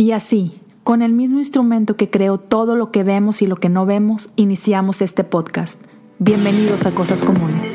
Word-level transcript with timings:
Y 0.00 0.12
así, 0.12 0.62
con 0.82 1.02
el 1.02 1.12
mismo 1.12 1.40
instrumento 1.40 1.94
que 1.94 2.08
creó 2.08 2.38
todo 2.38 2.74
lo 2.74 2.90
que 2.90 3.04
vemos 3.04 3.42
y 3.42 3.46
lo 3.46 3.56
que 3.56 3.68
no 3.68 3.84
vemos, 3.84 4.30
iniciamos 4.34 5.02
este 5.02 5.24
podcast. 5.24 5.84
Bienvenidos 6.18 6.86
a 6.86 6.90
Cosas 6.92 7.22
Comunes. 7.22 7.74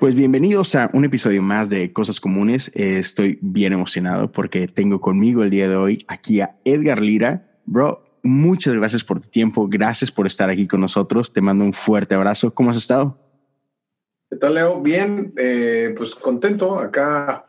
Pues 0.00 0.16
bienvenidos 0.16 0.74
a 0.74 0.90
un 0.92 1.04
episodio 1.04 1.42
más 1.42 1.70
de 1.70 1.92
Cosas 1.92 2.18
Comunes. 2.18 2.72
Estoy 2.74 3.38
bien 3.40 3.72
emocionado 3.72 4.32
porque 4.32 4.66
tengo 4.66 5.00
conmigo 5.00 5.44
el 5.44 5.50
día 5.50 5.68
de 5.68 5.76
hoy 5.76 6.04
aquí 6.08 6.40
a 6.40 6.56
Edgar 6.64 7.00
Lira. 7.00 7.52
Bro, 7.66 8.02
muchas 8.22 8.74
gracias 8.74 9.04
por 9.04 9.20
tu 9.20 9.28
tiempo. 9.28 9.68
Gracias 9.68 10.10
por 10.10 10.26
estar 10.26 10.50
aquí 10.50 10.66
con 10.66 10.80
nosotros. 10.80 11.32
Te 11.32 11.40
mando 11.40 11.64
un 11.64 11.72
fuerte 11.72 12.14
abrazo. 12.14 12.52
¿Cómo 12.54 12.70
has 12.70 12.76
estado? 12.76 13.18
¿Qué 14.30 14.36
tal, 14.36 14.54
Leo? 14.54 14.80
Bien, 14.80 15.32
eh, 15.36 15.92
pues 15.96 16.14
contento 16.14 16.78
acá 16.78 17.46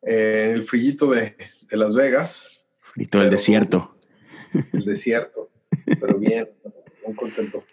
eh, 0.00 0.46
en 0.48 0.50
el 0.52 0.64
frillito 0.64 1.10
de, 1.10 1.36
Las 1.70 1.94
Vegas. 1.94 2.64
Frito 2.80 3.18
del 3.18 3.30
desierto. 3.30 3.96
El 4.72 4.84
desierto, 4.84 5.50
pero 5.98 6.18
bien, 6.18 6.46
muy 7.06 7.14
contento. 7.16 7.64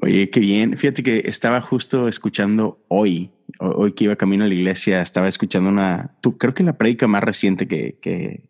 Oye, 0.00 0.30
qué 0.30 0.38
bien. 0.38 0.76
Fíjate 0.76 1.02
que 1.02 1.22
estaba 1.24 1.60
justo 1.60 2.06
escuchando 2.06 2.84
hoy, 2.86 3.32
hoy 3.58 3.92
que 3.92 4.04
iba 4.04 4.14
camino 4.14 4.44
a 4.44 4.46
la 4.46 4.54
iglesia, 4.54 5.02
estaba 5.02 5.26
escuchando 5.26 5.68
una, 5.68 6.16
tú 6.20 6.38
creo 6.38 6.54
que 6.54 6.62
la 6.62 6.78
prédica 6.78 7.08
más 7.08 7.24
reciente 7.24 7.66
que, 7.66 7.98
que 8.00 8.47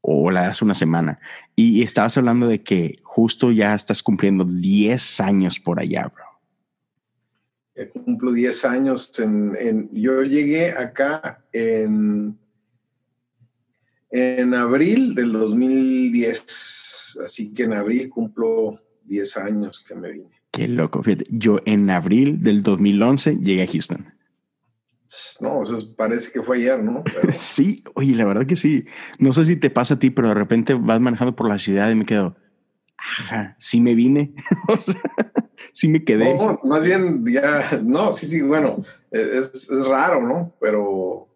o 0.00 0.30
la 0.30 0.48
hace 0.48 0.64
una 0.64 0.74
semana, 0.74 1.18
y 1.54 1.82
estabas 1.82 2.16
hablando 2.16 2.46
de 2.46 2.62
que 2.62 2.98
justo 3.02 3.52
ya 3.52 3.74
estás 3.74 4.02
cumpliendo 4.02 4.44
10 4.44 5.20
años 5.20 5.60
por 5.60 5.80
allá, 5.80 6.12
bro. 6.14 6.24
cumplo 7.92 8.32
10 8.32 8.64
años. 8.64 9.12
En, 9.18 9.90
yo 9.92 10.22
llegué 10.22 10.72
acá 10.72 11.44
en, 11.52 12.38
en 14.10 14.54
abril 14.54 15.14
del 15.14 15.32
2010, 15.32 17.20
así 17.24 17.52
que 17.52 17.64
en 17.64 17.74
abril 17.74 18.08
cumplo 18.08 18.80
10 19.04 19.36
años 19.36 19.84
que 19.86 19.94
me 19.94 20.12
vine. 20.12 20.30
Qué 20.50 20.66
loco. 20.66 21.02
Fíjate, 21.02 21.26
yo 21.30 21.58
en 21.64 21.90
abril 21.90 22.42
del 22.42 22.62
2011 22.62 23.38
llegué 23.40 23.62
a 23.62 23.66
Houston. 23.66 24.19
No, 25.40 25.62
eso 25.62 25.94
parece 25.96 26.30
que 26.32 26.42
fue 26.42 26.58
ayer, 26.58 26.82
¿no? 26.82 27.02
sí, 27.32 27.82
oye, 27.94 28.14
la 28.14 28.24
verdad 28.24 28.46
que 28.46 28.56
sí. 28.56 28.86
No 29.18 29.32
sé 29.32 29.44
si 29.44 29.56
te 29.56 29.70
pasa 29.70 29.94
a 29.94 29.98
ti, 29.98 30.10
pero 30.10 30.28
de 30.28 30.34
repente 30.34 30.74
vas 30.74 31.00
manejando 31.00 31.34
por 31.34 31.48
la 31.48 31.58
ciudad 31.58 31.90
y 31.90 31.94
me 31.94 32.06
quedo, 32.06 32.36
ajá, 32.96 33.56
sí 33.58 33.80
me 33.80 33.94
vine. 33.94 34.34
o 34.68 34.76
sea, 34.76 35.00
sí 35.72 35.88
me 35.88 36.04
quedé. 36.04 36.36
No, 36.36 36.60
más 36.64 36.82
bien 36.84 37.24
ya, 37.26 37.80
no, 37.82 38.12
sí, 38.12 38.26
sí, 38.26 38.40
bueno, 38.40 38.84
es, 39.10 39.70
es 39.70 39.86
raro, 39.86 40.22
¿no? 40.22 40.54
Pero, 40.60 40.82
o 40.82 41.28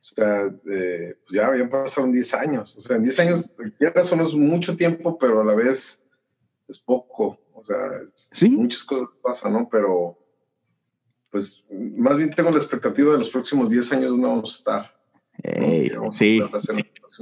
sea, 0.00 0.46
eh, 0.70 1.16
pues 1.24 1.34
ya 1.34 1.46
habían 1.46 1.70
pasado 1.70 2.08
10 2.08 2.34
años. 2.34 2.76
O 2.76 2.80
sea, 2.80 2.96
en 2.96 3.04
10 3.04 3.20
años, 3.20 3.54
eso 3.78 4.16
no 4.16 4.26
es 4.26 4.34
mucho 4.34 4.76
tiempo, 4.76 5.16
pero 5.16 5.40
a 5.40 5.44
la 5.44 5.54
vez 5.54 6.04
es 6.66 6.80
poco. 6.80 7.38
O 7.54 7.62
sea, 7.62 7.76
¿Sí? 8.12 8.50
muchas 8.50 8.82
cosas 8.82 9.08
pasan, 9.22 9.52
¿no? 9.52 9.68
Pero, 9.70 10.18
pues, 11.32 11.64
más 11.96 12.16
bien 12.18 12.30
tengo 12.30 12.50
la 12.50 12.58
expectativa 12.58 13.12
de 13.12 13.18
los 13.18 13.30
próximos 13.30 13.70
10 13.70 13.92
años 13.94 14.18
no 14.18 14.28
vamos 14.28 14.52
a 14.52 14.58
estar. 14.58 16.12
sí, 16.12 16.42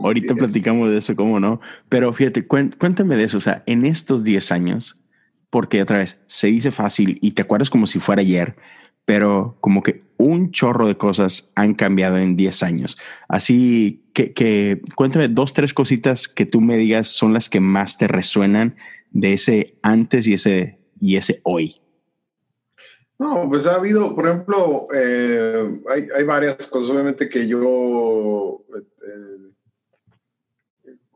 ahorita 0.02 0.34
platicamos 0.34 0.90
de 0.90 0.98
eso, 0.98 1.14
cómo 1.14 1.38
no. 1.38 1.60
Pero 1.88 2.12
fíjate, 2.12 2.44
cuéntame 2.44 3.16
de 3.16 3.22
eso. 3.22 3.38
O 3.38 3.40
sea, 3.40 3.62
en 3.66 3.86
estos 3.86 4.24
10 4.24 4.50
años, 4.50 5.00
porque 5.48 5.80
otra 5.80 5.98
vez 5.98 6.18
se 6.26 6.48
dice 6.48 6.72
fácil 6.72 7.18
y 7.22 7.30
te 7.32 7.42
acuerdas 7.42 7.70
como 7.70 7.86
si 7.86 8.00
fuera 8.00 8.20
ayer, 8.20 8.56
pero 9.04 9.56
como 9.60 9.82
que 9.82 10.02
un 10.16 10.50
chorro 10.50 10.88
de 10.88 10.96
cosas 10.96 11.52
han 11.54 11.74
cambiado 11.74 12.18
en 12.18 12.36
10 12.36 12.64
años. 12.64 12.98
Así 13.28 14.10
que, 14.12 14.32
que 14.32 14.82
cuéntame 14.96 15.28
dos, 15.28 15.54
tres 15.54 15.72
cositas 15.72 16.26
que 16.26 16.46
tú 16.46 16.60
me 16.60 16.76
digas 16.76 17.06
son 17.06 17.32
las 17.32 17.48
que 17.48 17.60
más 17.60 17.96
te 17.96 18.08
resuenan 18.08 18.76
de 19.12 19.34
ese 19.34 19.78
antes 19.82 20.26
y 20.26 20.32
ese, 20.32 20.80
y 21.00 21.14
ese 21.14 21.40
hoy? 21.44 21.79
No, 23.20 23.46
pues 23.50 23.66
ha 23.66 23.74
habido, 23.74 24.14
por 24.14 24.26
ejemplo, 24.26 24.88
eh, 24.94 25.82
hay, 25.90 26.08
hay, 26.16 26.24
varias 26.24 26.66
cosas. 26.68 26.90
Obviamente 26.90 27.28
que 27.28 27.46
yo 27.46 28.64
eh, 28.74 29.52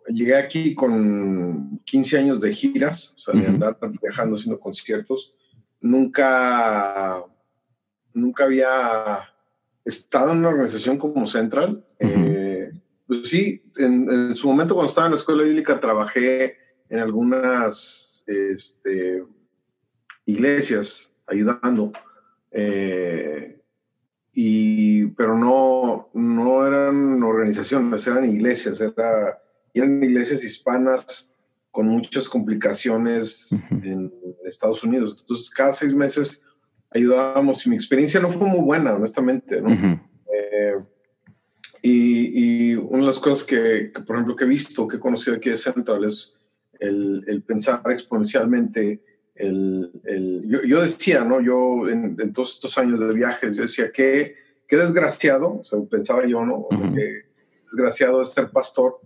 llegué 0.09 0.37
aquí 0.37 0.75
con 0.75 1.81
15 1.83 2.19
años 2.19 2.43
de 2.43 2.53
giras, 2.53 3.15
o 3.17 3.19
sea, 3.19 3.41
de 3.41 3.47
andar 3.47 3.79
viajando, 4.03 4.37
haciendo 4.37 4.61
conciertos. 4.61 5.33
Nunca, 5.81 7.25
nunca 8.13 8.45
había 8.45 9.27
estado 9.83 10.33
en 10.33 10.41
una 10.41 10.51
organización 10.51 10.99
como 10.99 11.27
Central. 11.27 11.87
Eh, 12.01 12.71
pues 13.07 13.31
sí, 13.31 13.63
en, 13.79 14.11
en, 14.11 14.37
su 14.37 14.47
momento 14.47 14.75
cuando 14.75 14.91
estaba 14.91 15.07
en 15.07 15.13
la 15.13 15.19
escuela 15.19 15.43
bíblica 15.43 15.81
trabajé 15.81 16.59
en 16.91 16.99
algunas 16.99 18.25
este, 18.27 19.25
iglesias 20.27 21.14
ayudando, 21.27 21.93
eh, 22.51 23.61
y, 24.33 25.07
pero 25.09 25.39
no, 25.39 26.11
no 26.15 26.67
eran 26.67 27.23
organizaciones, 27.23 28.07
eran 28.07 28.29
iglesias, 28.29 28.81
era, 28.81 29.39
eran 29.73 30.03
iglesias 30.03 30.43
hispanas 30.45 31.33
con 31.71 31.87
muchas 31.87 32.29
complicaciones 32.29 33.67
en 33.71 34.13
Estados 34.45 34.83
Unidos. 34.85 35.17
Entonces, 35.21 35.51
cada 35.51 35.73
seis 35.73 35.93
meses 35.93 36.45
ayudábamos 36.91 37.65
y 37.67 37.71
mi 37.71 37.77
experiencia 37.77 38.21
no 38.21 38.33
fue 38.33 38.47
muy 38.47 38.61
buena, 38.61 38.95
honestamente. 38.95 39.61
¿no? 39.61 39.71
Eh, 39.71 40.75
y, 41.83 42.71
y, 42.71 42.75
una 42.77 43.01
de 43.01 43.07
las 43.07 43.19
cosas 43.19 43.45
que, 43.45 43.91
que, 43.95 44.03
por 44.03 44.17
ejemplo, 44.17 44.37
que 44.37 44.45
he 44.45 44.49
visto, 44.49 44.87
que 44.87 44.97
he 44.97 45.01
conocido 45.01 45.37
aquí 45.37 45.51
de 45.51 45.59
Central 45.59 46.05
es 46.05 46.37
el, 46.81 47.43
pensar 47.47 47.83
exponencialmente. 47.91 49.03
El, 49.35 49.91
yo, 50.47 50.83
decía, 50.83 51.25
¿no? 51.25 51.41
Yo 51.41 51.89
en, 51.89 52.33
todos 52.33 52.55
estos 52.55 52.79
años 52.79 53.01
de 53.01 53.13
viajes, 53.13 53.57
yo 53.57 53.63
decía, 53.63 53.91
qué, 53.93 54.37
qué 54.69 54.77
desgraciado, 54.77 55.59
o 55.61 55.65
sea, 55.65 55.79
pensaba 55.91 56.25
yo, 56.27 56.45
¿no? 56.45 56.69
desgraciado 57.71 58.23
es 58.23 58.31
ser 58.31 58.51
pastor 58.51 59.01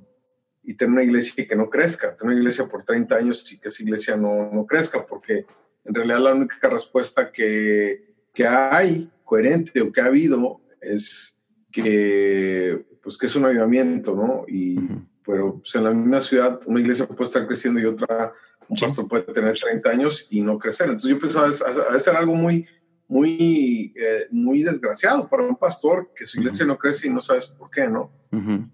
y 0.63 0.75
tener 0.75 0.93
una 0.93 1.03
iglesia 1.03 1.47
que 1.47 1.57
no 1.57 1.71
crezca, 1.71 2.15
tener 2.15 2.33
una 2.33 2.41
iglesia 2.41 2.67
por 2.67 2.85
30 2.85 3.15
años 3.17 3.51
y 3.51 3.59
que 3.59 3.71
esa 3.71 3.83
iglesia 3.83 4.17
no, 4.17 4.51
no 4.53 4.67
crezca, 4.67 5.07
porque 5.07 5.47
en 5.85 5.95
realidad 5.95 6.21
la 6.21 6.35
única 6.35 6.69
respuesta 6.69 7.33
que, 7.33 8.05
que 8.35 8.47
hay 8.47 9.11
coherente 9.25 9.81
o 9.81 9.91
que 9.91 10.01
ha 10.01 10.07
habido 10.07 10.61
es 10.81 11.41
que, 11.73 12.85
pues, 13.03 13.17
que 13.17 13.27
es 13.27 13.37
un 13.37 13.47
avivamiento, 13.47 14.15
¿no? 14.15 14.45
Y, 14.47 14.79
pero 15.25 15.59
pues, 15.61 15.75
en 15.75 15.85
la 15.85 15.91
misma 15.93 16.21
ciudad 16.21 16.61
una 16.67 16.81
iglesia 16.81 17.07
puede 17.07 17.25
estar 17.25 17.47
creciendo 17.47 17.81
y 17.81 17.87
otra, 17.87 18.33
un 18.69 18.77
pastor 18.79 19.09
puede 19.09 19.23
tener 19.25 19.55
30 19.55 19.91
años 19.91 20.27
y 20.31 20.41
no 20.41 20.59
crecer. 20.59 20.87
Entonces 20.87 21.11
yo 21.11 21.19
pensaba, 21.19 21.49
a 21.49 21.99
ser 21.99 22.17
algo 22.17 22.35
muy, 22.35 22.67
muy, 23.07 23.95
eh, 23.97 24.27
muy 24.31 24.63
desgraciado 24.63 25.29
para 25.29 25.45
un 25.45 25.57
pastor 25.57 26.11
que 26.15 26.27
su 26.27 26.41
iglesia 26.41 26.67
no 26.67 26.77
crece 26.77 27.07
y 27.07 27.11
no 27.11 27.23
sabes 27.23 27.47
por 27.47 27.71
qué, 27.71 27.89
¿no? 27.89 28.13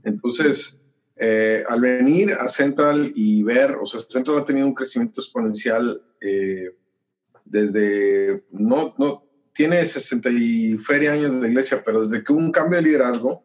Entonces, 0.02 0.82
eh, 1.16 1.64
al 1.68 1.80
venir 1.80 2.32
a 2.32 2.48
Central 2.48 3.12
y 3.14 3.42
ver, 3.44 3.76
o 3.80 3.86
sea, 3.86 4.00
Central 4.00 4.38
ha 4.38 4.44
tenido 4.44 4.66
un 4.66 4.74
crecimiento 4.74 5.20
exponencial 5.20 6.02
eh, 6.20 6.74
desde, 7.44 8.44
no, 8.50 8.94
no, 8.98 9.24
tiene 9.52 9.86
60 9.86 10.30
y 10.30 10.78
feria 10.78 11.12
años 11.12 11.40
de 11.40 11.48
iglesia, 11.48 11.82
pero 11.84 12.00
desde 12.00 12.24
que 12.24 12.32
hubo 12.32 12.40
un 12.40 12.50
cambio 12.50 12.78
de 12.78 12.82
liderazgo, 12.82 13.44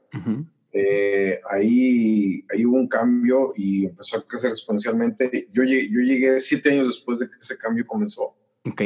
eh, 0.71 1.41
ahí, 1.49 2.45
ahí 2.51 2.65
hubo 2.65 2.77
un 2.77 2.87
cambio 2.87 3.53
y 3.55 3.85
empezó 3.85 4.17
a 4.17 4.27
crecer 4.27 4.51
exponencialmente. 4.51 5.47
Yo 5.51 5.63
llegué, 5.63 5.89
yo 5.89 5.99
llegué 5.99 6.39
siete 6.39 6.71
años 6.71 6.87
después 6.87 7.19
de 7.19 7.29
que 7.29 7.37
ese 7.39 7.57
cambio 7.57 7.85
comenzó. 7.87 8.35
Ok. 8.65 8.81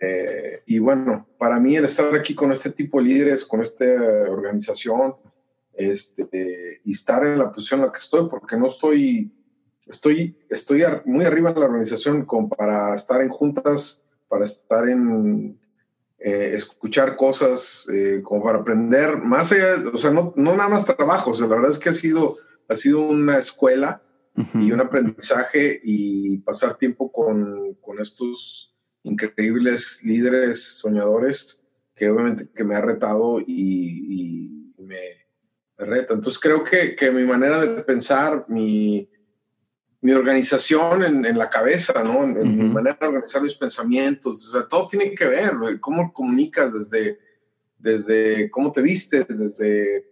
Eh, 0.00 0.62
y 0.66 0.78
bueno, 0.78 1.26
para 1.38 1.58
mí 1.58 1.76
el 1.76 1.84
estar 1.84 2.14
aquí 2.14 2.34
con 2.34 2.52
este 2.52 2.70
tipo 2.70 2.98
de 2.98 3.04
líderes, 3.04 3.44
con 3.44 3.60
esta 3.60 3.84
organización, 4.28 5.14
este, 5.74 6.80
y 6.84 6.92
estar 6.92 7.24
en 7.24 7.38
la 7.38 7.50
posición 7.50 7.80
en 7.80 7.86
la 7.86 7.92
que 7.92 7.98
estoy, 7.98 8.28
porque 8.28 8.56
no 8.56 8.66
estoy, 8.66 9.32
estoy, 9.86 10.36
estoy 10.48 10.82
muy 11.06 11.24
arriba 11.24 11.50
en 11.50 11.60
la 11.60 11.66
organización 11.66 12.24
como 12.24 12.48
para 12.48 12.94
estar 12.94 13.20
en 13.22 13.28
juntas, 13.28 14.04
para 14.28 14.44
estar 14.44 14.88
en 14.88 15.58
eh, 16.22 16.52
escuchar 16.54 17.16
cosas 17.16 17.88
eh, 17.92 18.20
como 18.22 18.44
para 18.44 18.58
aprender 18.58 19.16
más 19.16 19.52
allá, 19.52 19.82
o 19.92 19.98
sea, 19.98 20.10
no, 20.10 20.34
no, 20.36 20.54
nada 20.54 20.68
más 20.68 20.84
trabajo, 20.84 21.30
o 21.30 21.34
sea, 21.34 21.46
la 21.46 21.56
verdad 21.56 21.70
es 21.70 21.78
que 21.78 21.88
ha 21.88 21.94
sido, 21.94 22.36
ha 22.68 22.76
sido 22.76 23.00
una 23.00 23.38
escuela 23.38 24.02
y 24.54 24.72
un 24.72 24.80
aprendizaje 24.80 25.80
y 25.82 26.38
pasar 26.38 26.76
tiempo 26.76 27.10
con, 27.10 27.74
con, 27.74 28.00
estos 28.00 28.74
increíbles 29.02 30.02
líderes 30.04 30.78
soñadores 30.78 31.66
que 31.94 32.08
obviamente 32.08 32.48
que 32.54 32.64
me 32.64 32.74
ha 32.74 32.80
retado 32.80 33.40
y, 33.40 34.76
y 34.76 34.82
me, 34.82 34.98
reta. 35.76 36.14
Entonces 36.14 36.40
creo 36.40 36.64
que, 36.64 36.94
que, 36.96 37.10
mi 37.10 37.24
manera 37.24 37.60
de 37.60 37.82
pensar, 37.82 38.44
mi, 38.48 39.09
mi 40.02 40.12
organización 40.12 41.04
en, 41.26 41.38
la 41.38 41.50
cabeza, 41.50 42.02
¿no? 42.02 42.24
En, 42.24 42.56
mi 42.56 42.68
manera 42.68 42.96
de 43.00 43.06
organizar 43.06 43.42
mis 43.42 43.54
pensamientos. 43.54 44.46
O 44.46 44.50
sea, 44.50 44.66
todo 44.66 44.88
tiene 44.88 45.14
que 45.14 45.26
ver, 45.26 45.52
cómo 45.78 46.12
comunicas 46.12 46.72
desde, 46.72 47.18
desde 47.78 48.50
cómo 48.50 48.72
te 48.72 48.80
vistes, 48.80 49.38
desde 49.38 50.06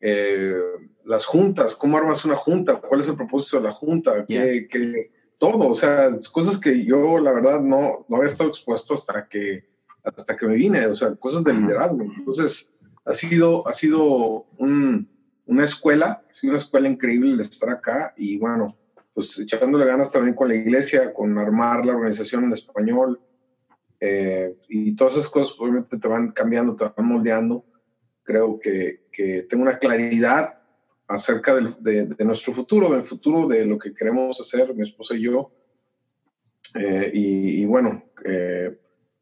eh, 0.00 0.56
las 1.04 1.26
juntas, 1.26 1.74
cómo 1.74 1.98
armas 1.98 2.24
una 2.24 2.36
junta, 2.36 2.76
cuál 2.76 3.00
es 3.00 3.08
el 3.08 3.16
propósito 3.16 3.56
de 3.56 3.64
la 3.64 3.72
junta, 3.72 4.24
que, 4.26 5.10
todo, 5.38 5.68
o 5.68 5.74
sea, 5.74 6.10
cosas 6.32 6.60
que 6.60 6.84
yo 6.84 7.18
la 7.18 7.32
verdad 7.32 7.60
no, 7.60 8.06
no 8.08 8.16
había 8.16 8.28
estado 8.28 8.50
expuesto 8.50 8.94
hasta 8.94 9.26
que, 9.28 9.64
hasta 10.04 10.36
que 10.36 10.46
me 10.46 10.54
vine, 10.54 10.86
o 10.86 10.94
sea, 10.94 11.14
cosas 11.16 11.42
de 11.42 11.54
liderazgo. 11.54 12.02
Entonces, 12.02 12.72
ha 13.04 13.14
sido, 13.14 13.66
ha 13.66 13.72
sido 13.72 14.46
una 14.58 15.64
escuela, 15.64 16.22
ha 16.28 16.32
sido 16.32 16.52
una 16.52 16.60
escuela 16.60 16.88
increíble 16.88 17.32
el 17.32 17.40
estar 17.40 17.70
acá 17.70 18.14
y 18.16 18.38
bueno, 18.38 18.76
pues 19.14 19.38
echándole 19.38 19.86
ganas 19.86 20.10
también 20.10 20.34
con 20.34 20.48
la 20.48 20.56
iglesia, 20.56 21.14
con 21.14 21.38
armar 21.38 21.86
la 21.86 21.94
organización 21.94 22.44
en 22.44 22.52
español 22.52 23.20
eh, 24.00 24.56
y 24.68 24.94
todas 24.96 25.14
esas 25.14 25.28
cosas 25.28 25.54
obviamente 25.58 25.98
te 25.98 26.08
van 26.08 26.32
cambiando, 26.32 26.76
te 26.76 26.84
van 26.84 27.06
moldeando. 27.06 27.64
Creo 28.22 28.58
que, 28.58 29.06
que 29.12 29.46
tengo 29.48 29.62
una 29.62 29.78
claridad 29.78 30.58
acerca 31.06 31.54
de, 31.54 32.06
de, 32.06 32.24
nuestro 32.24 32.52
futuro, 32.52 32.92
del 32.92 33.06
futuro 33.06 33.46
de 33.46 33.64
lo 33.64 33.78
que 33.78 33.94
queremos 33.94 34.40
hacer, 34.40 34.74
mi 34.74 34.82
esposa 34.82 35.14
y 35.14 35.22
yo. 35.22 35.52
Eh, 36.74 37.10
y, 37.14 37.64
bueno, 37.66 38.04
eh, 38.24 38.76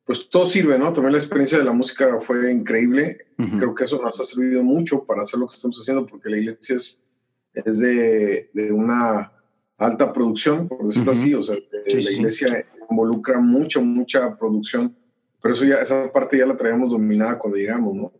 pues 0.04 0.28
todo 0.28 0.46
sirve, 0.46 0.78
¿no? 0.78 0.92
También 0.92 1.12
la 1.12 1.18
experiencia 1.18 1.58
de 1.58 1.64
la 1.64 1.72
música 1.72 2.20
fue 2.20 2.50
increíble. 2.50 3.26
Creo 3.36 3.74
que 3.74 3.84
eso 3.84 4.00
nos 4.00 4.18
ha 4.20 4.24
servido 4.24 4.62
mucho 4.62 5.04
para 5.04 5.22
hacer 5.22 5.38
lo 5.38 5.48
que 5.48 5.54
estamos 5.54 5.78
haciendo, 5.78 6.06
porque 6.06 6.30
la 6.30 6.38
iglesia 6.38 6.76
es, 6.76 7.04
es 7.52 7.78
de, 7.78 8.50
de 8.52 8.72
una 8.72 9.32
alta 9.82 10.12
producción, 10.12 10.68
por 10.68 10.86
decirlo 10.86 11.12
así. 11.12 11.34
O 11.34 11.42
sea, 11.42 11.56
la 11.56 12.10
iglesia 12.10 12.66
involucra 12.90 13.40
mucha, 13.40 13.80
mucha 13.80 14.36
producción. 14.36 14.96
Pero 15.40 15.54
eso 15.54 15.64
ya, 15.64 15.76
esa 15.76 16.10
parte 16.12 16.38
ya 16.38 16.46
la 16.46 16.56
traíamos 16.56 16.92
dominada 16.92 17.38
cuando 17.38 17.58
llegamos, 17.58 17.94
¿no? 17.94 18.12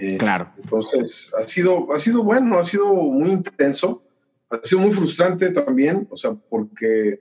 Eh, 0.00 0.16
claro. 0.18 0.52
Entonces, 0.62 1.32
ha 1.38 1.42
sido, 1.42 1.92
ha 1.92 1.98
sido 1.98 2.22
bueno, 2.22 2.58
ha 2.58 2.62
sido 2.62 2.92
muy 2.94 3.30
intenso, 3.30 4.04
ha 4.48 4.60
sido 4.62 4.80
muy 4.80 4.92
frustrante 4.92 5.50
también, 5.50 6.06
o 6.10 6.16
sea, 6.16 6.34
porque 6.34 7.20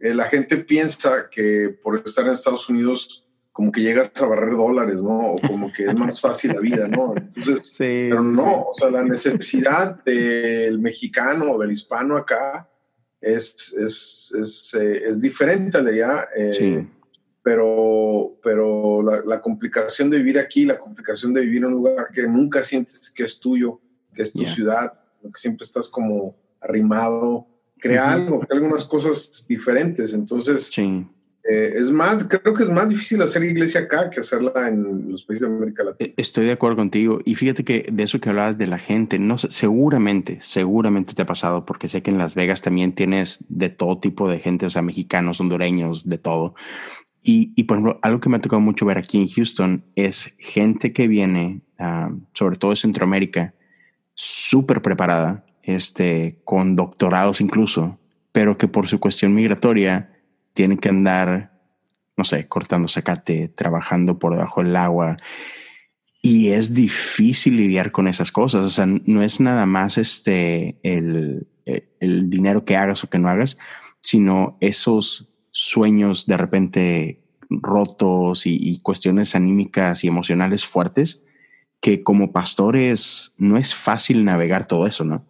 eh, 0.00 0.14
la 0.14 0.24
gente 0.24 0.56
piensa 0.58 1.28
que 1.30 1.76
por 1.82 2.02
estar 2.04 2.24
en 2.24 2.32
Estados 2.32 2.68
Unidos, 2.68 3.26
como 3.52 3.70
que 3.70 3.82
llegas 3.82 4.10
a 4.20 4.26
barrer 4.26 4.56
dólares, 4.56 5.02
¿no? 5.02 5.32
O 5.32 5.38
como 5.38 5.70
que 5.72 5.84
es 5.84 5.94
más 5.94 6.20
fácil 6.20 6.52
la 6.54 6.60
vida, 6.60 6.88
¿no? 6.88 7.14
Entonces, 7.16 7.74
pero 7.78 8.22
no, 8.22 8.64
o 8.64 8.74
sea, 8.74 8.90
la 8.90 9.02
necesidad 9.02 10.02
del 10.04 10.78
mexicano 10.78 11.52
o 11.52 11.58
del 11.58 11.72
hispano 11.72 12.16
acá 12.16 12.68
es, 13.24 13.72
es, 13.72 14.34
es, 14.38 14.74
eh, 14.74 15.02
es 15.08 15.20
diferente 15.20 15.78
la 15.78 15.90
de 15.90 15.90
allá. 15.90 16.28
sí 16.52 16.86
pero, 17.44 18.38
pero 18.42 19.02
la, 19.02 19.42
complicación 19.42 20.08
de 20.08 20.16
vivir 20.16 20.38
aquí, 20.38 20.64
la 20.64 20.78
complicación 20.78 21.34
de 21.34 21.42
vivir 21.42 21.58
en 21.58 21.66
un 21.66 21.72
lugar 21.74 22.06
que 22.10 22.22
nunca 22.22 22.62
sientes 22.62 23.10
que 23.10 23.24
es 23.24 23.38
tuyo, 23.38 23.82
que 24.14 24.22
es 24.22 24.32
tu 24.32 24.46
ciudad, 24.46 24.94
que 25.22 25.28
siempre 25.34 25.66
estás 25.66 25.90
como 25.90 26.34
arrimado, 26.58 27.46
crea 27.78 28.12
algo, 28.12 28.40
crea 28.40 28.58
algunas 28.58 28.86
cosas 28.86 29.44
diferentes. 29.46 30.14
Entonces, 30.14 30.72
eh, 31.46 31.74
es 31.76 31.90
más, 31.90 32.26
creo 32.26 32.54
que 32.54 32.62
es 32.62 32.70
más 32.70 32.88
difícil 32.88 33.20
hacer 33.20 33.44
iglesia 33.44 33.82
acá 33.82 34.08
que 34.08 34.20
hacerla 34.20 34.68
en 34.68 35.10
los 35.10 35.24
países 35.24 35.46
de 35.46 35.54
América 35.54 35.84
Latina. 35.84 36.10
E, 36.10 36.14
estoy 36.16 36.46
de 36.46 36.52
acuerdo 36.52 36.76
contigo. 36.76 37.20
Y 37.24 37.34
fíjate 37.34 37.64
que 37.64 37.86
de 37.92 38.02
eso 38.02 38.18
que 38.18 38.30
hablabas 38.30 38.56
de 38.56 38.66
la 38.66 38.78
gente, 38.78 39.18
no 39.18 39.36
seguramente, 39.36 40.38
seguramente 40.40 41.12
te 41.12 41.20
ha 41.20 41.26
pasado, 41.26 41.66
porque 41.66 41.88
sé 41.88 42.02
que 42.02 42.10
en 42.10 42.16
Las 42.16 42.34
Vegas 42.34 42.62
también 42.62 42.94
tienes 42.94 43.44
de 43.48 43.68
todo 43.68 43.98
tipo 43.98 44.28
de 44.28 44.40
gente, 44.40 44.64
o 44.64 44.70
sea, 44.70 44.80
mexicanos, 44.80 45.38
hondureños, 45.40 46.08
de 46.08 46.16
todo. 46.16 46.54
Y, 47.26 47.62
por 47.64 47.78
ejemplo, 47.78 47.98
algo 48.02 48.20
que 48.20 48.28
me 48.28 48.36
ha 48.36 48.40
tocado 48.42 48.60
mucho 48.60 48.84
ver 48.84 48.98
aquí 48.98 49.18
en 49.18 49.28
Houston 49.28 49.84
es 49.96 50.34
gente 50.38 50.92
que 50.92 51.08
viene, 51.08 51.62
ah, 51.78 52.10
sobre 52.34 52.56
todo 52.56 52.70
de 52.72 52.76
Centroamérica, 52.76 53.54
súper 54.14 54.82
preparada, 54.82 55.46
este, 55.62 56.38
con 56.44 56.76
doctorados 56.76 57.40
incluso, 57.40 57.98
pero 58.30 58.58
que 58.58 58.68
por 58.68 58.88
su 58.88 59.00
cuestión 59.00 59.34
migratoria 59.34 60.13
tienen 60.54 60.78
que 60.78 60.88
andar, 60.88 61.52
no 62.16 62.24
sé, 62.24 62.48
cortando 62.48 62.88
zacate, 62.88 63.48
trabajando 63.48 64.18
por 64.18 64.32
debajo 64.32 64.62
del 64.62 64.76
agua. 64.76 65.16
Y 66.22 66.48
es 66.48 66.72
difícil 66.72 67.56
lidiar 67.56 67.92
con 67.92 68.08
esas 68.08 68.32
cosas. 68.32 68.64
O 68.64 68.70
sea, 68.70 68.86
no 68.86 69.22
es 69.22 69.40
nada 69.40 69.66
más 69.66 69.98
este, 69.98 70.78
el, 70.82 71.48
el 72.00 72.30
dinero 72.30 72.64
que 72.64 72.76
hagas 72.76 73.04
o 73.04 73.10
que 73.10 73.18
no 73.18 73.28
hagas, 73.28 73.58
sino 74.00 74.56
esos 74.60 75.28
sueños 75.50 76.26
de 76.26 76.36
repente 76.36 77.24
rotos 77.48 78.46
y, 78.46 78.78
cuestiones 78.80 79.34
anímicas 79.34 80.04
y 80.04 80.08
emocionales 80.08 80.64
fuertes, 80.64 81.22
que 81.80 82.02
como 82.02 82.32
pastores 82.32 83.32
no 83.36 83.56
es 83.56 83.74
fácil 83.74 84.24
navegar 84.24 84.66
todo 84.66 84.86
eso, 84.86 85.04
¿no? 85.04 85.24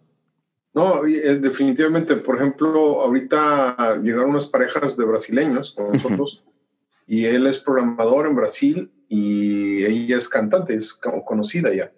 No, 0.75 1.05
es 1.05 1.41
definitivamente, 1.41 2.17
por 2.17 2.35
ejemplo, 2.35 3.01
ahorita 3.01 3.97
llegaron 4.03 4.31
unas 4.31 4.47
parejas 4.47 4.97
de 4.97 5.05
brasileños 5.05 5.71
con 5.71 5.93
nosotros 5.93 6.43
y 7.07 7.23
él 7.23 7.47
es 7.47 7.59
programador 7.59 8.27
en 8.27 8.35
Brasil 8.35 8.91
y 9.07 9.85
ella 9.85 10.17
es 10.17 10.27
cantante, 10.27 10.75
es 10.75 10.93
conocida 11.23 11.73
ya. 11.73 11.93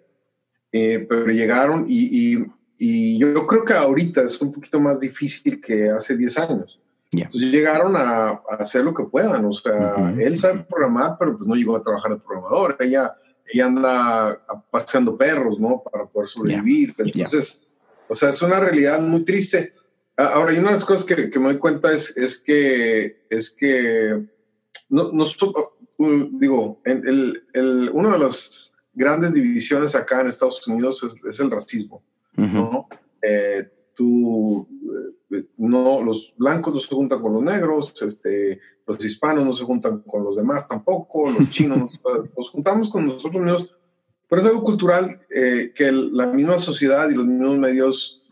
Eh, 0.70 1.04
pero 1.08 1.26
llegaron 1.26 1.86
y, 1.88 2.36
y, 2.36 2.46
y, 2.78 3.18
yo 3.18 3.46
creo 3.48 3.64
que 3.64 3.72
ahorita 3.72 4.22
es 4.22 4.40
un 4.40 4.52
poquito 4.52 4.78
más 4.78 5.00
difícil 5.00 5.60
que 5.60 5.90
hace 5.90 6.16
10 6.16 6.38
años. 6.38 6.80
Entonces 7.10 7.50
llegaron 7.50 7.96
a, 7.96 8.42
hacer 8.60 8.84
lo 8.84 8.94
que 8.94 9.04
puedan. 9.04 9.44
O 9.44 9.52
sea, 9.54 10.14
él 10.16 10.38
sabe 10.38 10.64
programar, 10.68 11.16
pero 11.18 11.36
pues 11.36 11.48
no 11.48 11.56
llegó 11.56 11.76
a 11.76 11.82
trabajar 11.82 12.12
de 12.12 12.18
programador. 12.18 12.76
Ella, 12.78 13.16
ella 13.52 13.66
anda 13.66 14.40
paseando 14.70 15.16
perros, 15.16 15.58
¿no? 15.58 15.82
Para 15.82 16.06
poder 16.06 16.28
sobrevivir. 16.28 16.94
Entonces, 16.98 17.67
o 18.08 18.14
sea, 18.14 18.30
es 18.30 18.42
una 18.42 18.60
realidad 18.60 19.00
muy 19.00 19.24
triste. 19.24 19.74
Ahora, 20.16 20.50
hay 20.50 20.58
una 20.58 20.68
de 20.68 20.74
las 20.74 20.84
cosas 20.84 21.06
que, 21.06 21.30
que 21.30 21.38
me 21.38 21.46
doy 21.46 21.58
cuenta 21.58 21.92
es, 21.92 22.16
es 22.16 22.38
que, 22.42 23.26
es 23.30 23.50
que, 23.50 24.20
no, 24.88 25.12
no 25.12 25.24
uh, 25.24 26.28
digo, 26.32 26.80
el, 26.84 27.44
el, 27.52 27.90
una 27.92 28.12
de 28.12 28.18
las 28.18 28.76
grandes 28.92 29.34
divisiones 29.34 29.94
acá 29.94 30.20
en 30.20 30.28
Estados 30.28 30.66
Unidos 30.66 31.02
es, 31.04 31.24
es 31.24 31.40
el 31.40 31.50
racismo, 31.50 32.02
¿no? 32.34 32.88
Eh, 33.22 33.68
tú 33.94 34.66
no, 35.58 36.02
los 36.02 36.34
blancos 36.36 36.74
no 36.74 36.80
se 36.80 36.94
juntan 36.94 37.20
con 37.20 37.34
los 37.34 37.42
negros, 37.42 37.94
este, 38.02 38.60
los 38.86 39.04
hispanos 39.04 39.44
no 39.44 39.52
se 39.52 39.64
juntan 39.64 40.00
con 40.00 40.24
los 40.24 40.36
demás 40.36 40.66
tampoco, 40.66 41.30
los 41.30 41.50
chinos 41.50 41.78
nos, 42.36 42.50
juntamos 42.50 42.88
con 42.88 43.06
nosotros 43.06 43.42
mismos, 43.42 43.76
pero 44.28 44.42
es 44.42 44.48
algo 44.48 44.62
cultural 44.62 45.20
eh, 45.30 45.72
que 45.74 45.90
la 45.90 46.26
misma 46.26 46.58
sociedad 46.58 47.08
y 47.08 47.14
los 47.14 47.26
mismos 47.26 47.58
medios 47.58 48.22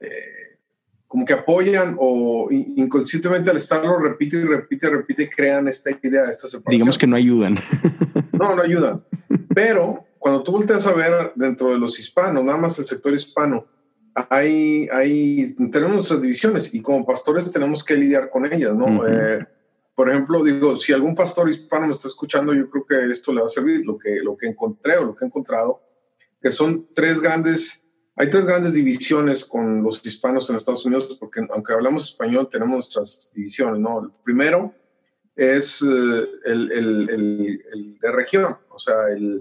eh, 0.00 0.58
como 1.06 1.24
que 1.24 1.32
apoyan 1.32 1.96
o 1.98 2.48
inconscientemente 2.50 3.50
al 3.50 3.56
estarlo 3.56 3.98
repite 3.98 4.36
y 4.36 4.42
repite 4.42 4.86
y 4.86 4.90
repite 4.90 5.30
crean 5.30 5.66
esta 5.66 5.90
idea, 5.90 6.24
esta 6.24 6.46
separación. 6.46 6.70
Digamos 6.70 6.98
que 6.98 7.06
no 7.06 7.16
ayudan. 7.16 7.58
No, 8.32 8.54
no 8.54 8.62
ayudan. 8.62 9.04
Pero 9.52 10.04
cuando 10.18 10.42
tú 10.42 10.52
volteas 10.52 10.86
a 10.86 10.92
ver 10.92 11.32
dentro 11.34 11.70
de 11.70 11.78
los 11.78 11.98
hispanos, 11.98 12.44
nada 12.44 12.58
más 12.58 12.78
el 12.78 12.84
sector 12.84 13.12
hispano, 13.14 13.66
hay, 14.30 14.88
hay, 14.92 15.54
tenemos 15.72 15.94
nuestras 15.94 16.22
divisiones 16.22 16.74
y 16.74 16.82
como 16.82 17.06
pastores 17.06 17.50
tenemos 17.50 17.82
que 17.84 17.96
lidiar 17.96 18.30
con 18.30 18.46
ellas, 18.52 18.74
¿no? 18.74 19.06
Eh, 19.06 19.46
por 19.98 20.08
ejemplo, 20.08 20.44
digo, 20.44 20.76
si 20.76 20.92
algún 20.92 21.16
pastor 21.16 21.50
hispano 21.50 21.88
me 21.88 21.92
está 21.92 22.06
escuchando, 22.06 22.54
yo 22.54 22.70
creo 22.70 22.86
que 22.86 23.10
esto 23.10 23.32
le 23.32 23.40
va 23.40 23.46
a 23.46 23.48
servir, 23.48 23.84
lo 23.84 23.98
que, 23.98 24.20
lo 24.22 24.36
que 24.36 24.46
encontré 24.46 24.96
o 24.96 25.06
lo 25.06 25.16
que 25.16 25.24
he 25.24 25.26
encontrado, 25.26 25.82
que 26.40 26.52
son 26.52 26.88
tres 26.94 27.20
grandes, 27.20 27.84
hay 28.14 28.30
tres 28.30 28.46
grandes 28.46 28.74
divisiones 28.74 29.44
con 29.44 29.82
los 29.82 30.00
hispanos 30.06 30.48
en 30.48 30.54
Estados 30.54 30.86
Unidos, 30.86 31.16
porque 31.18 31.40
aunque 31.50 31.72
hablamos 31.72 32.10
español, 32.10 32.48
tenemos 32.48 32.74
nuestras 32.74 33.32
divisiones, 33.34 33.80
¿no? 33.80 34.04
El 34.04 34.12
primero 34.22 34.72
es 35.34 35.82
eh, 35.82 36.26
el, 36.44 36.70
el, 36.70 37.10
el, 37.72 37.98
de 37.98 38.12
región, 38.12 38.56
o 38.70 38.78
sea, 38.78 39.08
el, 39.08 39.40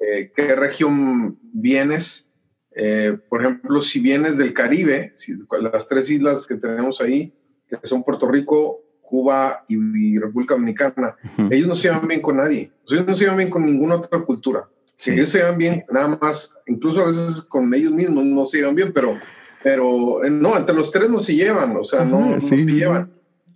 eh, 0.00 0.32
qué 0.34 0.56
región 0.56 1.38
vienes, 1.52 2.34
eh, 2.74 3.16
por 3.28 3.42
ejemplo, 3.42 3.80
si 3.80 4.00
vienes 4.00 4.38
del 4.38 4.54
Caribe, 4.54 5.14
las 5.60 5.88
tres 5.88 6.10
islas 6.10 6.48
que 6.48 6.56
tenemos 6.56 7.00
ahí, 7.00 7.32
que 7.68 7.78
son 7.86 8.02
Puerto 8.02 8.26
Rico, 8.26 8.83
Cuba 9.14 9.64
y, 9.68 10.18
República 10.18 10.54
Dominicana, 10.54 11.14
ellos 11.48 11.68
no 11.68 11.76
se 11.76 11.86
llevan 11.86 12.08
bien 12.08 12.20
con 12.20 12.36
nadie. 12.36 12.72
ellos 12.88 13.06
no 13.06 13.14
se 13.14 13.20
llevan 13.20 13.36
bien 13.36 13.48
con 13.48 13.64
ninguna 13.64 13.94
otra 13.94 14.18
cultura. 14.22 14.68
Ellos 15.06 15.28
se 15.28 15.38
llevan 15.38 15.56
bien 15.56 15.84
nada 15.88 16.18
más, 16.20 16.58
incluso 16.66 17.00
a 17.00 17.06
veces 17.06 17.42
con 17.42 17.72
ellos 17.72 17.92
mismos 17.92 18.24
no 18.24 18.44
se 18.44 18.58
llevan 18.58 18.74
bien, 18.74 18.92
pero, 18.92 19.16
pero 19.62 20.24
eh, 20.24 20.30
no, 20.30 20.56
entre 20.56 20.74
los 20.74 20.90
tres 20.90 21.08
no 21.08 21.20
se 21.20 21.36
llevan, 21.36 21.76
o 21.76 21.84
sea, 21.84 22.04
no, 22.04 22.40
se 22.40 22.56
llevan. 22.56 23.12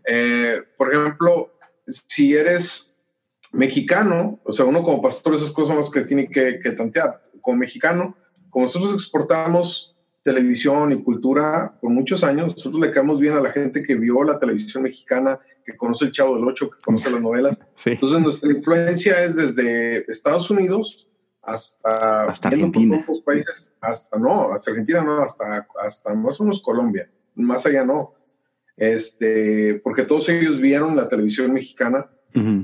Eh, 0.07 0.63
por 0.77 0.95
ejemplo, 0.95 1.53
si 1.89 2.37
eres 2.37 2.95
mexicano, 3.53 4.39
o 4.45 4.53
sea, 4.53 4.65
uno 4.65 4.85
como 4.85 5.03
pastor, 5.03 5.35
esas 5.35 5.51
cosas 5.51 5.71
son 5.71 5.79
las 5.79 5.91
que 5.91 6.03
tiene 6.03 6.29
que, 6.29 6.61
que 6.61 6.71
tantear. 6.71 7.21
Como 7.41 7.57
mexicano, 7.57 8.17
como 8.49 8.67
nosotros 8.67 8.95
exportamos, 8.95 9.97
televisión 10.23 10.93
y 10.93 11.03
cultura 11.03 11.75
por 11.81 11.91
muchos 11.91 12.23
años. 12.23 12.55
Nosotros 12.55 12.81
le 12.83 12.93
caemos 12.93 13.19
bien 13.19 13.35
a 13.35 13.41
la 13.41 13.51
gente 13.51 13.83
que 13.83 13.95
vio 13.95 14.23
la 14.23 14.39
televisión 14.39 14.83
mexicana, 14.83 15.39
que 15.69 15.77
conoce 15.77 16.07
el 16.07 16.13
Chavo 16.13 16.37
del 16.37 16.49
Ocho, 16.49 16.71
que 16.71 16.79
conoce 16.83 17.11
las 17.11 17.21
novelas. 17.21 17.59
Entonces 17.85 18.21
nuestra 18.21 18.51
influencia 18.51 19.23
es 19.23 19.37
desde 19.37 20.11
Estados 20.11 20.51
Unidos 20.51 21.07
hasta, 21.43 22.25
hasta 22.25 22.49
Argentina. 22.49 23.05
Países, 23.25 23.75
hasta 23.81 24.19
no, 24.19 24.51
hasta 24.53 24.71
Argentina 24.71 25.03
no, 25.03 25.23
hasta, 25.23 25.67
hasta 25.83 26.15
más 26.15 26.41
o 26.41 26.45
menos 26.45 26.63
Colombia, 26.63 27.11
más 27.35 27.67
allá 27.67 27.85
no. 27.85 28.15
Este, 28.77 29.81
porque 29.85 30.05
todos 30.05 30.29
ellos 30.31 30.59
vieron 30.59 30.97
la 30.97 31.09
televisión 31.09 31.53
mexicana. 31.53 32.09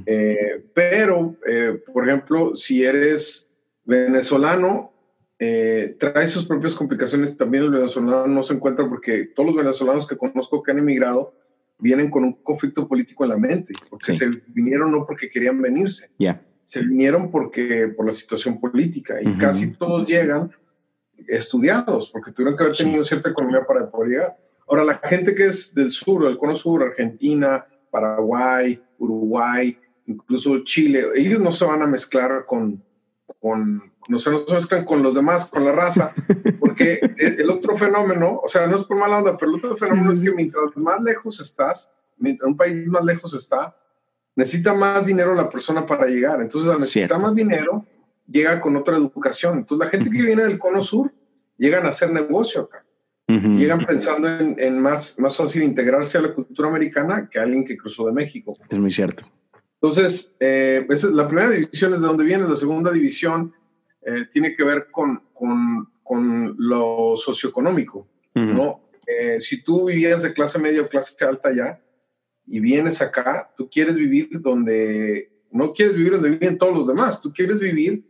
Eh, 0.06 0.64
pero, 0.72 1.34
eh, 1.46 1.82
por 1.92 2.08
ejemplo, 2.08 2.54
si 2.54 2.84
eres 2.84 3.52
venezolano, 3.84 4.92
eh, 5.38 5.96
trae 5.98 6.28
sus 6.28 6.46
propias 6.46 6.74
complicaciones. 6.74 7.36
También 7.36 7.64
los 7.64 7.72
venezolanos 7.72 8.28
no 8.28 8.42
se 8.44 8.54
encuentran 8.54 8.88
porque 8.88 9.26
todos 9.26 9.48
los 9.48 9.56
venezolanos 9.56 10.06
que 10.06 10.16
conozco 10.16 10.62
que 10.62 10.70
han 10.70 10.78
emigrado 10.78 11.34
vienen 11.78 12.10
con 12.10 12.24
un 12.24 12.32
conflicto 12.32 12.86
político 12.86 13.24
en 13.24 13.30
la 13.30 13.36
mente, 13.36 13.74
porque 13.90 14.12
se 14.12 14.30
vinieron 14.48 14.92
no 14.92 15.06
porque 15.06 15.28
querían 15.28 15.60
venirse, 15.60 16.10
se 16.64 16.80
vinieron 16.80 17.30
porque 17.30 17.88
por 17.88 18.06
la 18.06 18.12
situación 18.12 18.60
política 18.60 19.16
y 19.20 19.32
casi 19.34 19.72
todos 19.72 20.06
llegan 20.06 20.50
estudiados 21.28 22.10
porque 22.10 22.32
tuvieron 22.32 22.56
que 22.56 22.64
haber 22.64 22.76
tenido 22.76 23.04
cierta 23.04 23.30
economía 23.30 23.64
para 23.66 23.90
poder 23.90 24.10
llegar. 24.10 24.36
Ahora, 24.66 24.84
la 24.84 25.00
gente 25.02 25.34
que 25.34 25.46
es 25.46 25.74
del 25.74 25.90
sur, 25.90 26.24
del 26.24 26.38
cono 26.38 26.56
sur, 26.56 26.82
Argentina, 26.82 27.66
Paraguay, 27.90 28.82
Uruguay, 28.98 29.78
incluso 30.06 30.64
Chile, 30.64 31.04
ellos 31.14 31.40
no 31.40 31.52
se 31.52 31.64
van 31.64 31.82
a 31.82 31.86
mezclar 31.86 32.44
con, 32.46 32.82
con 33.44 33.82
no 34.08 34.18
se, 34.18 34.30
mezclan 34.30 34.86
con 34.86 35.02
los 35.02 35.14
demás, 35.14 35.50
con 35.50 35.66
la 35.66 35.72
raza, 35.72 36.14
porque 36.60 36.98
el, 37.18 37.50
otro 37.50 37.76
fenómeno, 37.76 38.40
o 38.42 38.48
sea, 38.48 38.66
no 38.66 38.78
es 38.78 38.84
por 38.84 38.96
mala 38.96 39.18
onda, 39.18 39.36
pero 39.36 39.52
el 39.52 39.58
otro 39.58 39.76
fenómeno 39.76 40.12
es 40.12 40.22
que 40.22 40.32
mientras 40.32 40.64
más 40.76 41.02
lejos 41.02 41.38
estás, 41.40 41.92
mientras 42.16 42.48
un 42.48 42.56
país 42.56 42.86
más 42.86 43.04
lejos 43.04 43.34
está, 43.34 43.76
necesita 44.34 44.72
más 44.72 45.04
dinero 45.04 45.34
la 45.34 45.50
persona 45.50 45.86
para 45.86 46.06
llegar. 46.06 46.40
Entonces, 46.40 46.78
necesita 46.78 47.18
más 47.18 47.34
dinero, 47.34 47.84
llega 48.26 48.62
con 48.62 48.76
otra 48.76 48.96
educación. 48.96 49.58
Entonces, 49.58 49.84
la 49.84 49.90
gente 49.90 50.10
que 50.10 50.22
viene 50.22 50.44
del 50.44 50.58
cono 50.58 50.82
sur 50.82 51.12
llegan 51.58 51.84
a 51.84 51.90
hacer 51.90 52.10
negocio 52.12 52.62
acá. 52.62 52.86
Llegan 53.26 53.84
pensando 53.84 54.26
en, 54.38 54.80
más, 54.80 55.18
más 55.18 55.36
fácil 55.36 55.64
integrarse 55.64 56.16
a 56.16 56.22
la 56.22 56.32
cultura 56.32 56.68
americana 56.68 57.28
que 57.30 57.38
alguien 57.38 57.64
que 57.66 57.76
cruzó 57.76 58.06
de 58.06 58.12
México. 58.12 58.56
Es 58.70 58.78
muy 58.78 58.90
cierto. 58.90 59.26
Entonces, 59.84 60.34
eh, 60.40 60.86
la 61.12 61.28
primera 61.28 61.50
división 61.50 61.92
es 61.92 62.00
de 62.00 62.06
donde 62.06 62.24
viene, 62.24 62.48
la 62.48 62.56
segunda 62.56 62.90
división 62.90 63.52
eh, 64.00 64.24
tiene 64.32 64.56
que 64.56 64.64
ver 64.64 64.86
con, 64.90 65.22
con, 65.34 65.90
con 66.02 66.56
lo 66.56 67.18
socioeconómico, 67.18 68.08
¿no? 68.32 68.88
Eh, 69.06 69.42
si 69.42 69.62
tú 69.62 69.84
vivías 69.84 70.22
de 70.22 70.32
clase 70.32 70.58
media 70.58 70.80
o 70.80 70.88
clase 70.88 71.22
alta 71.26 71.54
ya 71.54 71.78
y 72.46 72.60
vienes 72.60 73.02
acá, 73.02 73.52
tú 73.54 73.68
quieres 73.68 73.96
vivir 73.96 74.30
donde, 74.40 75.30
no 75.50 75.74
quieres 75.74 75.94
vivir 75.94 76.12
donde 76.12 76.30
viven 76.30 76.56
todos 76.56 76.74
los 76.74 76.86
demás, 76.86 77.20
tú 77.20 77.30
quieres 77.30 77.58
vivir 77.58 78.06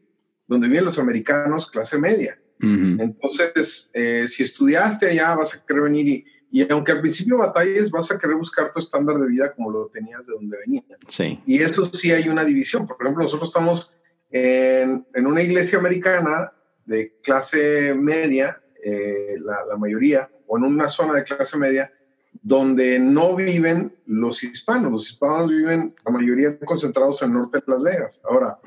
donde 0.47 0.69
viven 0.69 0.85
los 0.85 1.01
americanos 1.01 1.69
clase 1.69 1.99
media. 1.99 2.39
Entonces, 2.61 3.91
si 4.29 4.45
estudiaste 4.45 5.11
allá, 5.11 5.35
vas 5.35 5.57
a 5.57 5.67
querer 5.67 5.83
venir 5.83 6.07
y, 6.07 6.25
y, 6.55 6.71
aunque 6.71 6.93
al 6.93 7.01
principio 7.01 7.39
batalles, 7.39 7.91
vas 7.91 8.13
a 8.13 8.17
querer 8.17 8.37
buscar 8.37 8.71
tu 8.71 8.79
estándar 8.79 9.19
de 9.19 9.27
vida 9.27 9.53
como 9.53 9.73
lo 9.73 9.89
tenías 9.89 10.25
de 10.25 10.35
donde 10.35 10.57
venías. 10.57 10.85
Sí. 11.09 11.43
Y 11.47 11.61
eso 11.61 11.93
sí 11.93 12.13
hay 12.13 12.29
una 12.29 12.45
división. 12.45 12.87
Por 12.87 12.97
ejemplo, 13.01 13.25
nosotros 13.25 13.49
estamos 13.49 13.99
en, 14.31 15.05
en 15.13 15.27
una 15.27 15.43
iglesia 15.43 15.81
americana 15.81 16.53
de 16.85 17.19
clase 17.25 17.93
media, 17.95 18.63
eh, 18.85 19.35
la, 19.41 19.65
la, 19.69 19.77
mayoría, 19.77 20.31
o 20.47 20.57
en 20.57 20.63
una 20.63 20.87
zona 20.87 21.15
de 21.15 21.25
clase 21.25 21.59
media, 21.59 21.93
donde 22.41 23.01
no 23.01 23.35
viven 23.35 23.93
los 24.07 24.45
hispanos. 24.45 24.93
Los 24.93 25.11
hispanos 25.11 25.49
viven, 25.49 25.93
la 26.05 26.13
mayoría 26.13 26.57
concentrados 26.61 27.21
en 27.23 27.31
el 27.31 27.35
norte 27.35 27.59
de 27.59 27.65
Las 27.67 27.83
Vegas. 27.83 28.23
Ahora, 28.31 28.61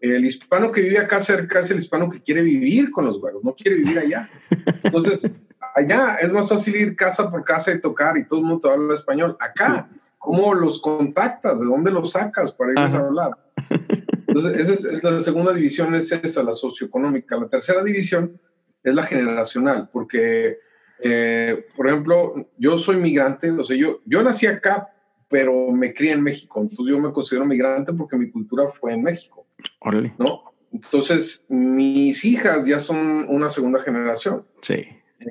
el 0.00 0.24
hispano 0.24 0.72
que 0.72 0.80
vive 0.80 0.96
acá 0.96 1.20
cerca 1.20 1.60
es 1.60 1.70
el 1.72 1.76
hispano 1.76 2.08
que 2.08 2.22
quiere 2.22 2.40
vivir 2.40 2.90
con 2.90 3.04
los 3.04 3.20
güeros, 3.20 3.44
no 3.44 3.54
quiere 3.54 3.76
vivir 3.76 3.98
allá. 3.98 4.26
Entonces, 4.82 5.30
allá 5.74 6.16
es 6.20 6.32
más 6.32 6.48
fácil 6.48 6.76
ir 6.76 6.96
casa 6.96 7.30
por 7.30 7.44
casa 7.44 7.72
y 7.72 7.80
tocar 7.80 8.16
y 8.18 8.26
todo 8.26 8.40
el 8.40 8.46
mundo 8.46 8.68
te 8.68 8.74
habla 8.74 8.94
español. 8.94 9.36
Acá, 9.40 9.88
¿cómo 10.18 10.54
los 10.54 10.80
contactas? 10.80 11.60
¿De 11.60 11.66
dónde 11.66 11.90
los 11.90 12.12
sacas 12.12 12.52
para 12.52 12.72
irles 12.72 12.94
a 12.94 12.98
hablar? 12.98 13.30
Entonces, 14.26 14.68
esa 14.68 14.90
es, 14.90 15.02
la 15.02 15.20
segunda 15.20 15.52
división, 15.52 15.94
es 15.94 16.12
esa, 16.12 16.42
la 16.42 16.52
socioeconómica. 16.52 17.36
La 17.36 17.48
tercera 17.48 17.82
división 17.82 18.40
es 18.82 18.94
la 18.94 19.02
generacional, 19.02 19.88
porque, 19.92 20.58
eh, 21.00 21.66
por 21.76 21.88
ejemplo, 21.88 22.34
yo 22.56 22.78
soy 22.78 22.98
migrante, 22.98 23.50
o 23.50 23.64
sea, 23.64 23.76
yo, 23.76 24.00
yo 24.04 24.22
nací 24.22 24.46
acá, 24.46 24.90
pero 25.28 25.70
me 25.70 25.92
crié 25.92 26.12
en 26.12 26.22
México, 26.22 26.60
entonces 26.60 26.94
yo 26.94 26.98
me 26.98 27.12
considero 27.12 27.44
migrante 27.44 27.92
porque 27.92 28.16
mi 28.16 28.30
cultura 28.30 28.68
fue 28.68 28.94
en 28.94 29.02
México. 29.02 29.46
Órale. 29.80 30.14
¿No? 30.18 30.40
Entonces, 30.72 31.44
mis 31.48 32.24
hijas 32.24 32.66
ya 32.66 32.78
son 32.78 33.26
una 33.28 33.48
segunda 33.48 33.80
generación. 33.80 34.44
Sí. 34.60 34.86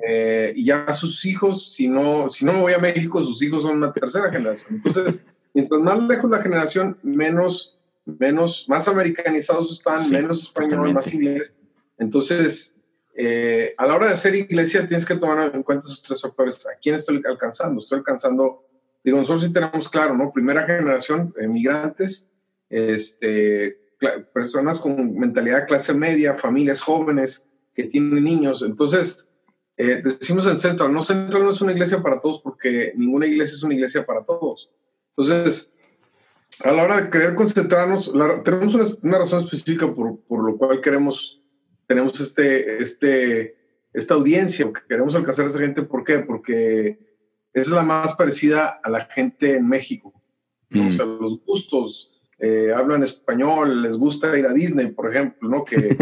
Eh, 0.06 0.52
y 0.56 0.66
ya 0.66 0.92
sus 0.92 1.24
hijos, 1.24 1.72
si 1.72 1.88
no, 1.88 2.28
si 2.30 2.44
no 2.44 2.52
me 2.52 2.60
voy 2.60 2.72
a 2.72 2.78
México, 2.78 3.22
sus 3.22 3.42
hijos 3.42 3.62
son 3.62 3.76
una 3.76 3.90
tercera 3.90 4.30
generación. 4.30 4.76
Entonces, 4.76 5.26
mientras 5.54 5.80
más 5.80 6.02
lejos 6.02 6.30
la 6.30 6.42
generación, 6.42 6.98
menos 7.02 7.78
menos, 8.18 8.66
más 8.68 8.88
americanizados 8.88 9.70
están, 9.70 9.98
menos 10.10 10.42
español, 10.44 10.94
más 10.94 11.12
inglés. 11.12 11.54
Entonces, 11.98 12.78
eh, 13.14 13.72
a 13.76 13.86
la 13.86 13.96
hora 13.96 14.06
de 14.06 14.14
hacer 14.14 14.34
iglesia 14.34 14.86
tienes 14.86 15.04
que 15.04 15.16
tomar 15.16 15.50
en 15.54 15.62
cuenta 15.62 15.86
esos 15.86 16.02
tres 16.02 16.22
factores. 16.22 16.64
¿A 16.66 16.78
quién 16.80 16.94
estoy 16.94 17.20
alcanzando? 17.28 17.80
Estoy 17.80 17.98
alcanzando, 17.98 18.64
digo, 19.04 19.18
nosotros 19.18 19.44
sí 19.44 19.52
tenemos 19.52 19.88
claro, 19.88 20.16
¿no? 20.16 20.32
Primera 20.32 20.64
generación, 20.64 21.34
migrantes, 21.48 22.30
este, 22.70 23.78
personas 24.32 24.80
con 24.80 25.14
mentalidad 25.18 25.66
clase 25.66 25.92
media, 25.92 26.34
familias 26.34 26.80
jóvenes 26.80 27.48
que 27.74 27.84
tienen 27.84 28.24
niños. 28.24 28.62
Entonces, 28.62 29.32
eh, 29.78 30.02
decimos 30.02 30.44
en 30.48 30.56
Central, 30.56 30.92
no, 30.92 31.02
Central 31.02 31.44
no 31.44 31.52
es 31.52 31.60
una 31.60 31.70
iglesia 31.70 32.02
para 32.02 32.18
todos 32.18 32.40
porque 32.40 32.92
ninguna 32.96 33.28
iglesia 33.28 33.54
es 33.54 33.62
una 33.62 33.74
iglesia 33.74 34.04
para 34.04 34.24
todos. 34.24 34.70
Entonces, 35.10 35.76
a 36.64 36.72
la 36.72 36.82
hora 36.82 37.00
de 37.00 37.10
querer 37.10 37.36
concentrarnos, 37.36 38.12
tenemos 38.44 38.74
una, 39.02 39.18
razón 39.18 39.44
específica 39.44 39.86
por, 39.94 40.18
por, 40.22 40.42
lo 40.42 40.56
cual 40.56 40.80
queremos, 40.80 41.40
tenemos 41.86 42.18
este, 42.20 42.82
este, 42.82 43.56
esta 43.92 44.14
audiencia, 44.14 44.64
que 44.66 44.80
queremos 44.88 45.14
alcanzar 45.14 45.44
a 45.44 45.48
esa 45.48 45.60
gente. 45.60 45.82
¿Por 45.82 46.02
qué? 46.02 46.18
Porque 46.18 46.98
es 47.52 47.68
la 47.68 47.84
más 47.84 48.16
parecida 48.16 48.80
a 48.82 48.90
la 48.90 49.04
gente 49.04 49.56
en 49.56 49.68
México. 49.68 50.12
O 50.70 50.92
sea, 50.92 51.06
mm. 51.06 51.20
los 51.20 51.40
gustos, 51.44 52.17
eh, 52.40 52.72
hablan 52.74 53.02
español, 53.02 53.82
les 53.82 53.96
gusta 53.96 54.38
ir 54.38 54.46
a 54.46 54.52
Disney, 54.52 54.92
por 54.92 55.12
ejemplo, 55.12 55.48
¿no? 55.48 55.64
Que 55.64 55.96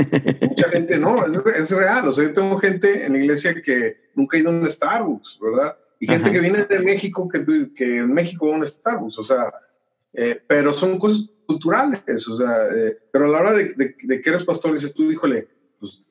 mucha 0.49 0.69
gente, 0.69 0.99
no, 0.99 1.25
es, 1.25 1.41
es, 1.57 1.71
real. 1.71 2.07
O 2.09 2.13
sea, 2.13 2.25
yo 2.25 2.35
tengo 2.35 2.59
gente 2.59 3.07
en 3.07 3.13
la 3.13 3.19
iglesia 3.19 3.55
que 3.63 3.97
nunca 4.15 4.37
ha 4.37 4.41
ido 4.41 4.51
a 4.51 4.53
un 4.53 4.71
Starbucks, 4.71 5.39
¿verdad? 5.41 5.79
Y 5.99 6.07
gente 6.07 6.31
que 6.31 6.41
viene 6.41 6.65
de 6.65 6.81
México 6.81 7.27
que, 7.27 7.73
que 7.75 7.99
en 7.99 8.13
México 8.13 8.49
va 8.49 8.55
a 8.55 8.59
un 8.59 8.67
Starbucks. 8.67 9.19
O 9.19 9.25
sea, 9.25 9.51
eh, 10.13 10.43
pero 10.47 10.75
son 10.75 10.99
cosas 10.99 11.31
culturales, 11.47 12.29
o 12.29 12.37
sea, 12.37 12.69
eh, 12.75 12.99
pero 13.13 13.27
a 13.27 13.29
la 13.29 13.39
hora 13.39 13.53
de, 13.53 13.75
de, 13.75 14.21
que 14.21 14.31
eres 14.31 14.45
pastor 14.45 14.73
dices 14.73 14.93
tú, 14.93 15.11
híjole, 15.11 15.49
pues, 15.79 16.05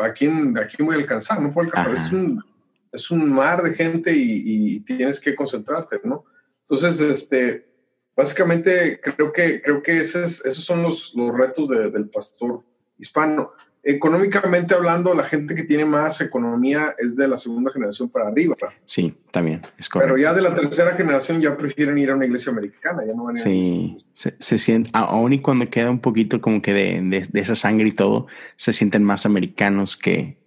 ¿a 0.00 0.12
quién, 0.12 0.56
¿a 0.58 0.66
quién 0.66 0.86
voy 0.86 0.96
a 0.96 0.98
alcanzar? 0.98 1.40
No 1.40 1.52
puedo 1.52 1.66
alcanzar, 1.66 1.94
es 1.94 2.12
un, 2.12 2.42
es 2.90 3.10
un, 3.10 3.32
mar 3.32 3.62
de 3.62 3.74
gente 3.74 4.12
y, 4.12 4.42
y, 4.74 4.80
tienes 4.80 5.20
que 5.20 5.34
concentrarte, 5.34 6.00
¿no? 6.04 6.24
Entonces, 6.62 7.00
este, 7.00 7.71
básicamente 8.16 9.00
creo 9.00 9.32
que, 9.32 9.60
creo 9.62 9.82
que 9.82 10.00
esos, 10.00 10.44
esos 10.44 10.64
son 10.64 10.82
los, 10.82 11.14
los 11.14 11.36
retos 11.36 11.68
del 11.68 12.08
pastor 12.08 12.62
hispano 12.98 13.52
económicamente 13.82 14.74
hablando, 14.74 15.12
la 15.14 15.24
gente 15.24 15.54
que 15.54 15.64
tiene 15.64 15.84
más 15.84 16.20
economía 16.20 16.94
es 16.98 17.16
de 17.16 17.26
la 17.26 17.36
segunda 17.36 17.72
generación 17.72 18.08
para 18.08 18.28
arriba. 18.28 18.54
Sí, 18.86 19.14
también, 19.30 19.62
es 19.76 19.88
correcto. 19.88 20.14
Pero 20.14 20.22
ya 20.22 20.32
de 20.34 20.42
la 20.42 20.54
tercera 20.54 20.92
generación 20.92 21.40
ya 21.40 21.56
prefieren 21.56 21.98
ir 21.98 22.10
a 22.10 22.14
una 22.14 22.24
iglesia 22.24 22.52
americana, 22.52 23.04
ya 23.04 23.12
no 23.12 23.24
van 23.24 23.36
a 23.36 23.40
ir 23.40 23.44
Sí, 23.44 23.96
se, 24.12 24.36
se 24.38 24.58
siente, 24.58 24.90
aún 24.92 25.32
y 25.32 25.40
cuando 25.40 25.68
queda 25.68 25.90
un 25.90 26.00
poquito 26.00 26.40
como 26.40 26.62
que 26.62 26.72
de, 26.72 27.26
de, 27.28 27.40
esa 27.40 27.56
sangre 27.56 27.88
y 27.88 27.92
todo, 27.92 28.28
se 28.56 28.72
sienten 28.72 29.02
más 29.02 29.26
americanos 29.26 29.96
que, 29.96 30.38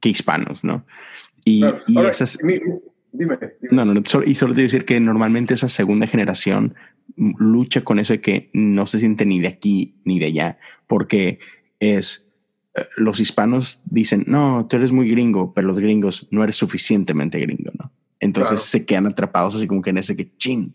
que 0.00 0.08
hispanos, 0.08 0.64
¿no? 0.64 0.86
Y, 1.44 1.64
y 1.86 1.98
esas... 1.98 2.38
dime, 3.12 3.38
No, 3.70 3.84
no, 3.84 4.02
y 4.24 4.34
solo 4.34 4.54
te 4.54 4.62
decir 4.62 4.86
que 4.86 4.98
normalmente 4.98 5.54
esa 5.54 5.68
segunda 5.68 6.06
generación 6.06 6.74
lucha 7.16 7.82
con 7.82 7.98
eso 7.98 8.12
de 8.12 8.20
que 8.20 8.50
no 8.52 8.86
se 8.86 8.98
siente 8.98 9.26
ni 9.26 9.40
de 9.40 9.48
aquí 9.48 10.00
ni 10.04 10.18
de 10.18 10.26
allá, 10.26 10.58
porque 10.86 11.40
es 11.80 12.28
los 12.96 13.20
hispanos 13.20 13.82
dicen, 13.86 14.24
no, 14.26 14.66
tú 14.68 14.76
eres 14.76 14.92
muy 14.92 15.10
gringo, 15.10 15.52
pero 15.54 15.66
los 15.66 15.78
gringos 15.78 16.28
no 16.30 16.44
eres 16.44 16.56
suficientemente 16.56 17.38
gringo, 17.38 17.72
¿no? 17.78 17.92
Entonces 18.20 18.62
se 18.62 18.84
quedan 18.84 19.06
atrapados 19.06 19.54
así 19.54 19.66
como 19.66 19.82
que 19.82 19.90
en 19.90 19.98
ese 19.98 20.16
que 20.16 20.36
chin. 20.36 20.74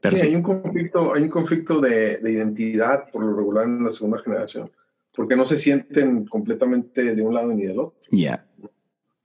Pero 0.00 0.18
sí, 0.18 0.26
hay 0.26 0.36
un 0.36 0.42
conflicto, 0.42 1.14
hay 1.14 1.22
un 1.22 1.28
conflicto 1.28 1.80
de, 1.80 2.20
identidad 2.22 3.10
por 3.10 3.24
lo 3.24 3.34
regular 3.34 3.64
en 3.64 3.84
la 3.84 3.90
segunda 3.90 4.20
generación, 4.22 4.70
porque 5.14 5.36
no 5.36 5.44
se 5.44 5.58
sienten 5.58 6.26
completamente 6.26 7.14
de 7.14 7.22
un 7.22 7.34
lado 7.34 7.52
ni 7.52 7.64
del 7.64 7.78
otro. 7.78 7.98
Ya. 8.10 8.46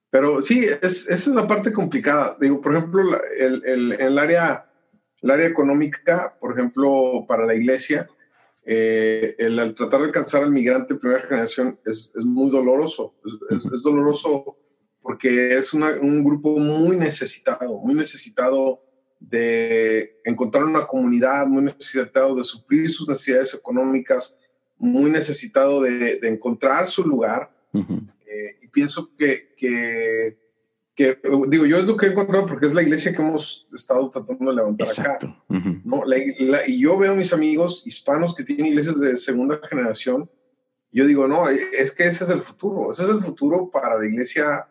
Pero 0.10 0.42
sí, 0.42 0.66
es, 0.66 1.08
esa 1.08 1.14
es 1.14 1.28
la 1.28 1.48
parte 1.48 1.72
complicada. 1.72 2.36
Digo, 2.40 2.62
por 2.62 2.76
ejemplo, 2.76 3.02
el, 3.38 3.64
el, 3.66 3.92
el, 3.92 4.18
área, 4.18 4.69
el 5.22 5.32
área 5.32 5.48
económica, 5.48 6.38
por 6.40 6.54
ejemplo, 6.54 7.26
para 7.28 7.46
la 7.46 7.56
iglesia, 7.56 8.10
eh, 8.66 9.36
el, 9.40 9.74
tratar 9.74 10.02
de 10.02 10.08
alcanzar 10.08 10.44
al 10.44 10.52
migrante 10.52 10.94
de 10.94 11.00
primera 11.00 11.28
generación 11.28 11.80
es, 11.86 12.14
es 12.16 12.24
muy 12.24 12.52
doloroso. 12.52 13.16
Es, 13.50 13.66
es, 13.66 13.82
doloroso 13.82 14.58
porque 15.02 15.58
es 15.58 15.74
una, 15.74 15.96
un 16.02 16.24
grupo 16.24 16.58
muy 16.60 16.96
necesitado, 16.98 17.80
muy 17.80 17.96
necesitado 17.96 18.84
de 19.20 20.20
encontrar 20.24 20.66
una 20.66 20.86
comunidad, 20.86 21.48
muy 21.48 21.64
necesitado 21.64 22.36
de 22.36 22.44
suplir 22.44 22.90
sus 22.90 23.08
necesidades 23.08 23.54
económicas, 23.54 24.38
muy 24.78 25.10
necesitado 25.10 25.82
de, 25.82 26.20
de 26.20 26.28
encontrar 26.28 26.86
su 26.88 27.04
lugar. 27.04 27.52
Pienso 28.72 29.10
que, 29.18 29.54
que, 29.58 30.38
digo, 31.48 31.66
yo 31.66 31.78
es 31.78 31.86
lo 31.86 31.96
que 31.96 32.08
he 32.08 32.10
encontrado 32.10 32.46
porque 32.46 32.66
es 32.66 32.74
la 32.74 32.82
iglesia 32.82 33.14
que 33.14 33.22
hemos 33.22 33.66
estado 33.74 34.10
tratando 34.10 34.52
de 34.52 34.56
levantar 34.56 34.88
acá. 34.88 35.20
¿no? 35.48 36.04
y 36.68 36.80
yo 36.80 36.98
veo 36.98 37.14
a 37.14 37.16
mis 37.16 37.32
amigos 37.34 37.84
hispanos 37.86 38.36
que 38.36 38.44
tienen 38.44 38.68
iglesias 38.68 39.00
de 39.00 39.16
segunda 39.16 39.60
generación. 39.70 40.30
Yo 40.92 41.06
digo, 41.06 41.28
no, 41.28 41.48
es 41.48 41.94
que 41.94 42.08
ese 42.08 42.24
es 42.24 42.30
el 42.30 42.42
futuro. 42.42 42.92
Ese 42.92 43.04
es 43.04 43.10
el 43.10 43.22
futuro 43.22 43.70
para 43.70 43.98
la 43.98 44.06
iglesia 44.06 44.68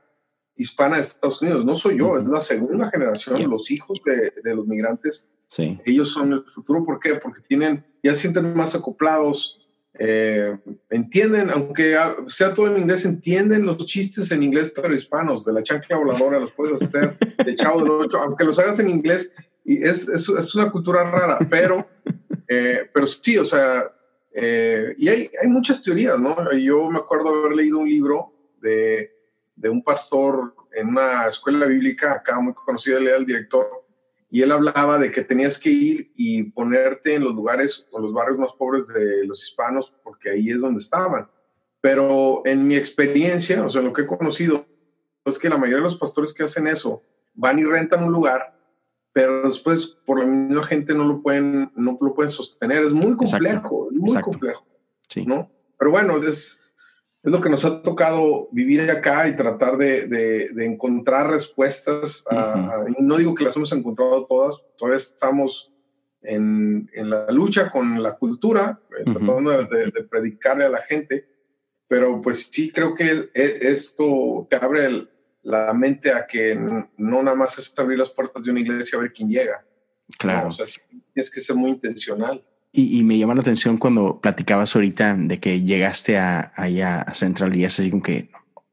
hispana 0.57 0.97
de 0.97 1.03
Estados 1.03 1.41
Unidos. 1.41 1.65
No 1.65 1.77
soy 1.77 1.99
yo, 1.99 2.19
es 2.19 2.25
la 2.25 2.41
segunda 2.41 2.91
generación, 2.91 3.49
los 3.49 3.71
hijos 3.71 3.99
de, 4.05 4.33
de 4.43 4.55
los 4.55 4.67
migrantes. 4.67 5.29
Sí. 5.49 5.79
Ellos 5.87 6.11
son 6.11 6.33
el 6.33 6.45
futuro. 6.45 6.85
¿Por 6.85 7.01
qué? 7.01 7.15
Porque 7.15 7.41
tienen, 7.41 7.87
ya 8.03 8.15
se 8.15 8.23
sienten 8.23 8.55
más 8.55 8.75
acoplados, 8.75 9.58
eh, 9.99 10.57
entienden, 10.91 11.51
aunque 11.51 11.97
sea 12.29 12.55
todo 12.55 12.69
en 12.69 12.83
inglés, 12.83 13.05
entienden 13.05 13.67
los 13.67 13.79
chistes 13.85 14.31
en 14.31 14.45
inglés 14.45 14.73
pero 14.75 14.95
hispanos, 14.95 15.45
de 15.45 15.53
la 15.53 15.63
chancla 15.63 15.97
voladora, 15.97 16.39
los 16.39 16.53
puedes 16.53 16.81
hacer, 16.81 17.17
de 17.45 17.57
Chavo 17.57 17.81
del 17.81 17.91
Ocho, 17.91 18.19
aunque 18.19 18.45
los 18.45 18.59
hagas 18.59 18.79
en 18.79 18.89
inglés, 18.89 19.35
y 19.65 19.83
es, 19.83 20.09
es, 20.09 20.55
una 20.55 20.71
cultura 20.71 21.11
rara, 21.11 21.39
pero, 21.51 21.89
eh, 22.47 22.89
pero 22.93 23.07
sí, 23.07 23.37
o 23.39 23.45
sea, 23.45 23.93
eh, 24.33 24.95
y 24.97 25.09
hay, 25.09 25.31
hay 25.43 25.49
muchas 25.49 25.83
teorías, 25.83 26.19
¿no? 26.19 26.37
Yo 26.53 26.89
me 26.89 26.99
acuerdo 26.99 27.31
haber 27.31 27.57
leído 27.57 27.79
un 27.79 27.89
libro 27.89 28.33
de, 28.61 29.13
de 29.57 29.69
un 29.69 29.83
pastor 29.83 30.55
en 30.73 30.89
una 30.89 31.27
escuela 31.27 31.67
bíblica, 31.67 32.13
acá 32.13 32.39
muy 32.39 32.55
conocido, 32.55 32.99
él 32.99 33.09
era 33.09 33.17
el 33.17 33.27
director, 33.27 33.78
y 34.31 34.43
él 34.43 34.53
hablaba 34.53 34.99
de 34.99 35.11
que 35.11 35.23
tenías 35.23 35.59
que 35.59 35.71
ir 35.71 36.13
y 36.15 36.45
ponerte 36.45 37.15
en 37.15 37.25
los 37.25 37.35
lugares 37.35 37.87
o 37.91 37.99
los 37.99 38.13
barrios 38.13 38.39
más 38.39 38.53
pobres 38.53 38.87
de 38.89 39.27
los 39.27 39.43
hispanos, 39.43 39.95
porque 40.03 40.31
ahí 40.31 40.51
es 40.51 40.61
donde 40.61 40.81
estaban. 40.81 41.29
Pero 41.81 42.43
en 42.45 42.67
mi 42.67 42.77
experiencia, 42.77 43.65
o 43.65 43.69
sea, 43.69 43.81
lo 43.81 43.93
que 43.93 44.03
he 44.03 44.07
conocido, 44.07 44.67
es 45.25 45.39
que 45.39 45.49
la 45.49 45.57
mayoría 45.57 45.79
de 45.79 45.83
los 45.83 45.97
pastores 45.97 46.35
que 46.35 46.43
hacen 46.43 46.67
eso 46.67 47.03
van 47.35 47.59
y 47.59 47.65
rentan 47.65 48.05
un 48.05 48.13
lugar, 48.13 48.59
pero 49.13 49.43
después 49.43 49.97
por 50.05 50.21
la 50.21 50.27
misma 50.27 50.63
gente 50.65 50.95
no 50.95 51.07
lo 51.07 51.23
pueden, 51.23 51.71
no 51.75 51.97
lo 52.01 52.15
pueden 52.15 52.31
sostener. 52.31 52.83
Es 52.83 52.93
muy 52.93 53.17
complejo, 53.17 53.89
muy 53.93 54.21
complejo. 54.21 54.67
Sí. 55.09 55.25
¿no? 55.25 55.51
Pero 55.79 55.91
bueno, 55.91 56.17
es, 56.19 56.63
es 57.23 57.33
lo 57.33 57.41
que 57.41 57.51
nos 57.51 57.65
ha 57.65 57.83
tocado 57.83 58.49
vivir 58.53 58.89
acá 58.91 59.29
y 59.29 59.37
tratar 59.37 59.77
de, 59.77 60.07
de, 60.07 60.65
encontrar 60.65 61.31
respuestas. 61.31 62.25
no 62.99 63.17
digo 63.17 63.35
que 63.35 63.45
las 63.45 63.57
hemos 63.57 63.73
encontrado 63.73 64.25
todas, 64.27 64.63
todavía 64.77 64.99
estamos 64.99 65.73
en, 66.23 66.89
en 66.93 67.11
la 67.11 67.31
lucha 67.31 67.71
con 67.71 68.03
la 68.03 68.17
cultura, 68.17 68.81
eh, 68.99 69.05
tratando 69.05 69.51
de, 69.51 69.91
predicarle 70.09 70.65
a 70.65 70.69
la 70.69 70.81
gente, 70.83 71.29
pero 71.89 72.21
pues 72.21 72.49
sí 72.53 72.71
creo 72.71 72.95
que 72.95 73.31
e, 73.35 73.59
esto 73.63 74.47
te 74.49 74.57
abre 74.57 75.09
la 75.43 75.73
mente 75.73 76.13
a 76.13 76.27
que 76.27 76.55
no 76.55 77.23
nada 77.23 77.37
más 77.37 77.59
es 77.59 77.77
abrir 77.79 77.99
las 77.99 78.11
puertas 78.11 78.45
de 78.45 78.51
una 78.51 78.61
iglesia 78.61 78.99
a 78.99 79.03
ver 79.03 79.13
quién 79.13 79.29
llega. 79.29 79.65
Claro. 80.19 80.49
o 80.49 80.53
sea, 80.53 80.65
tienes 81.13 81.31
que 81.31 81.41
ser 81.41 81.57
muy 81.57 81.71
intencional. 81.71 82.43
Y, 82.71 83.03
me 83.03 83.19
llama 83.19 83.35
la 83.35 83.41
atención 83.41 83.79
cuando 83.79 84.21
platicabas 84.21 84.77
ahorita 84.77 85.15
de 85.15 85.41
que 85.41 85.63
llegaste 85.63 86.19
a, 86.19 86.53
allá 86.55 87.01
a 87.01 87.15
Central 87.15 87.57
y 87.57 87.65
es 87.65 87.81
así 87.81 87.91
como 87.91 88.03
que, 88.03 88.31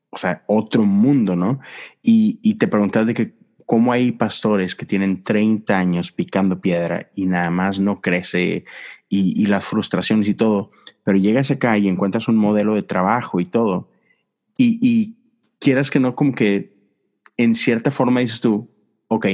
o 0.09 0.17
sea, 0.17 0.43
otro 0.47 0.83
mundo, 0.83 1.35
¿no? 1.35 1.59
Y, 2.03 2.37
y 2.43 2.55
te 2.55 2.67
preguntas 2.67 3.07
de 3.07 3.13
que 3.13 3.33
cómo 3.65 3.91
hay 3.91 4.11
pastores 4.11 4.75
que 4.75 4.85
tienen 4.85 5.23
30 5.23 5.77
años 5.77 6.11
picando 6.11 6.61
piedra 6.61 7.09
y 7.15 7.25
nada 7.25 7.49
más 7.49 7.79
no 7.79 8.01
crece 8.01 8.65
y, 9.09 9.41
y, 9.41 9.45
las 9.47 9.65
frustraciones 9.65 10.27
y 10.27 10.35
todo, 10.35 10.71
pero 11.03 11.17
llegas 11.17 11.49
acá 11.51 11.77
y 11.77 11.87
encuentras 11.87 12.27
un 12.27 12.35
modelo 12.35 12.75
de 12.75 12.83
trabajo 12.83 13.39
y 13.39 13.45
todo, 13.45 13.89
y, 14.57 14.79
y 14.81 15.17
quieras 15.59 15.89
que 15.89 15.99
no, 15.99 16.15
como 16.15 16.33
que 16.33 16.75
en 17.37 17.55
cierta 17.55 17.91
forma 17.91 18.19
dices 18.19 18.41
tú, 18.41 18.69
ok, 19.07 19.27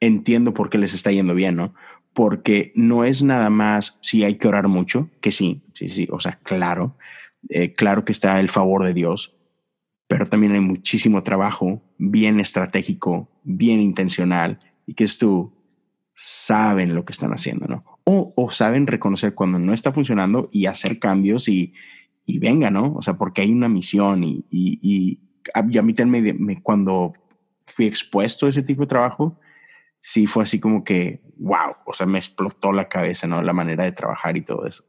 entiendo 0.00 0.54
por 0.54 0.70
qué 0.70 0.78
les 0.78 0.94
está 0.94 1.10
yendo 1.10 1.34
bien, 1.34 1.56
¿no? 1.56 1.74
Porque 2.18 2.72
no 2.74 3.04
es 3.04 3.22
nada 3.22 3.48
más 3.48 3.96
si 4.02 4.24
hay 4.24 4.38
que 4.38 4.48
orar 4.48 4.66
mucho, 4.66 5.08
que 5.20 5.30
sí, 5.30 5.62
sí, 5.72 5.88
sí, 5.88 6.08
o 6.10 6.18
sea, 6.18 6.40
claro, 6.42 6.96
eh, 7.48 7.76
claro 7.76 8.04
que 8.04 8.10
está 8.10 8.40
el 8.40 8.50
favor 8.50 8.82
de 8.82 8.92
Dios, 8.92 9.36
pero 10.08 10.26
también 10.26 10.52
hay 10.54 10.60
muchísimo 10.60 11.22
trabajo 11.22 11.80
bien 11.96 12.40
estratégico, 12.40 13.28
bien 13.44 13.78
intencional, 13.78 14.58
y 14.84 14.94
que 14.94 15.04
es 15.04 15.16
tú, 15.16 15.52
saben 16.12 16.96
lo 16.96 17.04
que 17.04 17.12
están 17.12 17.30
haciendo, 17.30 17.68
¿no? 17.68 17.82
O, 18.02 18.32
o 18.34 18.50
saben 18.50 18.88
reconocer 18.88 19.32
cuando 19.32 19.60
no 19.60 19.72
está 19.72 19.92
funcionando 19.92 20.48
y 20.50 20.66
hacer 20.66 20.98
cambios 20.98 21.48
y, 21.48 21.72
y 22.26 22.40
venga, 22.40 22.68
¿no? 22.68 22.94
O 22.96 23.02
sea, 23.02 23.14
porque 23.14 23.42
hay 23.42 23.52
una 23.52 23.68
misión 23.68 24.24
y, 24.24 24.44
y, 24.50 24.80
y 24.82 25.20
a, 25.54 25.62
mí 25.62 25.94
también 25.94 26.60
cuando 26.64 27.12
fui 27.64 27.86
expuesto 27.86 28.46
a 28.46 28.48
ese 28.48 28.64
tipo 28.64 28.80
de 28.80 28.88
trabajo, 28.88 29.38
sí 30.00 30.26
fue 30.26 30.44
así 30.44 30.60
como 30.60 30.84
que, 30.84 31.20
wow, 31.36 31.76
o 31.86 31.92
sea, 31.92 32.06
me 32.06 32.18
explotó 32.18 32.72
la 32.72 32.88
cabeza, 32.88 33.26
¿no? 33.26 33.42
La 33.42 33.52
manera 33.52 33.84
de 33.84 33.92
trabajar 33.92 34.36
y 34.36 34.44
todo 34.44 34.66
eso. 34.66 34.84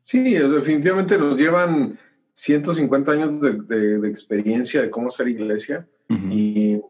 Sí, 0.00 0.34
definitivamente 0.34 1.18
nos 1.18 1.38
llevan 1.38 1.98
150 2.32 3.12
años 3.12 3.40
de, 3.68 4.08
experiencia 4.08 4.80
de 4.80 4.90
cómo 4.90 5.10
ser 5.10 5.28
iglesia 5.28 5.86
y 6.08 6.80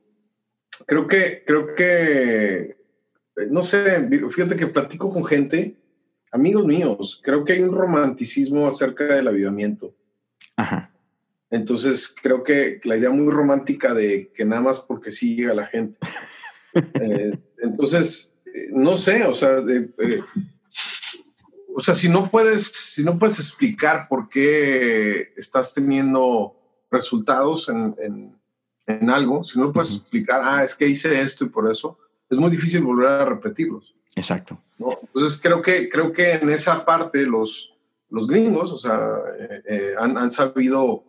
creo 0.86 1.08
que, 1.08 1.42
creo 1.44 1.74
que, 1.74 2.76
no 3.50 3.64
sé, 3.64 4.08
fíjate 4.30 4.54
que 4.54 4.68
platico 4.68 5.10
con 5.10 5.24
gente, 5.24 5.76
amigos 6.30 6.64
míos, 6.64 7.20
creo 7.24 7.44
que 7.44 7.54
hay 7.54 7.62
un 7.62 7.74
romanticismo 7.74 8.68
acerca 8.68 9.04
del 9.04 9.26
avivamiento. 9.26 9.94
Ajá. 10.56 10.92
Entonces 11.50 12.14
creo 12.22 12.44
que 12.44 12.80
la 12.84 12.96
idea 12.96 13.10
muy 13.10 13.32
romántica 13.32 13.94
de 13.94 14.30
que 14.34 14.44
nada 14.44 14.60
más 14.60 14.80
porque 14.80 15.10
sí 15.10 15.34
llega 15.34 15.54
la 15.54 15.66
gente. 15.66 15.98
Eh, 16.74 17.38
entonces, 17.62 18.36
eh, 18.46 18.68
no 18.70 18.96
sé, 18.96 19.24
o 19.24 19.34
sea, 19.34 19.58
eh, 19.58 20.22
o 21.74 21.80
sea, 21.80 21.94
si 21.94 22.08
no 22.08 22.30
puedes, 22.30 22.66
si 22.66 23.04
no 23.04 23.18
puedes 23.18 23.38
explicar 23.38 24.06
por 24.08 24.28
qué 24.28 25.32
estás 25.36 25.74
teniendo 25.74 26.56
resultados 26.90 27.68
en, 27.68 28.34
en, 28.86 29.10
algo, 29.10 29.44
si 29.44 29.58
no 29.58 29.72
puedes 29.72 29.94
explicar, 29.94 30.40
ah, 30.44 30.64
es 30.64 30.74
que 30.74 30.88
hice 30.88 31.20
esto 31.20 31.44
y 31.44 31.48
por 31.48 31.70
eso, 31.70 31.98
es 32.30 32.38
muy 32.38 32.50
difícil 32.50 32.82
volver 32.82 33.08
a 33.08 33.24
repetirlos. 33.24 33.94
Exacto. 34.16 34.60
Entonces 34.78 35.40
creo 35.40 35.62
que, 35.62 35.88
creo 35.88 36.12
que 36.12 36.32
en 36.32 36.50
esa 36.50 36.84
parte 36.84 37.26
los, 37.26 37.74
los 38.10 38.26
gringos, 38.26 38.72
o 38.72 38.78
sea, 38.78 39.18
han, 39.98 40.16
han, 40.16 40.32
sabido 40.32 41.04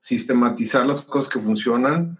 sistematizar 0.00 0.86
las 0.86 1.02
cosas 1.02 1.30
que 1.30 1.38
funcionan, 1.38 2.18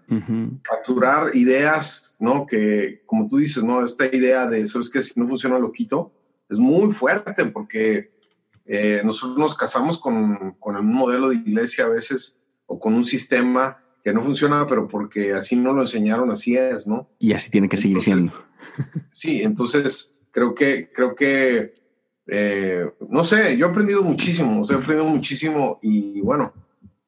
capturar 0.61 1.35
ideas, 1.35 2.15
¿no? 2.19 2.45
Que, 2.45 3.01
como 3.07 3.27
tú 3.27 3.37
dices, 3.37 3.63
¿no? 3.63 3.83
Esta 3.83 4.05
idea 4.05 4.47
de, 4.47 4.65
¿sabes 4.67 4.89
qué? 4.89 5.01
Si 5.01 5.19
no 5.19 5.27
funciona, 5.27 5.57
lo 5.57 5.71
quito, 5.71 6.13
es 6.47 6.59
muy 6.59 6.93
fuerte 6.93 7.43
porque 7.45 8.11
eh, 8.65 9.01
nosotros 9.03 9.37
nos 9.37 9.57
casamos 9.57 9.97
con, 9.97 10.55
con 10.59 10.75
un 10.75 10.93
modelo 10.93 11.29
de 11.29 11.37
iglesia 11.37 11.85
a 11.85 11.89
veces 11.89 12.39
o 12.67 12.79
con 12.79 12.93
un 12.93 13.03
sistema 13.03 13.77
que 14.03 14.13
no 14.13 14.23
funciona, 14.23 14.67
pero 14.67 14.87
porque 14.87 15.33
así 15.33 15.55
no 15.55 15.73
lo 15.73 15.81
enseñaron, 15.81 16.29
así 16.31 16.55
es, 16.55 16.85
¿no? 16.85 17.09
Y 17.17 17.33
así 17.33 17.49
tiene 17.49 17.67
que 17.67 17.77
seguir 17.77 17.99
siendo. 18.01 18.31
sí, 19.11 19.41
entonces 19.41 20.15
creo 20.29 20.53
que, 20.53 20.91
creo 20.93 21.15
que, 21.15 21.73
eh, 22.27 22.91
no 23.09 23.23
sé, 23.23 23.57
yo 23.57 23.65
he 23.65 23.69
aprendido 23.69 24.03
muchísimo, 24.03 24.61
o 24.61 24.63
sea, 24.63 24.77
he 24.77 24.79
aprendido 24.79 25.09
muchísimo 25.09 25.79
y 25.81 26.21
bueno, 26.21 26.53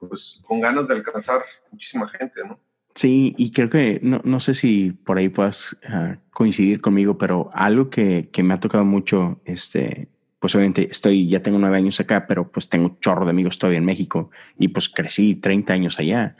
pues 0.08 0.42
con 0.46 0.62
ganas 0.62 0.88
de 0.88 0.96
alcanzar 0.96 1.42
muchísima 1.72 2.08
gente, 2.08 2.42
¿no? 2.48 2.60
Sí, 2.96 3.34
y 3.38 3.52
creo 3.52 3.70
que 3.70 4.00
no, 4.04 4.22
no 4.24 4.40
sé 4.40 4.54
si 4.54 4.92
por 4.92 5.18
ahí 5.18 5.30
puedas 5.30 5.78
ah, 5.88 6.18
coincidir 6.32 6.80
conmigo, 6.80 7.18
pero 7.18 7.50
algo 7.54 7.90
que, 7.90 8.30
que, 8.32 8.44
me 8.44 8.54
ha 8.54 8.60
tocado 8.60 8.86
mucho, 8.86 9.42
este, 9.46 10.10
pues 10.40 10.54
obviamente 10.54 10.90
estoy, 10.92 11.28
ya 11.28 11.42
tengo 11.42 11.58
nueve 11.58 11.78
años 11.78 12.00
acá, 12.00 12.28
pero 12.28 12.52
pues 12.52 12.70
tengo 12.70 12.86
un 12.86 13.00
chorro 13.00 13.26
de 13.26 13.32
amigos 13.32 13.58
todavía 13.58 13.80
en 13.80 13.86
México 13.86 14.30
y 14.60 14.68
pues 14.68 14.90
crecí 14.90 15.36
30 15.36 15.74
años 15.74 16.00
allá. 16.00 16.38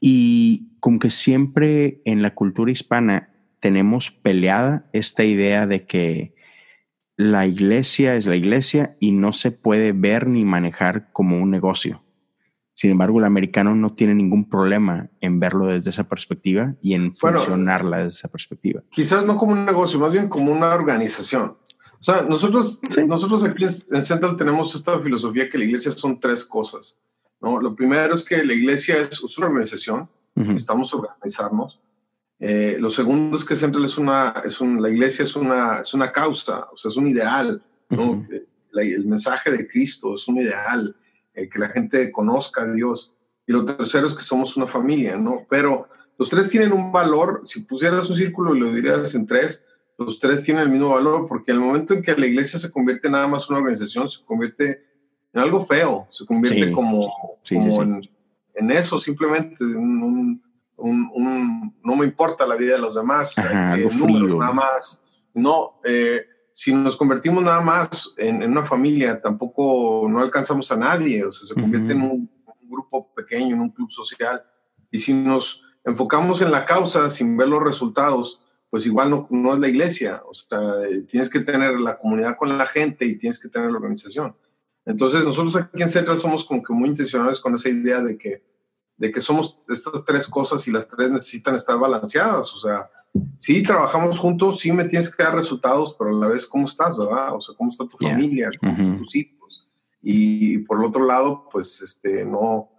Y 0.00 0.76
como 0.80 0.98
que 0.98 1.10
siempre 1.10 2.00
en 2.04 2.20
la 2.20 2.34
cultura 2.34 2.72
hispana 2.72 3.30
tenemos 3.60 4.10
peleada 4.10 4.84
esta 4.92 5.24
idea 5.24 5.66
de 5.66 5.86
que 5.86 6.34
la 7.16 7.46
iglesia 7.46 8.16
es 8.16 8.26
la 8.26 8.36
iglesia 8.36 8.94
y 9.00 9.12
no 9.12 9.32
se 9.32 9.50
puede 9.50 9.92
ver 9.92 10.26
ni 10.26 10.44
manejar 10.44 11.10
como 11.12 11.38
un 11.38 11.50
negocio 11.50 12.02
Sin 12.80 12.92
embargo, 12.92 13.18
el 13.18 13.26
americano 13.26 13.74
no 13.74 13.92
tiene 13.92 14.14
ningún 14.14 14.48
problema 14.48 15.10
en 15.20 15.38
verlo 15.38 15.66
desde 15.66 15.90
esa 15.90 16.04
perspectiva 16.04 16.70
y 16.80 16.94
en 16.94 17.14
funcionarla 17.14 18.04
desde 18.04 18.20
esa 18.20 18.28
perspectiva. 18.28 18.82
Quizás 18.90 19.26
no 19.26 19.36
como 19.36 19.52
un 19.52 19.66
negocio, 19.66 20.00
más 20.00 20.10
bien 20.10 20.30
como 20.30 20.50
una 20.50 20.74
organización. 20.74 21.58
O 22.00 22.02
sea, 22.02 22.22
nosotros, 22.22 22.80
nosotros 23.06 23.44
aquí 23.44 23.64
en 23.64 24.02
Central 24.02 24.34
tenemos 24.38 24.74
esta 24.74 24.98
filosofía 24.98 25.50
que 25.50 25.58
la 25.58 25.64
iglesia 25.64 25.92
son 25.92 26.18
tres 26.18 26.42
cosas. 26.42 27.02
¿no? 27.42 27.60
Lo 27.60 27.74
primero 27.74 28.14
es 28.14 28.24
que 28.24 28.42
la 28.42 28.54
iglesia 28.54 28.96
es, 28.96 29.22
una 29.36 29.48
organización, 29.48 30.08
estamos 30.56 30.94
organizarnos. 30.94 31.82
Eh, 32.38 32.78
lo 32.80 32.88
segundo 32.88 33.36
es 33.36 33.44
que 33.44 33.56
Central 33.56 33.84
es 33.84 33.98
una, 33.98 34.32
es 34.42 34.58
un, 34.58 34.80
la 34.80 34.88
iglesia 34.88 35.26
es 35.26 35.36
una, 35.36 35.80
es 35.82 35.92
una 35.92 36.10
causa, 36.10 36.66
o 36.72 36.78
sea, 36.78 36.88
es 36.88 36.96
un 36.96 37.08
ideal. 37.08 37.62
¿no? 37.90 38.26
el 38.72 39.04
mensaje 39.04 39.50
de 39.50 39.68
Cristo 39.68 40.14
es 40.14 40.26
un 40.28 40.38
ideal, 40.38 40.96
eh, 41.40 41.48
que 41.48 41.58
la 41.58 41.68
gente 41.68 42.10
conozca 42.12 42.62
a 42.62 42.72
Dios. 42.72 43.14
Y 43.46 43.52
lo 43.52 43.64
tercero 43.64 44.06
es 44.06 44.14
que 44.14 44.22
somos 44.22 44.56
una 44.56 44.66
familia, 44.66 45.16
¿no? 45.16 45.46
Pero 45.48 45.88
los 46.18 46.28
tres 46.28 46.50
tienen 46.50 46.72
un 46.72 46.92
valor, 46.92 47.40
si 47.44 47.60
pusieras 47.60 48.08
un 48.10 48.16
círculo 48.16 48.54
y 48.54 48.60
lo 48.60 48.72
dirías 48.72 49.14
en 49.14 49.26
tres, 49.26 49.66
los 49.96 50.18
tres 50.18 50.44
tienen 50.44 50.64
el 50.64 50.68
mismo 50.70 50.90
valor, 50.90 51.26
porque 51.26 51.50
el 51.50 51.60
momento 51.60 51.94
en 51.94 52.02
que 52.02 52.16
la 52.16 52.26
iglesia 52.26 52.58
se 52.58 52.70
convierte 52.70 53.10
nada 53.10 53.26
más 53.26 53.44
en 53.44 53.54
una 53.54 53.62
organización, 53.62 54.08
se 54.08 54.24
convierte 54.24 54.82
en 55.32 55.40
algo 55.40 55.64
feo, 55.64 56.06
se 56.10 56.24
convierte 56.26 56.72
como, 56.72 57.10
En, 58.54 58.70
eso, 58.70 58.98
simplemente, 58.98 59.64
un, 59.64 60.42
no 60.76 61.96
me 61.96 62.06
importa 62.06 62.46
la 62.46 62.56
vida 62.56 62.74
de 62.74 62.80
los 62.80 62.94
demás, 62.94 63.38
algo 63.38 63.90
frío. 63.90 64.38
nada 64.38 64.52
más. 64.52 65.02
No, 65.34 65.80
eh, 65.84 66.22
si 66.60 66.74
nos 66.74 66.94
convertimos 66.94 67.42
nada 67.42 67.62
más 67.62 68.12
en, 68.18 68.42
una 68.42 68.66
familia, 68.66 69.18
tampoco 69.18 70.06
no 70.10 70.20
alcanzamos 70.20 70.70
a 70.70 70.76
nadie, 70.76 71.24
o 71.24 71.32
sea, 71.32 71.48
se 71.48 71.54
convierte 71.54 71.94
en 71.94 72.02
un, 72.02 72.30
grupo 72.68 73.14
pequeño, 73.14 73.54
en 73.54 73.62
un 73.62 73.70
club 73.70 73.90
social. 73.90 74.44
Y 74.90 74.98
si 74.98 75.14
nos 75.14 75.62
enfocamos 75.86 76.42
en 76.42 76.50
la 76.50 76.66
causa 76.66 77.08
sin 77.08 77.34
ver 77.34 77.48
los 77.48 77.62
resultados, 77.62 78.46
pues 78.68 78.84
igual 78.84 79.08
no, 79.08 79.26
no 79.30 79.54
es 79.54 79.60
la 79.60 79.68
iglesia, 79.68 80.22
o 80.28 80.34
sea, 80.34 80.60
tienes 81.08 81.30
que 81.30 81.40
tener 81.40 81.80
la 81.80 81.96
comunidad 81.96 82.36
con 82.36 82.58
la 82.58 82.66
gente 82.66 83.06
y 83.06 83.16
tienes 83.16 83.40
que 83.40 83.48
tener 83.48 83.70
la 83.70 83.78
organización. 83.78 84.36
Entonces, 84.84 85.24
nosotros 85.24 85.56
aquí 85.56 85.82
en 85.82 85.88
Central 85.88 86.20
somos 86.20 86.44
como 86.44 86.62
que 86.62 86.74
muy 86.74 86.90
intencionales 86.90 87.40
con 87.40 87.54
esa 87.54 87.70
idea 87.70 88.02
de 88.02 88.18
que, 88.18 88.44
de 88.98 89.10
que 89.10 89.22
somos 89.22 89.58
estas 89.66 90.04
tres 90.04 90.28
cosas 90.28 90.68
y 90.68 90.72
las 90.72 90.86
tres 90.90 91.10
necesitan 91.10 91.54
estar 91.54 91.78
balanceadas, 91.78 92.52
o 92.52 92.58
sea, 92.58 92.90
sí 93.36 93.62
trabajamos 93.62 94.18
juntos, 94.18 94.60
sí 94.60 94.72
me 94.72 94.84
tienes 94.84 95.14
que 95.14 95.22
dar 95.22 95.34
resultados, 95.34 95.94
pero 95.98 96.10
a 96.10 96.20
la 96.20 96.28
vez 96.28 96.46
cómo 96.46 96.66
estás, 96.66 96.96
¿verdad? 96.96 97.34
O 97.34 97.40
sea, 97.40 97.54
cómo 97.56 97.70
está 97.70 97.86
tu 97.86 97.96
familia, 97.96 98.50
tus 98.98 99.14
hijos. 99.16 99.68
Y 100.02 100.58
por 100.58 100.78
el 100.78 100.84
otro 100.84 101.06
lado, 101.06 101.48
pues 101.50 101.80
este, 101.82 102.24
no, 102.24 102.70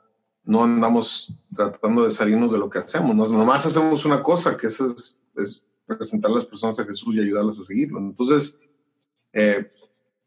no 0.44 0.64
andamos 0.64 1.38
tratando 1.54 2.04
de 2.04 2.12
salirnos 2.12 2.52
de 2.52 2.58
lo 2.58 2.70
que 2.70 2.80
hacemos, 2.80 3.16
no, 3.16 3.26
nomás 3.38 3.66
hacemos 3.66 4.06
una 4.06 4.24
cosa, 4.24 4.58
que 4.58 4.68
es, 4.68 5.20
es 5.36 5.66
presentar 5.86 6.32
a 6.32 6.36
las 6.36 6.46
personas 6.46 6.80
a 6.80 6.86
Jesús 6.86 7.16
y 7.16 7.20
ayudarlas 7.20 7.60
a 7.60 7.64
seguirlo. 7.64 8.00
Entonces, 8.00 8.60
eh, 9.34 9.72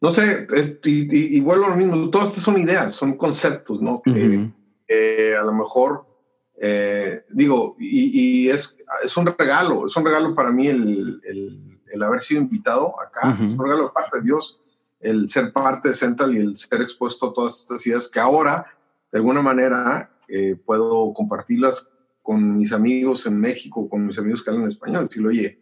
no 0.00 0.10
sé, 0.10 0.46
y, 0.84 1.40
vuelvo 1.40 1.66
a 1.66 1.70
lo 1.70 1.76
mismo, 1.76 2.10
todas 2.10 2.28
estas 2.28 2.44
son 2.44 2.58
ideas, 2.58 2.92
son 2.92 3.16
conceptos, 3.16 3.80
¿no? 3.80 4.02
Que 4.02 5.34
a 5.34 5.42
lo 5.42 5.52
mejor 5.54 6.13
eh, 6.56 7.24
digo, 7.30 7.76
y, 7.78 8.48
es, 8.48 8.78
es, 9.02 9.16
un 9.16 9.26
regalo, 9.26 9.86
es 9.86 9.96
un 9.96 10.04
regalo 10.04 10.34
para 10.34 10.50
mí 10.50 10.68
el, 10.68 11.20
el, 11.24 12.02
haber 12.02 12.20
sido 12.20 12.40
invitado 12.40 13.00
acá, 13.00 13.36
es 13.40 13.52
un 13.52 13.58
regalo 13.58 13.84
de 13.84 13.90
parte 13.90 14.18
de 14.18 14.24
Dios, 14.24 14.60
el 15.00 15.30
ser 15.30 15.52
parte 15.52 15.90
de 15.90 15.94
Central 15.94 16.34
y 16.34 16.38
el 16.38 16.56
ser 16.56 16.82
expuesto 16.82 17.28
a 17.28 17.32
todas 17.32 17.60
estas 17.60 17.86
ideas 17.86 18.08
que 18.08 18.18
ahora, 18.18 18.66
de 19.12 19.18
alguna 19.18 19.42
manera, 19.42 20.10
eh, 20.26 20.56
puedo 20.56 21.12
compartirlas 21.12 21.92
con 22.22 22.56
mis 22.56 22.72
amigos 22.72 23.26
en 23.26 23.38
México, 23.38 23.88
con 23.88 24.06
mis 24.06 24.18
amigos 24.18 24.42
que 24.42 24.50
hablan 24.50 24.66
español, 24.66 25.04
decirle, 25.04 25.28
oye, 25.28 25.60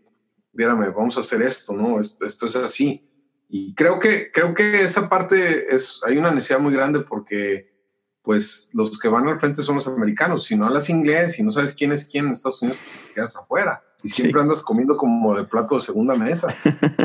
viérame, 0.52 0.90
vamos 0.90 1.16
a 1.16 1.20
hacer 1.20 1.42
esto, 1.42 1.72
¿no? 1.72 2.00
Esto, 2.00 2.24
esto 2.24 2.46
es 2.46 2.56
así. 2.56 3.04
Y 3.48 3.74
creo 3.74 3.98
que, 3.98 4.30
creo 4.32 4.54
que 4.54 4.82
esa 4.82 5.08
parte 5.08 5.74
es, 5.74 6.00
hay 6.06 6.16
una 6.16 6.30
necesidad 6.30 6.60
muy 6.60 6.72
grande 6.72 7.00
porque 7.00 7.71
pues 8.22 8.70
los 8.72 8.98
que 8.98 9.08
van 9.08 9.28
al 9.28 9.40
frente 9.40 9.62
son 9.62 9.76
los 9.76 9.88
americanos. 9.88 10.44
Si 10.44 10.56
no 10.56 10.66
hablas 10.66 10.88
inglés 10.88 11.38
y 11.38 11.42
no 11.42 11.50
sabes 11.50 11.74
quién 11.74 11.92
es 11.92 12.04
quién 12.04 12.26
en 12.26 12.32
Estados 12.32 12.62
Unidos, 12.62 12.78
pues 12.84 13.08
te 13.08 13.14
quedas 13.14 13.36
afuera. 13.36 13.82
Y 14.04 14.08
siempre 14.08 14.40
andas 14.40 14.62
comiendo 14.62 14.96
como 14.96 15.36
de 15.36 15.44
plato 15.44 15.76
de 15.76 15.80
segunda 15.80 16.14
mesa. 16.14 16.54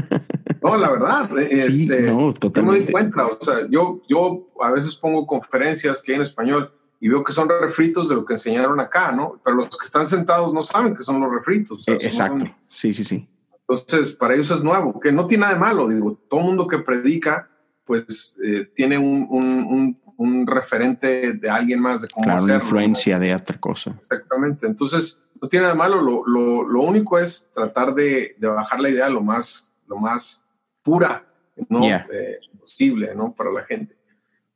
no, 0.63 0.77
la 0.77 0.89
verdad. 0.89 1.29
este, 1.39 2.01
no, 2.03 2.33
totalmente. 2.33 2.79
Me 2.79 2.85
doy 2.85 2.91
cuenta. 2.91 3.27
O 3.27 3.37
sea, 3.39 3.67
yo, 3.69 4.01
yo 4.07 4.47
a 4.61 4.71
veces 4.71 4.95
pongo 4.95 5.25
conferencias 5.27 6.01
que 6.01 6.11
hay 6.11 6.15
en 6.17 6.21
español 6.23 6.73
y 6.99 7.09
veo 7.09 7.23
que 7.23 7.33
son 7.33 7.49
refritos 7.49 8.09
de 8.09 8.15
lo 8.15 8.25
que 8.25 8.33
enseñaron 8.33 8.79
acá, 8.79 9.11
¿no? 9.11 9.39
Pero 9.43 9.57
los 9.57 9.69
que 9.69 9.85
están 9.85 10.07
sentados 10.07 10.53
no 10.53 10.63
saben 10.63 10.95
que 10.95 11.03
son 11.03 11.19
los 11.19 11.31
refritos. 11.31 11.87
Exacto. 11.87 12.45
sí, 12.67 12.93
sí, 12.93 13.03
sí. 13.03 13.27
Entonces, 13.67 14.13
para 14.13 14.33
ellos 14.33 14.49
es 14.49 14.63
nuevo, 14.63 14.99
que 14.99 15.11
no 15.11 15.27
tiene 15.27 15.41
nada 15.41 15.53
de 15.53 15.59
malo. 15.59 15.87
Digo, 15.87 16.17
todo 16.29 16.39
mundo 16.39 16.67
que 16.67 16.77
predica, 16.79 17.49
pues 17.85 18.39
eh, 18.43 18.71
tiene 18.73 18.97
un, 18.97 19.27
un 19.29 19.97
un 20.06 20.06
referente 20.45 21.33
de 21.33 21.49
alguien 21.49 21.79
más, 21.79 22.01
de 22.01 22.07
cómo 22.07 22.25
claro, 22.25 22.43
Una 22.43 22.55
influencia 22.55 23.19
de 23.19 23.35
otra 23.35 23.57
cosa. 23.59 23.91
Exactamente. 23.97 24.65
Entonces, 24.65 25.23
no 25.41 25.47
tiene 25.47 25.63
nada 25.63 25.73
de 25.73 25.79
malo. 25.79 26.01
Lo, 26.01 26.25
lo, 26.25 26.63
lo 26.63 26.81
único 26.81 27.19
es 27.19 27.51
tratar 27.53 27.93
de, 27.93 28.35
de, 28.37 28.47
bajar 28.47 28.79
la 28.79 28.89
idea 28.89 29.09
lo 29.09 29.21
más, 29.21 29.75
lo 29.87 29.97
más 29.97 30.47
pura 30.83 31.23
¿no? 31.69 31.85
Eh, 31.85 32.39
posible 32.59 33.13
¿no? 33.15 33.33
para 33.33 33.51
la 33.51 33.63
gente. 33.63 33.95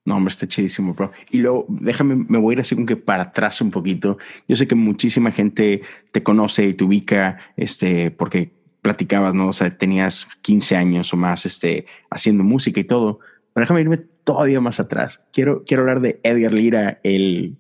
No, 0.04 0.18
hombre, 0.18 0.32
está 0.32 0.48
chidísimo, 0.48 0.94
bro. 0.96 1.12
Y 1.30 1.38
luego, 1.38 1.66
déjame, 1.70 2.16
me 2.16 2.40
voy 2.40 2.54
a 2.54 2.56
ir 2.56 2.62
así 2.62 2.74
como 2.74 2.88
que 2.88 2.98
para 2.98 3.24
atrás 3.24 3.62
un 3.62 3.70
poquito. 3.70 4.18
Yo 4.48 4.56
sé 4.56 4.68
que 4.68 4.74
muchísima 4.74 5.32
gente 5.32 5.84
te 6.12 6.24
conoce 6.24 6.66
y 6.66 6.74
te 6.74 6.84
ubica, 6.84 7.38
este, 7.56 8.10
porque 8.10 8.52
platicabas, 8.82 9.36
¿no? 9.36 9.50
O 9.50 9.54
sea, 9.54 9.70
tenías 9.70 10.28
15 10.42 10.76
años 10.76 11.14
o 11.14 11.18
más, 11.18 11.46
este, 11.46 11.86
haciendo 12.10 12.44
música 12.44 12.80
y 12.80 12.84
todo. 12.84 13.20
Pero 13.54 13.64
déjame 13.64 13.82
irme 13.82 13.98
todavía 13.98 14.62
más 14.62 14.80
atrás. 14.80 15.24
Quiero, 15.34 15.64
quiero 15.66 15.84
hablar 15.84 16.02
de 16.02 16.20
Edgar 16.24 16.54
Lira 16.54 17.00
el, 17.04 17.58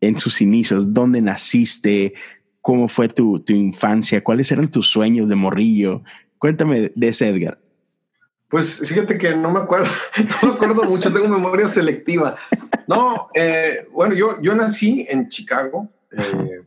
en 0.00 0.18
sus 0.18 0.40
inicios. 0.40 0.92
¿Dónde 0.92 1.20
naciste? 1.20 2.14
¿Cómo 2.60 2.88
fue 2.88 3.08
tu, 3.08 3.40
tu 3.40 3.52
infancia? 3.52 4.22
¿Cuáles 4.24 4.50
eran 4.50 4.70
tus 4.70 4.88
sueños 4.88 5.28
de 5.28 5.34
morrillo? 5.34 6.02
Cuéntame 6.38 6.92
de 6.94 7.08
ese 7.08 7.28
Edgar. 7.28 7.58
Pues 8.48 8.80
fíjate 8.80 9.18
que 9.18 9.36
no 9.36 9.50
me 9.50 9.60
acuerdo, 9.60 9.88
no 10.42 10.48
me 10.48 10.54
acuerdo 10.54 10.84
mucho, 10.84 11.12
tengo 11.12 11.28
memoria 11.28 11.66
selectiva. 11.66 12.36
No, 12.86 13.28
eh, 13.34 13.86
bueno, 13.92 14.14
yo, 14.14 14.40
yo 14.40 14.54
nací 14.54 15.06
en 15.08 15.28
Chicago, 15.28 15.90
eh, 16.10 16.62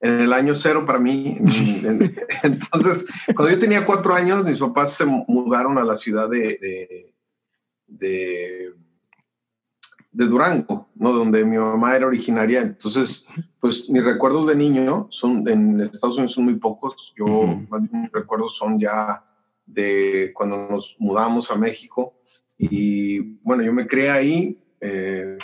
en 0.00 0.20
el 0.20 0.32
año 0.32 0.54
cero 0.54 0.84
para 0.86 1.00
mí. 1.00 1.38
Entonces, 2.44 3.06
cuando 3.34 3.52
yo 3.52 3.58
tenía 3.58 3.84
cuatro 3.84 4.14
años, 4.14 4.44
mis 4.44 4.58
papás 4.58 4.92
se 4.92 5.04
mudaron 5.04 5.76
a 5.78 5.84
la 5.84 5.96
ciudad 5.96 6.28
de, 6.28 6.38
de, 6.38 7.14
de 7.86 8.74
Durango, 10.24 10.88
¿no? 10.94 11.12
Donde 11.12 11.44
mi 11.44 11.58
mamá 11.58 11.94
era 11.94 12.06
originaria. 12.06 12.62
Entonces, 12.62 13.28
pues 13.60 13.90
mis 13.90 14.02
recuerdos 14.02 14.46
de 14.46 14.56
niño 14.56 15.08
son, 15.10 15.46
en 15.46 15.80
Estados 15.80 16.16
Unidos 16.16 16.32
son 16.32 16.44
muy 16.44 16.54
pocos. 16.54 17.12
Yo, 17.16 17.60
mis 17.90 18.10
recuerdos 18.12 18.56
son 18.56 18.80
ya 18.80 19.24
de 19.66 20.32
cuando 20.34 20.68
nos 20.70 20.96
mudamos 20.98 21.50
a 21.50 21.56
México. 21.56 22.14
Y 22.58 23.20
bueno, 23.42 23.62
yo 23.62 23.72
me 23.74 23.86
crié 23.86 24.10
ahí. 24.10 24.64
Eh, 24.80 25.36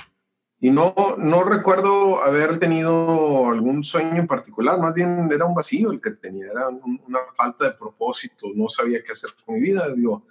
y 0.59 0.71
no, 0.71 0.95
no 1.19 1.43
recuerdo 1.43 2.23
haber 2.23 2.59
tenido 2.59 3.51
algún 3.51 3.83
sueño 3.83 4.15
en 4.15 4.29
particular, 4.29 4.79
más 4.79 4.95
bien 4.95 5.29
era 5.33 5.45
un 5.45 5.57
vacío 5.57 5.91
el 5.91 6.01
que 6.01 6.13
tenía, 6.13 6.53
era 6.53 6.69
una 6.69 7.19
falta 7.37 7.65
de 7.65 7.73
propósito, 7.73 8.47
no 8.55 8.69
sabía 8.69 9.03
qué 9.03 9.11
hacer 9.11 9.31
con 9.45 9.57
mi 9.57 9.61
vida. 9.61 9.93
Digo, 9.93 10.25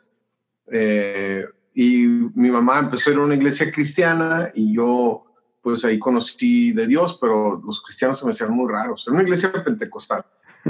eh, 0.67 1.43
y 1.73 2.05
mi 2.05 2.49
mamá 2.49 2.79
empezó 2.79 3.10
a 3.10 3.13
ir 3.13 3.19
a 3.19 3.23
una 3.23 3.36
iglesia 3.36 3.71
cristiana 3.71 4.51
y 4.53 4.73
yo 4.73 5.25
pues 5.62 5.86
ahí 5.86 5.99
conocí 5.99 6.71
de 6.71 6.88
Dios, 6.88 7.17
pero 7.21 7.62
los 7.63 7.81
cristianos 7.84 8.17
se 8.17 8.25
me 8.25 8.31
hacían 8.31 8.51
muy 8.51 8.71
raros. 8.71 9.05
Era 9.05 9.13
una 9.13 9.23
iglesia 9.23 9.51
pentecostal, 9.51 10.25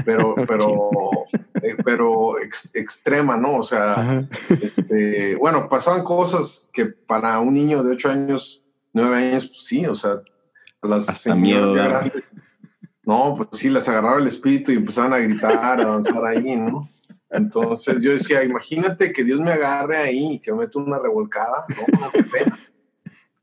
pero, 0.05 0.35
pero, 0.47 0.89
eh, 1.61 1.77
pero 1.83 2.39
extrema, 2.39 3.37
¿no? 3.37 3.57
O 3.57 3.63
sea, 3.63 4.27
este, 4.49 5.35
bueno, 5.35 5.69
pasaban 5.69 6.03
cosas 6.03 6.69
que 6.73 6.85
para 6.85 7.39
un 7.39 7.53
niño 7.53 7.83
de 7.83 7.91
8 7.91 8.09
años, 8.09 8.65
9 8.93 9.15
años, 9.15 9.47
pues 9.47 9.65
sí, 9.65 9.85
o 9.85 9.95
sea, 9.95 10.21
las 10.81 11.07
Hasta 11.07 11.35
miedo. 11.35 11.73
no, 13.03 13.35
pues 13.37 13.61
sí, 13.61 13.69
las 13.69 13.87
agarraba 13.87 14.19
el 14.19 14.27
espíritu 14.27 14.71
y 14.71 14.77
empezaban 14.77 15.13
a 15.13 15.19
gritar, 15.19 15.79
a 15.79 15.85
danzar 15.85 16.25
ahí, 16.25 16.55
¿no? 16.55 16.89
Entonces 17.31 18.01
yo 18.01 18.11
decía, 18.11 18.43
imagínate 18.43 19.13
que 19.13 19.23
Dios 19.23 19.39
me 19.39 19.51
agarre 19.51 19.97
ahí 19.97 20.33
y 20.33 20.39
que 20.39 20.51
me 20.51 20.59
meta 20.59 20.79
una 20.79 20.99
revolcada. 20.99 21.65
No, 21.69 22.11
qué 22.11 22.23
pena. 22.23 22.59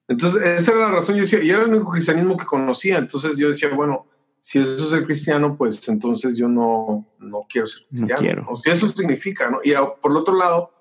Entonces, 0.08 0.42
esa 0.42 0.72
era 0.72 0.80
la 0.80 0.90
razón. 0.92 1.16
Yo 1.16 1.22
decía, 1.22 1.42
y 1.42 1.50
era 1.50 1.62
el 1.62 1.68
único 1.68 1.90
cristianismo 1.90 2.36
que 2.36 2.46
conocía. 2.46 2.98
Entonces 2.98 3.36
yo 3.36 3.48
decía, 3.48 3.68
bueno, 3.74 4.06
si 4.40 4.58
eso 4.58 4.84
es 4.84 4.90
ser 4.90 5.04
cristiano, 5.04 5.56
pues 5.56 5.86
entonces 5.88 6.36
yo 6.36 6.48
no, 6.48 7.06
no 7.18 7.46
quiero 7.48 7.66
ser 7.66 7.86
cristiano. 7.88 8.46
O 8.48 8.56
si 8.56 8.70
eso 8.70 8.88
significa, 8.88 9.50
¿no? 9.50 9.60
Y 9.62 9.72
por 10.00 10.12
el 10.12 10.16
otro 10.16 10.36
lado, 10.36 10.72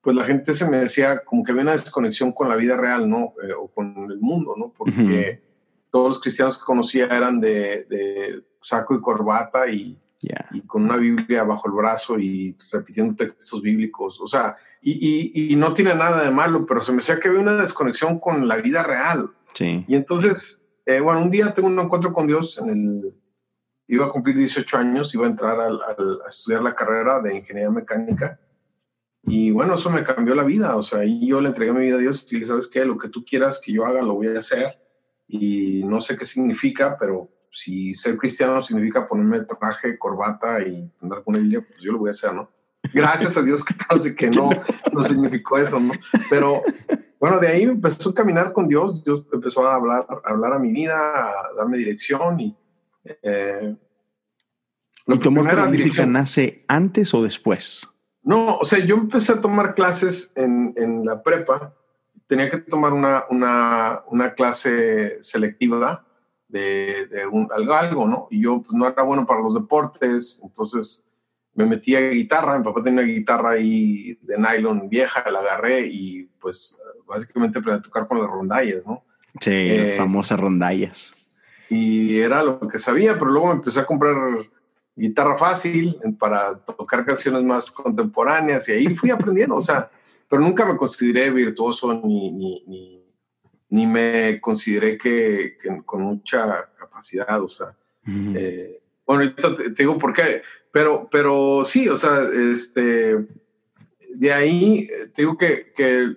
pues 0.00 0.14
la 0.16 0.24
gente 0.24 0.54
se 0.54 0.68
me 0.68 0.78
decía 0.78 1.24
como 1.24 1.42
que 1.42 1.52
había 1.52 1.62
una 1.62 1.72
desconexión 1.72 2.32
con 2.32 2.48
la 2.48 2.56
vida 2.56 2.76
real, 2.76 3.08
¿no? 3.08 3.34
Eh, 3.42 3.52
o 3.58 3.68
con 3.68 3.94
el 4.10 4.20
mundo, 4.20 4.54
¿no? 4.56 4.72
Porque 4.76 5.42
todos 5.90 6.08
los 6.08 6.20
cristianos 6.20 6.58
que 6.58 6.64
conocía 6.64 7.06
eran 7.06 7.40
de, 7.40 8.44
saco 8.60 8.94
y 8.94 9.00
corbata 9.00 9.68
y, 9.68 9.98
y, 10.52 10.62
con 10.62 10.84
una 10.84 10.96
Biblia 10.96 11.44
bajo 11.44 11.68
el 11.68 11.74
brazo 11.74 12.18
y 12.18 12.56
repitiendo 12.72 13.14
textos 13.14 13.62
bíblicos. 13.62 14.20
O 14.20 14.26
sea, 14.26 14.56
y, 14.80 15.52
y, 15.52 15.56
no 15.56 15.74
tiene 15.74 15.94
nada 15.94 16.22
de 16.24 16.30
malo, 16.30 16.66
pero 16.66 16.82
se 16.82 16.92
me 16.92 16.98
decía 16.98 17.18
que 17.18 17.28
había 17.28 17.40
una 17.40 17.56
desconexión 17.56 18.18
con 18.18 18.46
la 18.48 18.56
vida 18.56 18.82
real. 18.82 19.30
Sí. 19.54 19.84
Y 19.86 19.94
entonces, 19.94 20.66
eh, 20.86 21.00
bueno, 21.00 21.22
un 21.22 21.30
día 21.30 21.52
tengo 21.52 21.68
un 21.68 21.78
encuentro 21.78 22.12
con 22.12 22.26
Dios 22.26 22.58
en 22.58 22.70
el... 22.70 23.14
Iba 23.90 24.06
a 24.06 24.10
cumplir 24.10 24.36
18 24.36 24.76
años, 24.76 25.14
iba 25.14 25.26
a 25.26 25.30
entrar 25.30 25.58
al, 25.58 25.80
a 25.80 26.28
estudiar 26.28 26.62
la 26.62 26.74
carrera 26.74 27.20
de 27.20 27.38
ingeniería 27.38 27.70
mecánica. 27.70 28.38
Y 29.22 29.50
bueno, 29.50 29.74
eso 29.74 29.88
me 29.88 30.04
cambió 30.04 30.34
la 30.34 30.44
vida. 30.44 30.76
O 30.76 30.82
sea, 30.82 31.04
y 31.04 31.26
yo 31.26 31.40
le 31.40 31.48
entregué 31.48 31.72
mi 31.72 31.86
vida 31.86 31.96
a 31.96 32.00
Dios 32.00 32.26
y 32.28 32.34
le 32.34 32.38
dije, 32.40 32.48
¿sabes 32.48 32.68
qué? 32.68 32.84
Lo 32.84 32.98
que 32.98 33.08
tú 33.08 33.24
quieras 33.24 33.60
que 33.64 33.72
yo 33.72 33.86
haga, 33.86 34.02
lo 34.02 34.14
voy 34.14 34.28
a 34.28 34.38
hacer. 34.38 34.78
Y 35.26 35.82
no 35.84 36.02
sé 36.02 36.18
qué 36.18 36.26
significa, 36.26 36.96
pero 36.98 37.30
si 37.52 37.94
ser 37.94 38.16
cristiano 38.16 38.60
significa 38.62 39.06
ponerme 39.06 39.40
traje, 39.40 39.98
corbata 39.98 40.60
y 40.60 40.90
andar 41.02 41.22
con 41.22 41.34
Biblia, 41.34 41.64
pues 41.66 41.78
yo 41.80 41.92
lo 41.92 41.98
voy 41.98 42.08
a 42.08 42.12
hacer, 42.12 42.32
¿no? 42.32 42.50
Gracias 42.92 43.36
a 43.36 43.42
Dios 43.42 43.64
que, 43.64 43.74
que 44.14 44.30
no, 44.30 44.50
no 44.92 45.02
significó 45.02 45.58
eso, 45.58 45.80
¿no? 45.80 45.92
Pero 46.30 46.62
bueno, 47.18 47.38
de 47.38 47.48
ahí 47.48 47.62
empezó 47.62 48.10
a 48.10 48.14
caminar 48.14 48.52
con 48.52 48.68
Dios, 48.68 49.04
Dios 49.04 49.24
empezó 49.32 49.66
a 49.66 49.74
hablar, 49.74 50.06
a 50.08 50.30
hablar 50.30 50.52
a 50.52 50.58
mi 50.58 50.72
vida, 50.72 50.96
a 50.96 51.54
darme 51.56 51.78
dirección 51.78 52.40
y... 52.40 52.56
Eh, 53.22 53.76
¿Y 55.06 55.18
tu 55.18 55.28
amor 55.28 55.46
nace 56.06 56.62
antes 56.68 57.14
o 57.14 57.22
después? 57.22 57.88
No, 58.22 58.58
o 58.58 58.64
sea, 58.66 58.78
yo 58.78 58.96
empecé 58.96 59.32
a 59.32 59.40
tomar 59.40 59.74
clases 59.74 60.34
en, 60.36 60.74
en 60.76 61.06
la 61.06 61.22
prepa, 61.22 61.74
tenía 62.26 62.50
que 62.50 62.58
tomar 62.58 62.92
una, 62.92 63.24
una, 63.30 64.02
una 64.08 64.34
clase 64.34 65.16
selectiva 65.22 66.04
de, 66.48 67.06
de 67.06 67.26
un, 67.26 67.48
algo, 67.54 67.74
algo, 67.74 68.08
¿no? 68.08 68.28
Y 68.30 68.42
yo 68.42 68.62
pues, 68.62 68.72
no 68.72 68.86
era 68.86 69.02
bueno 69.02 69.26
para 69.26 69.42
los 69.42 69.54
deportes, 69.54 70.40
entonces 70.42 71.06
me 71.54 71.66
metí 71.66 71.94
a 71.96 72.10
guitarra, 72.10 72.58
mi 72.58 72.64
papá 72.64 72.82
tenía 72.82 73.02
una 73.02 73.12
guitarra 73.12 73.50
ahí 73.50 74.18
de 74.22 74.36
nylon 74.38 74.88
vieja, 74.88 75.28
la 75.30 75.40
agarré 75.40 75.86
y 75.86 76.24
pues 76.40 76.80
básicamente 77.06 77.58
empecé 77.58 77.76
a 77.76 77.82
tocar 77.82 78.06
con 78.06 78.20
las 78.20 78.30
rondallas, 78.30 78.86
¿no? 78.86 79.04
Sí, 79.40 79.50
eh, 79.52 79.94
famosas 79.96 80.38
rondallas. 80.38 81.14
Y 81.68 82.18
era 82.18 82.42
lo 82.42 82.60
que 82.60 82.78
sabía, 82.78 83.14
pero 83.14 83.30
luego 83.30 83.48
me 83.48 83.54
empecé 83.54 83.80
a 83.80 83.86
comprar 83.86 84.16
guitarra 84.94 85.36
fácil 85.36 85.98
para 86.18 86.58
tocar 86.58 87.04
canciones 87.04 87.42
más 87.42 87.70
contemporáneas 87.70 88.68
y 88.68 88.72
ahí 88.72 88.94
fui 88.94 89.10
aprendiendo, 89.10 89.56
o 89.56 89.62
sea, 89.62 89.90
pero 90.28 90.42
nunca 90.42 90.66
me 90.66 90.76
consideré 90.76 91.30
virtuoso 91.30 91.94
ni, 91.94 92.32
ni, 92.32 92.64
ni, 92.66 92.97
me 93.70 94.40
consideré 94.40 94.96
que, 94.96 95.56
con 95.84 96.02
mucha 96.02 96.70
capacidad, 96.78 97.42
o 97.42 97.48
sea, 97.48 97.74
eh, 98.06 98.80
bueno, 99.06 99.22
ahorita 99.22 99.56
te, 99.56 99.64
te, 99.70 99.82
digo 99.82 99.98
por 99.98 100.12
qué, 100.12 100.42
pero, 100.72 101.08
pero 101.10 101.64
sí, 101.64 101.88
o 101.88 101.96
sea, 101.96 102.22
este, 102.52 103.26
de 104.14 104.32
ahí 104.32 104.88
eh, 104.90 105.08
te 105.14 105.22
digo 105.22 105.36
que, 105.36 105.72
que 105.74 106.16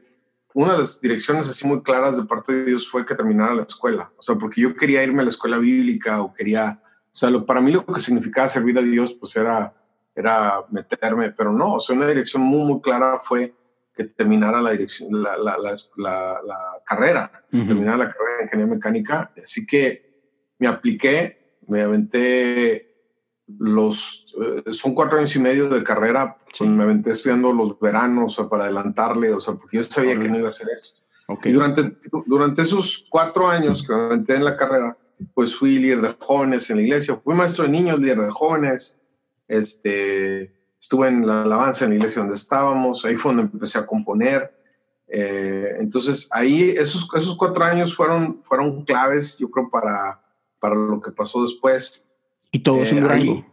una 0.54 0.74
de 0.74 0.80
las 0.80 1.00
direcciones 1.00 1.48
así 1.48 1.66
muy 1.68 1.82
claras 1.82 2.18
de 2.18 2.24
parte 2.24 2.54
de 2.54 2.66
Dios 2.66 2.90
fue 2.90 3.06
que 3.06 3.16
terminara 3.16 3.56
la 3.56 3.64
escuela. 3.64 4.12
O 4.18 4.22
sea, 4.22 4.36
porque 4.36 4.62
yo 4.62 4.76
quería 4.76 5.04
irme 5.04 5.22
a 5.22 5.24
la 5.24 5.30
escuela 5.30 5.58
bíblica 5.58 6.22
o 6.22 6.34
quería, 6.34 6.82
o 6.84 7.16
sea, 7.16 7.30
lo, 7.30 7.46
para 7.46 7.62
mí 7.62 7.72
lo 7.72 7.86
que 7.86 8.00
significaba 8.00 8.50
servir 8.50 8.78
a 8.78 8.82
Dios, 8.82 9.14
pues 9.14 9.36
era, 9.36 9.74
era 10.16 10.66
meterme, 10.70 11.32
pero 11.32 11.54
no, 11.54 11.76
o 11.76 11.80
sea, 11.80 11.96
una 11.96 12.08
dirección 12.08 12.44
muy, 12.44 12.66
muy 12.66 12.82
clara 12.82 13.20
fue 13.24 13.54
que 13.94 14.06
terminara 14.06 14.62
la 14.62 14.72
dirección, 14.72 15.22
la, 15.22 15.38
la, 15.38 15.58
la, 15.58 16.42
la 16.46 16.60
carrera, 16.86 17.44
terminara 17.50 17.98
la 17.98 18.12
carrera 18.12 18.38
de 18.38 18.44
ingeniería 18.44 18.76
mecánica. 18.76 19.32
Así 19.42 19.66
que 19.66 20.56
me 20.60 20.68
apliqué, 20.68 21.58
me 21.68 21.82
aventé 21.82 22.92
los, 23.60 24.34
eh, 24.40 24.72
son 24.72 24.94
cuatro 24.94 25.18
años 25.18 25.36
y 25.36 25.40
medio 25.40 25.68
de 25.70 25.84
carrera, 25.84 26.38
pues 26.58 26.70
me 26.70 26.84
aventé 26.84 27.12
estudiando 27.12 27.52
los 27.52 27.80
veranos 27.80 28.40
o 28.40 28.48
para 28.48 28.64
adelantarle, 28.66 29.32
o 29.34 29.40
sea, 29.40 29.56
porque 29.56 29.78
yo 29.78 29.84
sabía 29.84 30.18
que 30.18 30.28
no 30.28 30.38
iba 30.38 30.48
a 30.48 30.50
hacer 30.50 30.68
eso. 30.74 30.96
Y 31.44 31.52
durante, 31.52 31.98
durante 32.26 32.62
esos 32.62 33.06
cuatro 33.10 33.48
años 33.48 33.86
que 33.86 33.94
me 33.94 34.02
aventé 34.02 34.36
en 34.36 34.44
la 34.44 34.58
carrera, 34.58 34.98
pues 35.34 35.56
fui 35.56 35.80
líder 35.80 36.02
de 36.02 36.16
jóvenes 36.20 36.70
en 36.70 36.78
la 36.78 36.84
iglesia, 36.84 37.16
fui 37.16 37.36
maestro 37.36 37.66
de 37.66 37.72
niños, 37.72 38.00
líder 38.00 38.20
de 38.20 38.32
jóvenes, 38.32 39.00
este, 39.48 40.54
estuve 40.82 41.08
en 41.08 41.28
la 41.28 41.44
alabanza 41.44 41.86
en 41.86 41.92
la 41.92 41.98
iglesia 41.98 42.22
donde 42.22 42.36
estábamos, 42.36 43.06
ahí 43.06 43.16
fue 43.16 43.34
donde 43.34 43.52
empecé 43.54 43.78
a 43.78 43.86
componer. 43.86 44.54
Eh, 45.08 45.76
entonces, 45.80 46.28
ahí 46.32 46.72
esos, 46.72 47.08
esos 47.16 47.38
cuatro 47.38 47.64
años 47.64 47.96
fueron, 47.96 48.42
fueron 48.44 48.84
claves, 48.84 49.38
yo 49.38 49.50
creo, 49.52 49.70
para, 49.70 50.22
para 50.60 50.76
lo 50.76 51.00
que 51.00 51.12
pasó 51.12 51.42
después. 51.42 52.10
Y 52.52 52.60
todo 52.60 52.82
es 52.82 52.92
en 52.92 52.98
eh, 52.98 53.02
Durango. 53.02 53.46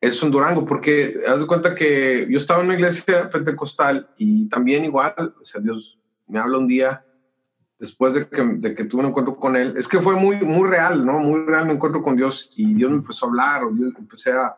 es 0.00 0.22
en 0.22 0.30
Durango, 0.30 0.64
porque 0.64 1.22
haz 1.28 1.40
de 1.40 1.46
cuenta 1.46 1.74
que 1.74 2.26
yo 2.30 2.38
estaba 2.38 2.60
en 2.60 2.66
una 2.66 2.76
iglesia 2.76 3.30
pentecostal 3.30 4.08
y 4.16 4.48
también 4.48 4.84
igual, 4.84 5.34
o 5.40 5.44
sea, 5.44 5.60
Dios 5.60 5.98
me 6.26 6.38
habla 6.38 6.58
un 6.58 6.66
día 6.66 7.04
después 7.78 8.14
de 8.14 8.28
que, 8.28 8.42
de 8.42 8.74
que 8.74 8.84
tuve 8.84 9.02
un 9.02 9.08
encuentro 9.08 9.36
con 9.36 9.56
él. 9.56 9.74
Es 9.76 9.88
que 9.88 9.98
fue 9.98 10.14
muy, 10.14 10.36
muy 10.36 10.68
real, 10.68 11.04
¿no? 11.04 11.18
Muy 11.18 11.44
real 11.44 11.66
mi 11.66 11.72
encuentro 11.72 12.00
con 12.00 12.16
Dios 12.16 12.50
y 12.56 12.74
Dios 12.74 12.90
me 12.90 12.98
empezó 12.98 13.26
a 13.26 13.28
hablar, 13.28 13.64
o 13.64 13.72
Dios 13.72 13.92
empecé 13.98 14.32
a, 14.32 14.56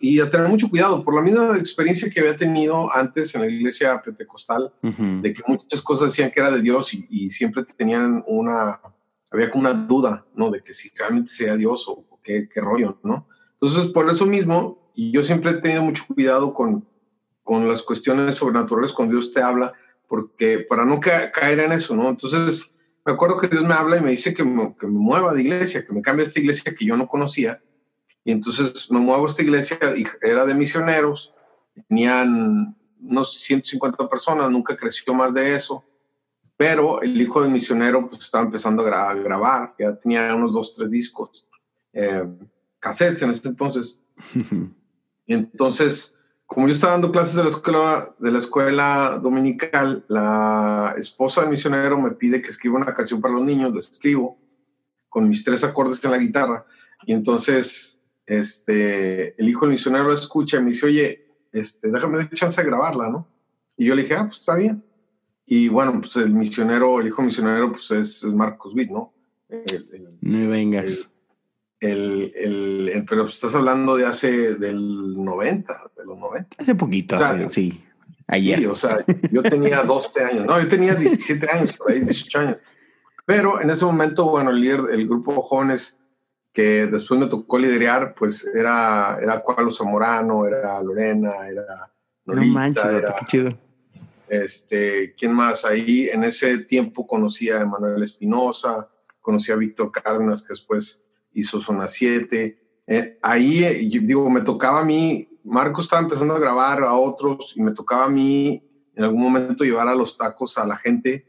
y 0.00 0.20
a 0.20 0.30
tener 0.30 0.48
mucho 0.48 0.68
cuidado 0.68 1.02
por 1.02 1.14
la 1.14 1.22
misma 1.22 1.56
experiencia 1.58 2.08
que 2.08 2.20
había 2.20 2.36
tenido 2.36 2.94
antes 2.94 3.34
en 3.34 3.40
la 3.40 3.48
iglesia 3.48 4.00
pentecostal, 4.00 4.72
de 4.82 5.32
que 5.32 5.42
muchas 5.46 5.82
cosas 5.82 6.10
decían 6.10 6.30
que 6.30 6.40
era 6.40 6.50
de 6.50 6.60
Dios 6.60 6.94
y, 6.94 7.06
y 7.10 7.30
siempre 7.30 7.64
tenían 7.76 8.22
una, 8.26 8.80
había 9.30 9.50
como 9.50 9.68
una 9.68 9.74
duda, 9.74 10.24
¿no? 10.34 10.50
De 10.50 10.62
que 10.62 10.72
si 10.72 10.90
realmente 10.96 11.30
sea 11.30 11.56
Dios 11.56 11.86
o, 11.88 12.04
qué, 12.22 12.48
qué, 12.48 12.60
rollo, 12.60 12.98
¿no? 13.02 13.28
Entonces, 13.52 13.86
por 13.92 14.08
eso 14.10 14.26
mismo, 14.26 14.90
y 14.94 15.10
yo 15.12 15.22
siempre 15.22 15.50
he 15.50 15.54
tenido 15.54 15.82
mucho 15.82 16.04
cuidado 16.06 16.52
con, 16.52 16.86
con 17.42 17.68
las 17.68 17.82
cuestiones 17.82 18.36
sobrenaturales 18.36 18.92
cuando 18.92 19.14
Dios 19.14 19.32
te 19.32 19.42
habla, 19.42 19.72
porque 20.08 20.60
para 20.60 20.84
no 20.84 21.00
caer 21.00 21.60
en 21.60 21.72
eso, 21.72 21.96
¿no? 21.96 22.08
Entonces, 22.08 22.76
me 23.04 23.12
acuerdo 23.12 23.38
que 23.38 23.48
Dios 23.48 23.62
me 23.62 23.74
habla 23.74 23.96
y 23.96 24.00
me 24.00 24.10
dice 24.10 24.34
que 24.34 24.44
me, 24.44 24.74
que 24.76 24.86
me 24.86 24.98
mueva 24.98 25.32
de 25.32 25.42
iglesia, 25.42 25.84
que 25.84 25.92
me 25.92 26.02
cambie 26.02 26.24
a 26.24 26.28
esta 26.28 26.40
iglesia 26.40 26.74
que 26.74 26.84
yo 26.84 26.96
no 26.96 27.06
conocía. 27.06 27.60
Y 28.26 28.32
entonces 28.32 28.90
me 28.90 28.98
muevo 28.98 29.26
a 29.26 29.30
esta 29.30 29.42
iglesia 29.42 29.78
y 29.96 30.04
era 30.20 30.44
de 30.44 30.54
misioneros, 30.54 31.32
tenían 31.88 32.76
unos 33.00 33.40
150 33.40 34.06
personas, 34.06 34.50
nunca 34.50 34.76
creció 34.76 35.14
más 35.14 35.32
de 35.32 35.54
eso 35.54 35.82
pero 36.56 37.02
el 37.02 37.20
hijo 37.20 37.42
del 37.42 37.50
misionero 37.50 38.08
pues, 38.08 38.22
estaba 38.22 38.44
empezando 38.44 38.82
a, 38.86 39.14
grabar, 39.14 39.74
ya 39.78 39.94
tenía 39.94 40.34
unos 40.34 40.52
dos, 40.52 40.74
tres 40.74 40.90
discos, 40.90 41.48
eh, 41.92 42.26
cassettes 42.78 43.22
en 43.22 43.30
ese 43.30 43.48
entonces. 43.48 44.02
y 45.26 45.34
entonces, 45.34 46.18
como 46.46 46.66
yo 46.66 46.72
estaba 46.72 46.94
dando 46.94 47.12
clases 47.12 47.34
de 47.34 47.42
la 47.42 47.50
escuela, 47.50 48.14
de 48.18 48.32
la 48.32 48.38
escuela 48.38 49.20
dominical, 49.22 50.04
la 50.08 50.94
esposa 50.96 51.42
del 51.42 51.50
misionero 51.50 52.00
me 52.00 52.12
pide 52.12 52.40
que 52.40 52.50
escriba 52.50 52.76
una 52.76 52.94
canción 52.94 53.20
para 53.20 53.34
los 53.34 53.44
niños, 53.44 53.74
la 53.74 53.80
escribo 53.80 54.38
con 55.10 55.28
mis 55.28 55.44
tres 55.44 55.62
acordes 55.62 56.02
en 56.04 56.10
la 56.10 56.18
guitarra. 56.18 56.64
Y 57.04 57.12
entonces, 57.12 57.95
este, 58.26 59.40
el 59.40 59.48
hijo 59.48 59.66
del 59.66 59.74
misionero 59.74 60.04
lo 60.04 60.14
escucha 60.14 60.58
y 60.58 60.62
me 60.62 60.70
dice, 60.70 60.86
oye, 60.86 61.26
este, 61.52 61.90
déjame 61.90 62.18
dar 62.18 62.30
chance 62.30 62.60
de 62.60 62.66
grabarla, 62.66 63.08
¿no? 63.08 63.28
Y 63.76 63.86
yo 63.86 63.94
le 63.94 64.02
dije, 64.02 64.14
ah, 64.14 64.26
pues 64.26 64.40
está 64.40 64.56
bien. 64.56 64.84
Y 65.46 65.68
bueno, 65.68 66.00
pues 66.00 66.16
el 66.16 66.30
misionero, 66.30 67.00
el 67.00 67.06
hijo 67.06 67.22
misionero, 67.22 67.70
pues 67.70 67.90
es, 67.92 68.24
Marcos 68.24 68.74
Witt, 68.74 68.90
¿no? 68.90 69.14
no 70.20 70.48
vengas. 70.48 71.12
El, 71.78 72.32
el, 72.34 73.04
pero 73.08 73.24
pues, 73.24 73.34
estás 73.34 73.54
hablando 73.54 73.96
de 73.96 74.06
hace 74.06 74.54
del 74.54 75.14
90, 75.22 75.90
de 75.96 76.04
los 76.04 76.18
90. 76.18 76.56
Hace 76.58 76.74
poquito, 76.74 77.16
sí. 77.48 77.82
Ayer. 78.28 78.58
Sí, 78.58 78.66
o 78.66 78.74
sea, 78.74 79.04
yo 79.30 79.40
tenía 79.42 79.84
12 79.84 80.24
años, 80.24 80.46
no, 80.46 80.60
yo 80.60 80.66
tenía 80.66 80.96
17 80.96 81.48
años, 81.48 81.76
por 81.76 81.92
ahí, 81.92 82.00
18 82.00 82.38
años. 82.40 82.62
Pero 83.24 83.60
en 83.60 83.70
ese 83.70 83.84
momento, 83.84 84.28
bueno, 84.28 84.50
el 84.50 84.60
líder, 84.60 84.80
el 84.90 85.06
grupo 85.06 85.32
de 85.32 85.38
jóvenes 85.42 86.00
que 86.56 86.86
después 86.86 87.20
me 87.20 87.26
tocó 87.26 87.58
liderar, 87.58 88.14
pues 88.14 88.46
era, 88.46 89.18
era 89.20 89.42
Cualo 89.42 89.70
Zamorano, 89.70 90.46
era 90.46 90.82
Lorena, 90.82 91.46
era 91.46 91.92
Norita, 92.24 92.46
no 92.46 92.54
manches, 92.54 92.84
era, 92.86 93.14
qué 93.14 93.26
chido 93.26 93.50
este, 94.26 95.14
¿Quién 95.14 95.34
más? 95.34 95.66
Ahí 95.66 96.08
en 96.08 96.24
ese 96.24 96.56
tiempo 96.60 97.06
conocí 97.06 97.50
a 97.50 97.60
Emanuel 97.60 98.02
Espinosa, 98.02 98.88
conocí 99.20 99.52
a 99.52 99.56
Víctor 99.56 99.92
Cárdenas, 99.92 100.42
que 100.42 100.54
después 100.54 101.04
hizo 101.34 101.60
Zona 101.60 101.88
7. 101.88 102.58
Eh, 102.86 103.18
ahí, 103.20 103.62
eh, 103.62 104.00
digo, 104.02 104.30
me 104.30 104.40
tocaba 104.40 104.80
a 104.80 104.84
mí, 104.84 105.28
Marco 105.44 105.82
estaba 105.82 106.00
empezando 106.00 106.34
a 106.34 106.40
grabar 106.40 106.82
a 106.84 106.94
otros 106.94 107.52
y 107.54 107.60
me 107.60 107.72
tocaba 107.72 108.06
a 108.06 108.08
mí 108.08 108.66
en 108.94 109.04
algún 109.04 109.20
momento 109.20 109.62
llevar 109.62 109.88
a 109.88 109.94
los 109.94 110.16
tacos 110.16 110.56
a 110.56 110.66
la 110.66 110.76
gente 110.76 111.25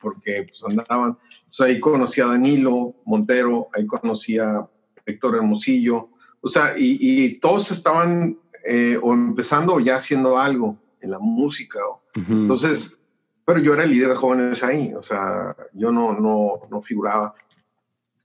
porque 0.00 0.46
pues 0.48 0.64
andaban. 0.64 1.18
Entonces 1.38 1.60
ahí 1.60 1.80
conocí 1.80 2.20
a 2.20 2.26
Danilo 2.26 2.94
Montero, 3.04 3.68
ahí 3.74 3.86
conocí 3.86 4.38
a 4.38 4.66
Héctor 5.06 5.36
Hermosillo, 5.36 6.10
o 6.40 6.48
sea, 6.48 6.74
y, 6.76 7.38
todos 7.38 7.70
estaban 7.70 8.38
eh, 8.64 8.98
o 9.02 9.12
empezando 9.12 9.74
o 9.74 9.80
ya 9.80 9.96
haciendo 9.96 10.38
algo 10.38 10.78
en 11.00 11.10
la 11.10 11.18
música. 11.18 11.78
Entonces, 12.14 12.98
pero 13.44 13.60
yo 13.60 13.74
era 13.74 13.84
el 13.84 13.90
líder 13.90 14.10
de 14.10 14.16
jóvenes 14.16 14.62
ahí, 14.64 14.94
o 14.94 15.02
sea, 15.02 15.54
yo 15.74 15.92
no, 15.92 16.14
no, 16.14 16.62
no 16.70 16.82
figuraba. 16.82 17.34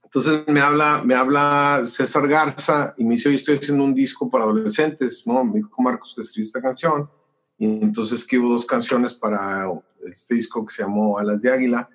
Entonces 0.04 0.44
me 0.46 0.60
habla, 0.60 1.02
me 1.04 1.14
habla 1.14 1.82
César 1.84 2.26
Garza 2.26 2.94
y 2.96 3.04
me 3.04 3.12
dice, 3.12 3.28
oye, 3.28 3.36
estoy 3.36 3.56
haciendo 3.56 3.84
un 3.84 3.94
disco 3.94 4.30
para 4.30 4.44
adolescentes, 4.44 5.26
¿no? 5.26 5.44
Me 5.44 5.56
dijo 5.56 5.82
Marcos 5.82 6.14
que 6.14 6.22
escribí 6.22 6.46
esta 6.46 6.62
canción. 6.62 7.10
Y 7.58 7.66
entonces 7.66 8.20
escribo 8.20 8.48
dos 8.48 8.64
canciones 8.64 9.14
para 9.14 9.68
este 10.10 10.34
disco 10.34 10.64
que 10.64 10.74
se 10.74 10.82
llamó 10.82 11.18
Alas 11.18 11.42
de 11.42 11.52
Águila, 11.52 11.88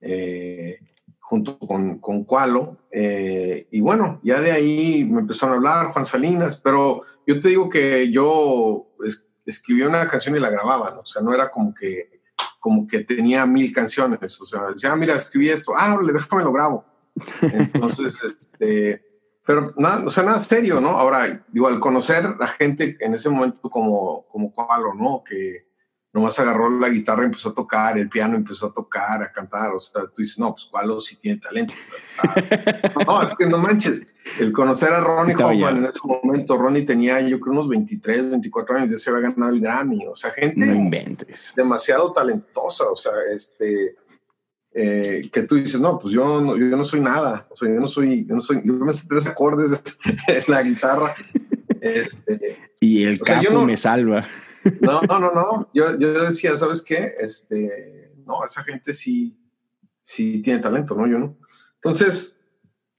eh, 0.00 0.78
junto 1.20 1.58
con, 1.58 1.98
con 1.98 2.24
Cualo. 2.24 2.78
Eh, 2.90 3.68
y 3.70 3.80
bueno, 3.80 4.20
ya 4.22 4.40
de 4.40 4.50
ahí 4.50 5.04
me 5.04 5.20
empezaron 5.20 5.54
a 5.54 5.56
hablar 5.56 5.92
Juan 5.92 6.06
Salinas, 6.06 6.60
pero 6.62 7.02
yo 7.26 7.40
te 7.40 7.48
digo 7.48 7.68
que 7.68 8.10
yo 8.10 8.88
escribía 9.44 9.88
una 9.88 10.08
canción 10.08 10.36
y 10.36 10.40
la 10.40 10.50
grababa, 10.50 10.90
¿no? 10.90 11.00
O 11.00 11.06
sea, 11.06 11.20
no 11.20 11.34
era 11.34 11.50
como 11.50 11.74
que, 11.74 12.22
como 12.58 12.86
que 12.86 13.00
tenía 13.00 13.44
mil 13.44 13.72
canciones. 13.72 14.40
O 14.40 14.46
sea, 14.46 14.68
decía, 14.72 14.92
ah, 14.92 14.96
mira, 14.96 15.14
escribí 15.14 15.50
esto, 15.50 15.72
ah, 15.76 15.98
déjame 16.02 16.44
lo 16.44 16.52
grabo. 16.52 16.84
Entonces, 17.42 18.18
este, 18.24 19.04
pero 19.46 19.72
nada, 19.76 20.04
o 20.06 20.10
sea, 20.10 20.24
nada 20.24 20.38
serio, 20.38 20.80
¿no? 20.80 20.90
Ahora, 20.90 21.44
digo, 21.48 21.68
al 21.68 21.80
conocer 21.80 22.24
a 22.40 22.46
gente 22.48 22.96
en 23.00 23.14
ese 23.14 23.30
momento 23.30 23.70
como, 23.70 24.26
como 24.28 24.52
Cualo, 24.52 24.94
¿no? 24.94 25.22
Que 25.24 25.67
nomás 26.18 26.38
agarró 26.38 26.68
la 26.68 26.88
guitarra 26.88 27.22
y 27.22 27.26
empezó 27.26 27.50
a 27.50 27.54
tocar, 27.54 27.96
el 27.96 28.08
piano 28.08 28.36
empezó 28.36 28.66
a 28.66 28.72
tocar, 28.72 29.22
a 29.22 29.32
cantar, 29.32 29.72
o 29.74 29.78
sea, 29.78 30.02
tú 30.02 30.22
dices, 30.22 30.38
no, 30.38 30.52
pues 30.52 30.66
Cualo 30.66 31.00
sí 31.00 31.16
tiene 31.16 31.40
talento. 31.40 31.72
no, 33.06 33.22
es 33.22 33.34
que 33.36 33.46
no 33.46 33.58
manches, 33.58 34.06
el 34.40 34.52
conocer 34.52 34.92
a 34.92 35.00
Ronnie 35.00 35.34
Hoffman 35.34 35.76
en 35.76 35.84
ese 35.84 36.00
momento, 36.04 36.56
Ronnie 36.56 36.82
tenía 36.82 37.20
yo 37.20 37.38
creo 37.38 37.52
unos 37.52 37.68
23, 37.68 38.30
24 38.30 38.76
años, 38.76 38.90
ya 38.90 38.98
se 38.98 39.10
había 39.10 39.30
ganado 39.30 39.52
el 39.52 39.60
Grammy, 39.60 40.06
o 40.06 40.16
sea, 40.16 40.32
gente 40.32 40.66
demasiado 41.56 42.12
talentosa, 42.12 42.84
o 42.90 42.96
sea, 42.96 43.12
este 43.32 43.96
eh, 44.74 45.28
que 45.32 45.42
tú 45.42 45.56
dices, 45.56 45.80
no, 45.80 45.98
pues 45.98 46.12
yo 46.12 46.40
no, 46.40 46.56
yo 46.56 46.76
no 46.76 46.84
soy 46.84 47.00
nada, 47.00 47.46
o 47.50 47.56
sea, 47.56 47.68
yo 47.68 47.80
no 47.80 47.88
soy, 47.88 48.26
yo 48.26 48.34
no 48.34 48.42
soy, 48.42 48.60
yo 48.64 48.74
me 48.74 48.92
sé 48.92 49.06
tres 49.08 49.26
acordes 49.26 49.80
en 50.28 50.44
la 50.48 50.62
guitarra. 50.62 51.14
Este, 51.80 52.58
y 52.80 53.04
el 53.04 53.20
capo 53.20 53.64
me 53.64 53.76
salva. 53.76 54.26
No, 54.80 55.00
no, 55.02 55.18
no, 55.18 55.32
no. 55.32 55.70
Yo, 55.72 55.98
yo 55.98 56.24
decía, 56.24 56.56
¿sabes 56.56 56.82
qué? 56.82 57.14
Este, 57.20 58.12
no, 58.26 58.44
esa 58.44 58.62
gente 58.64 58.94
sí, 58.94 59.36
sí 60.02 60.42
tiene 60.42 60.60
talento, 60.60 60.94
¿no? 60.94 61.06
Yo 61.06 61.18
no. 61.18 61.36
Entonces, 61.76 62.38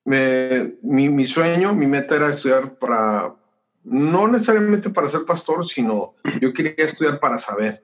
me, 0.06 0.76
mi, 0.82 1.10
mi 1.10 1.28
sueño, 1.28 1.74
mi 1.74 1.86
meta 1.86 2.16
era 2.16 2.30
estudiar 2.30 2.78
para, 2.80 3.36
no 3.84 4.28
necesariamente 4.28 4.90
para 4.90 5.10
ser 5.10 5.26
pastor, 5.26 5.66
sino 5.66 6.16
yo 6.42 6.54
quería 6.54 6.74
estudiar 6.78 7.20
para 7.20 7.38
saber. 7.38 7.84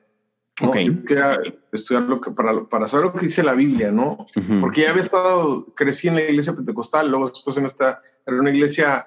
¿no? 0.61 0.73
Yo 0.79 1.03
quería 1.03 1.39
estudiar 1.71 2.03
lo 2.03 2.21
que, 2.21 2.31
para, 2.31 2.63
para 2.65 2.87
saber 2.87 3.07
lo 3.07 3.13
que 3.13 3.25
dice 3.25 3.43
la 3.43 3.53
Biblia, 3.53 3.91
¿no? 3.91 4.25
Porque 4.61 4.81
ya 4.81 4.91
había 4.91 5.01
estado, 5.01 5.65
crecí 5.75 6.07
en 6.07 6.15
la 6.15 6.21
iglesia 6.21 6.55
pentecostal, 6.55 7.09
luego 7.09 7.27
después 7.27 7.57
en 7.57 7.65
esta, 7.65 8.01
era 8.25 8.39
una 8.39 8.51
iglesia 8.51 9.05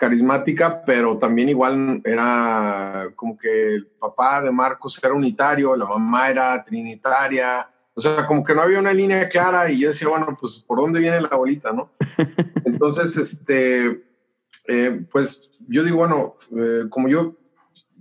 carismática, 0.00 0.82
pero 0.82 1.18
también 1.18 1.50
igual 1.50 2.00
era 2.04 3.08
como 3.14 3.36
que 3.36 3.74
el 3.74 3.86
papá 3.86 4.40
de 4.40 4.50
Marcos 4.50 4.98
era 5.04 5.12
unitario, 5.12 5.76
la 5.76 5.84
mamá 5.84 6.30
era 6.30 6.64
trinitaria, 6.64 7.68
o 7.92 8.00
sea, 8.00 8.24
como 8.24 8.42
que 8.42 8.54
no 8.54 8.62
había 8.62 8.78
una 8.78 8.94
línea 8.94 9.28
clara 9.28 9.70
y 9.70 9.80
yo 9.80 9.88
decía, 9.88 10.08
bueno, 10.08 10.34
pues 10.40 10.64
por 10.66 10.80
dónde 10.80 11.00
viene 11.00 11.20
la 11.20 11.36
bolita, 11.36 11.70
¿no? 11.72 11.90
Entonces, 12.64 13.14
este, 13.18 14.02
eh, 14.68 15.04
pues 15.12 15.50
yo 15.68 15.84
digo, 15.84 15.98
bueno, 15.98 16.36
eh, 16.56 16.86
como 16.88 17.08
yo 17.10 17.36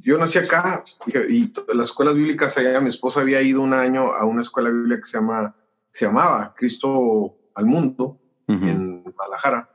yo 0.01 0.17
nací 0.17 0.39
acá 0.39 0.85
y, 1.27 1.51
las 1.73 1.89
escuelas 1.89 2.15
bíblicas 2.15 2.57
allá, 2.57 2.79
mi 2.79 2.87
esposa 2.87 3.19
había 3.19 3.41
ido 3.41 3.59
un 3.59 3.73
año 3.73 4.13
a 4.13 4.23
una 4.23 4.39
escuela 4.39 4.69
bíblica 4.69 5.01
que 5.01 5.05
se, 5.05 5.17
llama, 5.17 5.53
se 5.91 6.05
llamaba 6.05 6.53
Cristo 6.55 7.35
al 7.55 7.65
Mundo 7.65 8.17
en 8.47 9.03
Guadalajara, 9.03 9.69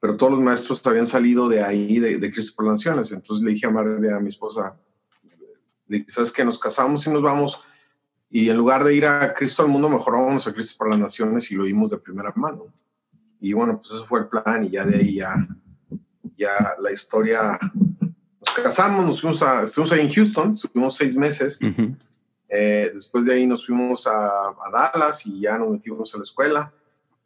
pero 0.00 0.16
todos 0.16 0.32
los 0.32 0.42
maestros 0.42 0.84
habían 0.86 1.06
salido 1.06 1.48
de 1.48 1.62
ahí, 1.62 1.98
de, 1.98 2.30
Cristo 2.30 2.54
por 2.56 2.66
las 2.66 2.78
Naciones. 2.78 3.12
Entonces 3.12 3.44
le 3.44 3.52
dije 3.52 3.66
a, 3.66 3.70
María, 3.70 4.16
a 4.16 4.20
mi 4.20 4.28
esposa, 4.28 4.76
¿sabes 6.08 6.32
que 6.32 6.44
Nos 6.44 6.58
casamos 6.58 7.06
y 7.06 7.10
nos 7.10 7.22
vamos 7.22 7.60
y 8.30 8.50
en 8.50 8.56
lugar 8.56 8.84
de 8.84 8.94
ir 8.94 9.06
a 9.06 9.32
Cristo 9.32 9.62
al 9.62 9.68
Mundo, 9.68 9.88
mejor 9.88 10.14
vamos 10.14 10.46
a 10.46 10.52
Cristo 10.52 10.74
por 10.76 10.90
las 10.90 10.98
Naciones 10.98 11.50
y 11.50 11.54
lo 11.54 11.64
oímos 11.64 11.90
de 11.90 11.98
primera 11.98 12.32
mano. 12.36 12.66
Y 13.40 13.52
bueno, 13.52 13.78
pues 13.78 13.92
eso 13.92 14.04
fue 14.04 14.20
el 14.20 14.28
plan 14.28 14.64
y 14.64 14.70
ya 14.70 14.84
de 14.84 14.96
ahí 14.96 15.14
ya, 15.14 15.48
ya 16.36 16.74
la 16.78 16.92
historia 16.92 17.58
nos 17.72 18.54
casamos, 18.62 19.06
nos 19.06 19.20
fuimos 19.20 19.42
a, 19.42 19.62
estuvimos 19.62 19.92
ahí 19.92 20.00
en 20.00 20.12
Houston, 20.12 20.54
estuvimos 20.54 20.96
seis 20.96 21.16
meses. 21.16 21.58
Eh, 22.50 22.90
después 22.92 23.24
de 23.24 23.34
ahí 23.34 23.46
nos 23.46 23.64
fuimos 23.64 24.06
a, 24.06 24.54
Dallas 24.72 25.26
y 25.26 25.40
ya 25.40 25.56
nos 25.56 25.70
metimos 25.70 26.14
a 26.14 26.18
la 26.18 26.22
escuela. 26.22 26.72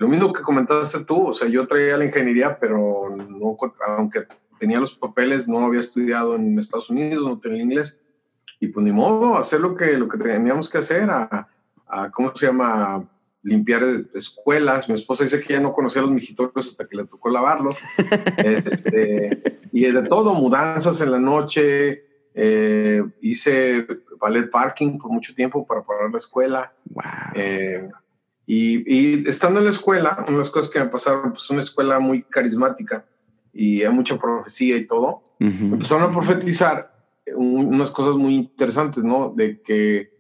Lo 0.03 0.09
mismo 0.09 0.33
que 0.33 0.43
comentaste 0.43 1.05
tú, 1.05 1.29
o 1.29 1.33
sea, 1.33 1.47
yo 1.47 1.65
traía 1.69 1.97
la 1.97 2.05
ingeniería, 2.05 2.59
pero 2.59 3.15
no, 3.17 3.57
aunque 3.87 4.27
tenía 4.59 4.81
los 4.81 4.95
papeles, 4.95 5.47
no 5.47 5.65
había 5.65 5.79
estudiado 5.79 6.35
en 6.35 6.59
Estados 6.59 6.91
Unidos, 6.91 7.23
no 7.25 7.39
tenía 7.39 7.63
inglés. 7.63 8.03
Y 8.59 8.67
pues 8.67 8.83
ni 8.85 8.91
modo, 8.91 9.39
hacer 9.39 9.61
lo 9.61 9.77
que, 9.77 9.97
lo 9.97 10.09
que 10.09 10.19
teníamos 10.19 10.69
que 10.69 10.79
hacer, 10.79 11.09
a, 11.09 11.47
a 11.87 12.11
¿cómo 12.11 12.35
se 12.35 12.47
llama? 12.47 13.09
limpiar 13.45 13.85
escuelas. 14.13 14.89
Mi 14.89 14.97
esposa 14.97 15.23
dice 15.23 15.41
que 15.41 15.53
ya 15.53 15.61
no 15.61 15.73
conocía 15.73 16.03
los 16.03 16.11
mijitorios 16.11 16.69
hasta 16.69 16.89
que 16.89 16.97
le 16.97 17.07
tocó 17.07 17.31
lavarlos. 17.31 17.81
este, 18.39 19.61
y 19.71 19.87
de 19.87 20.03
todo, 20.03 20.35
mudanzas 20.35 21.01
en 21.01 21.13
la 21.13 21.21
noche. 21.21 22.07
Eh, 22.35 23.05
hice 23.21 23.87
ballet 24.19 24.51
parking 24.51 24.99
por 24.99 25.13
mucho 25.13 25.33
tiempo 25.33 25.65
para 25.65 25.83
parar 25.83 26.11
la 26.11 26.19
escuela. 26.19 26.73
Eh, 27.37 27.89
y, 28.55 29.29
estando 29.29 29.61
en 29.61 29.67
la 29.67 29.71
escuela, 29.71 30.17
una 30.21 30.33
de 30.33 30.39
las 30.39 30.51
cosas 30.51 30.71
que 30.71 30.81
me 30.81 30.87
pasaron, 30.87 31.33
pues 31.33 31.49
una 31.51 31.61
escuela 31.61 31.99
muy 31.99 32.23
carismática 32.23 33.05
y 33.53 33.83
hay 33.83 33.93
mucha 33.93 34.19
profecía 34.19 34.77
y 34.77 34.87
todo, 34.87 35.23
empezaron 35.39 36.11
a 36.11 36.13
profetizar 36.15 36.93
unas 37.35 37.91
cosas 37.91 38.17
muy 38.17 38.35
interesantes, 38.35 39.05
¿no? 39.05 39.33
De 39.35 39.61
que 39.61 40.13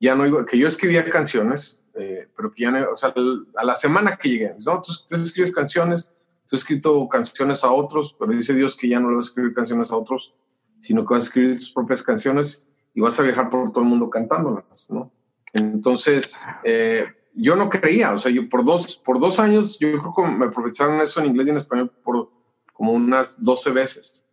ya 0.00 0.14
no 0.14 0.44
que 0.46 0.58
yo 0.58 0.68
escribía 0.68 1.04
canciones 1.04 1.86
eh, 1.98 2.28
pero 2.36 2.52
que 2.52 2.62
ya 2.62 2.70
no, 2.70 2.92
o 2.92 2.96
sea, 2.96 3.14
a 3.56 3.64
la 3.64 3.74
semana 3.74 4.16
que 4.16 4.28
llegué, 4.28 4.54
¿no? 4.66 4.82
Tú, 4.82 4.92
tú, 5.08 5.14
escribes 5.14 5.50
canciones, 5.50 6.12
tú 6.46 6.56
has 6.56 6.62
escrito 6.62 7.08
canciones 7.08 7.64
a 7.64 7.72
otros, 7.72 8.14
pero 8.18 8.32
dice 8.32 8.52
Dios 8.52 8.76
que 8.76 8.88
ya 8.88 9.00
no 9.00 9.08
le 9.08 9.16
vas 9.16 9.26
a 9.26 9.30
escribir 9.30 9.54
canciones 9.54 9.90
a 9.90 9.96
otros, 9.96 10.34
sino 10.80 11.06
que 11.06 11.14
vas 11.14 11.24
a 11.24 11.26
escribir 11.28 11.56
tus 11.56 11.70
propias 11.70 12.02
canciones 12.02 12.70
y 12.92 13.00
vas 13.00 13.18
a 13.18 13.22
viajar 13.22 13.48
por 13.48 13.70
todo 13.72 13.82
el 13.82 13.88
mundo 13.88 14.10
cantándolas, 14.10 14.90
¿no? 14.90 15.10
Entonces, 15.54 16.46
eh, 16.64 17.06
yo 17.36 17.54
no 17.54 17.70
creía, 17.70 18.12
o 18.12 18.18
sea, 18.18 18.32
yo 18.32 18.48
por 18.48 18.64
dos, 18.64 18.96
por 18.96 19.20
dos 19.20 19.38
años, 19.38 19.78
yo 19.78 19.90
creo 19.92 20.14
que 20.16 20.32
me 20.32 20.48
profetizaron 20.50 21.00
eso 21.00 21.20
en 21.20 21.26
inglés 21.26 21.46
y 21.46 21.50
en 21.50 21.56
español 21.56 21.92
por 22.02 22.30
como 22.72 22.92
unas 22.92 23.42
12 23.42 23.70
veces. 23.70 24.26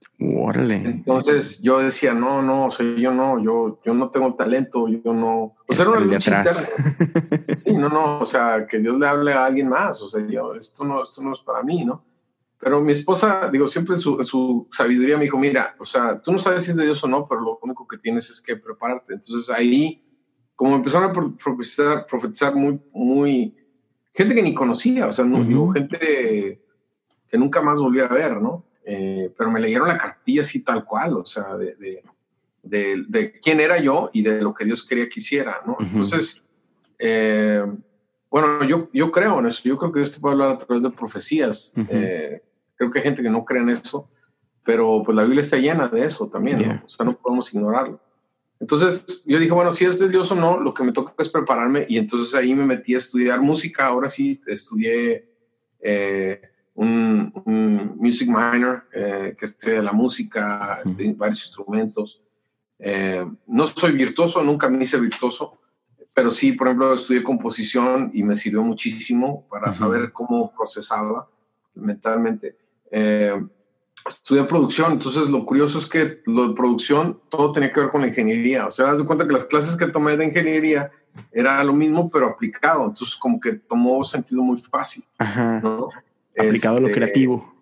Entonces 0.86 1.62
yo 1.62 1.80
decía, 1.80 2.14
no, 2.14 2.42
no, 2.42 2.68
o 2.68 2.72
sea, 2.72 2.86
yo 2.96 3.12
no, 3.12 3.44
yo, 3.44 3.80
yo 3.84 3.94
no 3.94 4.10
tengo 4.10 4.36
talento, 4.36 4.88
yo 4.88 5.14
no. 5.14 5.56
O 5.68 5.74
sea, 5.74 5.84
era 5.84 5.92
una 5.92 6.00
lucha 6.02 6.44
Sí, 7.64 7.74
no, 7.74 7.90
no, 7.90 8.20
o 8.20 8.26
sea, 8.26 8.66
que 8.68 8.80
Dios 8.80 8.98
le 8.98 9.08
hable 9.08 9.34
a 9.34 9.46
alguien 9.46 9.70
más, 9.70 10.02
o 10.02 10.08
sea, 10.08 10.26
yo, 10.28 10.56
esto 10.56 10.84
no, 10.84 11.04
esto 11.04 11.22
no 11.22 11.34
es 11.34 11.42
para 11.42 11.64
mí, 11.64 11.84
¿no? 11.84 12.04
Pero 12.60 12.80
mi 12.80 12.94
esposa, 12.94 13.50
digo, 13.52 13.68
siempre 13.68 13.96
en 13.96 14.00
su, 14.00 14.24
su 14.24 14.68
sabiduría 14.72 15.18
me 15.18 15.26
dijo, 15.26 15.38
mira, 15.38 15.76
o 15.80 15.86
sea, 15.86 16.22
tú 16.22 16.32
no 16.32 16.40
sabes 16.40 16.64
si 16.64 16.72
es 16.72 16.78
de 16.78 16.86
Dios 16.86 17.04
o 17.04 17.08
no, 17.08 17.28
pero 17.28 17.42
lo 17.42 17.60
único 17.62 17.86
que 17.86 17.98
tienes 17.98 18.30
es 18.30 18.42
que 18.42 18.56
prepararte. 18.56 19.14
Entonces 19.14 19.50
ahí, 19.50 20.02
como 20.56 20.76
empezaron 20.76 21.10
a 21.10 21.38
profetizar, 21.38 22.06
profetizar 22.06 22.56
muy, 22.56 22.80
muy, 22.92 23.56
gente 24.14 24.36
que 24.36 24.44
ni 24.44 24.54
conocía, 24.54 25.08
o 25.08 25.14
sea, 25.14 25.26
no, 25.26 25.44
digo, 25.44 25.72
gente 25.72 26.60
que 27.30 27.38
nunca 27.38 27.62
más 27.62 27.80
volví 27.80 28.00
a 28.00 28.08
ver, 28.08 28.42
¿no? 28.42 28.66
Eh, 28.86 29.34
pero 29.38 29.50
me 29.50 29.60
leyeron 29.60 29.88
la 29.88 29.98
cartilla 29.98 30.42
así 30.42 30.64
tal 30.64 30.86
cual, 30.86 31.18
o 31.18 31.26
sea, 31.26 31.56
de, 31.56 31.76
de, 32.62 33.04
de, 33.08 33.32
quién 33.40 33.60
era 33.60 33.80
yo 33.80 34.10
y 34.14 34.22
de 34.22 34.42
lo 34.42 34.54
que 34.54 34.66
Dios 34.66 34.86
quería 34.86 35.10
que 35.10 35.20
hiciera, 35.20 35.62
¿no? 35.66 35.78
Entonces, 35.80 36.44
eh, 37.00 37.66
bueno, 38.30 38.64
yo, 38.64 38.90
yo 38.94 39.12
creo 39.12 39.40
en 39.40 39.48
eso, 39.48 39.62
yo 39.64 39.78
creo 39.78 39.92
que 39.92 40.00
Dios 40.00 40.14
te 40.14 40.20
puede 40.20 40.34
hablar 40.34 40.52
a 40.52 40.58
través 40.58 40.84
de 40.84 40.90
profecías. 40.90 41.74
Eh, 41.90 42.42
creo 42.76 42.92
que 42.92 43.00
hay 43.00 43.04
gente 43.04 43.24
que 43.24 43.30
no 43.30 43.46
cree 43.46 43.62
en 43.62 43.70
eso, 43.70 44.10
pero 44.64 45.02
pues 45.04 45.16
la 45.16 45.24
Biblia 45.24 45.42
está 45.42 45.58
llena 45.58 45.88
de 45.88 46.06
eso 46.06 46.28
también, 46.28 46.68
¿no? 46.68 46.82
o 46.86 46.90
sea, 46.90 47.06
no 47.06 47.18
podemos 47.18 47.54
ignorarlo. 47.54 48.00
Entonces 48.60 49.24
yo 49.26 49.40
dije, 49.40 49.52
bueno, 49.52 49.72
si 49.72 49.86
es 49.86 50.00
de 50.00 50.10
Dios 50.10 50.32
o 50.32 50.36
no, 50.36 50.60
lo 50.60 50.74
que 50.74 50.84
me 50.84 50.92
toca 50.92 51.14
es 51.18 51.30
prepararme 51.30 51.86
y 51.90 51.98
entonces 51.98 52.34
ahí 52.36 52.56
me 52.56 52.66
metí 52.66 52.96
a 52.96 53.00
estudiar 53.00 53.42
música, 53.42 53.88
ahora 53.88 54.10
sí 54.10 54.42
estudié 54.48 55.28
un, 56.76 57.94
music 57.98 58.28
minor 58.28 58.86
eh, 58.94 59.36
que 59.38 59.46
estudia 59.46 59.82
la 59.82 59.92
música, 59.92 60.82
este, 60.84 61.14
varios 61.14 61.46
instrumentos. 61.46 62.22
Eh, 62.80 63.26
no 63.48 63.68
soy 63.68 63.92
virtuoso, 63.94 64.44
nunca 64.44 64.70
me 64.70 64.84
hice 64.84 65.00
virtuoso, 65.00 65.60
pero 66.16 66.32
sí, 66.32 66.54
por 66.54 66.68
ejemplo, 66.68 66.94
estudié 66.94 67.24
composición 67.24 68.12
y 68.14 68.24
me 68.24 68.38
sirvió 68.38 68.64
muchísimo 68.64 69.48
para 69.50 69.74
saber 69.74 70.12
cómo 70.12 70.54
procesaba 70.54 71.28
mentalmente. 71.76 72.58
Eh, 72.92 73.42
estudié 74.08 74.44
producción, 74.44 74.94
entonces 74.94 75.30
lo 75.30 75.46
curioso 75.46 75.80
es 75.80 75.88
que 75.88 76.22
lo 76.26 76.50
de 76.50 76.56
producción 76.56 77.22
todo 77.30 77.52
tenía 77.52 77.72
que 77.72 77.80
ver 77.80 77.90
con 77.90 78.02
la 78.02 78.08
ingeniería. 78.08 78.68
O 78.68 78.72
sea, 78.72 78.86
das 78.86 79.00
de 79.00 79.06
cuenta 79.06 79.26
que 79.26 79.34
las 79.34 79.46
clases 79.46 79.76
que 79.76 79.88
tomé 79.88 80.18
de 80.18 80.26
ingeniería 80.26 80.92
era 81.32 81.64
lo 81.64 81.74
mismo, 81.74 82.10
pero 82.10 82.28
aplicado. 82.28 82.86
Entonces, 82.86 83.16
como 83.16 83.40
que 83.40 83.54
tomó 83.54 84.04
sentido 84.04 84.42
muy 84.42 84.58
fácil. 84.58 85.06
¿no? 85.62 85.90
Aplicado 86.38 86.78
a 86.78 86.82
lo 86.82 86.88
este, 86.88 87.00
creativo. 87.00 87.54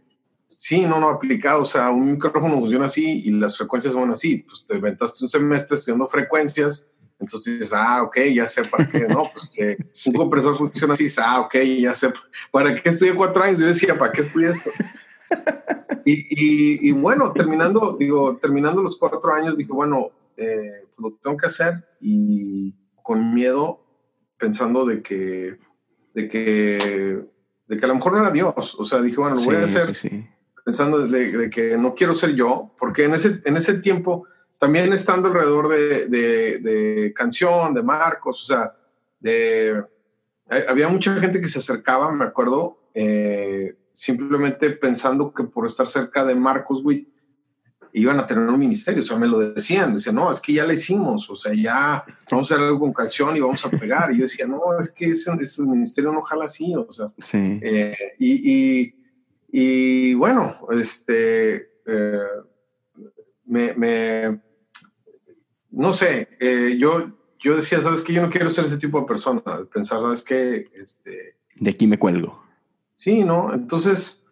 Sí, 0.48 0.86
no, 0.86 1.00
no, 1.00 1.10
aplicado. 1.10 1.64
O 1.64 1.66
sea, 1.66 1.90
un 1.90 2.14
micrófono 2.14 2.60
funciona 2.60 2.86
así 2.86 3.24
y 3.26 3.32
las 3.32 3.58
frecuencias 3.58 3.94
son 3.94 4.12
así. 4.12 4.46
Pues 4.48 4.66
te 4.66 4.76
inventaste 4.76 5.24
un 5.24 5.30
semestre 5.30 5.78
estudiando 5.78 6.08
frecuencias. 6.08 6.88
Entonces 7.20 7.60
dices, 7.60 7.74
ah, 7.74 8.02
ok, 8.02 8.18
ya 8.34 8.48
sé 8.48 8.64
para 8.66 8.90
qué, 8.90 9.02
¿no? 9.08 9.30
Pues 9.32 9.52
que 9.54 9.78
un 10.10 10.14
compresor 10.14 10.56
funciona 10.58 10.96
así, 10.96 11.08
ah, 11.20 11.42
ok, 11.42 11.56
ya 11.80 11.94
sé. 11.94 12.12
¿Para 12.50 12.74
qué 12.74 12.90
estudié 12.90 13.14
cuatro 13.14 13.44
años? 13.44 13.60
Yo 13.60 13.68
decía, 13.68 13.98
¿para 13.98 14.12
qué 14.12 14.22
estudié 14.22 14.50
esto? 14.50 14.72
Y, 16.06 16.90
y, 16.90 16.92
bueno, 16.92 17.32
terminando, 17.34 17.96
digo, 17.98 18.38
terminando 18.38 18.82
los 18.82 18.98
cuatro 18.98 19.34
años, 19.34 19.58
dije, 19.58 19.72
bueno, 19.72 20.12
eh, 20.38 20.86
pues 20.96 21.12
lo 21.12 21.18
tengo 21.22 21.38
que 21.38 21.48
hacer 21.48 21.76
y 22.00 22.74
con 23.02 23.34
miedo, 23.34 23.84
pensando 24.38 24.86
de 24.86 25.02
que, 25.02 25.58
de 26.14 26.28
que, 26.28 27.24
de 27.68 27.78
que 27.78 27.86
a 27.86 27.88
lo 27.88 27.96
mejor 27.96 28.14
no 28.14 28.20
era 28.20 28.32
Dios. 28.32 28.76
O 28.80 28.86
sea, 28.86 29.02
dije, 29.02 29.18
bueno, 29.18 29.36
lo 29.36 29.42
voy 29.44 29.56
a 29.56 29.64
hacer 29.64 29.92
pensando 30.64 31.08
de, 31.08 31.50
que 31.50 31.78
no 31.78 31.96
quiero 31.96 32.14
ser 32.14 32.36
yo, 32.36 32.72
porque 32.78 33.06
en 33.06 33.16
ese, 33.16 33.42
en 33.46 33.58
ese 33.58 33.80
tiempo, 33.80 34.28
también 34.60 34.94
estando 34.94 35.28
alrededor 35.28 35.70
de, 35.70 36.08
de 36.08 37.14
canción, 37.16 37.74
de 37.74 37.82
Marcos, 37.82 38.44
o 38.44 38.46
sea, 38.46 38.76
de, 39.20 39.84
había 40.68 40.88
mucha 40.88 41.16
gente 41.16 41.40
que 41.42 41.48
se 41.48 41.60
acercaba, 41.60 42.12
me 42.12 42.26
acuerdo, 42.26 42.78
eh, 42.94 43.76
simplemente 44.02 44.72
pensando 44.72 45.32
que 45.32 45.44
por 45.44 45.68
estar 45.68 45.86
cerca 45.86 46.26
de 46.26 46.34
Marcos 46.34 46.82
Witt 46.84 47.08
iban 47.94 48.20
a 48.20 48.26
tener 48.26 48.46
un 48.46 48.58
ministerio, 48.58 49.04
o 49.04 49.06
sea, 49.06 49.16
me 49.16 49.28
lo 49.28 49.38
decían, 49.38 49.94
decían, 49.94 50.16
no, 50.16 50.32
es 50.32 50.42
que 50.42 50.54
ya 50.54 50.66
le 50.66 50.74
hicimos, 50.74 51.30
o 51.30 51.36
sea, 51.36 51.54
ya 51.54 52.04
vamos 52.32 52.52
a 52.52 52.56
hacer 52.56 52.66
algo 52.66 52.80
con 52.80 52.94
canción 52.94 53.38
y 53.38 53.42
vamos 53.42 53.64
a 53.64 53.70
pegar, 53.70 54.12
y 54.12 54.18
yo 54.18 54.24
decía, 54.24 54.48
no, 54.48 54.60
es 54.80 54.92
que 54.92 55.06
ese, 55.06 55.32
ministerio 55.62 56.12
no 56.12 56.24
jala 56.24 56.46
así, 56.46 56.74
o 56.76 56.92
sea, 56.92 57.14
sí. 57.20 57.60
Eh, 57.62 57.96
y, 58.18 58.96
y, 59.52 60.14
bueno, 60.16 60.58
este, 60.72 61.70
eh, 61.86 62.22
me, 63.46 64.42
no 65.70 65.94
sé, 65.94 66.28
eh, 66.40 66.76
yo, 66.76 67.20
yo 67.40 67.56
decía, 67.56 67.80
sabes 67.82 68.02
que 68.02 68.14
yo 68.14 68.24
no 68.24 68.32
quiero 68.32 68.50
ser 68.50 68.66
ese 68.66 68.80
tipo 68.80 69.00
de 69.00 69.06
persona, 69.06 69.44
pensar, 69.72 70.02
sabes 70.02 70.24
que, 70.24 70.72
este, 70.74 71.36
de 71.56 71.70
aquí 71.70 71.86
me 71.86 72.00
cuelgo. 72.00 72.51
Sí, 73.02 73.24
¿no? 73.24 73.52
Entonces, 73.52 74.24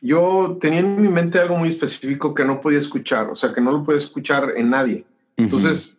yo 0.00 0.56
tenía 0.60 0.78
en 0.78 1.02
mi 1.02 1.08
mente 1.08 1.40
algo 1.40 1.56
muy 1.56 1.70
específico 1.70 2.32
que 2.32 2.44
no 2.44 2.60
podía 2.60 2.78
escuchar, 2.78 3.28
o 3.28 3.34
sea, 3.34 3.52
que 3.52 3.60
no 3.60 3.72
lo 3.72 3.82
podía 3.82 3.98
escuchar 3.98 4.52
en 4.56 4.70
nadie. 4.70 5.04
Entonces, 5.36 5.98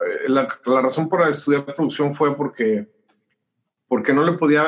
eh, 0.00 0.30
la, 0.30 0.48
razón 0.64 1.10
para 1.10 1.28
estudiar 1.28 1.66
producción 1.66 2.14
fue 2.14 2.34
porque, 2.34 2.88
porque 3.88 4.14
no 4.14 4.24
le 4.24 4.38
podía 4.38 4.64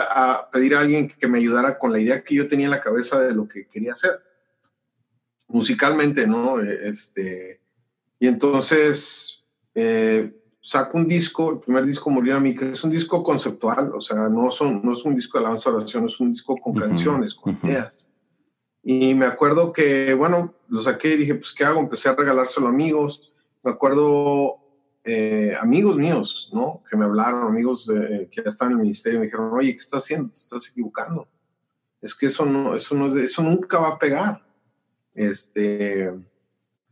pedir 0.52 0.74
a 0.74 0.80
alguien 0.80 1.08
que 1.08 1.28
me 1.28 1.38
ayudara 1.38 1.78
con 1.78 1.92
la 1.92 1.98
idea 1.98 2.22
que 2.22 2.34
yo 2.34 2.46
tenía 2.46 2.66
en 2.66 2.72
la 2.72 2.82
cabeza 2.82 3.18
de 3.22 3.32
lo 3.32 3.48
que 3.48 3.66
quería 3.68 3.92
hacer. 3.92 4.22
Musicalmente, 5.48 6.26
¿no? 6.26 6.60
E, 6.60 6.90
este, 6.90 7.62
y 8.18 8.26
entonces 8.28 9.46
eh, 9.74 10.30
saco 10.62 10.96
un 10.96 11.08
disco, 11.08 11.52
el 11.52 11.58
primer 11.58 11.84
disco 11.84 12.08
Morir 12.08 12.34
a 12.34 12.40
mí, 12.40 12.54
que 12.54 12.70
es 12.70 12.84
un 12.84 12.90
disco 12.90 13.22
conceptual, 13.22 13.92
o 13.94 14.00
sea, 14.00 14.28
no, 14.28 14.50
son, 14.50 14.80
no 14.82 14.92
es 14.92 15.04
un 15.04 15.16
disco 15.16 15.36
de 15.36 15.42
alabanza 15.42 15.70
oración, 15.70 16.06
es 16.06 16.20
un 16.20 16.32
disco 16.32 16.56
con 16.56 16.72
canciones, 16.74 17.34
con 17.34 17.58
ideas. 17.62 18.08
Y 18.82 19.14
me 19.14 19.26
acuerdo 19.26 19.72
que, 19.72 20.14
bueno, 20.14 20.54
lo 20.68 20.80
saqué 20.80 21.14
y 21.14 21.18
dije, 21.18 21.34
pues, 21.34 21.52
¿qué 21.52 21.64
hago? 21.64 21.80
Empecé 21.80 22.08
a 22.08 22.14
regalárselo 22.14 22.68
a 22.68 22.70
amigos. 22.70 23.32
Me 23.62 23.72
acuerdo 23.72 24.58
eh, 25.04 25.56
amigos 25.60 25.96
míos, 25.96 26.50
¿no? 26.52 26.82
Que 26.88 26.96
me 26.96 27.04
hablaron, 27.04 27.46
amigos 27.46 27.86
de, 27.86 28.28
que 28.30 28.42
ya 28.42 28.48
estaban 28.48 28.72
en 28.72 28.78
el 28.78 28.82
ministerio, 28.84 29.18
me 29.18 29.26
dijeron, 29.26 29.52
oye, 29.52 29.74
¿qué 29.74 29.80
estás 29.80 30.04
haciendo? 30.04 30.30
Te 30.30 30.38
estás 30.38 30.68
equivocando. 30.68 31.28
Es 32.00 32.14
que 32.14 32.26
eso 32.26 32.44
no, 32.44 32.74
eso 32.74 32.94
no 32.94 33.06
es 33.06 33.14
de, 33.14 33.24
eso 33.24 33.42
nunca 33.42 33.78
va 33.78 33.88
a 33.88 33.98
pegar. 33.98 34.44
Este, 35.14 36.10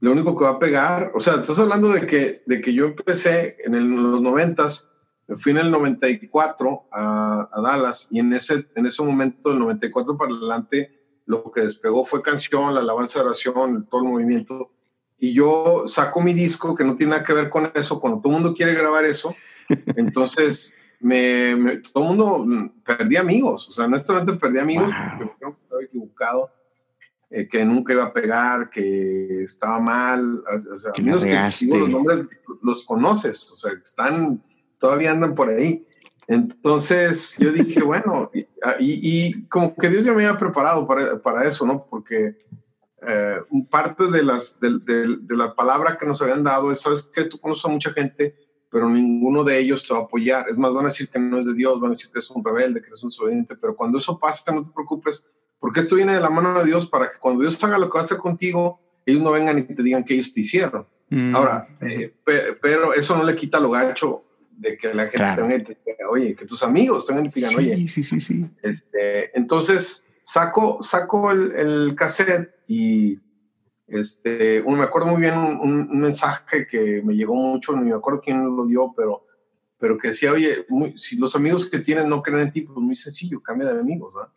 lo 0.01 0.13
único 0.13 0.37
que 0.37 0.45
va 0.45 0.53
a 0.53 0.59
pegar, 0.59 1.13
o 1.15 1.21
sea, 1.21 1.35
estás 1.35 1.59
hablando 1.59 1.89
de 1.91 2.07
que, 2.07 2.43
de 2.47 2.61
que 2.61 2.73
yo 2.73 2.87
empecé 2.87 3.57
en, 3.65 3.75
en 3.75 4.11
los 4.11 4.23
noventas, 4.23 4.91
fui 5.37 5.53
en 5.53 5.59
el 5.59 5.71
94 5.71 6.89
a, 6.91 7.49
a, 7.53 7.61
Dallas 7.61 8.09
y 8.11 8.19
en 8.19 8.33
ese, 8.33 8.67
en 8.75 8.87
ese 8.87 9.03
momento, 9.03 9.51
del 9.51 9.59
94 9.59 10.17
para 10.17 10.33
adelante, 10.33 10.99
lo 11.27 11.51
que 11.53 11.61
despegó 11.61 12.07
fue 12.07 12.23
canción, 12.23 12.75
la 12.75 12.81
alabanza 12.81 13.21
de 13.21 13.27
oración, 13.27 13.87
todo 13.91 14.03
el 14.03 14.09
movimiento. 14.09 14.73
Y 15.19 15.35
yo 15.35 15.85
saco 15.87 16.23
mi 16.23 16.33
disco 16.33 16.75
que 16.75 16.83
no 16.83 16.97
tiene 16.97 17.11
nada 17.11 17.25
que 17.25 17.35
ver 17.35 17.51
con 17.51 17.71
eso, 17.75 18.01
cuando 18.01 18.21
todo 18.21 18.33
el 18.35 18.43
mundo 18.43 18.57
quiere 18.57 18.75
grabar 18.75 19.05
eso, 19.05 19.35
entonces 19.97 20.75
me, 20.99 21.79
todo 21.93 22.05
el 22.05 22.09
mundo 22.09 22.45
mm, 22.47 22.83
perdí 22.85 23.17
amigos, 23.17 23.69
o 23.69 23.73
sea, 23.73 23.85
honestamente 23.85 24.33
perdí 24.33 24.59
amigos 24.59 24.91
porque 25.19 25.35
creo 25.39 25.57
que 25.57 25.63
estaba 25.63 25.83
equivocado, 25.83 26.51
eh, 27.33 27.47
que 27.47 27.65
nunca 27.65 27.93
iba 27.93 28.07
a 28.07 28.13
pegar, 28.13 28.71
que 28.71 29.45
estaba 29.45 29.79
mal, 29.79 30.43
o 30.45 30.79
sea, 30.79 30.91
amigos 30.99 31.25
que 31.25 31.67
los 31.67 31.89
nombres 31.89 32.27
los 32.61 32.85
conoces, 32.85 33.49
o 33.53 33.55
sea, 33.55 33.73
están, 33.73 34.43
todavía 34.79 35.13
andan 35.13 35.37
por 35.37 35.49
ahí. 35.49 35.87
Entonces 36.27 37.37
yo 37.39 37.53
dije, 37.53 37.83
bueno, 37.85 38.33
ah, 38.65 38.75
y, 38.81 39.45
como 39.45 39.77
que 39.77 39.89
Dios 39.89 40.05
ya 40.05 40.13
me 40.13 40.27
había 40.27 40.39
preparado 40.39 40.89
para, 40.89 41.23
para 41.23 41.45
eso, 41.47 41.65
¿no? 41.65 41.87
Porque 41.89 42.45
eh, 43.07 43.39
parte 43.71 44.11
de, 44.11 44.25
las, 44.25 44.59
de, 44.59 44.81
de, 44.81 45.37
la 45.37 45.55
palabra 45.55 45.97
que 45.97 46.07
nos 46.07 46.21
habían 46.23 46.43
dado 46.43 46.73
es, 46.73 46.81
sabes 46.81 47.03
que 47.03 47.25
tú 47.25 47.39
conoces 47.39 47.65
a 47.65 47.69
mucha 47.69 47.93
gente, 47.93 48.35
pero 48.69 48.89
ninguno 48.89 49.45
de 49.45 49.57
ellos 49.59 49.87
te 49.87 49.95
va 49.95 50.01
a 50.01 50.03
apoyar. 50.03 50.49
Es 50.49 50.59
más, 50.59 50.73
van 50.73 50.87
a 50.87 50.89
decir 50.89 51.09
que 51.09 51.21
no 51.21 51.39
es 51.39 51.47
de 51.47 51.55
Dios, 51.55 51.81
van 51.81 51.91
a 51.91 51.95
decir 51.95 52.11
que 52.13 52.19
es 52.19 52.31
un 52.31 52.45
rebelde, 52.45 52.83
que 52.83 52.91
es 52.91 53.03
un 53.05 53.11
desobediente, 53.11 53.55
pero 53.55 53.77
cuando 53.77 53.99
eso 53.99 54.19
pasa, 54.19 54.53
no 54.53 54.65
te 54.65 54.73
preocupes, 54.73 55.31
porque 55.61 55.81
esto 55.81 55.95
viene 55.95 56.15
de 56.15 56.21
la 56.21 56.31
mano 56.31 56.59
de 56.59 56.65
Dios 56.65 56.89
para 56.89 57.13
que 57.13 57.19
cuando 57.19 57.43
Dios 57.43 57.63
haga 57.63 57.79
lo 57.79 57.89
que 57.89 57.95
va 57.95 58.01
a 58.01 58.05
hacer 58.05 58.19
contigo, 58.19 58.81
ellos 59.07 59.23
no 59.23 59.31
vengan 59.31 59.59
y 59.59 59.63
te 59.63 59.83
digan 59.83 60.05
que 60.05 60.15
ellos 60.15 60.33
te 60.33 60.41
hicieron. 60.41 60.87
Mm. 61.11 61.37
Ahora, 61.37 61.69
eh, 61.81 62.13
pero 62.25 62.95
eso 62.95 63.17
no 63.17 63.25
le 63.25 63.37
quita 63.37 63.61
lo 63.61 63.71
gacho 63.71 64.23
de 64.51 64.77
que 64.77 64.93
la 64.93 65.07
gente 65.07 65.77
oye, 66.11 66.35
que 66.35 66.45
tus 66.45 66.63
amigos 66.63 67.07
tengan 67.07 67.27
y 67.27 67.31
te 67.31 67.41
digan, 67.41 67.57
oye. 67.57 67.89
Sí, 67.89 68.05
sí, 68.05 68.21
sí. 68.21 68.45
Este, 68.63 69.37
entonces, 69.39 70.07
saco, 70.23 70.83
saco 70.83 71.31
el, 71.31 71.53
el, 71.53 71.95
cassette 71.95 72.55
y 72.67 73.19
este, 73.87 74.63
me 74.67 74.83
acuerdo 74.83 75.09
muy 75.09 75.21
bien 75.21 75.35
un, 75.35 75.89
mensaje 76.01 76.67
que 76.67 77.03
me 77.03 77.15
llegó 77.15 77.35
mucho, 77.35 77.73
no 77.73 77.83
me 77.83 77.93
acuerdo 77.93 78.21
quién 78.21 78.45
lo 78.45 78.67
dio, 78.67 78.93
pero, 78.97 79.27
pero 79.79 79.97
que 79.97 80.09
decía, 80.09 80.33
oye, 80.33 80.67
si 80.97 81.17
los 81.17 81.35
amigos 81.35 81.69
que 81.69 81.79
tienes 81.79 82.07
no 82.07 82.23
creen 82.23 82.43
en 82.43 82.53
ti, 82.53 82.63
pues 82.63 82.79
muy 82.79 82.97
sencillo, 82.97 83.41
cambia 83.43 83.73
de 83.73 83.81
amigos, 83.81 84.15
¿no? 84.15 84.29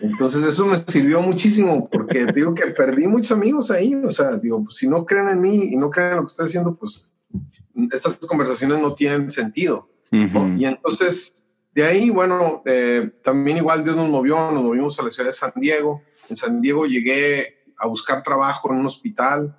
Entonces 0.00 0.44
eso 0.44 0.66
me 0.66 0.76
sirvió 0.78 1.20
muchísimo 1.20 1.88
porque 1.88 2.26
digo 2.26 2.54
que 2.54 2.66
perdí 2.66 3.06
muchos 3.06 3.32
amigos 3.32 3.70
ahí, 3.70 3.94
o 3.94 4.12
sea, 4.12 4.36
digo, 4.36 4.62
pues, 4.64 4.76
si 4.76 4.88
no 4.88 5.06
creen 5.06 5.28
en 5.28 5.40
mí 5.40 5.70
y 5.72 5.76
no 5.76 5.90
creen 5.90 6.10
en 6.10 6.16
lo 6.16 6.22
que 6.22 6.30
estoy 6.32 6.46
haciendo, 6.46 6.74
pues 6.74 7.10
estas 7.92 8.16
conversaciones 8.16 8.80
no 8.80 8.94
tienen 8.94 9.30
sentido. 9.30 9.88
Y 10.10 10.64
entonces, 10.64 11.46
de 11.74 11.84
ahí, 11.84 12.10
bueno, 12.10 12.62
eh, 12.64 13.10
también 13.22 13.58
igual 13.58 13.84
Dios 13.84 13.96
nos 13.96 14.08
movió, 14.08 14.50
nos 14.50 14.62
movimos 14.62 14.98
a 14.98 15.02
la 15.02 15.10
ciudad 15.10 15.28
de 15.28 15.32
San 15.32 15.52
Diego. 15.56 16.02
En 16.30 16.36
San 16.36 16.60
Diego 16.60 16.86
llegué 16.86 17.64
a 17.76 17.86
buscar 17.86 18.22
trabajo 18.22 18.72
en 18.72 18.78
un 18.80 18.86
hospital, 18.86 19.58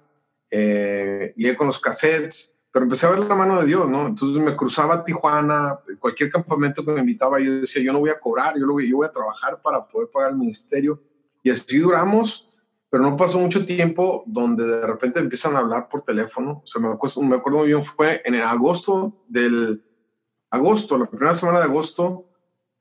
eh, 0.50 1.34
llegué 1.36 1.56
con 1.56 1.68
los 1.68 1.80
cassettes, 1.80 2.57
pero 2.78 2.86
empecé 2.86 3.08
a 3.08 3.10
ver 3.10 3.20
la 3.20 3.34
mano 3.34 3.60
de 3.60 3.66
Dios, 3.66 3.90
¿no? 3.90 4.06
Entonces 4.06 4.40
me 4.40 4.56
cruzaba 4.56 4.94
a 4.94 5.04
Tijuana, 5.04 5.80
cualquier 6.00 6.30
campamento 6.30 6.86
que 6.86 6.92
me 6.92 7.00
invitaba, 7.00 7.40
yo 7.40 7.62
decía, 7.62 7.82
yo 7.82 7.92
no 7.92 7.98
voy 7.98 8.12
a 8.12 8.20
cobrar, 8.20 8.54
yo, 8.56 8.68
lo 8.68 8.74
voy, 8.74 8.88
yo 8.88 8.98
voy 8.98 9.08
a 9.08 9.12
trabajar 9.12 9.60
para 9.64 9.84
poder 9.84 10.10
pagar 10.14 10.30
el 10.34 10.38
ministerio. 10.38 11.02
Y 11.42 11.50
así 11.50 11.80
duramos 11.80 12.44
pero 12.90 13.02
no 13.02 13.18
pasó 13.18 13.40
mucho 13.40 13.66
tiempo 13.66 14.24
donde 14.28 14.64
de 14.64 14.86
repente 14.86 15.20
empiezan 15.20 15.56
a 15.56 15.60
hablar 15.60 15.90
por 15.90 16.04
teléfono. 16.04 16.62
O 16.64 16.68
sea, 16.68 16.80
me 16.80 16.88
acuerdo, 16.90 17.22
me 17.24 17.36
acuerdo 17.36 17.60
muy 17.60 17.68
bien, 17.68 17.84
fue 17.84 18.22
en 18.24 18.36
agosto 18.36 19.26
del, 19.28 19.84
agosto, 20.52 21.00
la 21.00 21.10
primera 21.10 21.34
semana 21.34 21.58
de 21.58 21.66
agosto 21.66 22.30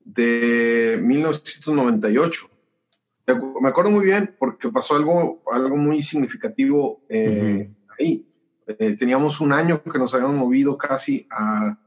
de 0.04 1.00
1998. 1.02 2.50
Me 3.60 3.68
acuerdo 3.68 3.90
muy 3.90 4.04
bien 4.04 4.36
porque 4.38 4.68
pasó 4.68 4.94
algo, 4.94 5.42
algo 5.50 5.76
muy 5.76 6.02
significativo 6.02 7.00
eh, 7.08 7.74
ahí. 7.98 8.35
Eh, 8.66 8.96
teníamos 8.96 9.40
un 9.40 9.52
año 9.52 9.82
que 9.82 9.98
nos 9.98 10.14
habíamos 10.14 10.36
movido 10.36 10.76
casi 10.76 11.26
a, 11.30 11.78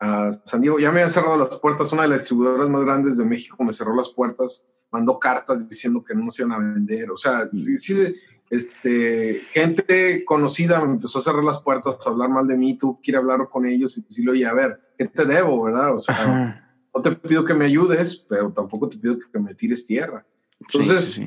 a 0.00 0.32
San 0.44 0.60
Diego. 0.60 0.78
Ya 0.78 0.90
me 0.90 1.00
habían 1.00 1.10
cerrado 1.10 1.36
las 1.36 1.48
puertas. 1.58 1.92
Una 1.92 2.02
de 2.02 2.08
las 2.08 2.20
distribuidoras 2.20 2.68
más 2.68 2.84
grandes 2.84 3.16
de 3.16 3.24
México 3.24 3.62
me 3.64 3.72
cerró 3.72 3.94
las 3.94 4.10
puertas 4.10 4.72
mandó 4.92 5.18
cartas 5.18 5.68
diciendo 5.68 6.04
que 6.04 6.14
no 6.14 6.30
se 6.30 6.42
iban 6.42 6.52
a 6.52 6.58
vender. 6.58 7.10
O 7.10 7.16
sea, 7.16 7.48
sí, 7.50 7.78
sí, 7.78 8.14
este, 8.50 9.40
gente 9.50 10.24
conocida 10.24 10.78
me 10.84 10.92
empezó 10.92 11.18
a 11.18 11.22
cerrar 11.22 11.42
las 11.42 11.60
puertas, 11.62 11.96
a 12.06 12.10
hablar 12.10 12.28
mal 12.28 12.46
de 12.46 12.56
mí, 12.56 12.76
tú 12.76 13.00
quieres 13.02 13.20
hablar 13.20 13.48
con 13.50 13.64
ellos 13.66 13.96
y 13.96 14.02
decirle, 14.02 14.32
oye, 14.32 14.46
a 14.46 14.52
ver, 14.52 14.78
¿qué 14.98 15.06
te 15.06 15.24
debo, 15.24 15.62
verdad? 15.62 15.94
O 15.94 15.98
sea, 15.98 16.68
no 16.94 17.02
te 17.02 17.12
pido 17.12 17.44
que 17.44 17.54
me 17.54 17.64
ayudes, 17.64 18.26
pero 18.28 18.52
tampoco 18.52 18.88
te 18.90 18.98
pido 18.98 19.18
que 19.18 19.38
me 19.38 19.54
tires 19.54 19.86
tierra. 19.86 20.24
Entonces, 20.60 21.22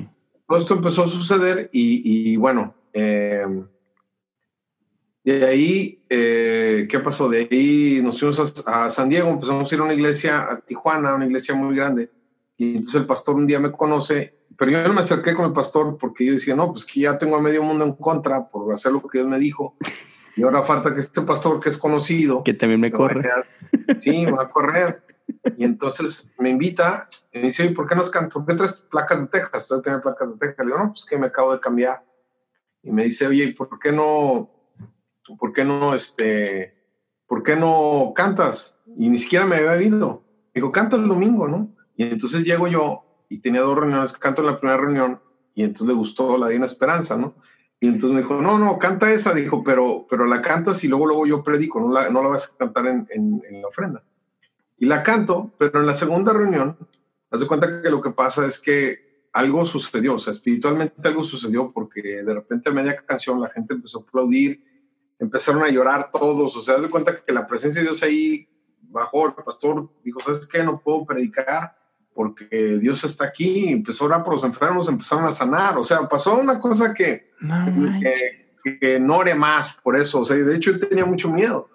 todo 0.46 0.58
esto 0.58 0.74
empezó 0.74 1.02
a 1.02 1.08
suceder 1.08 1.68
y, 1.72 2.36
bueno, 2.36 2.72
em, 2.92 3.66
de 5.32 5.44
ahí, 5.44 6.04
eh, 6.08 6.86
¿qué 6.88 7.00
pasó? 7.00 7.28
De 7.28 7.48
ahí 7.50 8.00
nos 8.02 8.18
fuimos 8.18 8.64
a, 8.66 8.84
a, 8.84 8.90
San 8.90 9.08
Diego, 9.08 9.28
empezamos 9.28 9.70
a 9.70 9.74
ir 9.74 9.80
a 9.80 9.84
una 9.84 9.94
iglesia, 9.94 10.42
a 10.50 10.60
Tijuana, 10.60 11.14
una 11.14 11.26
iglesia 11.26 11.54
muy 11.54 11.74
grande, 11.74 12.10
y 12.56 12.70
entonces 12.76 12.94
el 12.94 13.06
pastor 13.06 13.36
un 13.36 13.46
día 13.46 13.60
me 13.60 13.72
conoce 13.72 14.36
pero 14.56 14.70
yo 14.70 14.82
no 14.82 14.94
me 14.94 15.00
acerqué 15.00 15.34
con 15.34 15.44
el 15.44 15.52
pastor 15.52 15.98
porque 15.98 16.24
yo 16.24 16.32
decía, 16.32 16.56
no, 16.56 16.72
pues 16.72 16.84
que 16.84 17.00
ya 17.00 17.18
tengo 17.18 17.36
a 17.36 17.42
medio 17.42 17.62
mundo 17.62 17.84
en 17.84 17.92
contra 17.92 18.48
por 18.48 18.72
hacer 18.72 18.92
lo 18.92 19.02
que 19.02 19.18
Dios 19.18 19.28
me 19.28 19.38
dijo. 19.38 19.76
Y 20.36 20.42
ahora 20.42 20.62
falta 20.62 20.92
que 20.94 21.00
este 21.00 21.22
pastor 21.22 21.60
que 21.60 21.68
es 21.68 21.78
conocido. 21.78 22.42
Que 22.42 22.54
también 22.54 22.80
me 22.80 22.90
corre. 22.90 23.28
sí, 23.98 24.24
me 24.24 24.32
va 24.32 24.44
a 24.44 24.50
correr. 24.50 25.02
Y 25.56 25.64
entonces 25.64 26.32
me 26.38 26.50
invita 26.50 27.08
y 27.32 27.38
me 27.38 27.44
dice, 27.46 27.68
¿por 27.70 27.86
qué 27.86 27.94
no 27.94 28.02
canto? 28.10 28.44
¿Por 28.44 28.46
qué 28.46 28.54
traes 28.54 28.74
placas 28.90 29.20
de 29.20 29.26
Texas? 29.26 29.68
¿Tú 29.68 29.82
tienes 29.82 30.00
placas 30.00 30.32
de 30.32 30.38
Texas? 30.38 30.64
Le 30.64 30.72
digo, 30.72 30.84
no, 30.84 30.92
pues 30.92 31.04
que 31.04 31.18
me 31.18 31.26
acabo 31.26 31.52
de 31.52 31.60
cambiar. 31.60 32.02
Y 32.82 32.92
me 32.92 33.04
dice, 33.04 33.26
oye, 33.26 33.54
¿por 33.56 33.78
qué 33.78 33.92
no, 33.92 34.55
por 35.38 35.52
qué 35.52 35.64
no, 35.64 35.94
este, 35.94 36.72
por 37.26 37.42
qué 37.42 37.56
no 37.56 38.12
cantas? 38.14 38.80
Y 38.96 39.08
ni 39.08 39.18
siquiera 39.18 39.46
me 39.46 39.56
había 39.56 39.72
oído. 39.72 40.24
Me 40.54 40.60
dijo, 40.60 40.72
canta 40.72 40.96
el 40.96 41.08
domingo, 41.08 41.48
¿no? 41.48 41.74
Y 41.96 42.04
entonces 42.04 42.44
llego 42.44 42.68
yo 42.68 43.24
y 43.28 43.40
tenía 43.40 43.62
dos 43.62 43.76
reuniones, 43.76 44.12
canto 44.12 44.42
en 44.42 44.48
la 44.48 44.60
primera 44.60 44.78
reunión 44.78 45.20
y 45.54 45.64
entonces 45.64 45.88
le 45.88 45.94
gustó 45.94 46.36
la 46.38 46.48
Dina 46.48 46.66
Esperanza, 46.66 47.16
¿no? 47.16 47.34
Y 47.80 47.88
entonces 47.88 48.10
me 48.10 48.20
dijo, 48.20 48.40
no, 48.40 48.58
no, 48.58 48.78
canta 48.78 49.12
esa, 49.12 49.34
dijo, 49.34 49.64
pero, 49.64 50.06
pero 50.08 50.26
la 50.26 50.40
cantas 50.42 50.84
y 50.84 50.88
luego, 50.88 51.06
luego 51.06 51.26
yo 51.26 51.42
predico, 51.42 51.80
no 51.80 51.92
la, 51.92 52.08
no 52.10 52.22
la 52.22 52.28
vas 52.28 52.52
a 52.52 52.56
cantar 52.56 52.86
en, 52.86 53.06
en, 53.10 53.62
la 53.62 53.68
ofrenda. 53.68 54.02
Y 54.78 54.86
la 54.86 55.02
canto, 55.02 55.52
pero 55.58 55.80
en 55.80 55.86
la 55.86 55.94
segunda 55.94 56.32
reunión, 56.32 56.76
haz 57.30 57.40
de 57.40 57.46
cuenta 57.46 57.82
que 57.82 57.90
lo 57.90 58.00
que 58.00 58.10
pasa 58.10 58.46
es 58.46 58.60
que 58.60 59.28
algo 59.32 59.64
sucedió, 59.66 60.14
o 60.14 60.18
sea, 60.18 60.32
espiritualmente 60.32 61.08
algo 61.08 61.22
sucedió 61.22 61.70
porque 61.72 62.22
de 62.22 62.34
repente 62.34 62.70
a 62.70 62.72
media 62.72 62.96
canción 63.04 63.40
la 63.40 63.50
gente 63.50 63.74
empezó 63.74 64.00
a 64.00 64.02
aplaudir, 64.02 64.62
empezaron 65.18 65.62
a 65.62 65.68
llorar 65.68 66.10
todos, 66.12 66.56
o 66.56 66.60
sea, 66.60 66.76
haz 66.76 66.82
de 66.82 66.90
cuenta 66.90 67.20
que 67.20 67.32
la 67.32 67.46
presencia 67.46 67.80
de 67.80 67.88
Dios 67.88 68.02
ahí 68.02 68.48
bajó, 68.82 69.26
el 69.26 69.34
pastor 69.34 69.90
dijo, 70.04 70.20
¿sabes 70.20 70.46
qué? 70.46 70.62
No 70.62 70.80
puedo 70.80 71.04
predicar 71.04 71.76
porque 72.14 72.78
Dios 72.80 73.04
está 73.04 73.26
aquí, 73.26 73.68
empezó 73.68 74.04
a 74.04 74.06
orar 74.06 74.24
por 74.24 74.32
los 74.32 74.44
enfermos, 74.44 74.88
empezaron 74.88 75.26
a 75.26 75.32
sanar, 75.32 75.76
o 75.78 75.84
sea, 75.84 76.08
pasó 76.08 76.36
una 76.36 76.58
cosa 76.58 76.94
que 76.94 77.30
no, 77.40 78.00
que, 78.80 78.98
no 78.98 79.18
ore 79.18 79.34
más 79.34 79.74
por 79.82 79.96
eso, 79.96 80.20
o 80.20 80.24
sea, 80.24 80.36
de 80.36 80.56
hecho 80.56 80.70
él 80.70 80.80
tenía 80.88 81.04
mucho 81.04 81.28
miedo. 81.28 81.68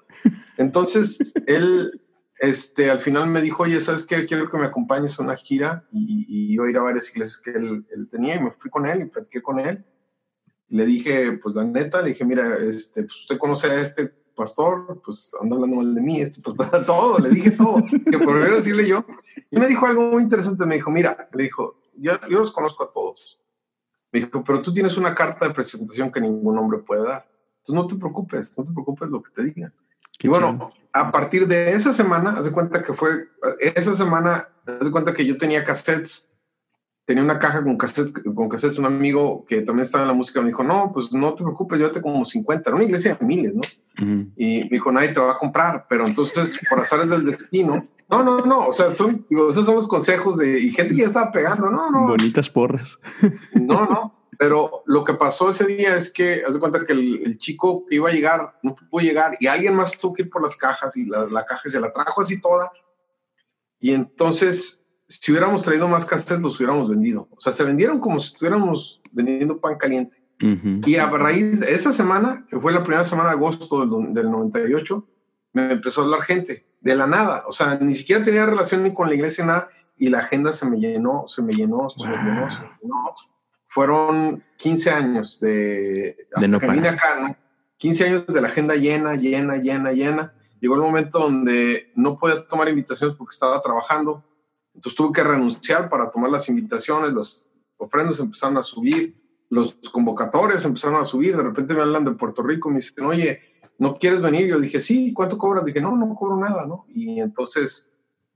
Entonces, 0.57 1.33
él, 1.47 2.01
este, 2.39 2.89
al 2.89 2.99
final 2.99 3.27
me 3.27 3.41
dijo, 3.41 3.63
oye, 3.63 3.79
¿sabes 3.79 4.05
qué? 4.05 4.25
Quiero 4.25 4.49
que 4.49 4.57
me 4.57 4.65
acompañes 4.65 5.19
a 5.19 5.23
una 5.23 5.37
gira 5.37 5.85
y, 5.91 6.25
y 6.53 6.59
a 6.59 6.69
ir 6.69 6.77
a 6.77 6.81
varias 6.81 7.09
iglesias 7.11 7.39
que 7.39 7.51
él, 7.51 7.85
él, 7.95 8.09
tenía 8.09 8.35
y 8.35 8.43
me 8.43 8.51
fui 8.51 8.71
con 8.71 8.87
él 8.87 9.03
y 9.03 9.05
platiqué 9.05 9.43
con 9.43 9.59
él. 9.59 9.85
Le 10.71 10.85
dije, 10.85 11.33
pues 11.33 11.53
la 11.53 11.63
neta, 11.63 12.01
le 12.01 12.09
dije, 12.09 12.25
mira, 12.25 12.57
este, 12.57 13.03
pues 13.03 13.17
usted 13.21 13.37
conoce 13.37 13.67
a 13.67 13.79
este 13.79 14.07
pastor, 14.35 15.01
pues 15.03 15.31
anda 15.39 15.55
hablando 15.55 15.75
mal 15.75 15.93
de 15.93 16.01
mí, 16.01 16.21
este 16.21 16.41
pastor, 16.41 16.85
todo, 16.85 17.19
le 17.19 17.29
dije 17.29 17.51
todo, 17.51 17.83
que 18.09 18.17
por 18.17 18.41
decirle 18.49 18.87
yo. 18.87 19.05
Y 19.49 19.59
me 19.59 19.67
dijo 19.67 19.85
algo 19.85 20.11
muy 20.11 20.23
interesante, 20.23 20.65
me 20.65 20.75
dijo, 20.75 20.89
mira, 20.89 21.29
le 21.33 21.43
dijo, 21.43 21.75
yo, 21.97 22.13
yo 22.29 22.39
los 22.39 22.51
conozco 22.51 22.85
a 22.85 22.91
todos. 22.91 23.39
Me 24.13 24.21
dijo, 24.21 24.43
pero 24.43 24.61
tú 24.61 24.73
tienes 24.73 24.97
una 24.97 25.13
carta 25.13 25.47
de 25.47 25.53
presentación 25.53 26.11
que 26.11 26.21
ningún 26.21 26.57
hombre 26.57 26.79
puede 26.79 27.03
dar. 27.03 27.29
Entonces 27.59 27.75
no 27.75 27.87
te 27.87 27.95
preocupes, 27.95 28.57
no 28.57 28.63
te 28.63 28.73
preocupes 28.73 29.09
lo 29.09 29.21
que 29.21 29.31
te 29.31 29.43
digan. 29.43 29.73
y 30.19 30.27
bueno, 30.29 30.71
a 30.93 31.11
partir 31.11 31.47
de 31.47 31.71
esa 31.71 31.93
semana, 31.93 32.31
haz 32.37 32.45
de 32.45 32.51
cuenta 32.51 32.81
que 32.81 32.93
fue, 32.93 33.27
esa 33.59 33.93
semana, 33.93 34.49
haz 34.65 34.85
de 34.85 34.91
cuenta 34.91 35.13
que 35.13 35.25
yo 35.25 35.37
tenía 35.37 35.63
cassettes 35.63 36.30
tenía 37.11 37.25
una 37.25 37.39
caja 37.39 37.61
con 37.61 37.77
cassettes, 37.77 38.13
con 38.33 38.47
cassettes, 38.47 38.79
un 38.79 38.85
amigo 38.85 39.45
que 39.45 39.63
también 39.63 39.83
estaba 39.83 40.03
en 40.03 40.07
la 40.07 40.13
música 40.13 40.39
me 40.39 40.47
dijo, 40.47 40.63
no, 40.63 40.91
pues 40.93 41.11
no 41.11 41.33
te 41.33 41.43
preocupes, 41.43 41.77
llévate 41.77 42.01
como 42.01 42.23
50, 42.23 42.69
era 42.69 42.75
una 42.75 42.85
iglesia 42.85 43.15
de 43.15 43.25
miles, 43.25 43.53
¿no? 43.53 43.61
Y 44.37 44.63
me 44.63 44.69
dijo, 44.69 44.93
nadie 44.93 45.09
te 45.09 45.19
va 45.19 45.33
a 45.33 45.37
comprar, 45.37 45.87
pero 45.89 46.07
entonces, 46.07 46.57
por 46.69 46.79
azares 46.79 47.09
del 47.09 47.25
destino, 47.25 47.85
no, 48.09 48.23
no, 48.23 48.45
no, 48.45 48.67
o 48.67 48.71
sea, 48.71 48.95
son, 48.95 49.27
esos 49.29 49.65
son 49.65 49.75
los 49.75 49.89
consejos 49.89 50.37
de, 50.37 50.57
y 50.61 50.71
gente 50.71 50.95
ya 50.95 51.07
estaba 51.07 51.33
pegando, 51.33 51.69
no, 51.69 51.91
no. 51.91 52.07
Bonitas 52.07 52.49
porras. 52.49 52.97
No, 53.55 53.85
no, 53.85 54.25
pero 54.39 54.83
lo 54.85 55.03
que 55.03 55.15
pasó 55.15 55.49
ese 55.49 55.65
día 55.65 55.97
es 55.97 56.13
que, 56.13 56.43
haz 56.47 56.53
de 56.53 56.61
cuenta 56.61 56.85
que 56.85 56.93
el, 56.93 57.37
chico 57.39 57.85
que 57.85 57.95
iba 57.95 58.07
a 58.07 58.13
llegar, 58.13 58.57
no 58.63 58.73
pudo 58.89 59.03
llegar, 59.03 59.35
y 59.41 59.47
alguien 59.47 59.75
más 59.75 59.97
tuvo 59.97 60.13
que 60.13 60.21
ir 60.21 60.29
por 60.29 60.41
las 60.41 60.55
cajas, 60.55 60.95
y 60.95 61.07
la, 61.07 61.25
la 61.25 61.45
caja 61.45 61.69
se 61.69 61.81
la 61.81 61.91
trajo 61.91 62.21
así 62.21 62.39
toda, 62.39 62.71
y 63.81 63.91
entonces 63.91 64.80
si 65.11 65.31
hubiéramos 65.31 65.63
traído 65.63 65.89
más 65.89 66.05
cassettes, 66.05 66.39
los 66.39 66.57
hubiéramos 66.57 66.89
vendido. 66.89 67.27
O 67.31 67.41
sea, 67.41 67.51
se 67.51 67.65
vendieron 67.65 67.99
como 67.99 68.19
si 68.19 68.27
estuviéramos 68.27 69.01
vendiendo 69.11 69.59
pan 69.59 69.77
caliente. 69.77 70.23
Y 70.39 70.95
a 70.95 71.07
raíz 71.07 71.59
de 71.59 71.71
esa 71.71 71.93
semana, 71.93 72.47
que 72.49 72.59
fue 72.59 72.71
la 72.71 72.81
primera 72.81 73.03
semana 73.03 73.29
de 73.29 73.35
agosto 73.35 73.85
del, 73.85 74.11
del, 74.11 74.31
98, 74.31 75.05
me 75.53 75.73
empezó 75.73 76.01
a 76.01 76.05
hablar 76.05 76.21
gente 76.21 76.65
de 76.79 76.95
la 76.95 77.05
nada. 77.05 77.43
O 77.47 77.51
sea, 77.51 77.77
ni 77.79 77.93
siquiera 77.93 78.23
tenía 78.23 78.45
relación 78.45 78.83
ni 78.83 78.91
con 78.91 79.07
la 79.07 79.13
iglesia, 79.13 79.45
nada. 79.45 79.69
Y 79.97 80.09
la 80.09 80.19
agenda 80.19 80.51
se 80.51 80.67
me 80.67 80.79
llenó, 80.79 81.27
se 81.27 81.43
me 81.43 81.53
llenó, 81.53 81.89
se 81.91 82.07
me 82.07 82.13
llenó, 82.13 82.51
se 82.51 82.59
me 82.59 82.69
llenó. 82.81 83.13
Fueron 83.67 84.43
15 84.57 84.89
años 84.89 85.39
de... 85.39 86.27
de 86.37 86.47
no 86.47 86.57
acá, 86.57 87.19
¿no? 87.21 87.35
15 87.77 88.05
años 88.05 88.27
de 88.27 88.41
la 88.41 88.47
agenda 88.47 88.75
llena, 88.75 89.15
llena, 89.15 89.57
llena, 89.57 89.91
llena. 89.91 90.33
Llegó 90.59 90.75
el 90.75 90.81
momento 90.81 91.19
donde 91.19 91.91
no 91.95 92.17
podía 92.17 92.47
tomar 92.47 92.67
invitaciones 92.69 93.15
porque 93.15 93.33
estaba 93.33 93.61
trabajando 93.61 94.23
entonces 94.81 94.97
tuve 94.97 95.13
que 95.13 95.23
renunciar 95.23 95.89
para 95.89 96.09
tomar 96.09 96.31
las 96.31 96.49
invitaciones, 96.49 97.13
las 97.13 97.51
ofrendas 97.77 98.19
empezaron 98.19 98.57
a 98.57 98.63
subir, 98.63 99.15
los 99.47 99.75
convocatorios 99.91 100.65
empezaron 100.65 100.99
a 100.99 101.05
subir, 101.05 101.37
de 101.37 101.43
repente 101.43 101.75
me 101.75 101.83
hablan 101.83 102.03
de 102.03 102.13
Puerto 102.13 102.41
Rico, 102.41 102.71
me 102.71 102.77
dicen, 102.77 103.05
oye, 103.05 103.41
¿no 103.77 103.99
quieres 103.99 104.23
venir? 104.23 104.47
Yo 104.47 104.59
dije, 104.59 104.81
sí, 104.81 105.13
¿cuánto 105.13 105.37
cobras? 105.37 105.65
Dije, 105.65 105.79
no, 105.79 105.95
no 105.95 106.15
cobro 106.15 106.35
nada, 106.35 106.65
¿no? 106.65 106.85
Y 106.89 107.19
entonces, 107.19 107.91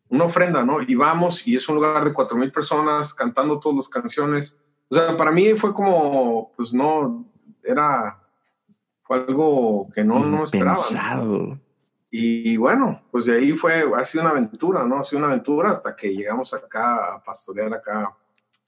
una 0.07 0.25
ofrenda, 0.25 0.63
¿no? 0.63 0.83
Y 0.83 0.93
vamos, 0.93 1.47
y 1.47 1.55
es 1.55 1.67
un 1.67 1.77
lugar 1.77 2.05
de 2.05 2.13
cuatro 2.13 2.37
mil 2.37 2.51
personas 2.51 3.11
cantando 3.15 3.59
todas 3.59 3.77
las 3.77 3.89
canciones. 3.89 4.61
O 4.87 4.93
sea, 4.93 5.17
para 5.17 5.31
mí 5.31 5.53
fue 5.53 5.73
como, 5.73 6.51
pues 6.55 6.75
no, 6.75 7.25
era, 7.63 8.21
fue 9.01 9.17
algo 9.17 9.89
que 9.95 10.03
no, 10.03 10.23
no 10.23 10.43
esperaba. 10.43 10.77
Y 12.09 12.55
bueno, 12.57 13.03
pues 13.11 13.25
de 13.25 13.37
ahí 13.37 13.51
fue, 13.53 13.83
ha 13.95 14.03
sido 14.03 14.23
una 14.23 14.31
aventura, 14.31 14.85
¿no? 14.85 14.99
Ha 14.99 15.03
sido 15.03 15.19
una 15.19 15.27
aventura 15.27 15.71
hasta 15.71 15.95
que 15.95 16.15
llegamos 16.15 16.53
acá 16.53 17.15
a 17.15 17.23
pastorear 17.23 17.73
acá 17.73 18.15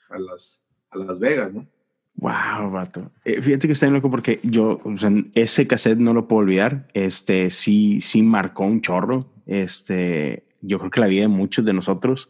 a 0.10 0.20
Las, 0.20 0.66
a 0.90 0.98
las 0.98 1.20
Vegas, 1.20 1.54
¿no? 1.54 1.68
Wow, 2.16 2.72
vato. 2.72 3.12
Eh, 3.24 3.42
fíjate 3.42 3.68
que 3.68 3.74
está 3.74 3.86
bien 3.86 3.94
loco 3.94 4.10
porque 4.10 4.40
yo, 4.42 4.82
o 4.84 4.98
sea, 4.98 5.12
ese 5.36 5.68
cassette 5.68 6.00
no 6.00 6.14
lo 6.14 6.28
puedo 6.28 6.42
olvidar. 6.42 6.88
Este 6.94 7.52
sí, 7.52 8.02
sí 8.02 8.24
marcó 8.24 8.66
un 8.66 8.82
chorro. 8.82 9.32
Este, 9.46 10.44
yo 10.62 10.80
creo 10.80 10.90
que 10.90 11.00
la 11.00 11.08
vida 11.08 11.22
de 11.22 11.28
muchos 11.28 11.64
de 11.64 11.74
nosotros. 11.74 12.30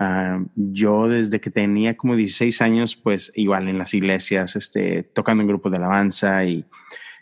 Ah, 0.00 0.40
yo 0.56 1.08
desde 1.08 1.40
que 1.40 1.50
tenía 1.50 1.96
como 1.96 2.16
16 2.16 2.60
años, 2.62 2.96
pues 2.96 3.32
igual 3.36 3.68
en 3.68 3.78
las 3.78 3.94
iglesias, 3.94 4.56
este, 4.56 5.04
tocando 5.04 5.42
en 5.42 5.48
grupos 5.48 5.70
de 5.70 5.78
alabanza 5.78 6.44
y 6.44 6.64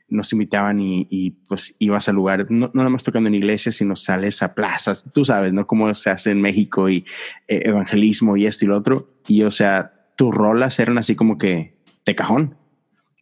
nos 0.09 0.33
invitaban 0.33 0.79
y, 0.81 1.31
pues 1.49 1.75
ibas 1.79 2.09
a 2.09 2.13
lugar, 2.13 2.47
no, 2.49 2.67
no 2.67 2.73
nada 2.75 2.91
más 2.91 3.03
tocando 3.03 3.29
en 3.29 3.35
iglesias, 3.35 3.77
sino 3.77 3.97
sales 3.97 4.43
a 4.43 4.55
plazas, 4.55 5.11
tú 5.13 5.25
sabes, 5.25 5.53
¿no? 5.53 5.67
Cómo 5.67 5.93
se 5.95 6.11
hace 6.11 6.31
en 6.31 6.41
México 6.41 6.89
y 6.89 7.05
eh, 7.49 7.63
evangelismo 7.65 8.37
y 8.37 8.47
esto 8.47 8.65
y 8.65 8.69
lo 8.69 8.77
otro. 8.77 9.11
Y 9.27 9.43
o 9.43 9.51
sea, 9.51 9.93
tus 10.17 10.35
rolas 10.35 10.79
eran 10.79 10.99
así 10.99 11.17
como 11.17 11.39
que 11.39 11.77
de 12.05 12.15
cajón. 12.15 12.57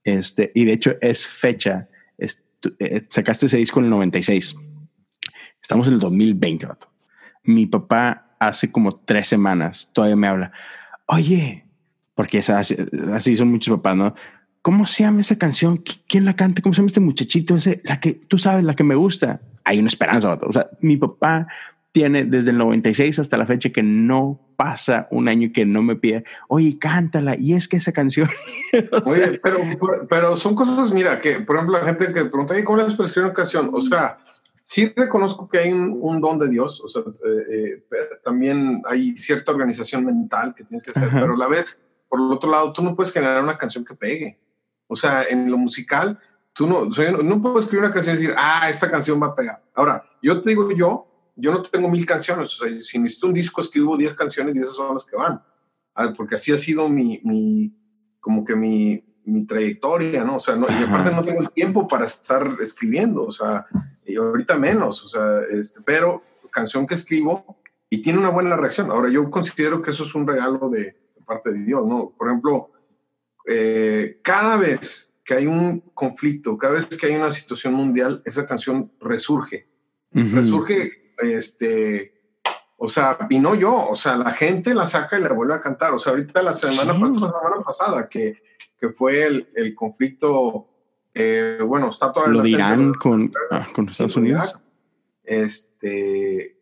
Este, 0.05 0.53
y 0.55 0.65
de 0.67 0.73
hecho 0.73 0.97
es 1.01 1.27
fecha, 1.27 1.89
eh, 2.79 3.07
sacaste 3.09 3.47
ese 3.47 3.59
disco 3.59 3.81
en 3.81 3.87
el 3.87 3.91
96. 3.91 4.57
Estamos 5.61 5.89
en 5.89 5.95
el 5.95 6.01
2020, 6.01 6.69
Mi 7.45 7.67
papá 7.67 8.27
hace 8.39 8.71
como 8.71 8.95
tres 8.95 9.27
semanas 9.27 9.91
todavía 9.93 10.17
me 10.17 10.29
habla, 10.29 10.53
oye, 11.07 11.65
porque 12.15 12.39
así, 12.39 12.77
así 13.13 13.37
son 13.37 13.51
muchos 13.51 13.77
papás, 13.77 13.97
¿no? 13.97 14.15
¿Cómo 14.65 14.87
se 14.87 15.03
llama 15.03 15.21
esa 15.21 15.37
canción? 15.37 15.85
¿Quién 16.09 16.25
la 16.25 16.37
canta? 16.37 16.63
¿Cómo 16.63 16.73
se 16.73 16.79
llama 16.79 16.87
este 16.87 17.01
muchachito? 17.01 17.55
Ese, 17.55 17.83
la 17.85 18.01
que 18.01 18.15
tú 18.15 18.39
sabes, 18.39 18.65
la 18.65 18.75
que 18.75 18.83
me 18.83 18.95
gusta. 18.95 19.43
Hay 19.63 19.79
una 19.79 19.89
esperanza. 19.89 20.39
O 20.41 20.53
sea, 20.53 20.71
mi 20.81 20.97
papá 20.97 21.47
tiene 21.93 22.25
desde 22.25 22.51
el 22.51 22.57
96 22.57 23.19
hasta 23.19 23.37
la 23.37 23.45
fecha 23.45 23.69
que 23.69 23.83
no 23.83 24.41
pasa 24.57 25.07
un 25.11 25.29
año 25.29 25.51
que 25.53 25.67
no 25.67 25.83
me 25.83 25.97
pide, 25.97 26.25
oye, 26.49 26.79
cántala. 26.79 27.37
Y 27.39 27.53
es 27.53 27.69
que 27.69 27.77
esa 27.77 27.93
canción. 27.93 28.27
oye, 29.05 29.39
pero, 29.43 29.59
pero 30.09 30.35
son 30.35 30.55
cosas, 30.55 30.93
mira, 30.93 31.21
que 31.21 31.41
por 31.41 31.57
ejemplo, 31.57 31.79
la 31.79 31.85
gente 31.85 32.07
que 32.07 32.25
pregunta, 32.25 32.55
¿cómo 32.65 32.79
le 32.79 32.85
escribir 32.85 33.27
una 33.27 33.35
canción? 33.35 33.69
O 33.71 33.83
sea, 33.83 34.17
sí 34.63 34.91
reconozco 34.97 35.47
que 35.47 35.59
hay 35.59 35.73
un, 35.73 36.21
don 36.23 36.39
de 36.39 36.49
Dios, 36.49 36.81
o 36.81 36.89
sea, 36.89 37.03
eh, 37.03 37.85
eh, 37.85 37.97
también 38.25 38.81
hay 38.89 39.15
cierta 39.19 39.53
organización 39.53 40.07
mental 40.07 40.55
que 40.57 40.65
tienes 40.65 40.83
que 40.83 40.91
hacer, 40.91 41.11
pero 41.13 41.35
a 41.35 41.37
la 41.37 41.49
vez, 41.49 41.79
por 42.09 42.19
el 42.19 42.33
otro 42.33 42.51
lado, 42.51 42.73
tú 42.73 42.83
no 42.83 42.97
puedes 42.97 43.13
generar 43.13 43.43
una 43.43 43.59
canción 43.59 43.85
que 43.85 43.95
pegue. 43.95 44.39
O 44.95 44.97
sea, 44.97 45.25
en 45.25 45.51
lo 45.51 45.59
musical, 45.59 46.19
tú 46.53 46.67
no, 46.67 46.87
no 46.87 47.43
puedo 47.43 47.59
escribir 47.59 47.85
una 47.85 47.93
canción 47.93 48.17
y 48.17 48.21
decir, 48.21 48.35
ah, 48.39 48.71
esta 48.71 48.91
canción 48.91 49.21
va 49.21 49.27
a 49.27 49.35
pegar. 49.35 49.63
Ahora, 49.75 50.05
yo 50.23 50.41
te 50.41 50.51
digo 50.51 50.71
yo, 50.71 51.07
yo 51.37 51.53
no 51.53 51.63
tengo 51.63 51.89
mil 51.89 52.07
canciones, 52.07 52.61
o 52.61 52.65
sea, 52.65 52.83
si 52.83 52.99
necesito 52.99 53.27
un 53.27 53.35
disco, 53.35 53.61
escribo 53.61 53.97
10 53.97 54.15
canciones 54.15 54.57
y 54.57 54.61
esas 54.61 54.75
son 54.75 54.95
las 54.95 55.05
que 55.05 55.17
van. 55.17 55.43
Ah, 55.95 56.13
porque 56.17 56.37
así 56.37 56.53
ha 56.53 56.59
sido 56.59 56.89
mi, 56.89 57.21
mi 57.25 57.77
como 58.21 58.45
que 58.45 58.55
mi, 58.55 59.05
mi 59.25 59.45
trayectoria, 59.45 60.23
¿no? 60.23 60.37
O 60.37 60.41
sea, 60.41 60.55
no, 60.55 60.67
y 60.69 60.85
aparte 60.85 61.11
no 61.11 61.25
tengo 61.25 61.41
el 61.41 61.51
tiempo 61.51 61.89
para 61.89 62.05
estar 62.05 62.57
escribiendo, 62.61 63.25
o 63.25 63.33
sea, 63.33 63.67
y 64.07 64.17
ahorita 64.17 64.57
menos, 64.57 65.03
o 65.05 65.09
sea, 65.09 65.41
este, 65.51 65.81
pero 65.85 66.23
canción 66.51 66.87
que 66.87 66.95
escribo 66.95 67.59
y 67.91 68.01
tiene 68.01 68.21
una 68.21 68.31
buena 68.31 68.57
reacción. 68.57 68.91
Ahora, 68.91 69.09
yo 69.09 69.29
considero 69.31 69.83
que 69.83 69.91
eso 69.91 70.05
es 70.05 70.15
un 70.15 70.27
regalo 70.27 70.69
de 70.69 70.97
parte 71.27 71.53
de 71.53 71.61
Dios, 71.61 71.87
¿no? 71.87 72.13
Por 72.17 72.29
ejemplo, 72.29 72.71
eh, 73.47 74.21
cada 74.23 74.57
vez 74.57 75.17
que 75.25 75.35
hay 75.35 75.47
un 75.47 75.81
conflicto, 75.95 76.59
cada 76.59 76.75
vez 76.75 76.87
que 76.87 77.07
hay 77.07 77.17
una 77.17 77.33
situación 77.33 77.75
mundial, 77.75 78.23
esa 78.25 78.47
canción 78.47 78.93
resurge. 79.01 79.69
Resurge, 80.13 81.13
este, 81.19 82.15
o 82.77 82.89
sea, 82.89 83.17
y 83.31 83.39
no 83.39 83.55
yo, 83.55 83.89
o 83.89 83.97
sea, 83.97 84.17
la 84.17 84.31
gente 84.31 84.75
la 84.75 84.87
saca 84.87 85.19
y 85.19 85.23
la 85.23 85.33
vuelve 85.33 85.55
a 85.55 85.61
cantar. 85.61 85.95
O 85.95 85.99
sea, 85.99 86.13
ahorita 86.13 86.43
la 86.43 86.53
semana, 86.53 86.93
pasada, 86.93 87.33
semana 87.41 87.65
pasada, 87.65 88.09
que, 88.09 88.43
que 88.79 88.91
fue 88.91 89.25
el, 89.25 89.49
el 89.57 89.75
conflicto, 89.75 90.69
eh, 91.15 91.59
bueno, 91.67 91.89
está 91.89 92.13
todavía... 92.13 92.37
Lo 92.37 92.43
dirán 92.43 92.95
con, 92.95 93.33
ah, 93.51 93.67
con 93.75 93.89
Estados 93.89 94.17
Unidos. 94.17 94.57
Este, 95.25 96.61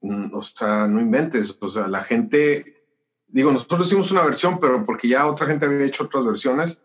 mm, 0.00 0.34
o 0.34 0.42
sea, 0.42 0.86
no 0.88 1.00
inventes, 1.00 1.56
o 1.60 1.68
sea, 1.68 1.86
la 1.86 2.02
gente 2.02 2.71
digo, 3.32 3.50
nosotros 3.50 3.86
hicimos 3.86 4.12
una 4.12 4.22
versión, 4.22 4.60
pero 4.60 4.84
porque 4.84 5.08
ya 5.08 5.26
otra 5.26 5.46
gente 5.46 5.66
había 5.66 5.86
hecho 5.86 6.04
otras 6.04 6.24
versiones. 6.24 6.84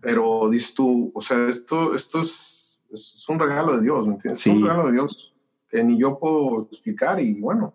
Pero 0.00 0.48
dices 0.50 0.74
tú, 0.74 1.12
o 1.14 1.20
sea, 1.20 1.46
esto, 1.48 1.94
esto 1.94 2.20
es, 2.20 2.84
es 2.90 3.24
un 3.28 3.38
regalo 3.38 3.76
de 3.76 3.82
Dios, 3.84 4.06
¿me 4.06 4.14
entiendes? 4.14 4.40
Es 4.40 4.52
un 4.52 4.62
regalo 4.62 4.86
de 4.86 4.92
Dios 4.94 5.34
que 5.68 5.84
ni 5.84 5.98
yo 5.98 6.18
puedo 6.18 6.68
explicar 6.70 7.20
y 7.20 7.34
bueno. 7.40 7.74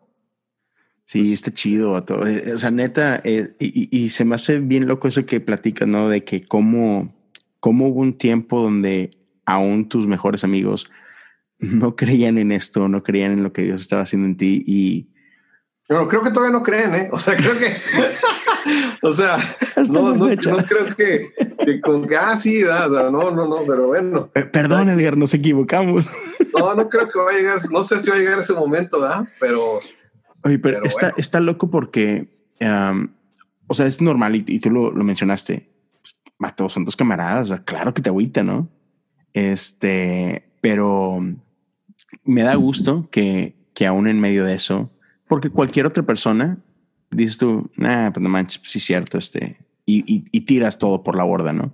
Sí, 1.05 1.33
está 1.33 1.51
chido. 1.51 2.03
Todo. 2.03 2.27
Eh, 2.27 2.53
o 2.53 2.57
sea, 2.57 2.69
neta, 2.69 3.21
eh, 3.23 3.55
y, 3.59 3.97
y, 3.97 4.09
se 4.09 4.25
me 4.25 4.35
hace 4.35 4.59
bien 4.59 4.87
loco 4.87 5.07
eso 5.07 5.25
que 5.25 5.39
platicas, 5.39 5.87
¿no? 5.87 6.09
De 6.09 6.23
que 6.23 6.45
cómo, 6.45 7.15
cómo 7.59 7.87
hubo 7.87 8.01
un 8.01 8.13
tiempo 8.13 8.61
donde 8.61 9.11
aún 9.45 9.87
tus 9.87 10.05
mejores 10.05 10.43
amigos 10.43 10.89
no 11.59 11.95
creían 11.95 12.37
en 12.37 12.51
esto, 12.51 12.87
no 12.87 13.03
creían 13.03 13.31
en 13.31 13.43
lo 13.43 13.53
que 13.53 13.63
Dios 13.63 13.81
estaba 13.81 14.03
haciendo 14.03 14.27
en 14.27 14.37
ti 14.37 14.63
y 14.65 15.09
no, 15.89 16.07
creo 16.07 16.21
que 16.21 16.29
todavía 16.29 16.55
no 16.55 16.61
creen, 16.61 16.93
¿eh? 16.93 17.09
O 17.11 17.19
sea, 17.19 17.35
creo 17.35 17.57
que. 17.57 17.71
o 19.01 19.11
sea, 19.11 19.37
no, 19.89 20.13
no, 20.13 20.27
creo 20.37 20.95
que, 20.95 21.81
con 21.81 22.07
que, 22.07 22.15
ah, 22.15 22.37
sí, 22.37 22.61
no, 22.63 23.09
no, 23.09 23.31
no, 23.31 23.57
pero 23.67 23.87
bueno. 23.87 24.29
perdón, 24.51 24.89
Edgar, 24.89 25.17
nos 25.17 25.33
equivocamos. 25.33 26.05
no, 26.55 26.75
no 26.75 26.89
creo 26.89 27.07
que 27.09 27.19
vaya 27.19 27.37
a 27.37 27.41
llegar, 27.41 27.59
no 27.71 27.83
sé 27.83 27.99
si 27.99 28.11
va 28.11 28.17
a 28.17 28.19
llegar 28.19 28.37
ese 28.37 28.53
momento, 28.53 29.01
¿verdad? 29.01 29.27
Pero. 29.39 29.79
Oye, 30.43 30.59
pero, 30.59 30.83
está, 30.85 31.11
está 31.17 31.39
loco 31.39 31.71
porque, 31.71 32.29
o 33.67 33.73
sea, 33.73 33.87
es 33.87 33.99
normal 33.99 34.35
y, 34.35 34.59
tú 34.59 34.69
lo, 34.69 34.91
lo 34.91 35.03
mencionaste. 35.03 35.69
Pues, 36.37 36.71
son 36.71 36.85
dos 36.85 36.95
camaradas, 36.95 37.49
o 37.49 37.55
sea, 37.55 37.63
claro 37.63 37.95
que 37.95 38.03
te 38.03 38.09
agüita, 38.09 38.43
¿no? 38.43 38.69
Este, 39.33 40.51
pero 40.61 41.19
me 42.23 42.43
da 42.43 42.53
gusto 42.55 43.07
que, 43.11 43.55
que 43.73 43.87
aún 43.87 44.07
en 44.07 44.19
medio 44.19 44.45
de 44.45 44.53
eso 44.53 44.91
porque 45.29 45.51
cualquier 45.51 45.85
otra 45.85 46.03
persona, 46.03 46.57
dices 47.11 47.37
tú, 47.37 47.69
nah, 47.77 48.11
pues 48.11 48.21
no 48.21 48.29
manches, 48.29 48.57
pues 48.57 48.71
sí 48.71 48.79
cierto, 48.79 49.19
este, 49.19 49.59
y, 49.85 50.25
y, 50.31 50.41
tiras 50.41 50.79
todo 50.79 51.03
por 51.03 51.15
la 51.15 51.23
borda, 51.23 51.53
¿no? 51.53 51.71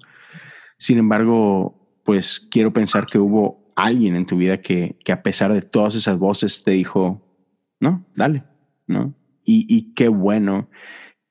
Sin 0.78 0.98
embargo, 0.98 2.00
pues 2.04 2.46
quiero 2.52 2.74
pensar 2.74 3.08
que 3.08 3.18
hubo 3.18 3.72
alguien 3.78 4.18
en 4.18 4.26
tu 4.26 4.36
vida 4.36 4.62
que, 4.62 5.00
que 5.06 5.14
a 5.14 5.24
pesar 5.24 5.54
de 5.54 5.62
todas 5.62 5.96
esas 5.96 6.20
voces 6.20 6.64
te 6.64 6.72
dijo, 6.72 7.22
no, 7.80 8.06
dale, 8.14 8.44
¿no? 8.88 9.16
Y, 9.46 9.66
y 9.70 9.94
qué 9.94 10.10
bueno 10.10 10.70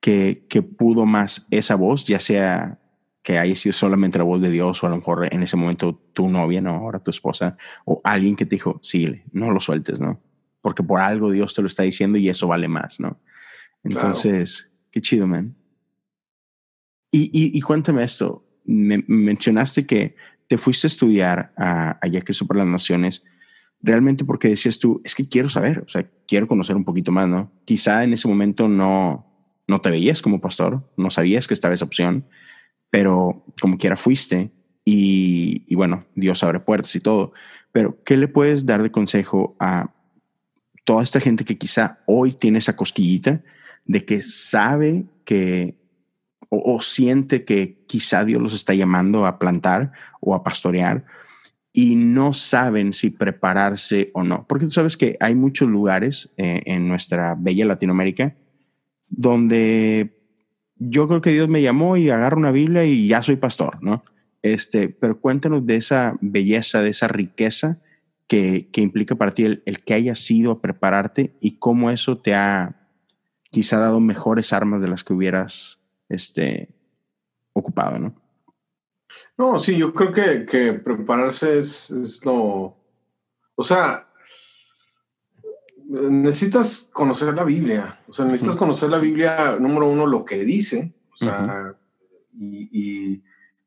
que, 0.00 0.46
que 0.48 0.62
pudo 0.62 1.04
más 1.04 1.46
esa 1.50 1.74
voz, 1.74 2.06
ya 2.06 2.20
sea 2.20 2.78
que 3.22 3.38
haya 3.38 3.54
sido 3.54 3.74
solamente 3.74 4.18
la 4.18 4.24
voz 4.24 4.40
de 4.40 4.50
Dios 4.50 4.82
o 4.82 4.86
a 4.86 4.90
lo 4.90 4.96
mejor 4.96 5.28
en 5.30 5.42
ese 5.42 5.58
momento 5.58 6.00
tu 6.14 6.30
novia, 6.30 6.62
no, 6.62 6.74
ahora 6.74 7.00
tu 7.00 7.10
esposa, 7.10 7.58
o 7.84 8.00
alguien 8.02 8.34
que 8.34 8.46
te 8.46 8.56
dijo, 8.56 8.78
sí, 8.82 9.22
no 9.32 9.50
lo 9.50 9.60
sueltes, 9.60 10.00
¿no? 10.00 10.18
Porque 10.64 10.82
por 10.82 10.98
algo 10.98 11.30
Dios 11.30 11.52
te 11.54 11.60
lo 11.60 11.68
está 11.68 11.82
diciendo 11.82 12.16
y 12.16 12.30
eso 12.30 12.48
vale 12.48 12.68
más, 12.68 12.98
¿no? 12.98 13.18
Entonces, 13.82 14.72
qué 14.90 15.02
chido, 15.02 15.26
man. 15.26 15.54
Y, 17.12 17.28
y, 17.32 17.60
cuéntame 17.60 18.02
esto, 18.02 18.48
me, 18.64 19.04
mencionaste 19.06 19.84
que 19.84 20.16
te 20.48 20.56
fuiste 20.56 20.86
a 20.86 20.88
estudiar 20.88 21.52
a, 21.58 21.98
allá 22.00 22.22
que 22.22 22.32
por 22.46 22.56
las 22.56 22.66
Naciones, 22.66 23.24
realmente 23.82 24.24
porque 24.24 24.48
decías 24.48 24.78
tú, 24.78 25.02
es 25.04 25.14
que 25.14 25.28
quiero 25.28 25.50
saber, 25.50 25.80
o 25.80 25.88
sea, 25.88 26.08
quiero 26.26 26.48
conocer 26.48 26.76
un 26.76 26.86
poquito 26.86 27.12
más, 27.12 27.28
¿no? 27.28 27.52
Quizá 27.66 28.02
en 28.02 28.14
ese 28.14 28.26
momento 28.26 28.66
no, 28.66 29.26
no 29.68 29.82
te 29.82 29.90
veías 29.90 30.22
como 30.22 30.40
pastor, 30.40 30.90
no 30.96 31.10
sabías 31.10 31.46
que 31.46 31.52
estaba 31.52 31.74
esa 31.74 31.84
opción, 31.84 32.26
pero 32.88 33.44
como 33.60 33.76
quiera 33.76 33.96
fuiste 33.98 34.50
y, 34.82 35.66
y 35.68 35.74
bueno, 35.74 36.06
Dios 36.14 36.42
abre 36.42 36.60
puertas 36.60 36.96
y 36.96 37.00
todo. 37.00 37.34
Pero, 37.70 38.02
¿qué 38.02 38.16
le 38.16 38.28
puedes 38.28 38.64
dar 38.64 38.82
de 38.82 38.90
consejo 38.90 39.56
a 39.60 39.93
toda 40.84 41.02
esta 41.02 41.20
gente 41.20 41.44
que 41.44 41.58
quizá 41.58 41.98
hoy 42.06 42.32
tiene 42.32 42.58
esa 42.58 42.76
cosquillita 42.76 43.42
de 43.84 44.04
que 44.04 44.20
sabe 44.20 45.06
que 45.24 45.76
o, 46.50 46.80
siente 46.80 47.44
que 47.44 47.84
quizá 47.86 48.24
Dios 48.24 48.40
los 48.40 48.54
está 48.54 48.74
llamando 48.74 49.26
a 49.26 49.38
plantar 49.38 49.92
o 50.20 50.34
a 50.34 50.44
pastorear 50.44 51.04
y 51.72 51.96
no 51.96 52.32
saben 52.32 52.92
si 52.92 53.10
prepararse 53.10 54.10
o 54.14 54.22
no. 54.22 54.46
Porque 54.46 54.66
tú 54.66 54.70
sabes 54.70 54.96
que 54.96 55.16
hay 55.18 55.34
muchos 55.34 55.68
lugares 55.68 56.30
eh, 56.36 56.62
en 56.66 56.86
nuestra 56.86 57.34
bella 57.34 57.66
Latinoamérica 57.66 58.36
donde 59.08 60.20
yo 60.76 61.08
creo 61.08 61.20
que 61.20 61.32
Dios 61.32 61.48
me 61.48 61.62
llamó 61.62 61.96
y 61.96 62.10
agarro 62.10 62.38
una 62.38 62.52
Biblia 62.52 62.84
y 62.84 63.08
ya 63.08 63.22
soy 63.22 63.36
pastor, 63.36 63.78
¿no? 63.82 64.04
Este, 64.42 64.88
pero 64.88 65.20
cuéntanos 65.20 65.64
de 65.66 65.76
esa 65.76 66.14
belleza, 66.20 66.82
de 66.82 66.90
esa 66.90 67.08
riqueza 67.08 67.80
que, 68.28 68.68
implica 68.76 69.14
para 69.14 69.32
ti 69.32 69.44
el, 69.44 69.84
que 69.84 69.94
hayas 69.94 70.18
sido 70.18 70.52
a 70.52 70.60
prepararte 70.60 71.36
y 71.40 71.58
cómo 71.58 71.90
eso 71.90 72.18
te 72.18 72.34
ha 72.34 72.80
quizá 73.50 73.78
dado 73.78 74.00
mejores 74.00 74.52
armas 74.52 74.80
de 74.80 74.88
las 74.88 75.04
que 75.04 75.12
hubieras 75.12 75.82
este, 76.08 76.74
ocupado, 77.52 77.98
¿no? 77.98 78.14
No, 79.36 79.58
sí, 79.58 79.76
yo 79.76 79.92
creo 79.92 80.12
que, 80.12 80.46
que 80.46 80.72
prepararse 80.74 81.58
es, 81.58 81.90
es, 81.90 82.24
lo... 82.24 82.76
O 83.56 83.62
sea, 83.62 84.08
necesitas 85.88 86.90
conocer 86.92 87.34
la 87.34 87.44
Biblia. 87.44 88.00
O 88.08 88.14
sea, 88.14 88.24
necesitas 88.24 88.56
conocer 88.56 88.90
la 88.90 88.98
Biblia, 88.98 89.56
número 89.60 89.88
uno, 89.88 90.06
lo 90.06 90.24
que 90.24 90.44
dice. 90.44 90.92
O 91.12 91.16
sea, 91.16 91.74
y 92.32 93.22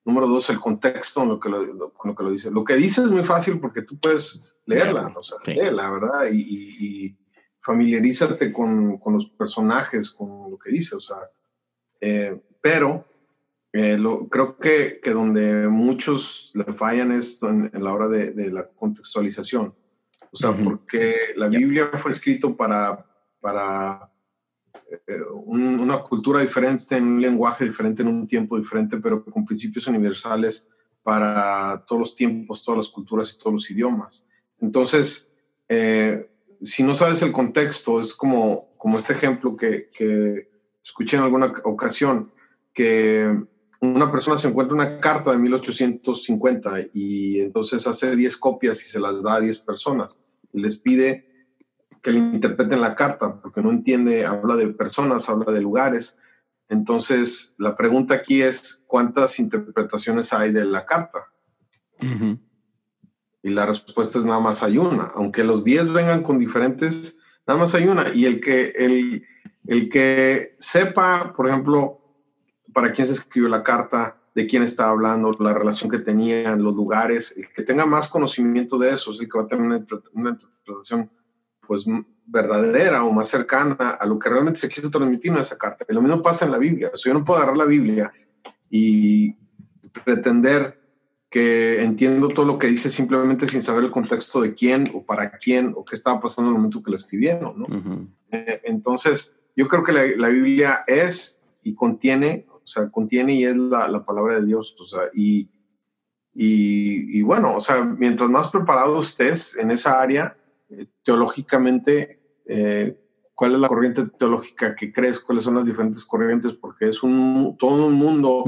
Número 0.08 0.26
dos, 0.26 0.50
el 0.50 0.62
contexto 0.62 1.22
en 1.24 1.28
lo 1.28 1.38
que 1.38 1.50
lo, 1.50 1.92
con 1.92 2.12
lo 2.12 2.16
que 2.16 2.24
lo 2.24 2.32
dice. 2.32 2.50
Lo 2.50 2.64
que 2.64 2.78
dice 2.78 3.02
es 3.02 3.10
muy 3.10 3.26
fácil 3.26 3.60
porque 3.60 3.82
tú 3.82 4.00
puedes 4.00 4.42
leerla, 4.66 5.12
o 5.14 5.22
sea, 5.22 5.38
leerla, 5.46 5.92
¿verdad? 5.92 6.32
Y, 6.32 7.14
familiarízate 7.60 8.54
con, 8.54 8.98
con, 9.00 9.16
los 9.16 9.26
personajes, 9.26 10.10
con 10.12 10.50
lo 10.50 10.58
que 10.58 10.72
dice, 10.72 10.96
o 10.96 11.02
sea. 11.02 11.18
Eh, 12.00 12.42
pero 12.62 13.04
eh, 13.74 13.98
lo, 13.98 14.30
creo 14.30 14.58
que, 14.58 15.02
que, 15.04 15.12
donde 15.12 15.68
muchos 15.68 16.54
le 16.54 16.64
fallan 16.64 17.12
es 17.12 17.44
en, 17.44 17.70
la 17.74 17.94
hora 17.94 18.08
de, 18.08 18.32
de, 18.32 18.50
la 18.50 18.66
contextualización. 18.66 19.76
O 20.32 20.38
sea, 20.38 20.54
porque 20.54 21.16
la 21.36 21.50
Biblia 21.50 21.88
fue 22.02 22.12
escrito 22.12 22.56
para, 22.56 23.06
para 23.42 24.10
eh, 24.90 25.22
una 25.46 26.00
cultura 26.00 26.42
diferente, 26.42 26.96
en 26.96 27.04
un 27.04 27.22
lenguaje 27.22 27.66
diferente, 27.66 28.02
en 28.02 28.08
un 28.10 28.28
tiempo 28.28 28.58
diferente, 28.58 28.98
pero 28.98 29.24
con 29.24 29.46
principios 29.46 29.88
universales 29.88 30.70
para 31.04 31.84
todos 31.86 32.00
los 32.00 32.16
tiempos, 32.16 32.64
todas 32.64 32.80
las 32.80 32.90
culturas 32.90 33.34
y 33.34 33.40
todos 33.40 33.54
los 33.54 33.72
idiomas. 33.72 34.28
Entonces, 34.60 35.34
eh, 35.70 36.30
si 36.62 36.84
no 36.84 36.96
sabes 36.96 37.22
el 37.22 37.32
contexto, 37.32 38.00
es 38.00 38.14
como, 38.14 38.70
como 38.78 38.98
este 38.98 39.14
ejemplo 39.14 39.56
que, 39.56 39.90
que 39.90 40.50
escuché 40.84 41.18
en 41.18 41.24
alguna 41.24 41.54
ocasión, 41.64 42.32
que 42.74 43.30
una 43.82 44.12
persona 44.12 44.38
se 44.38 44.48
encuentra 44.48 44.76
una 44.76 45.00
carta 45.00 45.32
de 45.32 45.38
1850 45.38 46.88
y 46.94 47.42
entonces 47.42 47.86
hace 47.88 48.16
10 48.16 48.38
copias 48.38 48.82
y 48.84 48.88
se 48.88 49.00
las 49.00 49.22
da 49.22 49.36
a 49.36 49.40
10 49.40 49.60
personas 49.60 50.20
y 50.54 50.62
les 50.62 50.78
pide 50.78 51.27
que 52.02 52.12
le 52.12 52.20
interpreten 52.20 52.82
la 52.82 52.96
carta, 52.96 53.40
porque 53.42 53.62
no 53.62 53.72
entiende, 53.72 54.26
habla 54.26 54.56
de 54.56 54.68
personas, 54.70 55.30
habla 55.30 55.52
de 55.52 55.62
lugares. 55.62 56.18
Entonces, 56.70 57.56
la 57.58 57.76
pregunta 57.76 58.16
aquí 58.16 58.42
es, 58.42 58.84
¿cuántas 58.88 59.40
interpretaciones 59.40 60.34
hay 60.34 60.52
de 60.52 60.66
la 60.66 60.86
carta? 60.86 61.28
Y 63.42 63.50
la 63.50 63.66
respuesta 63.66 64.20
es 64.20 64.26
nada 64.26 64.40
más 64.40 64.64
hay 64.64 64.78
una. 64.78 65.12
Aunque 65.16 65.44
los 65.44 65.64
10 65.64 65.94
vengan 65.94 66.24
con 66.24 66.40
diferentes, 66.40 67.20
nada 67.46 67.60
más 67.60 67.74
hay 67.76 67.88
una. 67.88 68.14
Y 68.14 68.26
el 68.26 68.42
que, 68.42 68.74
el, 68.78 69.26
el 69.66 69.90
que 69.90 70.56
sepa, 70.60 71.34
por 71.36 71.48
ejemplo, 71.48 72.02
para 72.74 72.92
quién 72.92 73.08
se 73.08 73.14
escribió 73.14 73.50
la 73.50 73.64
carta, 73.64 74.18
de 74.36 74.46
quién 74.46 74.62
estaba 74.62 74.92
hablando, 74.92 75.36
la 75.40 75.54
relación 75.54 75.90
que 75.90 75.98
tenían, 75.98 76.62
los 76.62 76.76
lugares, 76.76 77.36
el 77.38 77.52
que 77.54 77.64
tenga 77.64 77.88
más 77.88 78.08
conocimiento 78.08 78.78
de 78.78 78.92
eso, 78.92 79.10
es 79.12 79.20
el 79.20 79.28
que 79.28 79.38
va 79.38 79.46
a 79.46 79.48
tener 79.48 79.66
una 79.66 79.78
interpretación 80.30 81.10
pues 81.68 81.86
verdadera 82.26 83.04
o 83.04 83.12
más 83.12 83.30
cercana 83.30 83.90
a 84.00 84.06
lo 84.06 84.18
que 84.18 84.30
realmente 84.30 84.60
se 84.60 84.70
quiso 84.70 84.90
transmitir 84.90 85.32
en 85.32 85.38
esa 85.38 85.58
carta. 85.58 85.86
Y 85.88 85.94
lo 85.94 86.02
mismo 86.02 86.22
pasa 86.22 86.46
en 86.46 86.52
la 86.52 86.58
Biblia. 86.58 86.92
O 86.94 86.98
sea, 86.98 87.12
yo 87.12 87.20
no 87.20 87.26
puedo 87.26 87.40
agarrar 87.40 87.58
la 87.58 87.66
Biblia 87.66 88.12
y 88.70 89.34
pretender 90.04 90.80
que 91.30 91.82
entiendo 91.82 92.30
todo 92.30 92.46
lo 92.46 92.58
que 92.58 92.68
dice 92.68 92.90
simplemente 92.90 93.48
sin 93.48 93.62
saber 93.62 93.84
el 93.84 93.92
contexto 93.92 94.42
de 94.42 94.54
quién 94.54 94.86
o 94.94 95.04
para 95.04 95.32
quién 95.32 95.74
o 95.76 95.84
qué 95.84 95.96
estaba 95.96 96.22
pasando 96.22 96.50
en 96.50 96.56
el 96.56 96.62
momento 96.62 96.82
que 96.82 96.92
la 96.92 96.98
escribieron. 96.98 97.60
¿no? 97.60 98.08
Eh, 98.32 98.62
entonces, 98.64 99.36
yo 99.56 99.68
creo 99.68 99.84
que 99.84 99.92
la, 99.92 100.06
la, 100.16 100.30
Biblia 100.30 100.84
es 100.88 101.42
y 101.64 101.74
contiene, 101.74 102.46
o 102.50 102.66
sea, 102.66 102.90
contiene 102.90 103.34
y 103.34 103.46
es 103.46 103.58
la, 103.58 103.88
la 103.88 104.06
palabra 104.06 104.40
de 104.40 104.46
Dios, 104.46 104.76
o 104.80 104.86
sea, 104.86 105.02
y, 105.14 105.50
y, 106.34 107.20
y, 107.20 107.22
bueno, 107.24 107.56
o 107.56 107.60
sea, 107.60 107.84
mientras 107.84 108.30
más 108.30 108.50
preparado 108.50 109.00
estés 109.02 109.58
en 109.58 109.72
esa 109.72 110.00
área, 110.00 110.38
teológicamente, 111.04 112.20
eh, 112.46 113.00
cuál 113.34 113.54
es 113.54 113.60
la 113.60 113.68
corriente 113.68 114.06
teológica 114.18 114.76
que 114.76 114.92
crees, 114.92 115.20
cuáles 115.20 115.44
son 115.44 115.56
las 115.56 115.66
diferentes 115.66 116.06
corrientes, 116.06 116.54
porque 116.54 116.90
es 116.90 117.04
un 117.04 117.56
todo 117.58 117.86
un 117.86 117.94
mundo, 117.94 118.44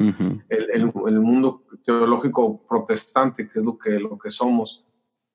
el, 0.49 0.70
el, 0.72 1.20
mundo 1.20 1.63
teológico 1.86 2.59
protestante, 2.67 3.47
que 3.47 3.59
es 3.59 3.65
lo 3.65 3.78
que, 3.78 3.99
lo 3.99 4.17
que 4.17 4.32
somos, 4.32 4.86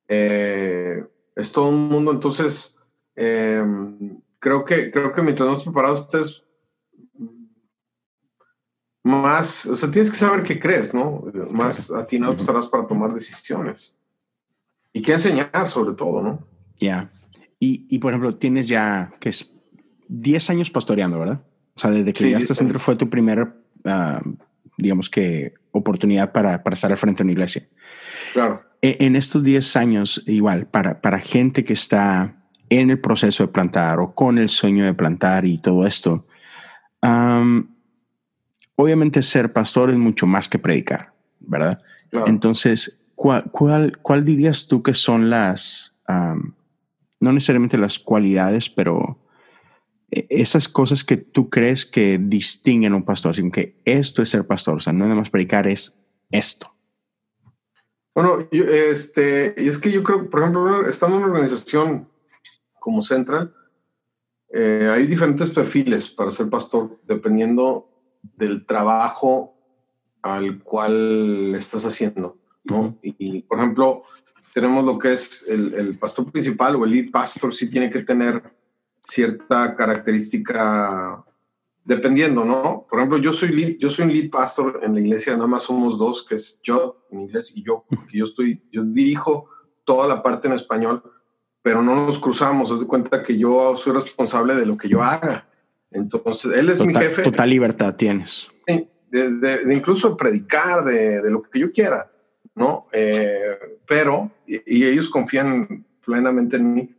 eh, 0.08 1.04
es 1.36 1.52
todo 1.52 1.68
un 1.68 1.88
mundo, 1.88 2.10
entonces 2.10 2.78
em, 3.14 4.20
creo, 4.38 4.64
que, 4.64 4.90
creo 4.90 5.12
que 5.12 5.22
mientras 5.22 5.48
más 5.48 5.62
preparados 5.62 6.00
estés, 6.00 6.44
más, 9.04 9.66
o 9.66 9.76
sea, 9.76 9.90
tienes 9.90 10.10
que 10.10 10.16
saber 10.16 10.42
qué 10.42 10.58
crees, 10.58 10.94
¿no? 10.94 11.24
Más 11.50 11.90
atinado 11.92 12.32
estarás 12.32 12.66
para 12.66 12.86
tomar 12.86 13.12
decisiones. 13.12 13.94
Y 14.94 15.02
qué 15.02 15.12
enseñar 15.12 15.68
sobre 15.68 15.94
todo, 15.94 16.22
¿no? 16.22 16.53
Ya. 16.80 17.10
Y, 17.60 17.98
por 17.98 18.12
ejemplo, 18.12 18.36
tienes 18.36 18.68
ya, 18.68 19.10
que 19.20 19.30
es 19.30 19.50
10 20.08 20.50
años 20.50 20.70
pastoreando, 20.70 21.18
¿verdad? 21.18 21.42
O 21.74 21.80
sea, 21.80 21.90
desde 21.90 22.12
que 22.12 22.24
llegaste 22.24 22.52
a 22.52 22.56
centro 22.56 22.78
fue 22.78 22.94
tu 22.94 23.08
primera, 23.08 23.56
ah, 23.86 24.20
digamos 24.76 25.08
que, 25.08 25.54
oportunidad 25.70 26.30
para, 26.30 26.62
para, 26.62 26.74
estar 26.74 26.92
al 26.92 26.98
frente 26.98 27.18
de 27.18 27.24
una 27.24 27.32
iglesia. 27.32 27.66
Claro. 28.34 28.62
E, 28.82 28.98
en, 29.00 29.16
estos 29.16 29.42
10 29.42 29.76
años, 29.76 30.22
igual, 30.26 30.66
para, 30.66 31.00
para 31.00 31.18
gente 31.18 31.64
que 31.64 31.72
está 31.72 32.36
en 32.68 32.90
el 32.90 33.00
proceso 33.00 33.44
de 33.44 33.52
plantar 33.52 33.98
o 33.98 34.14
con 34.14 34.38
el 34.38 34.50
sueño 34.50 34.84
de 34.84 34.94
plantar 34.94 35.46
y 35.46 35.58
todo 35.58 35.86
esto, 35.86 36.26
obviamente 38.76 39.22
ser 39.22 39.52
pastor 39.52 39.90
es 39.90 39.96
mucho 39.96 40.26
más 40.26 40.48
que 40.48 40.58
predicar, 40.58 41.12
¿verdad? 41.40 41.78
Entonces, 42.26 42.98
¿cuál, 43.14 43.50
cuál, 43.50 43.98
cuál 43.98 44.24
dirías 44.24 44.68
tú 44.68 44.82
que 44.82 44.94
son 44.94 45.30
las 45.30 45.94
no 47.20 47.32
necesariamente 47.32 47.78
las 47.78 47.98
cualidades, 47.98 48.68
pero 48.68 49.18
eh, 50.10 50.26
esas 50.30 50.68
cosas 50.68 51.04
que 51.04 51.16
tú 51.16 51.50
crees 51.50 51.86
que 51.86 52.18
distinguen 52.20 52.92
a 52.92 52.96
un 52.96 53.04
pastor, 53.04 53.30
así 53.30 53.50
que 53.50 53.80
esto 53.84 54.22
es 54.22 54.28
ser 54.28 54.46
pastor, 54.46 54.76
o 54.76 54.80
sea, 54.80 54.92
no 54.92 55.04
nada 55.04 55.16
más 55.16 55.30
predicar, 55.30 55.66
es 55.66 56.00
esto. 56.30 56.74
Bueno, 58.14 58.46
este, 58.52 59.54
y 59.56 59.68
es 59.68 59.78
que 59.78 59.90
yo 59.90 60.04
creo, 60.04 60.30
por 60.30 60.40
ejemplo, 60.40 60.88
estando 60.88 61.16
en 61.16 61.24
una 61.24 61.32
organización 61.32 62.08
como 62.78 63.02
Central, 63.02 63.52
eh, 64.52 64.88
hay 64.92 65.06
diferentes 65.06 65.50
perfiles 65.50 66.10
para 66.10 66.30
ser 66.30 66.48
pastor, 66.48 67.00
dependiendo 67.04 67.90
del 68.22 68.66
trabajo 68.66 69.56
al 70.22 70.62
cual 70.62 71.54
estás 71.56 71.84
haciendo, 71.86 72.38
¿no? 72.62 72.96
y, 73.02 73.42
por 73.42 73.58
ejemplo, 73.58 74.04
tenemos 74.54 74.84
lo 74.84 75.00
que 75.00 75.12
es 75.12 75.44
el, 75.48 75.98
pastor 75.98 76.30
principal 76.30 76.76
o 76.76 76.84
el 76.84 76.92
lead 76.92 77.10
pastor, 77.10 77.52
sí 77.52 77.68
tiene 77.68 77.90
que 77.90 78.04
tener 78.04 78.40
cierta 79.02 79.74
característica 79.74 81.24
dependiendo, 81.84 82.44
¿no? 82.44 82.86
Por 82.88 83.00
ejemplo, 83.00 83.18
yo 83.18 83.32
soy 83.32 83.48
lead, 83.48 83.76
yo 83.80 83.90
soy 83.90 84.04
un 84.04 84.12
lead 84.12 84.30
pastor 84.30 84.80
en 84.84 84.94
la 84.94 85.00
iglesia, 85.00 85.34
nada 85.34 85.48
más 85.48 85.64
somos 85.64 85.98
dos, 85.98 86.24
que 86.24 86.36
es 86.36 86.60
yo 86.62 87.04
en 87.10 87.22
inglés 87.22 87.52
y 87.56 87.64
yo, 87.64 87.84
porque 87.90 88.18
yo 88.18 88.26
estoy, 88.26 88.62
yo 88.70 88.84
dirijo 88.84 89.50
toda 89.82 90.06
la 90.06 90.22
parte 90.22 90.46
en 90.46 90.54
español, 90.54 91.02
pero 91.60 91.82
no 91.82 92.06
nos 92.06 92.20
cruzamos, 92.20 92.70
haz 92.70 92.80
de 92.80 92.86
cuenta 92.86 93.24
que 93.24 93.36
yo 93.36 93.76
soy 93.76 93.92
responsable 93.92 94.54
de 94.54 94.66
lo 94.66 94.76
que 94.76 94.88
yo 94.88 95.02
haga. 95.02 95.48
Entonces, 95.90 96.56
él 96.56 96.68
es 96.68 96.80
mi 96.80 96.94
jefe. 96.94 97.22
Total 97.22 97.50
libertad 97.50 97.96
tienes. 97.96 98.48
Sí, 98.68 98.88
de, 99.10 99.74
incluso 99.74 100.16
predicar, 100.16 100.84
de, 100.84 101.20
de, 101.22 101.30
lo 101.30 101.42
que 101.42 101.58
yo 101.58 101.72
quiera. 101.72 102.08
¿No? 102.54 102.86
Eh, 102.92 103.58
pero, 103.86 104.30
y, 104.46 104.84
ellos 104.84 105.10
confían 105.10 105.84
plenamente 106.04 106.56
en 106.56 106.74
mí, 106.74 106.94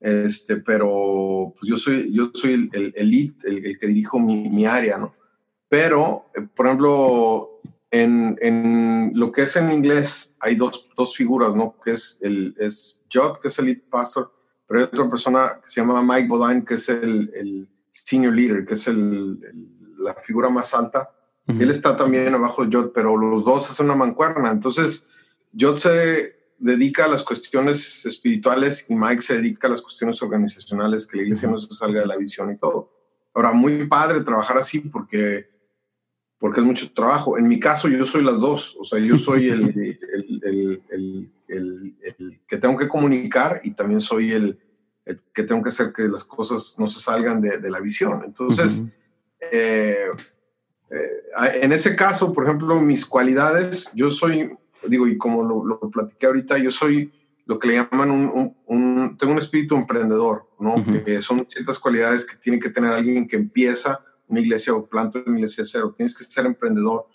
este, 0.00 0.56
pero 0.58 1.54
pues 1.58 1.68
yo 1.70 1.76
soy, 1.76 2.12
yo 2.12 2.30
soy 2.34 2.68
el, 2.72 2.92
el 2.94 3.34
el, 3.44 3.78
que 3.78 3.86
dirijo 3.86 4.18
mi, 4.18 4.48
mi, 4.48 4.64
área, 4.66 4.98
¿no? 4.98 5.14
Pero, 5.68 6.26
eh, 6.34 6.46
por 6.54 6.66
ejemplo, 6.66 7.60
en, 7.90 8.38
en, 8.40 9.12
lo 9.14 9.32
que 9.32 9.42
es 9.42 9.56
en 9.56 9.72
inglés 9.72 10.36
hay 10.40 10.54
dos, 10.54 10.88
dos 10.96 11.16
figuras, 11.16 11.54
¿no? 11.54 11.76
Que 11.82 11.92
es, 11.92 12.18
el, 12.22 12.54
es 12.58 13.04
Jot, 13.12 13.40
que 13.40 13.48
es 13.48 13.58
el 13.58 13.66
lead 13.66 13.80
pastor, 13.90 14.32
pero 14.66 14.80
hay 14.80 14.86
otra 14.86 15.08
persona 15.10 15.60
que 15.62 15.70
se 15.70 15.80
llama 15.80 16.02
Mike 16.02 16.28
Bodine, 16.28 16.64
que 16.64 16.74
es 16.74 16.88
el, 16.88 17.30
el 17.34 17.68
senior 17.90 18.34
leader, 18.34 18.66
que 18.66 18.74
es 18.74 18.86
el, 18.88 19.38
la 19.98 20.14
figura 20.14 20.48
más 20.48 20.74
alta 20.74 21.10
él 21.48 21.70
está 21.70 21.96
también 21.96 22.34
abajo 22.34 22.64
de 22.64 22.76
Jot, 22.76 22.92
pero 22.92 23.16
los 23.16 23.44
dos 23.44 23.70
hacen 23.70 23.86
una 23.86 23.96
mancuerna. 23.96 24.50
Entonces, 24.50 25.08
Jot 25.58 25.78
se 25.78 26.36
dedica 26.58 27.06
a 27.06 27.08
las 27.08 27.22
cuestiones 27.22 28.04
espirituales 28.04 28.86
y 28.90 28.94
Mike 28.94 29.22
se 29.22 29.36
dedica 29.36 29.66
a 29.66 29.70
las 29.70 29.82
cuestiones 29.82 30.20
organizacionales, 30.22 31.06
que 31.06 31.16
la 31.16 31.22
iglesia 31.22 31.48
no 31.48 31.58
se 31.58 31.74
salga 31.74 32.00
de 32.00 32.06
la 32.06 32.16
visión 32.16 32.52
y 32.52 32.58
todo. 32.58 32.92
Ahora, 33.32 33.52
muy 33.52 33.86
padre 33.86 34.20
trabajar 34.20 34.58
así 34.58 34.80
porque, 34.80 35.48
porque 36.38 36.60
es 36.60 36.66
mucho 36.66 36.92
trabajo. 36.92 37.38
En 37.38 37.48
mi 37.48 37.58
caso, 37.58 37.88
yo 37.88 38.04
soy 38.04 38.24
las 38.24 38.38
dos. 38.38 38.76
O 38.78 38.84
sea, 38.84 38.98
yo 38.98 39.16
soy 39.16 39.48
el, 39.48 39.62
el, 40.42 41.32
el, 41.48 42.40
que 42.46 42.58
tengo 42.58 42.76
que 42.76 42.88
comunicar 42.88 43.60
y 43.64 43.72
también 43.72 44.00
soy 44.00 44.32
el, 44.32 44.58
que 45.32 45.44
tengo 45.44 45.62
que 45.62 45.70
hacer 45.70 45.92
que 45.92 46.08
las 46.08 46.24
cosas 46.24 46.76
no 46.78 46.88
se 46.88 47.00
salgan 47.00 47.40
de, 47.40 47.58
de 47.58 47.70
la 47.70 47.80
visión. 47.80 48.22
Entonces, 48.24 48.86
eh, 49.52 50.08
eh, 50.90 51.60
en 51.62 51.72
ese 51.72 51.94
caso, 51.94 52.32
por 52.32 52.44
ejemplo, 52.44 52.80
mis 52.80 53.04
cualidades, 53.04 53.90
yo 53.94 54.10
soy, 54.10 54.50
digo, 54.86 55.06
y 55.06 55.18
como 55.18 55.42
lo, 55.42 55.64
lo 55.64 55.90
platiqué 55.90 56.26
ahorita, 56.26 56.58
yo 56.58 56.70
soy 56.72 57.12
lo 57.48 57.58
que 57.58 57.68
le 57.68 57.74
llaman 57.76 58.10
un, 58.10 58.56
un, 58.66 59.16
tengo 59.16 59.32
un 59.32 59.38
espíritu 59.38 59.74
emprendedor, 59.74 60.46
¿no? 60.60 60.84
Que 61.04 61.22
son 61.22 61.46
ciertas 61.48 61.78
cualidades 61.78 62.26
que 62.26 62.36
tiene 62.36 62.58
que 62.58 62.68
tener 62.68 62.92
alguien 62.92 63.26
que 63.26 63.36
empieza 63.36 64.00
una 64.26 64.40
iglesia 64.40 64.74
o 64.74 64.86
planta 64.86 65.22
una 65.24 65.38
iglesia 65.38 65.64
de 65.64 65.70
cero. 65.70 65.94
Tienes 65.96 66.14
que 66.14 66.24
ser 66.24 66.44
emprendedor. 66.44 67.06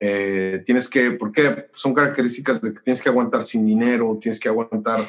Eh, 0.00 0.62
tienes 0.64 0.88
que, 0.88 1.10
¿por 1.10 1.30
qué? 1.30 1.66
Son 1.74 1.92
características 1.92 2.62
de 2.62 2.72
que 2.72 2.80
tienes 2.80 3.02
que 3.02 3.10
aguantar 3.10 3.44
sin 3.44 3.66
dinero, 3.66 4.18
tienes 4.18 4.40
que 4.40 4.48
aguantar 4.48 5.00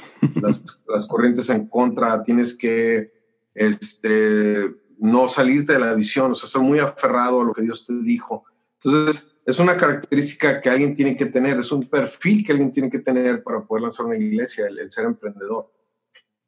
las, 0.42 0.84
las 0.88 1.08
corrientes 1.08 1.50
en 1.50 1.68
contra, 1.68 2.22
tienes 2.22 2.58
que, 2.58 3.10
este, 3.56 4.70
no 5.02 5.28
salirte 5.28 5.74
de 5.74 5.80
la 5.80 5.96
visión, 5.96 6.32
o 6.32 6.36
sea, 6.36 6.48
ser 6.48 6.62
muy 6.62 6.78
aferrado 6.78 7.42
a 7.42 7.44
lo 7.44 7.54
que 7.54 7.64
Dios 7.64 7.86
te 7.86 7.94
dijo. 7.94 8.46
Entonces, 8.84 9.36
es 9.44 9.58
una 9.58 9.76
característica 9.76 10.62
que 10.62 10.70
alguien 10.70 10.96
tiene 10.96 11.18
que 11.18 11.26
tener, 11.26 11.60
es 11.60 11.72
un 11.72 11.90
perfil 11.90 12.46
que 12.46 12.52
alguien 12.52 12.72
tiene 12.72 12.90
que 12.90 13.00
tener 13.00 13.42
para 13.42 13.62
poder 13.62 13.82
lanzar 13.82 14.06
una 14.06 14.16
iglesia, 14.16 14.68
el, 14.68 14.92
ser 14.92 15.06
emprendedor. 15.06 15.72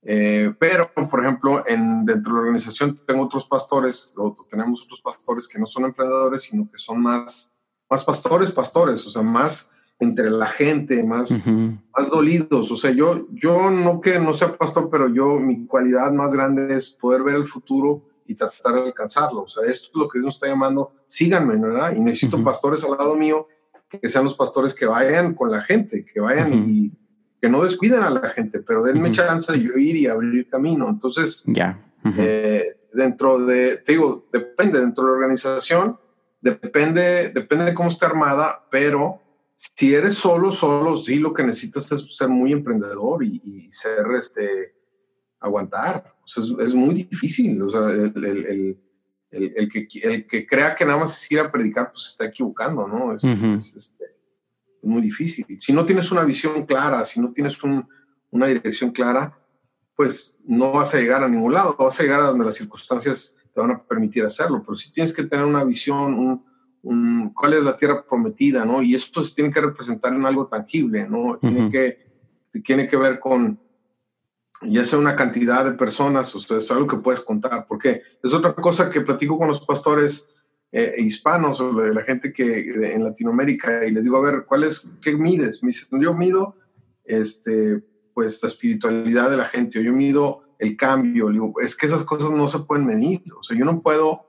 Eh, 0.03 0.53
pero, 0.59 0.91
por 0.93 1.23
ejemplo, 1.23 1.63
en, 1.67 2.05
dentro 2.05 2.31
de 2.31 2.35
la 2.35 2.41
organización 2.41 2.99
tengo 3.07 3.23
otros 3.23 3.45
pastores, 3.45 4.13
o 4.17 4.35
tenemos 4.47 4.83
otros 4.83 5.01
pastores 5.01 5.47
que 5.47 5.57
no 5.57 5.65
son 5.65 5.85
emprendedores, 5.85 6.43
sino 6.43 6.69
que 6.69 6.77
son 6.77 7.01
más, 7.01 7.57
más 7.89 8.03
pastores, 8.03 8.51
pastores, 8.51 9.03
o 9.07 9.09
sea, 9.09 9.23
más 9.23 9.73
entre 9.99 10.29
la 10.29 10.47
gente, 10.47 11.03
más, 11.03 11.43
más 11.47 12.09
dolidos. 12.09 12.69
O 12.71 12.75
sea, 12.75 12.91
yo, 12.91 13.25
yo 13.31 13.71
no 13.71 13.99
que 13.99 14.19
no 14.19 14.35
sea 14.35 14.55
pastor, 14.55 14.89
pero 14.91 15.07
yo 15.07 15.39
mi 15.39 15.65
cualidad 15.65 16.11
más 16.11 16.33
grande 16.33 16.75
es 16.75 16.91
poder 16.91 17.23
ver 17.23 17.35
el 17.35 17.47
futuro 17.47 18.12
y 18.25 18.35
tratar 18.35 18.75
de 18.75 18.81
alcanzarlo. 18.81 19.43
O 19.43 19.47
sea, 19.47 19.63
esto 19.63 19.89
es 19.89 19.95
lo 19.95 20.07
que 20.07 20.19
Dios 20.19 20.35
está 20.35 20.47
llamando, 20.47 20.93
síganme, 21.07 21.57
¿verdad? 21.57 21.95
Y 21.95 22.01
necesito 22.01 22.43
pastores 22.43 22.83
al 22.83 22.91
lado 22.91 23.15
mío 23.15 23.47
que 24.01 24.09
sean 24.09 24.23
los 24.23 24.35
pastores 24.35 24.73
que 24.73 24.85
vayan 24.85 25.33
con 25.33 25.51
la 25.51 25.61
gente, 25.61 26.05
que 26.05 26.19
vayan 26.19 26.53
y 26.53 26.91
que 27.39 27.49
no 27.49 27.63
descuiden 27.63 28.03
a 28.03 28.09
la 28.09 28.29
gente, 28.29 28.61
pero 28.61 28.83
denme 28.83 29.11
chance 29.11 29.51
de 29.51 29.61
yo 29.61 29.73
ir 29.75 29.95
y 29.97 30.07
abrir 30.07 30.49
camino. 30.49 30.89
Entonces, 30.89 31.43
ya. 31.45 31.79
Eh, 32.17 32.87
dentro 32.93 33.39
de, 33.39 33.77
te 33.77 33.93
digo, 33.93 34.27
depende, 34.31 34.79
dentro 34.79 35.03
de 35.03 35.09
la 35.09 35.15
organización, 35.17 35.99
depende, 36.41 37.29
depende 37.29 37.65
de 37.65 37.73
cómo 37.73 37.89
está 37.89 38.05
armada, 38.07 38.65
pero 38.71 39.21
si 39.55 39.93
eres 39.93 40.15
solo, 40.15 40.51
solo, 40.51 40.97
sí, 40.97 41.15
lo 41.15 41.33
que 41.33 41.43
necesitas 41.43 41.91
es 41.91 42.15
ser 42.15 42.29
muy 42.29 42.51
emprendedor 42.51 43.23
y, 43.23 43.41
y 43.43 43.71
ser, 43.71 44.05
este, 44.17 44.73
aguantar. 45.43 46.15
O 46.23 46.27
sea, 46.27 46.43
es, 46.65 46.73
muy 46.73 46.95
difícil. 46.95 47.61
O 47.61 47.69
sea, 47.69 47.81
el, 47.89 48.11
el, 48.15 48.77
el, 49.31 49.53
el, 49.55 49.69
que, 49.69 49.87
el 50.01 50.25
que 50.25 50.47
crea 50.47 50.75
que 50.75 50.85
nada 50.85 50.99
más 50.99 51.21
es 51.21 51.31
ir 51.31 51.39
a 51.39 51.51
predicar, 51.51 51.91
pues 51.91 52.07
está 52.07 52.25
equivocando, 52.25 52.87
¿no? 52.87 53.15
Es, 53.15 53.23
este, 53.23 54.05
muy 54.81 55.01
difícil. 55.01 55.45
Si 55.59 55.73
no 55.73 55.85
tienes 55.85 56.11
una 56.11 56.23
visión 56.23 56.65
clara, 56.65 57.05
si 57.05 57.19
no 57.19 57.31
tienes 57.31 57.61
un, 57.63 57.87
una 58.31 58.47
dirección 58.47 58.91
clara, 58.91 59.37
pues 59.95 60.39
no 60.45 60.71
vas 60.71 60.93
a 60.93 60.97
llegar 60.97 61.23
a 61.23 61.29
ningún 61.29 61.53
lado. 61.53 61.75
Vas 61.77 61.99
a 61.99 62.03
llegar 62.03 62.21
a 62.21 62.27
donde 62.27 62.45
las 62.45 62.55
circunstancias 62.55 63.37
te 63.53 63.61
van 63.61 63.71
a 63.71 63.83
permitir 63.83 64.25
hacerlo. 64.25 64.63
Pero 64.65 64.75
si 64.75 64.91
tienes 64.91 65.13
que 65.13 65.23
tener 65.23 65.45
una 65.45 65.63
visión, 65.63 66.13
un, 66.13 66.45
un, 66.83 67.33
cuál 67.33 67.53
es 67.53 67.63
la 67.63 67.77
tierra 67.77 68.05
prometida, 68.05 68.65
¿no? 68.65 68.81
Y 68.81 68.95
esto 68.95 69.23
se 69.23 69.35
tiene 69.35 69.51
que 69.51 69.61
representar 69.61 70.13
en 70.13 70.25
algo 70.25 70.47
tangible, 70.47 71.07
¿no? 71.07 71.37
Tiene, 71.37 71.69
que, 71.69 72.61
tiene 72.63 72.87
que 72.87 72.97
ver 72.97 73.19
con 73.19 73.59
ya 74.65 74.85
sea 74.85 74.99
una 74.99 75.15
cantidad 75.15 75.65
de 75.65 75.77
personas, 75.77 76.33
ustedes 76.35 76.65
es 76.65 76.71
algo 76.71 76.87
que 76.87 76.97
puedes 76.97 77.21
contar, 77.21 77.65
porque 77.67 78.01
es 78.21 78.33
otra 78.33 78.53
cosa 78.53 78.89
que 78.89 79.01
platico 79.01 79.37
con 79.37 79.47
los 79.47 79.65
pastores, 79.65 80.29
eh, 80.71 80.95
hispanos 80.97 81.61
o 81.61 81.71
de 81.73 81.93
la 81.93 82.01
gente 82.01 82.33
que 82.33 82.93
en 82.93 83.03
Latinoamérica 83.03 83.85
y 83.85 83.91
les 83.91 84.03
digo, 84.03 84.17
a 84.17 84.21
ver, 84.21 84.45
¿cuál 84.47 84.67
qué 85.01 85.15
mides? 85.15 85.61
Me 85.61 85.67
dicen, 85.67 86.01
yo 86.01 86.15
mido 86.15 86.55
este, 87.05 87.83
pues 88.13 88.41
la 88.41 88.49
espiritualidad 88.49 89.29
de 89.29 89.37
la 89.37 89.45
gente, 89.45 89.79
o 89.79 89.81
yo 89.83 89.93
mido 89.93 90.43
el 90.59 90.75
cambio. 90.77 91.31
Es 91.61 91.75
que 91.75 91.85
esas 91.85 92.03
cosas 92.03 92.31
no 92.31 92.47
se 92.47 92.59
pueden 92.59 92.85
medir. 92.85 93.21
O 93.37 93.43
sea, 93.43 93.57
yo 93.57 93.65
no 93.65 93.81
puedo, 93.81 94.27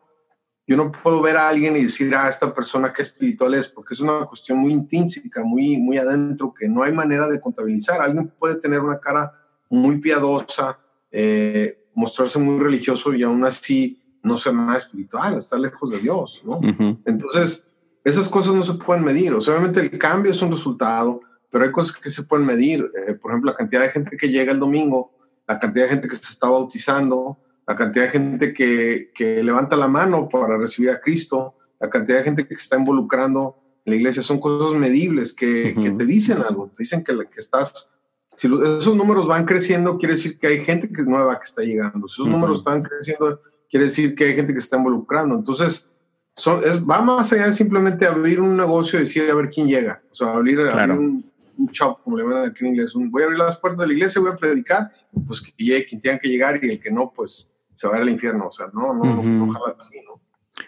yo 0.67 0.77
no 0.77 0.93
puedo 0.93 1.23
ver 1.23 1.37
a 1.37 1.49
alguien 1.49 1.77
y 1.77 1.85
decir, 1.85 2.15
a 2.15 2.27
ah, 2.27 2.29
esta 2.29 2.55
persona 2.55 2.93
qué 2.93 3.03
espiritual 3.03 3.55
es, 3.55 3.69
porque 3.69 3.95
es 3.95 4.01
una 4.01 4.27
cuestión 4.27 4.59
muy 4.59 4.73
intrínseca, 4.73 5.43
muy, 5.43 5.79
muy 5.79 5.97
adentro, 5.97 6.53
que 6.53 6.69
no 6.69 6.83
hay 6.83 6.93
manera 6.93 7.29
de 7.29 7.41
contabilizar. 7.41 8.01
Alguien 8.01 8.29
puede 8.39 8.57
tener 8.57 8.81
una 8.81 9.01
cara 9.01 9.33
muy 9.69 9.99
piadosa, 9.99 10.79
eh, 11.11 11.85
mostrarse 11.95 12.39
muy 12.39 12.63
religioso 12.63 13.15
y 13.15 13.23
aún 13.23 13.45
así 13.45 14.01
no 14.23 14.39
ser 14.39 14.55
nada 14.55 14.79
espiritual, 14.79 15.39
estar 15.39 15.61
lejos 15.61 15.91
de 15.91 15.99
Dios, 15.99 16.43
¿no? 16.45 16.61
Entonces, 17.05 17.69
esas 18.03 18.29
cosas 18.29 18.55
no 18.55 18.63
se 18.63 18.75
pueden 18.75 19.05
medir. 19.05 19.33
O 19.35 19.41
sea, 19.41 19.55
obviamente 19.55 19.81
el 19.81 19.99
cambio 19.99 20.33
es 20.33 20.43
un 20.43 20.51
resultado, 20.51 21.21
pero 21.51 21.65
hay 21.65 21.71
cosas 21.71 21.97
que 21.97 22.11
se 22.11 22.25
pueden 22.25 22.47
medir. 22.47 22.91
Eh, 23.07 23.15
por 23.15 23.31
ejemplo, 23.31 23.51
la 23.51 23.57
cantidad 23.57 23.83
de 23.83 23.91
gente 23.91 24.17
que 24.17 24.29
llega 24.29 24.53
el 24.53 24.59
domingo, 24.59 25.13
la 25.47 25.59
cantidad 25.59 25.85
de 25.85 25.91
gente 25.91 26.09
que 26.09 26.17
se 26.17 26.33
está 26.33 26.49
bautizando, 26.49 27.39
la 27.67 27.77
cantidad 27.77 28.07
de 28.07 28.11
gente 28.11 28.55
que, 28.55 29.11
que 29.15 29.43
levanta 29.43 29.77
la 29.77 29.89
mano 29.89 30.29
para 30.29 30.59
recibir 30.59 30.91
a 30.91 31.01
Cristo, 31.01 31.55
la 31.81 31.89
cantidad 31.89 32.19
de 32.19 32.25
gente 32.25 32.47
que 32.47 32.55
está 32.55 32.77
involucrando 32.77 33.57
en 33.85 33.93
la 33.93 33.97
iglesia, 33.97 34.23
son 34.23 34.41
cosas 34.41 34.79
medibles 34.79 35.35
que, 35.35 35.75
que 35.75 35.91
te 35.91 36.07
dicen 36.07 36.39
algo, 36.39 36.69
te 36.69 36.83
dicen 36.83 37.05
que, 37.05 37.15
que 37.15 37.41
estás 37.41 37.93
si 38.37 38.49
esos 38.49 38.97
números 38.97 39.27
van 39.27 39.45
creciendo, 39.45 39.99
quiere 39.99 40.15
decir 40.15 40.39
que 40.39 40.47
hay 40.47 40.61
gente 40.61 40.89
que 40.89 41.03
es 41.03 41.07
nueva 41.07 41.39
que 41.39 41.45
está 41.45 41.63
llegando. 41.63 42.09
Si 42.09 42.21
esos 42.21 42.29
números 42.29 42.59
están 42.59 42.83
creciendo, 42.83 43.41
quiere 43.71 43.87
decir 43.87 44.15
que 44.15 44.25
hay 44.25 44.35
gente 44.35 44.53
que 44.53 44.59
está 44.59 44.77
involucrando. 44.77 45.35
Entonces, 45.35 45.93
son, 46.37 46.63
es, 46.65 46.85
va 46.85 47.01
más 47.01 47.33
allá 47.33 47.47
de 47.47 47.53
simplemente 47.53 48.07
abrir 48.07 48.41
un 48.41 48.57
negocio 48.57 48.99
y 48.99 49.03
decir 49.03 49.31
a 49.31 49.35
ver 49.35 49.51
quién 49.51 49.69
llega. 49.69 50.03
O 50.11 50.15
sea, 50.15 50.33
abrir, 50.33 50.59
un, 50.59 51.31
un, 51.57 51.67
shop, 51.69 52.03
como 52.03 52.17
le 52.17 52.25
llaman 52.25 52.51
aquí 52.51 52.65
en 52.65 52.71
inglés. 52.71 52.93
voy 52.95 53.23
a 53.23 53.27
abrir 53.27 53.39
las 53.39 53.57
puertas 53.57 53.81
de 53.81 53.87
la 53.87 53.93
iglesia, 53.93 54.21
voy 54.21 54.33
a 54.33 54.37
predicar, 54.37 54.91
pues 55.27 55.41
que 55.41 55.53
llegue 55.57 55.87
quien 55.87 56.01
tenga 56.01 56.19
que 56.19 56.29
llegar 56.29 56.59
y 56.63 56.71
el 56.71 56.81
que 56.81 56.91
no, 56.91 57.13
pues 57.15 57.55
se 57.73 57.89
va 57.89 57.97
al 57.97 58.09
infierno. 58.09 58.49
O 58.49 58.53
sea, 58.53 58.67
no, 58.73 58.95
no, 58.95 59.23
no, 59.23 59.45
ojalá 59.45 59.77
así, 59.79 59.99
¿no? 60.05 60.21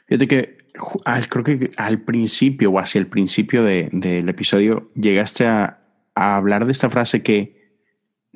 Fíjate 0.07 0.29
que 0.29 0.59
al, 1.05 1.29
creo 1.29 1.45
que 1.45 1.71
al 1.77 2.01
principio 2.01 2.71
o 2.71 2.79
hacia 2.79 3.01
el 3.01 3.07
principio 3.07 3.63
de, 3.65 3.89
del 3.93 4.29
episodio 4.29 4.91
llegaste 4.95 5.47
a, 5.47 5.81
a 6.15 6.37
hablar 6.37 6.67
de 6.67 6.73
esta 6.73 6.91
frase 6.91 7.23
que 7.23 7.56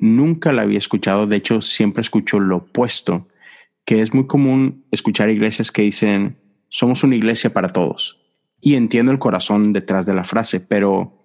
nunca 0.01 0.51
la 0.51 0.63
había 0.63 0.77
escuchado. 0.77 1.27
De 1.27 1.37
hecho, 1.37 1.61
siempre 1.61 2.01
escucho 2.01 2.39
lo 2.41 2.57
opuesto 2.57 3.29
que 3.85 4.01
es 4.01 4.13
muy 4.13 4.27
común 4.27 4.85
escuchar 4.91 5.29
iglesias 5.29 5.71
que 5.71 5.83
dicen, 5.83 6.37
somos 6.69 7.03
una 7.03 7.15
iglesia 7.15 7.53
para 7.53 7.69
todos. 7.69 8.19
Y 8.59 8.75
entiendo 8.75 9.11
el 9.11 9.19
corazón 9.19 9.73
detrás 9.73 10.05
de 10.05 10.13
la 10.13 10.23
frase, 10.23 10.59
pero 10.59 11.17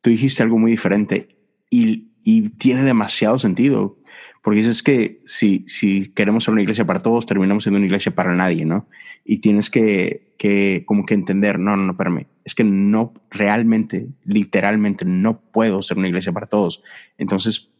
tú 0.00 0.10
dijiste 0.10 0.42
algo 0.42 0.58
muy 0.58 0.70
diferente 0.70 1.36
y, 1.70 2.12
y 2.22 2.50
tiene 2.50 2.82
demasiado 2.82 3.38
sentido. 3.38 3.98
Porque 4.42 4.58
dices 4.58 4.84
que 4.84 5.20
si, 5.24 5.64
si 5.66 6.12
queremos 6.12 6.44
ser 6.44 6.52
una 6.52 6.62
iglesia 6.62 6.86
para 6.86 7.00
todos, 7.00 7.26
terminamos 7.26 7.64
siendo 7.64 7.78
una 7.78 7.86
iglesia 7.86 8.14
para 8.14 8.32
nadie, 8.34 8.64
¿no? 8.64 8.88
Y 9.24 9.38
tienes 9.38 9.70
que, 9.70 10.34
que 10.38 10.84
como 10.86 11.04
que 11.04 11.14
entender, 11.14 11.58
no, 11.58 11.76
no, 11.76 11.82
no, 11.82 11.92
espérame, 11.92 12.28
es 12.44 12.54
que 12.54 12.62
no 12.62 13.12
realmente, 13.28 14.06
literalmente, 14.24 15.04
no 15.04 15.40
puedo 15.40 15.82
ser 15.82 15.98
una 15.98 16.06
iglesia 16.06 16.32
para 16.32 16.46
todos. 16.46 16.80
Entonces, 17.18 17.70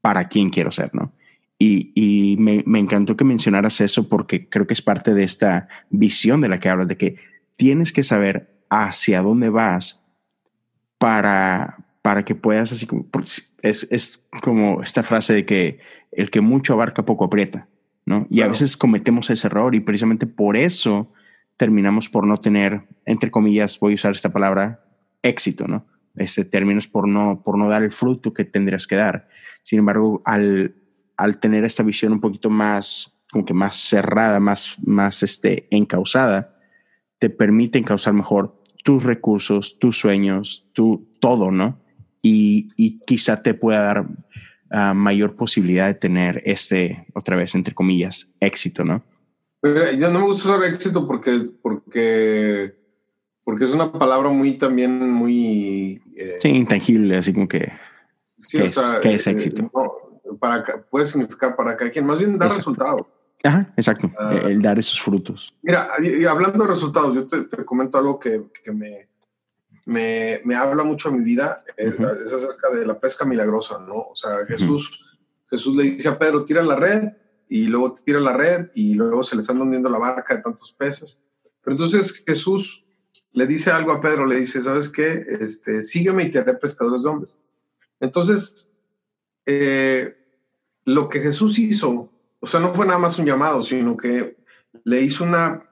¿para 0.00 0.24
quién 0.24 0.50
quiero 0.50 0.70
ser, 0.70 0.90
no? 0.94 1.12
Y, 1.62 2.36
me, 2.38 2.62
encantó 2.78 3.18
que 3.18 3.24
mencionaras 3.24 3.82
eso 3.82 4.08
porque 4.08 4.48
creo 4.48 4.66
que 4.66 4.72
es 4.72 4.80
parte 4.80 5.12
de 5.12 5.24
esta 5.24 5.68
visión 5.90 6.40
de 6.40 6.48
la 6.48 6.58
que 6.58 6.70
hablas, 6.70 6.88
de 6.88 6.96
que 6.96 7.16
tienes 7.56 7.92
que 7.92 8.02
saber 8.02 8.62
hacia 8.70 9.20
dónde 9.20 9.50
vas 9.50 10.00
para, 10.96 11.84
para 12.00 12.24
que 12.24 12.34
puedas, 12.34 12.72
así 12.72 12.86
como, 12.86 13.06
es, 13.60 13.88
es 13.90 14.24
como 14.40 14.82
esta 14.82 15.02
frase 15.02 15.34
de 15.34 15.44
que 15.44 15.80
el 16.12 16.30
que 16.30 16.40
mucho 16.40 16.72
abarca 16.72 17.04
poco 17.04 17.26
aprieta, 17.26 17.68
¿no? 18.06 18.26
Y 18.30 18.40
a 18.40 18.48
veces 18.48 18.78
cometemos 18.78 19.28
ese 19.28 19.46
error 19.46 19.74
y 19.74 19.80
precisamente 19.80 20.26
por 20.26 20.56
eso 20.56 21.12
terminamos 21.58 22.08
por 22.08 22.26
no 22.26 22.38
tener, 22.38 22.84
entre 23.04 23.30
comillas, 23.30 23.78
voy 23.78 23.92
a 23.92 23.96
usar 23.96 24.12
esta 24.12 24.32
palabra, 24.32 24.82
éxito, 25.22 25.68
¿no? 25.68 25.84
Este 26.20 26.44
término 26.44 26.78
es 26.78 26.86
por 26.86 27.08
no, 27.08 27.42
por 27.42 27.56
no 27.56 27.68
dar 27.68 27.82
el 27.82 27.90
fruto 27.90 28.34
que 28.34 28.44
tendrías 28.44 28.86
que 28.86 28.96
dar. 28.96 29.28
Sin 29.62 29.78
embargo, 29.78 30.22
al, 30.24 30.74
al 31.16 31.40
tener 31.40 31.64
esta 31.64 31.82
visión 31.82 32.12
un 32.12 32.20
poquito 32.20 32.50
más, 32.50 33.18
como 33.32 33.44
que 33.44 33.54
más 33.54 33.76
cerrada, 33.76 34.38
más, 34.38 34.76
más 34.84 35.22
este, 35.22 35.66
encausada, 35.70 36.54
te 37.18 37.30
permite 37.30 37.78
encauzar 37.78 38.12
mejor 38.12 38.62
tus 38.84 39.02
recursos, 39.02 39.78
tus 39.78 39.98
sueños, 39.98 40.68
tu 40.74 41.08
todo, 41.20 41.50
¿no? 41.50 41.80
Y, 42.20 42.68
y 42.76 42.98
quizá 42.98 43.42
te 43.42 43.54
pueda 43.54 43.80
dar 43.80 44.06
ah, 44.70 44.92
mayor 44.94 45.36
posibilidad 45.36 45.86
de 45.86 45.94
tener 45.94 46.42
este, 46.44 47.06
otra 47.14 47.36
vez, 47.36 47.54
entre 47.54 47.74
comillas, 47.74 48.30
éxito, 48.40 48.84
¿no? 48.84 49.02
Yo 49.62 50.10
no 50.10 50.20
me 50.20 50.24
gusta 50.26 50.50
usar 50.50 50.64
éxito 50.64 51.06
porque, 51.06 51.50
porque, 51.62 52.79
porque 53.44 53.64
es 53.64 53.72
una 53.72 53.92
palabra 53.92 54.30
muy 54.30 54.54
también 54.54 55.10
muy... 55.10 56.02
Eh, 56.16 56.36
sí, 56.40 56.48
intangible, 56.48 57.16
así 57.16 57.32
como 57.32 57.48
que... 57.48 57.72
Sí, 58.22 58.58
¿qué, 58.58 58.64
es, 58.64 58.80
¿qué 59.02 59.14
es, 59.14 59.26
eh, 59.26 59.30
éxito? 59.30 59.70
para, 60.38 60.82
puede 60.82 61.06
significar 61.06 61.56
para 61.56 61.76
cada 61.76 61.90
quien, 61.90 62.06
más 62.06 62.18
bien 62.18 62.38
dar 62.38 62.50
resultados. 62.50 63.02
Ajá, 63.42 63.72
exacto, 63.76 64.10
ah. 64.18 64.38
el 64.44 64.60
dar 64.60 64.78
esos 64.78 65.00
frutos. 65.00 65.54
Mira, 65.62 65.88
y, 65.98 66.24
hablando 66.24 66.64
de 66.64 66.70
resultados, 66.70 67.14
yo 67.14 67.26
te, 67.26 67.64
comento 67.64 67.98
algo 67.98 68.18
que, 68.18 68.50
que 68.62 68.70
me, 68.70 69.08
me, 69.86 70.40
me, 70.44 70.54
habla 70.54 70.82
mucho 70.84 71.08
a 71.08 71.12
mi 71.12 71.24
vida, 71.24 71.64
es, 71.76 71.98
acerca 71.98 72.70
de 72.70 72.86
la 72.86 72.98
pesca 72.98 73.24
milagrosa, 73.24 73.78
¿no? 73.78 73.94
O 73.94 74.14
sea, 74.14 74.44
Jesús, 74.46 75.18
Jesús 75.48 75.74
le 75.74 75.84
dice 75.84 76.08
a 76.08 76.18
Pedro, 76.18 76.44
tira 76.44 76.62
la 76.62 76.76
red, 76.76 77.12
y 77.48 77.64
luego 77.64 77.94
tira 77.94 78.20
la 78.20 78.36
red, 78.36 78.70
y 78.74 78.94
luego 78.94 79.22
se 79.22 79.36
le 79.36 79.40
están 79.40 79.60
hundiendo 79.60 79.88
la 79.88 79.98
barca 79.98 80.36
de 80.36 80.42
tantos 80.42 80.72
peces. 80.72 81.24
Pero 81.62 81.74
entonces 81.74 82.22
Jesús 82.26 82.84
le 83.32 83.46
dice 83.46 83.70
algo 83.70 83.92
a 83.92 84.00
Pedro, 84.00 84.26
le 84.26 84.40
dice, 84.40 84.62
¿sabes 84.62 84.90
qué? 84.90 85.24
Este, 85.40 85.84
sígueme 85.84 86.24
y 86.24 86.30
te 86.30 86.38
haré 86.38 86.54
pescadores 86.54 87.02
de 87.02 87.08
hombres. 87.08 87.38
Entonces, 88.00 88.72
eh, 89.46 90.16
lo 90.84 91.08
que 91.08 91.20
Jesús 91.20 91.58
hizo, 91.58 92.10
o 92.40 92.46
sea, 92.46 92.60
no 92.60 92.74
fue 92.74 92.86
nada 92.86 92.98
más 92.98 93.18
un 93.18 93.26
llamado, 93.26 93.62
sino 93.62 93.96
que 93.96 94.36
le 94.84 95.02
hizo 95.02 95.24
una, 95.24 95.68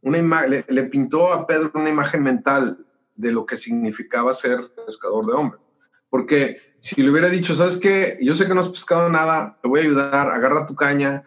una 0.00 0.46
le, 0.46 0.64
le, 0.68 0.84
pintó 0.84 1.32
a 1.32 1.46
Pedro 1.46 1.72
una 1.74 1.90
imagen 1.90 2.22
mental 2.22 2.86
de 3.14 3.32
lo 3.32 3.44
que 3.44 3.58
significaba 3.58 4.32
ser 4.32 4.72
pescador 4.86 5.26
de 5.26 5.32
hombres. 5.32 5.60
Porque 6.08 6.76
si 6.80 7.02
le 7.02 7.10
hubiera 7.10 7.28
dicho, 7.28 7.54
¿sabes 7.54 7.78
qué? 7.78 8.18
Yo 8.22 8.34
sé 8.34 8.46
que 8.46 8.54
no 8.54 8.60
has 8.60 8.68
pescado 8.68 9.08
nada, 9.08 9.58
te 9.60 9.68
voy 9.68 9.80
a 9.80 9.82
ayudar, 9.84 10.28
agarra 10.30 10.66
tu 10.66 10.74
caña, 10.74 11.24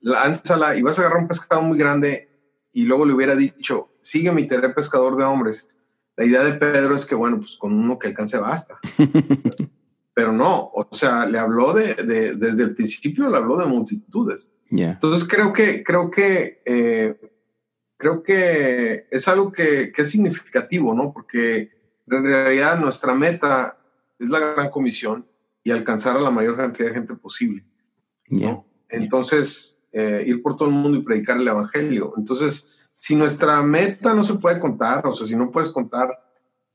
lánzala 0.00 0.76
y 0.76 0.82
vas 0.82 0.98
a 0.98 1.02
agarrar 1.02 1.22
un 1.22 1.28
pescado 1.28 1.62
muy 1.62 1.78
grande 1.78 2.28
y 2.72 2.84
luego 2.84 3.06
le 3.06 3.14
hubiera 3.14 3.34
dicho, 3.34 3.88
sígueme 4.06 4.42
y 4.42 4.46
te 4.46 4.56
haré 4.56 4.70
pescador 4.70 5.16
de 5.16 5.24
hombres. 5.24 5.78
La 6.16 6.24
idea 6.24 6.44
de 6.44 6.52
Pedro 6.52 6.94
es 6.94 7.04
que, 7.04 7.14
bueno, 7.14 7.38
pues 7.38 7.56
con 7.56 7.72
uno 7.72 7.98
que 7.98 8.08
alcance 8.08 8.38
basta. 8.38 8.78
pero 10.14 10.32
no, 10.32 10.70
o 10.72 10.88
sea, 10.92 11.26
le 11.26 11.38
habló 11.38 11.74
de, 11.74 11.94
desde 12.38 12.62
el 12.62 12.74
principio, 12.74 13.28
le 13.28 13.36
habló 13.36 13.58
de 13.58 13.66
multitudes. 13.66 14.50
Entonces 14.70 15.28
creo 15.28 15.52
que, 15.52 15.84
creo 15.84 16.10
que, 16.10 16.62
eh, 16.64 17.20
creo 17.96 18.22
que 18.22 19.06
es 19.10 19.28
algo 19.28 19.52
que, 19.52 19.92
es 19.94 20.10
significativo, 20.10 20.94
¿no? 20.94 21.12
Porque 21.12 21.70
en 22.06 22.24
realidad 22.24 22.80
nuestra 22.80 23.14
meta 23.14 23.76
es 24.18 24.28
la 24.28 24.38
gran 24.38 24.70
comisión 24.70 25.26
y 25.62 25.70
alcanzar 25.70 26.16
a 26.16 26.20
la 26.20 26.30
mayor 26.30 26.56
cantidad 26.56 26.88
de 26.88 26.94
gente 26.94 27.14
posible. 27.14 27.64
Entonces, 28.88 29.82
eh, 29.92 30.24
ir 30.26 30.42
por 30.42 30.56
todo 30.56 30.68
el 30.68 30.74
mundo 30.74 30.96
y 30.96 31.02
predicar 31.02 31.38
el 31.38 31.48
evangelio. 31.48 32.14
Entonces, 32.16 32.70
si 32.96 33.14
nuestra 33.14 33.62
meta 33.62 34.12
no 34.14 34.24
se 34.24 34.34
puede 34.34 34.58
contar, 34.58 35.06
o 35.06 35.14
sea, 35.14 35.26
si 35.26 35.36
no 35.36 35.52
puedes 35.52 35.70
contar 35.70 36.10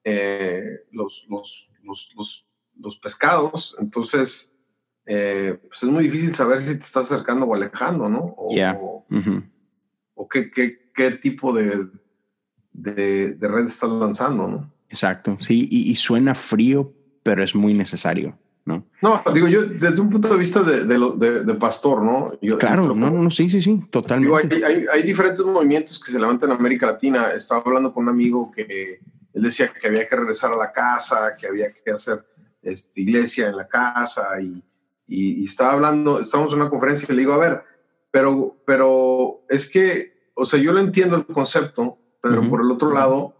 eh, 0.03 0.85
los, 0.91 1.27
los, 1.29 1.69
los 1.83 2.45
los 2.81 2.97
pescados, 2.97 3.75
entonces 3.79 4.55
eh, 5.05 5.57
pues 5.67 5.83
es 5.83 5.89
muy 5.89 6.03
difícil 6.03 6.33
saber 6.35 6.61
si 6.61 6.73
te 6.77 6.83
estás 6.85 7.11
acercando 7.11 7.45
o 7.45 7.55
alejando, 7.55 8.09
¿no? 8.09 8.35
O, 8.37 9.05
o, 10.15 10.27
qué, 10.27 10.51
qué, 10.51 10.91
qué, 10.93 11.11
tipo 11.11 11.53
de, 11.53 11.87
de, 12.71 13.35
red 13.39 13.65
estás 13.65 13.89
lanzando, 13.89 14.47
¿no? 14.47 14.73
Exacto, 14.89 15.37
sí, 15.39 15.67
y, 15.71 15.95
suena 15.95 16.35
frío, 16.35 16.93
pero 17.23 17.43
es 17.43 17.55
muy 17.55 17.73
necesario. 17.73 18.37
¿No? 18.65 18.85
No, 19.01 19.23
digo 19.33 19.47
yo, 19.47 19.63
desde 19.63 20.01
un 20.01 20.09
punto 20.09 20.27
de 20.27 20.37
vista 20.37 20.61
de, 20.61 20.85
de, 20.85 21.53
pastor, 21.55 22.01
¿no? 22.01 22.31
claro, 22.57 22.93
no, 22.93 23.09
no, 23.09 23.29
sí, 23.31 23.49
sí, 23.49 23.61
sí, 23.61 23.81
totalmente. 23.89 24.55
hay, 24.57 24.63
hay, 24.63 24.85
hay, 24.91 25.03
diferentes 25.03 25.43
movimientos 25.43 25.99
que 25.99 26.11
se 26.11 26.19
levantan 26.19 26.51
en 26.51 26.57
América 26.57 26.85
Latina. 26.85 27.31
Estaba 27.33 27.63
hablando 27.65 27.93
con 27.93 28.03
un 28.03 28.09
amigo 28.09 28.51
que 28.51 28.99
él 29.33 29.43
decía 29.43 29.71
que 29.73 29.87
había 29.87 30.07
que 30.07 30.15
regresar 30.15 30.51
a 30.51 30.57
la 30.57 30.71
casa, 30.71 31.35
que 31.37 31.47
había 31.47 31.71
que 31.73 31.91
hacer 31.91 32.23
este, 32.61 33.01
iglesia 33.01 33.47
en 33.47 33.57
la 33.57 33.67
casa 33.67 34.39
y, 34.41 34.63
y, 35.07 35.45
estaba 35.45 35.73
hablando, 35.73 36.19
estábamos 36.19 36.53
en 36.53 36.61
una 36.61 36.69
conferencia 36.69 37.07
y 37.09 37.15
le 37.15 37.21
digo, 37.21 37.33
a 37.33 37.37
ver, 37.37 37.63
pero, 38.11 38.57
pero 38.65 39.41
es 39.49 39.69
que, 39.69 40.31
o 40.35 40.45
sea, 40.45 40.59
yo 40.59 40.71
lo 40.71 40.79
entiendo 40.79 41.15
el 41.15 41.25
concepto, 41.25 41.97
pero 42.21 42.47
por 42.49 42.61
el 42.61 42.69
otro 42.69 42.91
lado, 42.91 43.35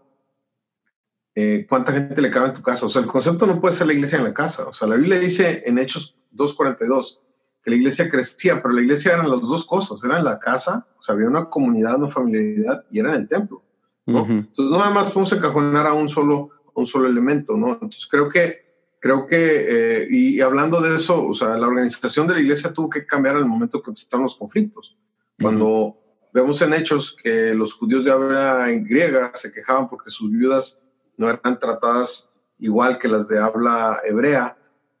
eh, 1.34 1.66
¿cuánta 1.68 1.92
gente 1.92 2.20
le 2.20 2.30
cabe 2.30 2.48
en 2.48 2.54
tu 2.54 2.62
casa? 2.62 2.86
O 2.86 2.88
sea, 2.88 3.00
el 3.00 3.08
concepto 3.08 3.46
no 3.46 3.60
puede 3.60 3.74
ser 3.74 3.86
la 3.86 3.94
iglesia 3.94 4.18
en 4.18 4.24
la 4.24 4.34
casa. 4.34 4.68
O 4.68 4.72
sea, 4.72 4.86
la 4.88 4.96
Biblia 4.96 5.18
dice 5.18 5.62
en 5.66 5.78
Hechos 5.78 6.16
2.42 6.34 7.18
que 7.62 7.70
la 7.70 7.76
iglesia 7.76 8.10
crecía, 8.10 8.60
pero 8.60 8.74
la 8.74 8.82
iglesia 8.82 9.12
eran 9.12 9.30
las 9.30 9.40
dos 9.40 9.64
cosas, 9.64 10.02
era 10.04 10.18
en 10.18 10.24
la 10.24 10.38
casa, 10.38 10.86
o 10.98 11.02
sea, 11.02 11.14
había 11.14 11.28
una 11.28 11.48
comunidad, 11.48 11.96
una 11.96 12.08
familiaridad, 12.08 12.84
y 12.90 12.98
era 12.98 13.10
en 13.10 13.22
el 13.22 13.28
templo. 13.28 13.62
¿no? 14.04 14.20
Entonces, 14.20 14.70
no 14.70 14.78
nada 14.78 14.90
más 14.90 15.06
podemos 15.06 15.32
encajonar 15.32 15.86
a 15.86 15.92
un 15.92 16.08
solo, 16.08 16.50
un 16.74 16.86
solo 16.86 17.06
elemento, 17.06 17.56
¿no? 17.56 17.74
Entonces, 17.74 18.08
creo 18.10 18.28
que, 18.28 18.96
creo 18.98 19.26
que 19.26 19.36
eh, 19.38 20.08
y, 20.10 20.40
hablando 20.40 20.80
de 20.80 20.96
eso, 20.96 21.24
o 21.24 21.34
sea, 21.34 21.56
la 21.56 21.68
organización 21.68 22.26
de 22.26 22.34
la 22.34 22.40
iglesia 22.40 22.72
tuvo 22.72 22.90
que 22.90 23.06
cambiar 23.06 23.36
al 23.36 23.46
momento 23.46 23.80
que 23.80 23.90
empezaron 23.90 24.24
los 24.24 24.34
conflictos. 24.34 24.96
Cuando 25.40 25.96
vemos 26.32 26.60
en 26.62 26.74
hechos 26.74 27.16
que 27.22 27.54
los 27.54 27.74
judíos 27.74 28.04
de 28.04 28.10
habla 28.10 28.66
griega 28.70 29.30
se 29.34 29.52
quejaban 29.52 29.88
porque 29.88 30.10
sus 30.10 30.30
viudas 30.30 30.81
no 31.16 31.28
eran 31.28 31.58
tratadas 31.58 32.32
igual 32.58 32.98
que 32.98 33.08
las 33.08 33.28
de 33.28 33.38
habla 33.38 34.00
hebrea, 34.04 34.56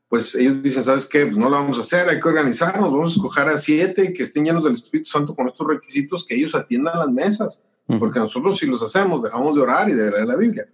pues 0.08 0.34
ellos 0.34 0.62
dicen, 0.62 0.84
¿sabes 0.84 1.06
qué? 1.06 1.24
Pues 1.24 1.38
no 1.38 1.48
lo 1.48 1.56
vamos 1.56 1.78
a 1.78 1.80
hacer, 1.80 2.08
hay 2.08 2.20
que 2.20 2.28
organizarnos, 2.28 2.92
vamos 2.92 3.12
a 3.12 3.16
escoger 3.16 3.48
a 3.48 3.56
siete 3.56 4.12
que 4.12 4.24
estén 4.24 4.44
llenos 4.44 4.62
del 4.62 4.74
Espíritu 4.74 5.08
Santo 5.08 5.34
con 5.34 5.48
estos 5.48 5.66
requisitos, 5.66 6.26
que 6.26 6.34
ellos 6.34 6.54
atiendan 6.54 6.98
las 6.98 7.08
mesas, 7.08 7.66
porque 7.98 8.18
nosotros 8.18 8.58
si 8.58 8.66
los 8.66 8.82
hacemos, 8.82 9.22
dejamos 9.22 9.54
de 9.54 9.62
orar 9.62 9.88
y 9.88 9.94
de 9.94 10.10
leer 10.10 10.26
la 10.26 10.36
Biblia. 10.36 10.68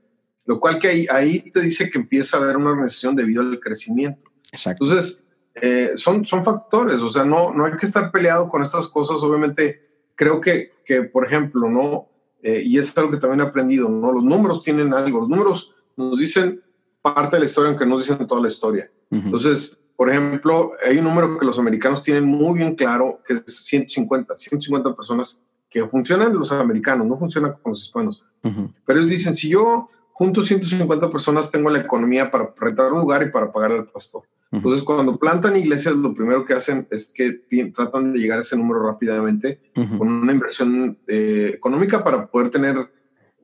Lo 0.44 0.58
cual 0.58 0.78
que 0.78 0.88
ahí, 0.88 1.06
ahí 1.10 1.50
te 1.52 1.60
dice 1.60 1.88
que 1.88 1.98
empieza 1.98 2.36
a 2.36 2.40
haber 2.40 2.56
una 2.56 2.70
organización 2.70 3.14
debido 3.14 3.42
al 3.42 3.60
crecimiento. 3.60 4.28
Exacto. 4.50 4.84
Entonces, 4.84 5.26
eh, 5.54 5.92
son, 5.94 6.24
son 6.24 6.44
factores, 6.44 7.00
o 7.02 7.08
sea, 7.10 7.24
no, 7.24 7.52
no 7.52 7.66
hay 7.66 7.76
que 7.76 7.86
estar 7.86 8.10
peleado 8.10 8.48
con 8.48 8.62
estas 8.62 8.88
cosas, 8.88 9.22
obviamente 9.22 9.86
creo 10.14 10.40
que, 10.40 10.72
que 10.84 11.02
por 11.02 11.24
ejemplo, 11.24 11.70
¿no? 11.70 12.08
Eh, 12.42 12.62
y 12.64 12.78
es 12.78 12.96
algo 12.96 13.10
que 13.10 13.18
también 13.18 13.40
he 13.40 13.44
aprendido, 13.44 13.88
¿no? 13.88 14.12
Los 14.12 14.24
números 14.24 14.62
tienen 14.62 14.94
algo, 14.94 15.20
los 15.20 15.28
números 15.28 15.74
nos 15.96 16.18
dicen 16.18 16.62
parte 17.02 17.36
de 17.36 17.40
la 17.40 17.46
historia, 17.46 17.70
aunque 17.70 17.84
no 17.84 17.96
nos 17.96 18.06
dicen 18.06 18.26
toda 18.26 18.40
la 18.40 18.48
historia. 18.48 18.90
Entonces, 19.10 19.78
por 19.96 20.10
ejemplo, 20.10 20.72
hay 20.86 20.98
un 20.98 21.04
número 21.04 21.38
que 21.38 21.46
los 21.46 21.58
americanos 21.58 22.02
tienen 22.02 22.24
muy 22.24 22.58
bien 22.58 22.74
claro, 22.76 23.20
que 23.26 23.34
es 23.34 23.42
150, 23.46 24.36
150 24.36 24.94
personas 24.94 25.44
que 25.68 25.84
funcionan 25.86 26.34
los 26.34 26.52
americanos, 26.52 27.06
no 27.06 27.18
funcionan 27.18 27.54
con 27.62 27.72
los 27.72 27.82
hispanos. 27.84 28.24
Pero 28.40 28.98
ellos 28.98 29.10
dicen, 29.10 29.34
si 29.34 29.48
yo 29.48 29.88
junto 30.12 30.42
150 30.42 31.10
personas 31.10 31.50
tengo 31.50 31.70
la 31.70 31.80
economía 31.80 32.30
para 32.30 32.52
rentar 32.56 32.92
un 32.92 33.00
lugar 33.00 33.22
y 33.22 33.30
para 33.30 33.52
pagar 33.52 33.72
al 33.72 33.86
pastor. 33.86 34.22
Entonces, 34.50 34.82
cuando 34.82 35.18
plantan 35.18 35.56
iglesias, 35.56 35.94
lo 35.94 36.14
primero 36.14 36.44
que 36.46 36.54
hacen 36.54 36.88
es 36.90 37.12
que 37.12 37.42
tratan 37.74 38.14
de 38.14 38.18
llegar 38.18 38.38
a 38.38 38.42
ese 38.42 38.56
número 38.56 38.82
rápidamente 38.82 39.60
con 39.74 40.08
una 40.08 40.32
inversión 40.32 40.98
eh, 41.06 41.52
económica 41.54 42.02
para 42.02 42.26
poder 42.26 42.48
tener 42.48 42.76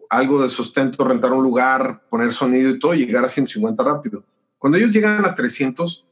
algo 0.09 0.43
de 0.43 0.49
sustento, 0.49 1.05
rentar 1.05 1.33
un 1.33 1.43
lugar, 1.43 2.05
poner 2.09 2.33
sonido 2.33 2.71
y 2.71 2.79
todo, 2.79 2.95
y 2.95 3.05
llegar 3.05 3.25
a 3.25 3.29
150 3.29 3.83
rápido. 3.85 4.25
Cuando 4.59 4.79
ellos 4.79 4.93
llegan 4.93 5.25
a 5.25 5.35
300, 5.35 6.07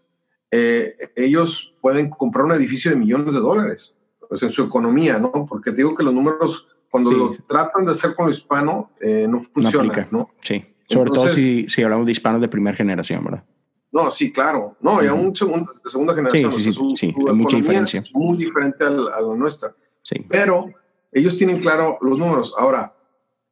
eh, 0.50 0.96
ellos 1.16 1.74
pueden 1.80 2.10
comprar 2.10 2.44
un 2.44 2.52
edificio 2.52 2.90
de 2.90 2.96
millones 2.98 3.32
de 3.32 3.40
dólares, 3.40 3.98
pues 4.28 4.42
en 4.42 4.52
su 4.52 4.64
economía, 4.64 5.18
¿no? 5.18 5.46
Porque 5.48 5.70
te 5.70 5.78
digo 5.78 5.94
que 5.94 6.02
los 6.02 6.12
números, 6.12 6.68
cuando 6.90 7.12
lo 7.12 7.32
tratan 7.48 7.86
de 7.86 7.92
hacer 7.92 8.14
con 8.14 8.26
lo 8.26 8.32
hispano, 8.32 8.90
eh, 9.00 9.26
no 9.26 9.42
funciona, 9.42 10.06
no, 10.10 10.30
Sí, 10.42 10.62
sobre 10.86 11.10
todo 11.10 11.28
si, 11.30 11.66
si 11.68 11.82
hablamos 11.82 12.04
de 12.04 12.12
hispanos 12.12 12.42
de 12.42 12.48
primera 12.48 12.76
generación, 12.76 13.24
¿verdad? 13.24 13.44
No, 13.92 14.10
sí, 14.10 14.32
claro. 14.32 14.76
No, 14.80 15.02
ya 15.02 15.12
un 15.12 15.36
segundo, 15.36 15.70
segunda 15.84 16.14
generación. 16.14 16.50
Sí, 16.50 16.72
sí, 16.72 16.96
sí, 16.96 17.14
hay 17.28 17.34
mucha 17.34 17.58
diferencia. 17.58 18.00
Es 18.00 18.14
muy 18.14 18.38
diferente 18.38 18.84
a 18.84 18.90
la, 18.90 19.20
nuestra. 19.36 19.74
Sí. 20.02 20.26
Pero 20.28 20.70
ellos 21.12 21.36
tienen 21.36 21.60
claro 21.60 21.98
los 22.00 22.18
números. 22.18 22.54
Ahora, 22.56 22.94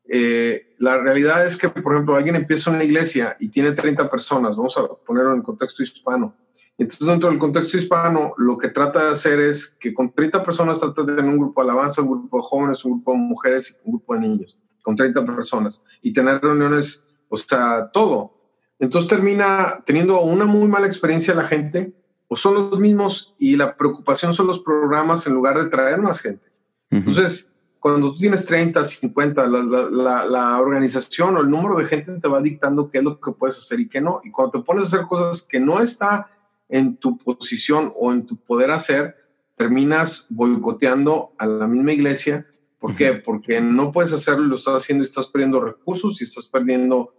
eh, 0.09 0.75
la 0.79 0.99
realidad 0.99 1.47
es 1.47 1.59
que, 1.59 1.69
por 1.69 1.93
ejemplo, 1.93 2.17
alguien 2.17 2.37
empieza 2.37 2.71
una 2.71 2.83
iglesia 2.83 3.37
y 3.39 3.51
tiene 3.51 3.73
30 3.73 4.11
personas, 4.11 4.57
vamos 4.57 4.77
a 4.79 4.89
ponerlo 4.89 5.33
en 5.33 5.39
el 5.39 5.43
contexto 5.43 5.83
hispano. 5.83 6.35
Entonces, 6.79 7.07
dentro 7.07 7.29
del 7.29 7.39
contexto 7.39 7.77
hispano, 7.77 8.33
lo 8.39 8.57
que 8.57 8.69
trata 8.69 9.05
de 9.05 9.11
hacer 9.11 9.39
es 9.41 9.77
que 9.79 9.93
con 9.93 10.11
30 10.11 10.43
personas 10.43 10.81
trata 10.81 11.03
de 11.03 11.15
tener 11.17 11.31
un 11.31 11.37
grupo 11.37 11.63
de 11.63 11.71
alabanza, 11.71 12.01
un 12.01 12.09
grupo 12.09 12.39
de 12.39 12.43
jóvenes, 12.43 12.83
un 12.87 12.93
grupo 12.93 13.13
de 13.13 13.19
mujeres 13.19 13.71
y 13.71 13.87
un 13.87 13.93
grupo 13.93 14.15
de 14.15 14.21
niños, 14.21 14.59
con 14.81 14.97
30 14.97 15.27
personas, 15.27 15.85
y 16.01 16.15
tener 16.15 16.41
reuniones, 16.41 17.07
o 17.29 17.37
sea, 17.37 17.91
todo 17.93 18.40
entonces 18.81 19.09
termina 19.09 19.83
teniendo 19.85 20.21
una 20.23 20.47
muy 20.47 20.67
mala 20.67 20.87
experiencia 20.87 21.35
la 21.35 21.45
gente, 21.45 21.93
o 22.29 22.37
son 22.37 22.55
los 22.55 22.79
mismos 22.79 23.35
y 23.39 23.57
la 23.57 23.77
preocupación 23.77 24.33
son 24.35 24.47
los 24.47 24.61
programas 24.61 25.27
en 25.27 25.35
lugar 25.35 25.59
de 25.59 25.69
traer 25.69 25.99
más 25.99 26.21
gente. 26.21 26.49
Entonces, 26.89 27.53
cuando 27.79 28.13
tú 28.13 28.19
tienes 28.19 28.47
30, 28.47 28.85
50, 28.85 29.47
la, 29.47 30.25
la, 30.25 30.61
organización 30.61 31.37
o 31.37 31.41
el 31.41 31.51
número 31.51 31.77
de 31.77 31.87
gente 31.87 32.13
te 32.21 32.29
va 32.29 32.41
dictando 32.41 32.91
qué 32.91 32.99
es 32.99 33.05
lo 33.05 33.21
que 33.21 33.33
puedes 33.33 33.59
hacer 33.59 33.81
y 33.81 33.89
qué 33.89 34.01
no. 34.01 34.21
Y 34.25 34.31
cuando 34.31 34.53
te 34.53 34.65
pones 34.65 34.85
a 34.85 34.87
hacer 34.87 35.07
cosas 35.07 35.43
que 35.43 35.61
no 35.61 35.81
está 35.81 36.31
en 36.69 36.97
tu 36.97 37.19
posición 37.19 37.93
o 37.97 38.13
en 38.13 38.27
tu 38.27 38.37
poder 38.37 38.71
hacer, 38.71 39.17
terminas 39.57 40.27
boicoteando 40.31 41.33
a 41.37 41.47
la 41.47 41.67
misma 41.67 41.93
iglesia. 41.93 42.47
¿Por 42.79 42.97
qué? 42.97 43.13
Porque 43.13 43.61
no 43.61 43.93
puedes 43.93 44.13
hacerlo, 44.13 44.47
lo 44.47 44.55
estás 44.55 44.77
haciendo 44.77 45.05
y 45.05 45.09
estás 45.09 45.27
perdiendo 45.27 45.61
recursos 45.61 46.21
y 46.21 46.25
estás 46.25 46.47
perdiendo 46.47 47.13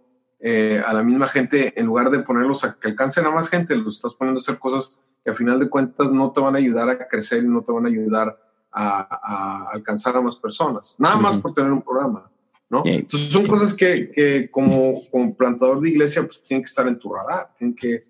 eh, 0.44 0.82
a 0.84 0.92
la 0.92 1.04
misma 1.04 1.28
gente, 1.28 1.72
en 1.78 1.86
lugar 1.86 2.10
de 2.10 2.18
ponerlos 2.18 2.64
a 2.64 2.76
que 2.80 2.88
alcancen 2.88 3.24
a 3.24 3.30
más 3.30 3.48
gente, 3.48 3.76
los 3.76 3.94
estás 3.94 4.14
poniendo 4.14 4.40
a 4.40 4.42
hacer 4.42 4.58
cosas 4.58 5.00
que 5.24 5.30
a 5.30 5.34
final 5.34 5.60
de 5.60 5.70
cuentas 5.70 6.10
no 6.10 6.32
te 6.32 6.40
van 6.40 6.56
a 6.56 6.58
ayudar 6.58 6.90
a 6.90 7.06
crecer 7.06 7.44
y 7.44 7.46
no 7.46 7.62
te 7.62 7.70
van 7.70 7.84
a 7.86 7.88
ayudar 7.88 8.36
a, 8.72 9.68
alcanzar 9.72 10.16
a 10.16 10.20
más 10.20 10.34
personas, 10.34 10.96
nada 10.98 11.16
más 11.16 11.36
por 11.36 11.54
tener 11.54 11.70
un 11.70 11.82
programa, 11.82 12.28
¿no? 12.68 12.82
Entonces 12.84 13.32
son 13.32 13.46
cosas 13.46 13.74
que, 13.74 14.10
que, 14.10 14.50
como, 14.50 14.94
como 15.12 15.32
plantador 15.36 15.80
de 15.80 15.90
iglesia 15.90 16.22
pues 16.22 16.42
tienen 16.42 16.64
que 16.64 16.68
estar 16.68 16.88
en 16.88 16.98
tu 16.98 17.14
radar, 17.14 17.52
tienen 17.56 17.76
que, 17.76 18.04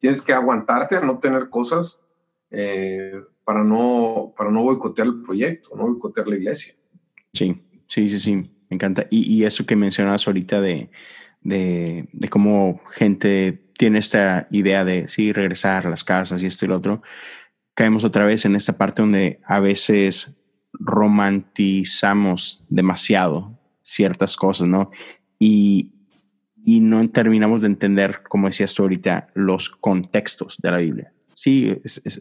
tienes 0.00 0.22
que 0.22 0.32
aguantarte 0.32 0.96
a 0.96 1.02
no 1.02 1.20
tener 1.20 1.48
cosas 1.50 2.02
eh, 2.50 3.22
para, 3.44 3.62
no, 3.62 4.34
para 4.36 4.50
no 4.50 4.64
boicotear 4.64 5.06
el 5.06 5.22
proyecto, 5.22 5.76
no 5.76 5.84
boicotear 5.84 6.26
la 6.26 6.36
iglesia. 6.36 6.74
Sí, 7.32 7.62
sí, 7.86 8.08
sí, 8.08 8.18
sí, 8.18 8.34
me 8.34 8.74
encanta. 8.74 9.06
Y, 9.08 9.32
y 9.32 9.44
eso 9.44 9.64
que 9.64 9.76
mencionabas 9.76 10.26
ahorita 10.26 10.60
de 10.60 10.90
de, 11.46 12.08
cómo 12.28 12.80
gente 12.94 13.62
tiene 13.78 13.98
esta 13.98 14.48
idea 14.50 14.84
de 14.84 15.08
sí, 15.08 15.32
regresar 15.32 15.86
a 15.86 15.90
las 15.90 16.04
casas 16.04 16.42
y 16.42 16.46
esto 16.46 16.64
y 16.64 16.68
lo 16.68 16.76
otro, 16.76 17.02
caemos 17.74 18.04
otra 18.04 18.26
vez 18.26 18.44
en 18.44 18.56
esta 18.56 18.76
parte 18.76 19.02
donde 19.02 19.40
a 19.44 19.60
veces 19.60 20.36
romantizamos 20.72 22.64
demasiado 22.68 23.58
ciertas 23.82 24.36
cosas, 24.36 24.68
¿no? 24.68 24.90
Y, 25.38 25.92
y 26.64 26.80
no 26.80 27.06
terminamos 27.08 27.60
de 27.60 27.68
entender, 27.68 28.22
como 28.28 28.48
decías 28.48 28.74
tú 28.74 28.82
ahorita, 28.82 29.28
los 29.34 29.70
contextos 29.70 30.56
de 30.60 30.70
la 30.70 30.78
Biblia. 30.78 31.12
Sí, 31.34 31.80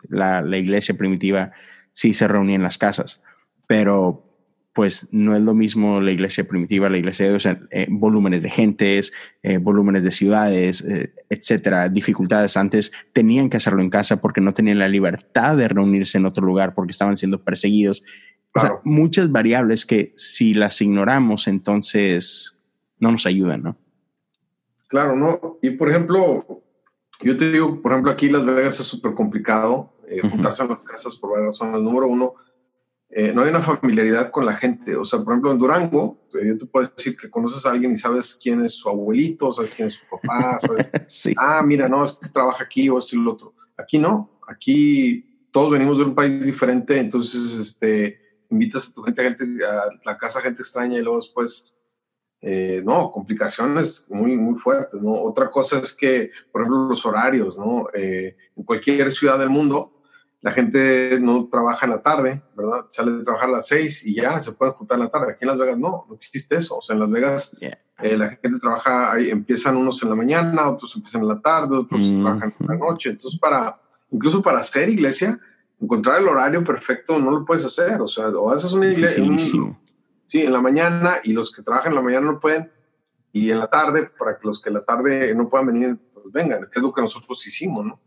la, 0.09 0.41
la 0.41 0.57
iglesia 0.57 0.95
primitiva 0.95 1.51
sí 1.93 2.13
se 2.13 2.27
reunía 2.27 2.55
en 2.55 2.63
las 2.63 2.77
casas, 2.77 3.21
pero 3.65 4.34
pues 4.75 5.07
no 5.13 5.37
es 5.37 5.41
lo 5.41 5.53
mismo 5.53 6.01
la 6.01 6.11
iglesia 6.11 6.45
primitiva, 6.45 6.89
la 6.89 6.97
iglesia 6.97 7.25
de 7.25 7.31
Dios, 7.31 7.45
eh, 7.45 7.87
volúmenes 7.89 8.43
de 8.43 8.49
gentes, 8.49 9.13
eh, 9.41 9.57
volúmenes 9.57 10.03
de 10.03 10.11
ciudades, 10.11 10.81
eh, 10.81 11.13
etcétera, 11.29 11.87
dificultades. 11.87 12.57
Antes 12.57 12.91
tenían 13.13 13.49
que 13.49 13.55
hacerlo 13.55 13.81
en 13.81 13.89
casa 13.89 14.19
porque 14.19 14.41
no 14.41 14.53
tenían 14.53 14.77
la 14.77 14.89
libertad 14.89 15.55
de 15.55 15.69
reunirse 15.69 16.17
en 16.17 16.25
otro 16.25 16.45
lugar 16.45 16.75
porque 16.75 16.91
estaban 16.91 17.15
siendo 17.15 17.41
perseguidos. 17.41 18.03
O 18.53 18.59
sea, 18.59 18.81
muchas 18.83 19.31
variables 19.31 19.85
que 19.85 20.13
si 20.17 20.53
las 20.53 20.81
ignoramos, 20.81 21.47
entonces 21.47 22.57
no 22.99 23.13
nos 23.13 23.25
ayudan, 23.25 23.63
¿no? 23.63 23.77
Claro, 24.89 25.15
¿no? 25.15 25.57
Y 25.61 25.69
por 25.71 25.89
ejemplo, 25.89 26.61
yo 27.21 27.37
te 27.37 27.49
digo, 27.49 27.81
por 27.81 27.93
ejemplo, 27.93 28.11
aquí 28.11 28.27
Las 28.27 28.45
Vegas 28.45 28.77
es 28.81 28.85
súper 28.85 29.13
complicado 29.13 29.93
juntarse 30.21 30.63
en 30.63 30.69
las 30.69 30.83
casas 30.83 31.15
por 31.15 31.31
varias 31.31 31.57
razones. 31.59 31.81
Número 31.81 32.07
uno, 32.07 32.33
eh, 33.17 33.31
no 33.33 33.43
hay 33.43 33.49
una 33.49 33.61
familiaridad 33.61 34.29
con 34.29 34.45
la 34.45 34.57
gente. 34.57 34.93
O 34.97 35.05
sea, 35.05 35.23
por 35.23 35.31
ejemplo, 35.31 35.49
en 35.49 35.57
Durango, 35.57 36.27
eh, 36.33 36.47
yo 36.47 36.57
te 36.57 36.65
puedo 36.65 36.85
decir 36.85 37.15
que 37.15 37.29
conoces 37.29 37.65
a 37.65 37.71
alguien 37.71 37.93
y 37.93 37.97
sabes 37.97 38.37
quién 38.43 38.61
es 38.65 38.73
su 38.73 38.89
abuelito, 38.89 39.53
sabes 39.53 39.73
quién 39.73 39.87
es 39.87 39.93
su 39.93 40.05
papá, 40.05 40.59
sabes, 40.59 40.91
ah, 41.37 41.63
mira, 41.65 41.87
no, 41.87 42.03
es 42.03 42.11
que 42.21 42.27
trabaja 42.27 42.65
aquí 42.65 42.89
o 42.89 42.99
esto 42.99 43.15
y 43.15 43.19
lo 43.19 43.31
otro. 43.31 43.55
Aquí 43.77 43.99
no, 43.99 44.41
aquí 44.45 45.47
todos 45.49 45.71
venimos 45.71 45.97
de 45.97 46.03
un 46.03 46.13
país 46.13 46.43
diferente, 46.43 46.99
entonces, 46.99 47.53
este, 47.57 48.19
invitas 48.49 48.89
a 48.89 48.93
tu 48.93 49.03
gente, 49.03 49.21
a, 49.21 49.23
gente, 49.23 49.65
a 49.65 49.85
la 50.03 50.17
casa 50.17 50.41
gente 50.41 50.63
extraña 50.63 50.99
y 50.99 51.01
luego 51.01 51.19
después, 51.19 51.77
eh, 52.41 52.81
no, 52.83 53.13
complicaciones 53.13 54.07
muy, 54.09 54.35
muy 54.35 54.59
fuertes, 54.59 55.01
¿no? 55.01 55.13
Otra 55.13 55.49
cosa 55.49 55.79
es 55.79 55.95
que, 55.95 56.31
por 56.51 56.63
ejemplo, 56.63 56.89
los 56.89 57.05
horarios, 57.05 57.57
¿no? 57.57 57.87
en 57.93 58.63
cualquier 58.65 59.09
ciudad 59.13 59.39
del 59.39 59.49
mundo, 59.49 59.94
la 60.45 60.51
gente 60.51 61.17
no 61.19 61.49
trabaja 61.51 61.87
en 61.87 61.91
la 61.93 62.03
tarde, 62.03 62.43
¿verdad? 62.55 62.85
Sale 62.91 63.13
de 63.13 63.23
trabajar 63.23 63.49
a 63.49 63.53
las 63.53 63.67
seis 63.67 64.05
y 64.05 64.13
ya 64.13 64.39
se 64.39 64.51
puede 64.51 64.73
juntar 64.73 64.99
en 64.99 65.05
la 65.05 65.09
tarde. 65.09 65.31
Aquí 65.31 65.39
en 65.43 65.47
Las 65.47 65.57
Vegas 65.57 65.79
no, 65.79 66.05
no 66.07 66.13
existe 66.13 66.57
eso. 66.57 66.77
O 66.77 66.81
sea, 66.83 66.93
en 66.93 66.99
Las 66.99 67.09
Vegas 67.09 67.57
eh, 67.59 68.15
la 68.15 68.29
gente 68.29 68.59
trabaja, 68.59 69.11
ahí 69.11 69.31
empiezan 69.31 69.75
unos 69.75 70.03
en 70.03 70.09
la 70.09 70.15
mañana, 70.15 70.69
otros 70.69 70.95
empiezan 70.95 71.23
en 71.23 71.29
la 71.29 71.41
tarde, 71.41 71.75
otros 71.75 71.99
mm. 71.99 72.21
trabajan 72.21 72.53
en 72.59 72.67
la 72.67 72.75
noche. 72.75 73.09
Entonces, 73.09 73.39
para, 73.39 73.81
incluso 74.11 74.43
para 74.43 74.59
hacer 74.59 74.87
iglesia, 74.87 75.39
encontrar 75.81 76.21
el 76.21 76.27
horario 76.27 76.63
perfecto 76.63 77.17
no 77.17 77.31
lo 77.31 77.43
puedes 77.43 77.65
hacer. 77.65 77.99
O 77.99 78.07
sea, 78.07 78.27
o 78.27 78.51
haces 78.51 78.71
una 78.71 78.85
iglesia. 78.85 79.23
sí, 79.39 79.59
Sí, 80.27 80.43
en 80.43 80.53
la 80.53 80.61
mañana 80.61 81.21
y 81.23 81.33
los 81.33 81.51
que 81.51 81.63
trabajan 81.63 81.91
en 81.91 81.95
la 81.95 82.03
mañana 82.03 82.31
no 82.31 82.39
pueden. 82.39 82.71
Y 83.31 83.49
en 83.49 83.57
la 83.57 83.67
tarde, 83.67 84.11
para 84.15 84.37
que 84.37 84.45
los 84.45 84.61
que 84.61 84.69
en 84.69 84.75
la 84.75 84.85
tarde 84.85 85.33
no 85.33 85.49
puedan 85.49 85.65
venir, 85.65 85.97
pues 86.13 86.31
vengan, 86.31 86.69
que 86.71 86.77
es 86.77 86.83
lo 86.83 86.93
que 86.93 87.01
nosotros 87.01 87.47
hicimos, 87.47 87.83
¿no? 87.83 87.99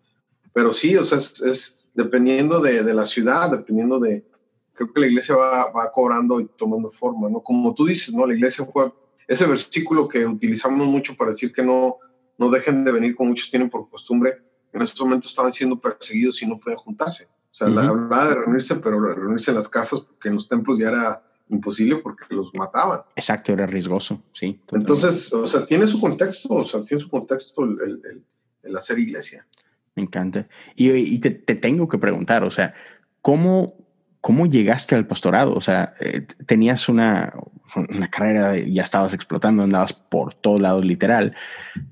Pero 0.53 0.73
sí, 0.73 0.97
o 0.97 1.05
sea, 1.05 1.19
es, 1.19 1.85
dependiendo 1.99 2.61
de, 2.61 2.85
de, 2.85 2.95
la 2.95 3.05
ciudad, 3.05 3.51
dependiendo 3.51 3.99
de, 3.99 4.25
creo 4.73 4.93
que 4.93 5.01
la 5.01 5.09
iglesia 5.09 5.35
va, 5.35 5.73
va, 5.73 5.91
cobrando 5.91 6.41
y 6.41 6.47
tomando 6.57 6.91
forma, 6.93 7.29
¿no? 7.29 7.41
Como 7.41 7.75
tú 7.75 7.85
dices, 7.87 8.15
¿no? 8.15 8.25
La 8.25 8.35
iglesia 8.35 8.65
fue 8.67 8.93
ese 9.27 9.45
versículo 9.47 10.07
que 10.07 10.25
utilizamos 10.25 10.87
mucho 10.87 11.17
para 11.17 11.33
decir 11.33 11.53
que 11.53 11.65
no, 11.65 11.97
no 12.39 12.51
dejen 12.51 12.85
de 12.85 12.93
venir 12.93 13.17
como 13.17 13.31
muchos 13.31 13.51
tienen 13.51 13.69
por 13.69 13.91
costumbre, 13.91 14.39
en 14.73 14.81
esos 14.81 15.01
momentos 15.01 15.33
estaban 15.33 15.53
siendo 15.53 15.81
perseguidos 15.81 16.41
y 16.41 16.47
no 16.47 16.61
pueden 16.61 16.79
juntarse. 16.79 17.25
O 17.51 17.55
sea, 17.59 17.67
la 17.67 17.89
hablaba 17.89 18.29
de 18.29 18.35
reunirse, 18.37 18.77
pero 18.77 19.01
reunirse 19.01 19.51
en 19.51 19.57
las 19.57 19.69
casas, 19.69 20.03
porque 20.03 20.29
en 20.29 20.37
los 20.37 20.49
templos 20.49 20.79
ya 20.79 20.91
era 20.91 21.23
imposible 21.49 21.97
porque 21.97 22.33
los 22.33 22.55
mataban. 22.55 23.01
Exacto, 23.17 23.53
era 23.53 23.67
riesgoso, 23.67 24.23
sí. 24.33 24.61
Entonces, 24.71 25.33
o 25.33 25.49
sea, 25.49 25.67
tiene 25.67 25.89
su 25.89 25.99
contexto, 25.99 26.55
o 26.55 26.65
sea, 26.65 26.85
tiene 26.85 27.03
su 27.03 27.11
contexto 27.11 27.65
el, 27.65 27.81
el, 27.81 28.25
el 28.63 28.77
hacer 28.77 29.01
iglesia. 29.01 29.45
Me 29.99 30.05
encanta. 30.05 30.47
Y, 30.77 30.93
y 30.93 31.19
te, 31.19 31.33
te, 31.33 31.57
tengo 31.57 31.89
que 31.89 31.99
preguntar, 31.99 32.45
o 32.45 32.53
sea, 32.53 32.73
¿cómo, 33.21 33.75
¿cómo 34.21 34.47
llegaste 34.47 34.95
al 34.95 35.09
pastorado? 35.09 35.55
O 35.55 35.61
sea, 35.61 35.93
eh, 36.01 36.21
tenías 36.47 36.89
una, 36.89 37.33
una 37.89 38.09
carrera, 38.09 38.57
ya 38.57 38.83
estabas 38.83 39.13
explotando, 39.13 39.65
andabas 39.65 39.95
por 39.95 40.35
todos 40.35 40.61
lados 40.61 40.85
literal. 40.85 41.35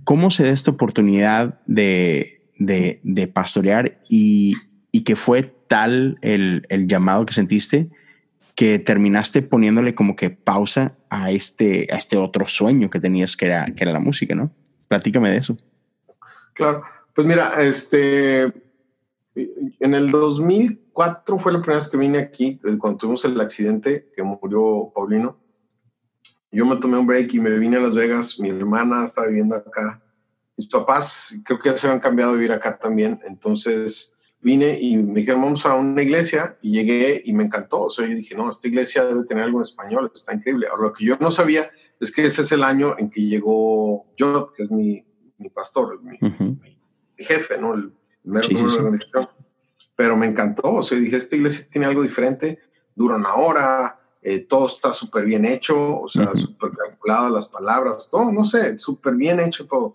¿Cómo 0.04 0.30
se 0.30 0.44
da 0.44 0.50
esta 0.50 0.70
oportunidad 0.70 1.58
de, 1.66 2.42
de, 2.60 3.00
de 3.02 3.26
pastorear 3.26 3.98
y, 4.08 4.54
y, 4.92 5.00
que 5.00 5.16
fue 5.16 5.42
tal 5.66 6.18
el, 6.22 6.64
el, 6.68 6.86
llamado 6.86 7.26
que 7.26 7.34
sentiste 7.34 7.88
que 8.54 8.78
terminaste 8.78 9.42
poniéndole 9.42 9.96
como 9.96 10.14
que 10.14 10.30
pausa 10.30 10.94
a 11.10 11.32
este, 11.32 11.88
a 11.90 11.96
este 11.96 12.18
otro 12.18 12.46
sueño 12.46 12.88
que 12.88 13.00
tenías 13.00 13.36
que 13.36 13.46
era, 13.46 13.64
que 13.64 13.82
era 13.82 13.92
la 13.92 13.98
música, 13.98 14.36
¿no? 14.36 14.52
Platícame 14.86 15.28
de 15.28 15.38
eso. 15.38 15.56
Claro, 16.54 16.84
pues 17.16 17.26
mira, 17.26 17.62
este, 17.62 18.42
en 19.32 19.94
el 19.94 20.10
2004 20.10 21.38
fue 21.38 21.50
la 21.50 21.60
primera 21.60 21.78
vez 21.78 21.88
que 21.88 21.96
vine 21.96 22.18
aquí, 22.18 22.60
eh, 22.62 22.76
cuando 22.78 22.98
tuvimos 22.98 23.24
el 23.24 23.40
accidente 23.40 24.10
que 24.14 24.22
murió 24.22 24.92
Paulino. 24.94 25.38
Yo 26.52 26.66
me 26.66 26.76
tomé 26.76 26.98
un 26.98 27.06
break 27.06 27.32
y 27.32 27.40
me 27.40 27.58
vine 27.58 27.78
a 27.78 27.80
Las 27.80 27.94
Vegas. 27.94 28.38
Mi 28.38 28.50
hermana 28.50 29.06
estaba 29.06 29.28
viviendo 29.28 29.56
acá. 29.56 30.02
Mis 30.58 30.68
papás 30.68 31.40
creo 31.42 31.58
que 31.58 31.70
ya 31.70 31.78
se 31.78 31.86
habían 31.86 32.00
cambiado 32.00 32.32
a 32.32 32.34
vivir 32.34 32.52
acá 32.52 32.76
también. 32.76 33.18
Entonces 33.26 34.14
vine 34.42 34.78
y 34.78 34.98
me 34.98 35.20
dijeron, 35.20 35.40
vamos 35.40 35.64
a 35.64 35.74
una 35.74 36.02
iglesia. 36.02 36.58
Y 36.60 36.72
llegué 36.72 37.22
y 37.24 37.32
me 37.32 37.44
encantó. 37.44 37.84
O 37.84 37.90
sea, 37.90 38.06
yo 38.06 38.14
dije, 38.14 38.34
no, 38.34 38.50
esta 38.50 38.68
iglesia 38.68 39.06
debe 39.06 39.24
tener 39.24 39.44
algo 39.44 39.58
en 39.58 39.62
español. 39.62 40.10
Está 40.14 40.34
increíble. 40.34 40.66
Ahora, 40.68 40.82
lo 40.82 40.92
que 40.92 41.06
yo 41.06 41.16
no 41.18 41.30
sabía 41.30 41.70
es 41.98 42.14
que 42.14 42.26
ese 42.26 42.42
es 42.42 42.52
el 42.52 42.62
año 42.62 42.94
en 42.98 43.08
que 43.08 43.22
llegó 43.22 44.06
Jot, 44.18 44.54
que 44.54 44.64
es 44.64 44.70
mi, 44.70 45.02
mi 45.38 45.48
pastor, 45.48 46.02
mi, 46.02 46.16
uh 46.20 46.30
-huh. 46.30 46.60
mi, 46.60 46.75
jefe, 47.16 47.58
¿no? 47.58 47.74
El 47.74 47.92
mero 48.24 48.46
sí, 48.46 48.56
sí, 48.56 48.70
sí. 48.70 48.78
Pero 49.94 50.16
me 50.16 50.26
encantó. 50.26 50.74
O 50.74 50.82
sea, 50.82 50.98
dije, 50.98 51.16
esta 51.16 51.36
iglesia 51.36 51.66
tiene 51.70 51.86
algo 51.86 52.02
diferente. 52.02 52.58
Dura 52.94 53.16
una 53.16 53.34
hora 53.34 54.00
eh, 54.28 54.40
todo 54.40 54.66
está 54.66 54.92
súper 54.92 55.24
bien 55.24 55.44
hecho, 55.44 56.00
o 56.00 56.08
sea, 56.08 56.24
uh 56.24 56.32
-huh. 56.32 56.36
súper 56.36 56.72
calculadas 56.72 57.30
las 57.30 57.46
palabras, 57.46 58.08
todo, 58.10 58.32
no 58.32 58.44
sé, 58.44 58.76
súper 58.76 59.14
bien 59.14 59.38
hecho 59.38 59.68
todo. 59.68 59.94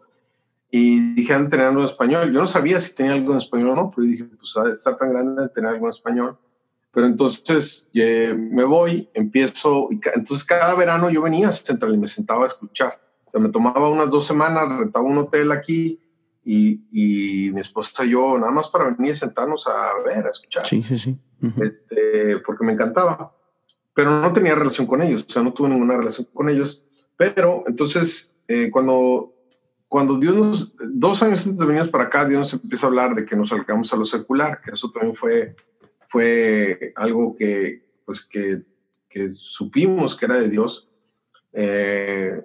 Y 0.69 1.15
dije, 1.15 1.33
han 1.33 1.43
de 1.43 1.49
tener 1.49 1.65
algo 1.65 1.81
en 1.81 1.87
español. 1.87 2.31
Yo 2.31 2.39
no 2.39 2.47
sabía 2.47 2.79
si 2.79 2.95
tenía 2.95 3.11
algo 3.11 3.33
en 3.33 3.39
español 3.39 3.71
o 3.71 3.75
no, 3.75 3.91
pero 3.93 4.07
dije, 4.07 4.23
pues 4.23 4.55
ha 4.55 4.63
de 4.63 4.71
estar 4.71 4.95
tan 4.95 5.11
grande 5.11 5.41
de 5.41 5.49
tener 5.49 5.71
algo 5.71 5.85
en 5.87 5.89
español. 5.89 6.37
Pero 6.93 7.07
entonces 7.07 7.89
eh, 7.93 8.33
me 8.33 8.63
voy, 8.63 9.09
empiezo, 9.13 9.89
y 9.91 9.99
ca 9.99 10.11
entonces 10.15 10.45
cada 10.45 10.75
verano 10.75 11.09
yo 11.09 11.21
venía 11.21 11.49
a 11.49 11.51
Central 11.51 11.93
y 11.93 11.97
me 11.97 12.07
sentaba 12.07 12.43
a 12.43 12.47
escuchar. 12.47 13.01
O 13.25 13.29
sea, 13.29 13.41
me 13.41 13.49
tomaba 13.49 13.89
unas 13.89 14.09
dos 14.09 14.25
semanas, 14.25 14.63
rentaba 14.79 15.05
un 15.05 15.17
hotel 15.17 15.51
aquí 15.51 15.99
y, 16.43 16.81
y 16.91 17.51
mi 17.51 17.61
esposa 17.61 18.03
y 18.05 18.11
yo, 18.11 18.37
nada 18.37 18.51
más 18.51 18.69
para 18.69 18.89
venir 18.95 19.11
a 19.11 19.15
sentarnos 19.15 19.67
a 19.67 19.93
ver, 20.05 20.25
a 20.25 20.29
escuchar. 20.29 20.65
Sí, 20.65 20.83
sí, 20.83 20.97
sí. 20.97 21.17
Uh 21.41 21.47
-huh. 21.47 21.67
este, 21.67 22.37
porque 22.39 22.63
me 22.65 22.73
encantaba 22.73 23.33
pero 23.93 24.21
no 24.21 24.33
tenía 24.33 24.55
relación 24.55 24.87
con 24.87 25.01
ellos, 25.01 25.25
o 25.27 25.31
sea, 25.31 25.43
no 25.43 25.53
tuve 25.53 25.69
ninguna 25.69 25.97
relación 25.97 26.27
con 26.33 26.49
ellos. 26.49 26.85
Pero 27.17 27.63
entonces, 27.67 28.39
eh, 28.47 28.69
cuando, 28.71 29.33
cuando 29.87 30.17
Dios 30.17 30.35
nos, 30.35 30.75
dos 30.79 31.21
años 31.21 31.45
antes 31.45 31.59
de 31.59 31.65
venir 31.65 31.91
para 31.91 32.05
acá, 32.05 32.25
Dios 32.25 32.39
nos 32.39 32.53
empieza 32.53 32.87
a 32.87 32.89
hablar 32.89 33.15
de 33.15 33.25
que 33.25 33.35
nos 33.35 33.49
salgamos 33.49 33.91
a 33.93 33.97
lo 33.97 34.05
secular, 34.05 34.61
que 34.61 34.71
eso 34.71 34.91
también 34.91 35.15
fue, 35.15 35.55
fue 36.09 36.93
algo 36.95 37.35
que, 37.35 37.83
pues, 38.05 38.25
que, 38.25 38.63
que 39.09 39.29
supimos 39.29 40.15
que 40.15 40.25
era 40.25 40.37
de 40.37 40.49
Dios. 40.49 40.89
Eh, 41.53 42.41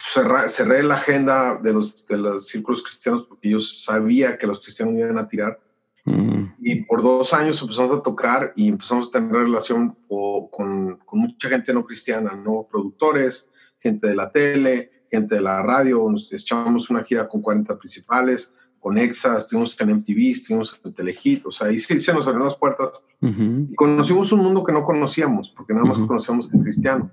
cerré, 0.00 0.48
cerré, 0.48 0.82
la 0.82 0.94
agenda 0.94 1.60
de 1.60 1.72
los, 1.72 2.06
de 2.06 2.16
los 2.16 2.48
círculos 2.48 2.82
cristianos 2.82 3.26
porque 3.28 3.50
yo 3.50 3.60
sabía 3.60 4.38
que 4.38 4.46
los 4.46 4.60
cristianos 4.60 4.94
iban 4.94 5.18
a 5.18 5.28
tirar 5.28 5.60
Mm. 6.06 6.54
Y 6.60 6.84
por 6.84 7.02
dos 7.02 7.34
años 7.34 7.60
empezamos 7.60 7.92
a 7.92 8.00
tocar 8.00 8.52
y 8.54 8.68
empezamos 8.68 9.08
a 9.08 9.10
tener 9.10 9.32
relación 9.32 9.96
o, 10.08 10.48
con, 10.50 10.98
con, 11.04 11.18
mucha 11.18 11.48
gente 11.48 11.74
no 11.74 11.84
cristiana, 11.84 12.32
¿no? 12.32 12.66
Productores, 12.70 13.50
gente 13.80 14.06
de 14.06 14.14
la 14.14 14.30
tele, 14.30 14.92
gente 15.10 15.34
de 15.34 15.40
la 15.40 15.62
radio. 15.62 16.08
Nos 16.08 16.32
echamos 16.32 16.90
una 16.90 17.02
gira 17.02 17.28
con 17.28 17.42
40 17.42 17.76
principales, 17.76 18.54
con 18.78 18.96
EXA, 18.96 19.38
estuvimos 19.38 19.78
en 19.80 19.96
MTV, 19.96 20.30
estuvimos 20.30 20.80
en 20.84 20.94
Telehit. 20.94 21.44
O 21.44 21.50
sea, 21.50 21.66
ahí 21.66 21.80
sí 21.80 21.98
se 21.98 22.12
nos 22.14 22.28
abrieron 22.28 22.46
las 22.46 22.56
puertas. 22.56 23.08
Uh 23.20 23.26
-huh. 23.26 23.72
Y 23.72 23.74
conocimos 23.74 24.30
un 24.30 24.40
mundo 24.40 24.62
que 24.62 24.72
no 24.72 24.84
conocíamos, 24.84 25.52
porque 25.56 25.74
nada 25.74 25.86
más 25.86 25.98
uh 25.98 26.02
-huh. 26.02 26.06
conocíamos 26.06 26.54
el 26.54 26.62
cristiano. 26.62 27.10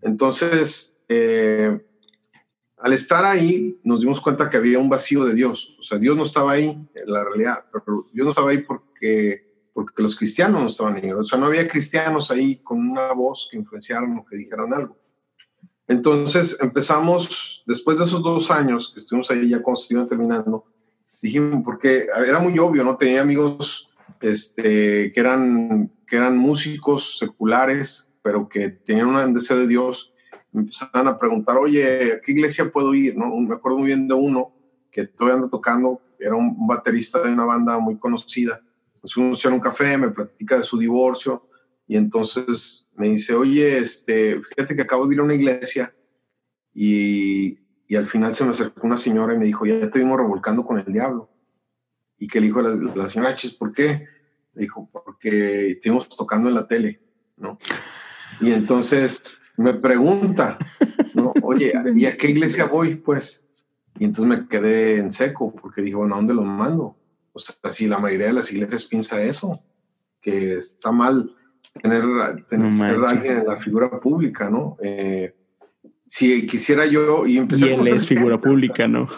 Entonces, 0.00 0.96
eh, 1.08 1.80
al 2.82 2.92
estar 2.92 3.24
ahí 3.24 3.78
nos 3.84 4.00
dimos 4.00 4.20
cuenta 4.20 4.50
que 4.50 4.56
había 4.56 4.78
un 4.78 4.88
vacío 4.88 5.24
de 5.24 5.34
Dios. 5.34 5.76
O 5.78 5.82
sea, 5.84 5.98
Dios 5.98 6.16
no 6.16 6.24
estaba 6.24 6.52
ahí 6.52 6.76
en 6.94 7.12
la 7.12 7.22
realidad, 7.22 7.64
pero 7.72 8.08
Dios 8.12 8.24
no 8.24 8.30
estaba 8.30 8.50
ahí 8.50 8.58
porque, 8.58 9.68
porque 9.72 10.02
los 10.02 10.16
cristianos 10.16 10.60
no 10.60 10.66
estaban 10.66 10.96
ahí. 10.96 11.12
O 11.12 11.22
sea, 11.22 11.38
no 11.38 11.46
había 11.46 11.68
cristianos 11.68 12.32
ahí 12.32 12.56
con 12.56 12.78
una 12.78 13.12
voz 13.12 13.48
que 13.48 13.56
influenciaran 13.56 14.16
o 14.18 14.24
que 14.24 14.36
dijeran 14.36 14.74
algo. 14.74 14.98
Entonces 15.86 16.58
empezamos, 16.60 17.62
después 17.66 17.98
de 17.98 18.04
esos 18.04 18.20
dos 18.20 18.50
años 18.50 18.90
que 18.92 18.98
estuvimos 18.98 19.30
ahí 19.30 19.48
ya 19.48 19.62
cuando 19.62 19.80
se 19.80 19.94
iban 19.94 20.08
terminando, 20.08 20.64
dijimos, 21.20 21.62
porque 21.64 22.06
era 22.26 22.40
muy 22.40 22.58
obvio, 22.58 22.82
¿no? 22.82 22.96
Tenía 22.96 23.22
amigos 23.22 23.90
este, 24.20 25.12
que, 25.12 25.20
eran, 25.20 25.92
que 26.06 26.16
eran 26.16 26.36
músicos 26.36 27.18
seculares, 27.18 28.12
pero 28.22 28.48
que 28.48 28.70
tenían 28.70 29.08
un 29.08 29.34
deseo 29.34 29.58
de 29.58 29.68
Dios 29.68 30.11
me 30.52 30.62
empezaban 30.62 31.08
a 31.08 31.18
preguntar, 31.18 31.56
oye, 31.56 32.14
¿a 32.14 32.20
qué 32.20 32.32
iglesia 32.32 32.70
puedo 32.70 32.94
ir? 32.94 33.16
¿No? 33.16 33.34
Me 33.36 33.54
acuerdo 33.54 33.78
muy 33.78 33.88
bien 33.88 34.06
de 34.06 34.14
uno 34.14 34.52
que 34.90 35.06
todavía 35.06 35.36
ando 35.36 35.48
tocando, 35.48 36.00
era 36.18 36.34
un 36.34 36.66
baterista 36.66 37.22
de 37.22 37.32
una 37.32 37.46
banda 37.46 37.78
muy 37.78 37.98
conocida. 37.98 38.60
Nos 39.02 39.14
fuimos 39.14 39.44
a 39.44 39.48
un 39.48 39.58
café, 39.58 39.96
me 39.96 40.10
platica 40.10 40.58
de 40.58 40.62
su 40.62 40.78
divorcio 40.78 41.42
y 41.88 41.96
entonces 41.96 42.86
me 42.94 43.08
dice, 43.08 43.34
oye, 43.34 43.78
este, 43.78 44.40
fíjate 44.40 44.76
que 44.76 44.82
acabo 44.82 45.06
de 45.06 45.14
ir 45.14 45.20
a 45.20 45.24
una 45.24 45.34
iglesia 45.34 45.92
y, 46.74 47.58
y 47.88 47.96
al 47.96 48.06
final 48.06 48.34
se 48.34 48.44
me 48.44 48.50
acercó 48.50 48.86
una 48.86 48.98
señora 48.98 49.34
y 49.34 49.38
me 49.38 49.46
dijo, 49.46 49.64
ya 49.64 49.90
te 49.90 49.98
vimos 49.98 50.18
revolcando 50.18 50.64
con 50.64 50.78
el 50.78 50.92
diablo. 50.92 51.30
Y 52.18 52.28
que 52.28 52.40
le 52.40 52.46
dijo 52.46 52.60
a 52.60 52.64
la, 52.64 52.74
la 52.94 53.08
señora, 53.08 53.34
Chis, 53.34 53.54
¿por 53.54 53.72
qué? 53.72 54.06
Le 54.54 54.62
dijo, 54.62 54.88
porque 54.92 55.70
estuvimos 55.70 56.08
tocando 56.08 56.48
en 56.48 56.54
la 56.54 56.68
tele, 56.68 57.00
¿no? 57.36 57.58
Y 58.40 58.52
entonces 58.52 59.41
me 59.62 59.74
pregunta, 59.74 60.58
¿no? 61.14 61.32
Oye, 61.42 61.72
¿y 61.94 62.06
a 62.06 62.16
qué 62.16 62.30
iglesia 62.30 62.66
voy? 62.66 62.96
Pues, 62.96 63.48
y 63.98 64.04
entonces 64.04 64.38
me 64.38 64.48
quedé 64.48 64.96
en 64.96 65.10
seco 65.10 65.54
porque 65.54 65.82
dije, 65.82 65.96
bueno, 65.96 66.14
¿a 66.14 66.18
dónde 66.18 66.34
los 66.34 66.44
mando? 66.44 66.96
O 67.32 67.38
sea, 67.38 67.56
si 67.72 67.86
la 67.86 67.98
mayoría 67.98 68.26
de 68.26 68.32
las 68.34 68.52
iglesias 68.52 68.84
piensa 68.84 69.22
eso, 69.22 69.62
que 70.20 70.54
está 70.54 70.92
mal 70.92 71.34
tener, 71.80 72.02
tener 72.48 72.70
no 72.70 73.06
a 73.06 73.10
alguien 73.10 73.38
en 73.38 73.46
la 73.46 73.56
figura 73.58 74.00
pública, 74.00 74.50
¿no? 74.50 74.76
Eh, 74.82 75.34
si 76.06 76.46
quisiera 76.46 76.84
yo 76.84 77.26
y 77.26 77.38
empecé 77.38 77.70
y 77.70 77.72
él 77.72 77.88
es 77.88 78.06
figura 78.06 78.38
pública, 78.38 78.86
¿no? 78.86 79.08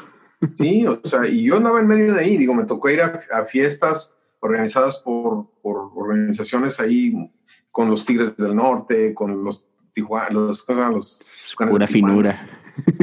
Sí, 0.54 0.86
o 0.86 1.00
sea, 1.02 1.26
y 1.26 1.42
yo 1.42 1.56
andaba 1.56 1.80
en 1.80 1.88
medio 1.88 2.14
de 2.14 2.20
ahí, 2.20 2.36
digo, 2.36 2.54
me 2.54 2.66
tocó 2.66 2.90
ir 2.90 3.00
a, 3.00 3.22
a 3.32 3.44
fiestas 3.44 4.16
organizadas 4.40 4.98
por, 4.98 5.46
por 5.62 5.90
organizaciones 5.94 6.78
ahí 6.78 7.14
con 7.70 7.90
los 7.90 8.04
Tigres 8.04 8.36
del 8.36 8.54
Norte, 8.54 9.14
con 9.14 9.42
los 9.42 9.68
Tijuana, 9.94 10.30
los, 10.30 10.62
cosas, 10.62 10.92
los 10.92 11.54
pura 11.70 11.86
finura. 11.86 12.50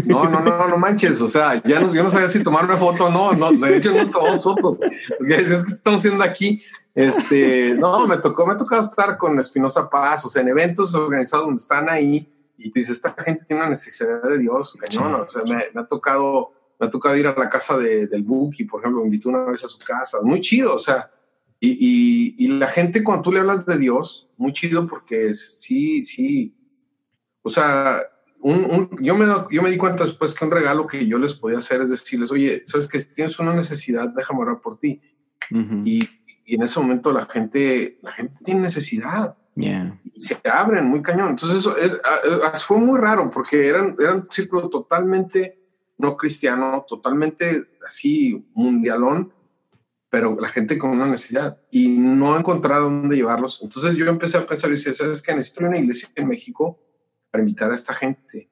No, 0.06 0.26
no, 0.26 0.42
no, 0.42 0.68
no 0.68 0.78
manches. 0.78 1.22
O 1.22 1.28
sea, 1.28 1.62
ya 1.64 1.80
no, 1.80 1.94
yo 1.94 2.04
no 2.04 2.10
sabía 2.10 2.28
si 2.28 2.44
tomar 2.44 2.66
una 2.66 2.78
foto 2.78 3.06
o 3.06 3.10
no. 3.10 3.32
no. 3.32 3.52
De 3.54 3.78
hecho, 3.78 3.94
no 3.94 4.10
tomamos 4.10 4.44
fotos. 4.44 4.78
Porque 5.18 5.36
es 5.36 5.48
que 5.48 5.54
estamos 5.54 6.00
haciendo 6.00 6.24
aquí. 6.24 6.62
Este, 6.94 7.76
no, 7.76 8.06
me 8.06 8.18
tocó, 8.18 8.46
me 8.46 8.56
tocó 8.56 8.78
estar 8.78 9.18
con 9.18 9.40
Espinosa 9.40 9.90
Paz, 9.90 10.26
o 10.26 10.30
sea, 10.30 10.42
en 10.42 10.50
eventos 10.50 10.94
organizados 10.94 11.46
donde 11.46 11.62
están 11.62 11.90
ahí 11.90 12.30
y 12.64 12.70
tú 12.70 12.80
dices, 12.80 12.98
esta 12.98 13.16
gente 13.24 13.46
tiene 13.46 13.62
una 13.62 13.70
necesidad 13.70 14.22
de 14.24 14.38
Dios, 14.38 14.78
cañón. 14.78 15.16
O 15.16 15.30
sea, 15.30 15.42
me, 15.48 15.66
me, 15.74 15.82
ha 15.82 15.86
tocado, 15.86 16.54
me 16.80 16.88
ha 16.88 16.90
tocado 16.90 17.16
ir 17.16 17.28
a 17.28 17.36
la 17.36 17.50
casa 17.50 17.78
de, 17.78 18.08
del 18.08 18.24
Buki, 18.24 18.66
por 18.66 18.82
ejemplo, 18.82 19.02
me 19.02 19.08
invitó 19.08 19.30
una 19.30 19.46
vez 19.46 19.64
a 19.64 19.68
su 19.68 19.80
casa. 19.80 20.20
Muy 20.22 20.42
chido, 20.42 20.76
o 20.76 20.80
sea, 20.80 21.10
y, 21.60 21.70
y, 21.70 22.36
y 22.38 22.48
la 22.50 22.68
gente 22.68 23.04
cuando 23.04 23.24
tú 23.24 23.32
le 23.32 23.40
hablas 23.40 23.66
de 23.66 23.78
Dios, 23.78 24.30
muy 24.38 24.54
chido 24.54 24.88
porque 24.88 25.34
sí, 25.34 26.06
sí, 26.06 26.56
o 27.42 27.50
sea, 27.50 28.02
un, 28.42 28.90
yo, 29.02 29.16
me, 29.16 29.26
yo 29.52 29.62
me 29.62 29.70
di 29.70 29.78
cuenta 29.78 30.04
después 30.04 30.34
que 30.34 30.46
un 30.46 30.52
regalo 30.52 30.88
que 30.88 31.06
yo 31.06 31.20
les 31.20 31.34
podía 31.34 31.60
hacer 31.60 31.82
es 31.82 31.90
decirles, 31.90 32.32
oye, 32.32 32.64
sabes 32.66 32.88
que 32.88 33.00
si 33.00 33.14
tienes 33.14 33.38
una 33.40 33.54
necesidad, 33.54 34.10
déjame 34.10 34.42
orar 34.42 34.62
por 34.62 34.80
ti. 34.80 35.02
y, 35.52 36.00
y, 36.46 36.56
en 36.56 36.64
ese 36.64 36.80
momento 36.80 37.12
la 37.12 37.26
gente, 37.26 38.00
la 38.02 38.12
gente 38.12 38.36
tiene 38.44 38.62
necesidad. 38.62 39.38
Y 39.56 40.22
se 40.22 40.38
abren 40.50 40.86
muy 40.86 41.02
cañón. 41.02 41.30
Entonces 41.30 41.60
eso 41.60 41.78
es, 41.78 42.00
fue 42.66 42.78
muy 42.78 43.00
raro 43.00 43.30
porque 43.30 43.68
eran, 43.68 43.96
eran 44.00 44.18
un 44.18 44.32
círculo 44.32 44.70
totalmente 44.70 45.60
no 45.98 46.18
cristiano, 46.18 46.84
totalmente 46.88 47.68
así 47.88 48.44
mundialón, 48.56 49.32
pero 50.10 50.36
la 50.40 50.50
gente 50.50 50.78
con 50.78 50.90
una 50.90 51.06
necesidad 51.06 51.62
y 51.70 51.90
no 51.90 52.38
encontrar 52.38 52.82
dónde 52.82 53.16
llevarlos. 53.16 53.62
Entonces 53.62 53.96
yo 53.96 54.06
empecé 54.08 54.40
a 54.40 54.48
pensar 54.48 54.72
y 54.72 54.74
decía, 54.74 54.94
¿sabes 54.94 55.22
qué? 55.22 55.36
Necesito 55.36 55.66
una 55.66 55.78
iglesia 55.78 56.10
en 56.16 56.28
México 56.28 56.80
para 57.32 57.42
invitar 57.42 57.72
a 57.72 57.76
esta 57.76 57.94
gente. 57.94 58.50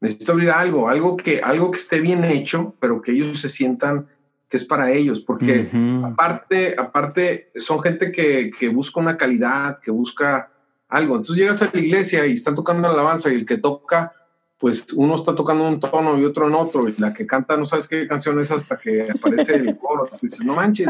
Necesito 0.00 0.32
abrir 0.32 0.50
algo, 0.50 0.88
algo 0.88 1.16
que, 1.16 1.40
algo 1.40 1.70
que 1.70 1.78
esté 1.78 2.00
bien 2.00 2.24
hecho, 2.24 2.74
pero 2.80 3.02
que 3.02 3.12
ellos 3.12 3.40
se 3.40 3.48
sientan 3.48 4.06
que 4.48 4.56
es 4.56 4.64
para 4.64 4.90
ellos, 4.90 5.20
porque 5.20 5.68
aparte, 6.04 6.74
aparte 6.76 7.52
son 7.54 7.80
gente 7.80 8.10
que, 8.10 8.50
que, 8.50 8.68
busca 8.68 8.98
una 8.98 9.16
calidad, 9.16 9.78
que 9.78 9.92
busca 9.92 10.50
algo. 10.88 11.16
Entonces 11.16 11.36
llegas 11.36 11.62
a 11.62 11.70
la 11.72 11.80
iglesia 11.80 12.26
y 12.26 12.32
están 12.32 12.56
tocando 12.56 12.88
la 12.88 12.94
alabanza 12.94 13.30
y 13.30 13.36
el 13.36 13.46
que 13.46 13.58
toca, 13.58 14.12
pues 14.58 14.92
uno 14.94 15.14
está 15.14 15.36
tocando 15.36 15.68
un 15.68 15.78
tono 15.78 16.18
y 16.18 16.24
otro 16.24 16.48
en 16.48 16.54
otro, 16.54 16.88
y 16.88 16.94
la 16.98 17.14
que 17.14 17.28
canta 17.28 17.56
no 17.56 17.64
sabes 17.64 17.86
qué 17.86 18.08
canción 18.08 18.40
es 18.40 18.50
hasta 18.50 18.76
que 18.76 19.08
aparece 19.08 19.54
el 19.54 19.78
coro. 19.78 20.08
dices, 20.20 20.44
no 20.44 20.56
manches, 20.56 20.88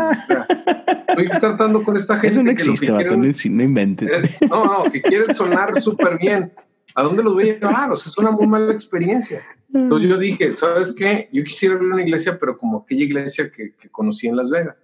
estoy 1.08 1.28
tratando 1.28 1.82
con 1.84 1.96
esta 1.98 2.14
gente. 2.14 2.28
Eso 2.28 2.42
no 2.42 2.50
existe, 2.50 2.86
que 2.86 3.48
no 3.50 3.62
inventes. 3.62 4.40
no, 4.48 4.64
no, 4.64 4.90
que 4.90 5.02
quieren 5.02 5.34
sonar 5.34 5.78
súper 5.82 6.16
bien. 6.16 6.50
¿A 6.94 7.02
dónde 7.02 7.22
los 7.22 7.34
voy 7.34 7.50
a 7.50 7.58
llevar? 7.58 7.92
O 7.92 7.96
sea, 7.96 8.10
es 8.10 8.18
una 8.18 8.30
muy 8.30 8.46
mala 8.46 8.72
experiencia. 8.72 9.42
Entonces 9.72 10.08
yo 10.08 10.18
dije, 10.18 10.54
¿sabes 10.56 10.94
qué? 10.94 11.28
Yo 11.32 11.44
quisiera 11.44 11.74
abrir 11.74 11.92
una 11.92 12.02
iglesia, 12.02 12.38
pero 12.38 12.56
como 12.56 12.78
aquella 12.78 13.04
iglesia 13.04 13.50
que, 13.50 13.74
que 13.74 13.88
conocí 13.88 14.26
en 14.26 14.36
Las 14.36 14.50
Vegas. 14.50 14.82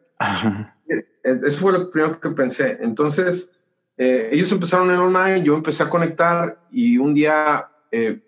Eso 1.22 1.58
fue 1.58 1.72
lo 1.72 1.90
primero 1.90 2.20
que 2.20 2.30
pensé. 2.30 2.78
Entonces, 2.80 3.52
eh, 3.96 4.28
ellos 4.32 4.50
empezaron 4.52 4.90
en 4.90 4.98
online, 4.98 5.42
yo 5.42 5.54
empecé 5.54 5.82
a 5.82 5.90
conectar 5.90 6.60
y 6.70 6.98
un 6.98 7.14
día 7.14 7.68
eh, 7.90 8.20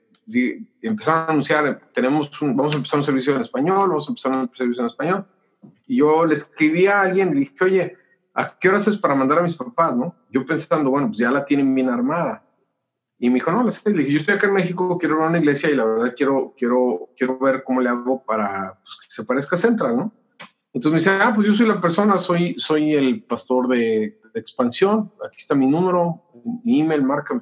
empezaron 0.82 1.20
a 1.20 1.32
anunciar, 1.32 1.80
tenemos 1.92 2.30
vamos 2.40 2.74
a 2.74 2.76
empezar 2.76 2.98
un 2.98 3.04
servicio 3.04 3.34
en 3.34 3.40
español, 3.40 3.88
vamos 3.88 4.08
a 4.08 4.10
empezar 4.10 4.32
un 4.32 4.50
servicio 4.54 4.82
en 4.82 4.86
español. 4.86 5.26
Y 5.86 5.98
yo 5.98 6.26
le 6.26 6.34
escribí 6.34 6.86
a 6.86 7.02
alguien, 7.02 7.30
le 7.34 7.40
dije, 7.40 7.54
oye, 7.62 7.96
¿a 8.34 8.58
qué 8.58 8.68
horas 8.68 8.88
es 8.88 8.96
para 8.96 9.14
mandar 9.14 9.38
a 9.38 9.42
mis 9.42 9.54
papás? 9.54 9.96
¿no? 9.96 10.14
Yo 10.30 10.44
pensando, 10.44 10.90
bueno, 10.90 11.08
pues 11.08 11.18
ya 11.18 11.30
la 11.30 11.44
tienen 11.44 11.74
bien 11.74 11.88
armada. 11.88 12.42
Y 13.20 13.30
me 13.30 13.34
dijo, 13.34 13.50
no, 13.50 13.64
le 13.64 13.92
dije, 13.92 14.12
yo 14.12 14.18
estoy 14.18 14.34
acá 14.34 14.46
en 14.46 14.54
México, 14.54 14.96
quiero 14.96 15.24
a 15.24 15.28
una 15.28 15.38
iglesia 15.38 15.68
y 15.70 15.74
la 15.74 15.84
verdad 15.84 16.14
quiero, 16.16 16.54
quiero, 16.56 17.10
quiero 17.16 17.38
ver 17.38 17.64
cómo 17.64 17.80
le 17.80 17.88
hago 17.88 18.22
para 18.24 18.78
pues, 18.80 18.96
que 19.00 19.12
se 19.12 19.24
parezca 19.24 19.56
a 19.56 19.58
Central, 19.58 19.96
¿no? 19.96 20.12
Entonces 20.72 20.92
me 20.92 20.98
dice, 20.98 21.22
ah, 21.22 21.32
pues 21.34 21.48
yo 21.48 21.54
soy 21.54 21.66
la 21.66 21.80
persona, 21.80 22.16
soy, 22.16 22.54
soy 22.58 22.94
el 22.94 23.24
pastor 23.24 23.66
de, 23.68 24.20
expansión, 24.34 25.12
aquí 25.26 25.38
está 25.38 25.56
mi 25.56 25.66
número, 25.66 26.22
mi 26.62 26.80
email, 26.80 27.02
márcame. 27.02 27.40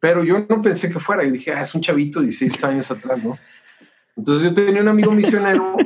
Pero 0.00 0.24
yo 0.24 0.44
no 0.48 0.60
pensé 0.60 0.90
que 0.90 0.98
fuera, 0.98 1.22
y 1.22 1.30
dije, 1.30 1.52
ah, 1.52 1.60
es 1.60 1.72
un 1.76 1.80
chavito 1.80 2.18
de 2.18 2.26
16 2.26 2.64
años 2.64 2.90
atrás, 2.90 3.22
¿no? 3.22 3.38
Entonces 4.16 4.42
yo 4.42 4.54
tenía 4.54 4.82
un 4.82 4.88
amigo 4.88 5.12
misionero 5.12 5.76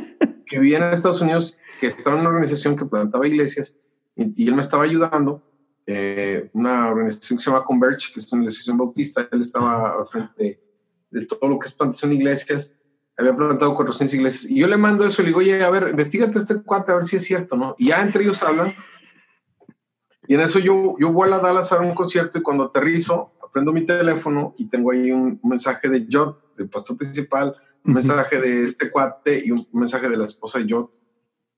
que 0.47 0.59
vivía 0.59 0.79
en 0.79 0.85
Estados 0.95 1.21
Unidos, 1.21 1.59
que 1.79 1.89
estaba 1.89 2.17
en 2.17 2.21
una 2.21 2.31
organización 2.31 2.77
que 2.77 2.87
plantaba 2.87 3.27
iglesias, 3.27 3.77
y, 4.17 4.45
y 4.45 4.49
él 4.49 4.55
me 4.55 4.63
estaba 4.63 4.85
ayudando 4.85 5.48
eh, 5.91 6.51
una 6.53 6.91
organización 6.91 7.39
que 7.39 7.45
se 7.45 7.51
llama 7.51 7.65
Converge, 7.65 8.13
que 8.13 8.21
es 8.21 8.31
una 8.31 8.41
organización 8.41 8.77
bautista. 8.77 9.27
Él 9.33 9.41
estaba 9.41 9.95
al 9.99 10.07
frente 10.07 10.61
de, 11.09 11.25
todo 11.25 11.49
lo 11.49 11.59
que 11.59 11.67
es 11.67 11.73
plantación 11.73 12.11
de 12.11 12.17
iglesias. 12.17 12.77
Había 13.17 13.35
plantado 13.35 13.75
400 13.75 14.15
iglesias. 14.15 14.51
Y 14.51 14.61
yo 14.61 14.69
le 14.69 14.77
mando 14.77 15.07
eso 15.07 15.23
le 15.23 15.29
digo, 15.29 15.39
oye, 15.39 15.65
a 15.65 15.71
ver, 15.71 15.89
investigate 15.89 16.39
este 16.39 16.63
cuate 16.63 16.93
a 16.93 16.97
ver 16.97 17.05
si 17.05 17.17
es 17.17 17.25
cierto, 17.25 17.57
¿no? 17.57 17.75
Y 17.79 17.89
ya 17.89 18.03
entre 18.03 18.23
ellos 18.23 18.43
hablan. 18.43 18.71
Y 20.27 20.35
en 20.35 20.43
eso 20.43 20.59
yo, 20.59 20.95
yo 20.99 21.11
vuelo 21.11 21.37
a 21.37 21.39
Dallas 21.39 21.73
a 21.73 21.81
un 21.81 21.95
concierto 21.95 22.37
y 22.37 22.43
cuando 22.43 22.65
aterrizo, 22.65 23.33
prendo 23.51 23.73
mi 23.73 23.87
teléfono 23.87 24.55
y 24.59 24.69
tengo 24.69 24.93
ahí 24.93 25.11
un, 25.11 25.41
mensaje 25.43 25.89
de 25.89 26.07
Jot, 26.13 26.55
del 26.55 26.69
pastor 26.69 26.99
principal, 26.99 27.57
un 27.83 27.95
mensaje 27.95 28.39
de 28.39 28.65
este 28.65 28.91
cuate 28.91 29.43
y 29.43 29.53
un 29.53 29.67
mensaje 29.73 30.07
de 30.11 30.19
la 30.19 30.27
esposa 30.27 30.59
de 30.59 30.71
Jot. 30.71 30.93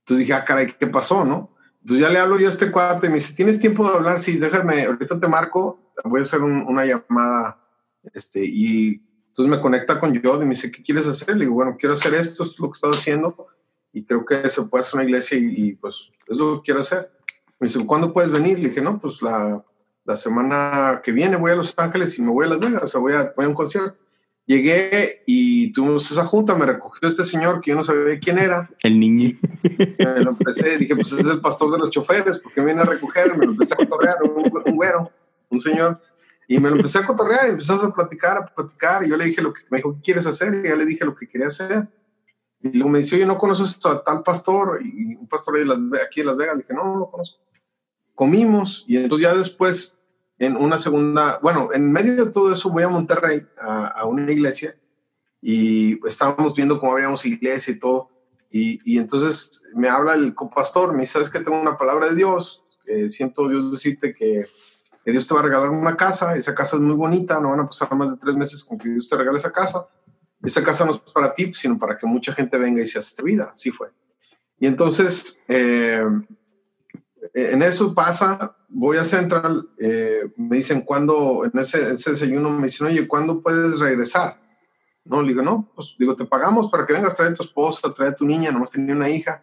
Entonces 0.03 0.19
dije, 0.25 0.35
ah, 0.35 0.45
caray, 0.45 0.73
¿qué 0.79 0.87
pasó, 0.87 1.25
no? 1.25 1.57
Entonces 1.81 2.07
ya 2.07 2.13
le 2.13 2.19
hablo 2.19 2.39
yo 2.39 2.47
a 2.47 2.51
este 2.51 2.71
cuate, 2.71 3.09
me 3.09 3.17
dice, 3.17 3.35
¿tienes 3.35 3.59
tiempo 3.59 3.89
de 3.89 3.97
hablar? 3.97 4.19
Sí, 4.19 4.39
déjame, 4.39 4.85
ahorita 4.85 5.19
te 5.19 5.29
marco, 5.29 5.93
voy 6.05 6.21
a 6.21 6.23
hacer 6.23 6.43
una 6.43 6.85
llamada, 6.85 7.59
este, 8.13 8.45
y 8.45 9.03
entonces 9.29 9.57
me 9.57 9.63
conecta 9.63 9.99
con 9.99 10.13
yo 10.13 10.37
y 10.37 10.45
me 10.45 10.51
dice, 10.51 10.71
¿qué 10.71 10.83
quieres 10.83 11.07
hacer? 11.07 11.37
Le 11.37 11.45
digo, 11.45 11.55
bueno, 11.55 11.77
quiero 11.79 11.95
hacer 11.95 12.15
esto, 12.15 12.43
es 12.43 12.59
lo 12.59 12.69
que 12.69 12.77
estoy 12.77 12.95
haciendo, 12.95 13.47
y 13.93 14.05
creo 14.05 14.25
que 14.25 14.49
se 14.51 14.63
puede 14.63 14.83
hacer 14.83 14.95
una 14.97 15.05
iglesia 15.05 15.39
y, 15.39 15.73
pues 15.73 16.11
es 16.27 16.37
lo 16.37 16.57
que 16.57 16.67
quiero 16.67 16.81
hacer. 16.81 17.11
Me 17.59 17.67
dice, 17.67 17.85
¿cuándo 17.87 18.13
puedes 18.13 18.31
venir? 18.31 18.59
Le 18.59 18.69
dije, 18.69 18.81
no, 18.81 18.99
pues 19.01 19.23
la, 19.23 19.65
la 20.05 20.17
semana 20.17 21.01
que 21.03 21.13
viene 21.13 21.37
voy 21.37 21.53
a 21.53 21.57
Los 21.57 21.75
Ángeles 21.77 22.19
y 22.19 22.23
me 22.23 22.31
voy 22.31 22.47
a 22.47 22.51
Las 22.51 22.61
Vegas, 22.61 22.83
o 22.83 22.87
sea, 22.87 23.01
voy 23.01 23.15
a, 23.15 23.33
voy 23.37 23.47
a 23.47 23.49
un 23.49 23.55
concierto. 23.55 24.03
Llegué 24.51 25.23
y 25.27 25.73
tuvimos 25.73 26.11
esa 26.11 26.27
junta, 26.27 26.57
me 26.57 26.67
recogió 26.67 27.09
este 27.09 27.23
señor 27.23 27.61
que 27.61 27.71
yo 27.71 27.77
no 27.77 27.85
sabía 27.85 28.19
quién 28.19 28.37
era. 28.37 28.69
El 28.83 28.99
niño. 28.99 29.39
Me 29.63 30.25
lo 30.25 30.31
empecé, 30.33 30.77
dije, 30.77 30.97
pues 30.97 31.13
es 31.13 31.25
el 31.25 31.41
pastor 31.41 31.71
de 31.71 31.79
los 31.79 31.91
choferes, 31.91 32.41
porque 32.41 32.61
viene 32.61 32.81
a 32.81 32.85
recoger, 32.85 33.37
me 33.37 33.47
lo 33.47 33.53
empecé 33.53 33.75
a 33.75 33.77
cotorrear, 33.77 34.17
un, 34.25 34.75
güero, 34.75 35.13
un 35.51 35.61
señor. 35.61 36.01
Y 36.49 36.59
me 36.59 36.69
lo 36.69 36.75
empecé 36.75 36.99
a 36.99 37.07
cotorrear 37.07 37.47
y 37.47 37.51
empezamos 37.51 37.85
a 37.85 37.95
platicar, 37.95 38.39
a 38.39 38.47
platicar. 38.47 39.05
Y 39.05 39.11
yo 39.11 39.17
le 39.17 39.27
dije 39.27 39.41
lo 39.41 39.53
que 39.53 39.63
me 39.71 39.79
dijo, 39.79 39.95
¿qué 39.95 40.01
quieres 40.01 40.27
hacer? 40.27 40.53
Y 40.53 40.69
ya 40.69 40.75
le 40.75 40.85
dije 40.85 41.05
lo 41.05 41.15
que 41.15 41.29
quería 41.29 41.47
hacer. 41.47 41.87
Y 42.61 42.71
luego 42.71 42.89
me 42.89 42.99
dice, 42.99 43.15
oye, 43.15 43.27
¿no 43.27 43.39
conoces 43.39 43.79
a 43.87 44.03
tal 44.03 44.25
pastor? 44.25 44.81
Y 44.83 45.15
un 45.15 45.29
pastor 45.29 45.61
de 45.61 45.65
las, 45.65 45.79
aquí 46.05 46.23
de 46.23 46.27
Las 46.27 46.37
Vegas. 46.37 46.59
dije, 46.59 46.75
no, 46.75 46.87
no 46.87 46.99
lo 46.99 47.09
conozco. 47.09 47.39
Comimos 48.17 48.85
y 48.89 48.97
entonces 48.97 49.29
ya 49.29 49.33
después 49.33 50.00
en 50.41 50.57
una 50.57 50.79
segunda, 50.79 51.39
bueno, 51.43 51.69
en 51.73 51.93
medio 51.93 52.25
de 52.25 52.33
todo 52.33 52.51
eso 52.51 52.71
voy 52.71 52.83
a 52.83 52.89
Monterrey 52.89 53.47
a, 53.61 54.07
una 54.07 54.33
iglesia 54.33 54.75
y 55.43 56.05
estábamos 56.09 56.55
viendo 56.55 56.81
cómo 56.81 56.93
habíamos 56.93 57.27
iglesia 57.27 57.75
y 57.75 57.79
todo. 57.79 58.09
Y, 58.51 58.81
y 58.91 58.99
entonces 58.99 59.65
me 59.75 59.91
habla 59.91 60.15
el 60.15 60.35
pastor, 60.35 60.95
me 60.95 61.03
dice, 61.03 61.13
¿sabes 61.13 61.31
que 61.31 61.41
tengo 61.41 61.61
una 61.61 61.77
palabra 61.77 62.09
de 62.09 62.17
Dios? 62.17 62.65
siento 63.09 63.49
Dios 63.49 63.71
decirte 63.71 64.13
que, 64.13 64.47
que, 65.05 65.13
Dios 65.13 65.25
te 65.25 65.35
va 65.35 65.41
a 65.41 65.45
regalar 65.45 65.69
una 65.69 65.97
casa, 65.97 66.35
esa 66.35 66.55
casa 66.57 66.75
es 66.75 66.83
muy 66.83 66.97
bonita, 66.97 67.39
no 67.39 67.51
van 67.51 67.61
a 67.61 67.67
pasar 67.67 67.95
más 67.95 68.11
de 68.11 68.17
tres 68.17 68.35
meses 68.35 68.65
con 68.65 68.79
que 68.79 68.89
Dios 68.89 69.09
te 69.09 69.17
regale 69.17 69.37
esa 69.37 69.53
casa. 69.53 69.87
Esa 70.43 70.65
casa 70.65 70.87
no 70.87 70.93
es 70.93 70.99
para 70.99 71.35
ti, 71.35 71.53
sino 71.55 71.79
para 71.79 71.99
que 71.99 72.07
mucha 72.07 72.33
gente 72.33 72.57
venga 72.57 72.83
y 72.83 72.87
se 72.87 72.99
hace 72.99 73.23
vida. 73.23 73.51
Así 73.53 73.71
fue. 73.71 73.91
Y 74.59 74.67
entonces, 74.67 75.45
eh, 75.49 76.03
en 77.35 77.63
eso 77.63 77.95
pasa, 77.95 78.57
voy 78.69 78.97
a 78.97 79.05
Central, 79.05 79.69
eh, 79.79 80.23
me 80.37 80.57
dicen 80.57 80.83
cuándo, 80.83 81.45
en 81.45 81.59
ese, 81.59 81.93
ese, 81.93 82.11
desayuno 82.11 82.51
me 82.51 82.65
dicen, 82.65 82.87
oye, 82.89 83.07
¿cuándo 83.07 83.43
puedes 83.43 83.79
regresar? 83.79 84.37
No, 85.05 85.23
le 85.23 85.29
digo, 85.29 85.43
no, 85.43 85.71
pues 85.75 85.95
digo, 85.99 86.17
te 86.17 86.25
pagamos 86.25 86.71
para 86.71 86.87
que 86.87 86.93
vengas, 86.93 87.17
trae 87.17 87.31
a 87.31 87.35
tu 87.35 87.43
esposa, 87.43 87.93
trae 87.95 88.11
a 88.11 88.15
tu 88.15 88.27
niña, 88.27 88.51
nomás 88.51 88.71
tenía 88.71 88.95
una 88.95 89.09
hija, 89.09 89.43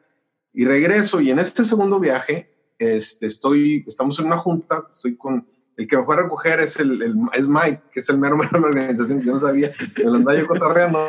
y 0.54 0.66
regreso, 0.66 1.22
y 1.22 1.30
en 1.30 1.40
este 1.40 1.64
segundo 1.64 2.00
viaje, 2.00 2.54
este, 2.78 3.28
estoy, 3.28 3.84
estamos 3.88 4.20
en 4.20 4.26
una 4.26 4.38
junta, 4.38 4.84
estoy 4.92 5.16
con, 5.16 5.48
el 5.78 5.88
que 5.88 5.96
me 5.96 6.04
fue 6.04 6.16
a 6.16 6.24
recoger 6.24 6.60
es, 6.60 6.80
el, 6.80 7.02
el, 7.04 7.16
es 7.34 7.48
Mike, 7.48 7.84
que 7.92 8.00
es 8.00 8.10
el 8.10 8.18
mero 8.18 8.36
mero 8.38 8.50
de 8.52 8.60
la 8.60 8.68
organización, 8.68 9.20
que 9.20 9.26
yo 9.26 9.36
no 9.36 9.40
sabía, 9.40 9.72
me 9.98 10.04
lo 10.04 10.16
andaba 10.16 10.38
yo 10.38 10.48
cotorreando. 10.48 11.06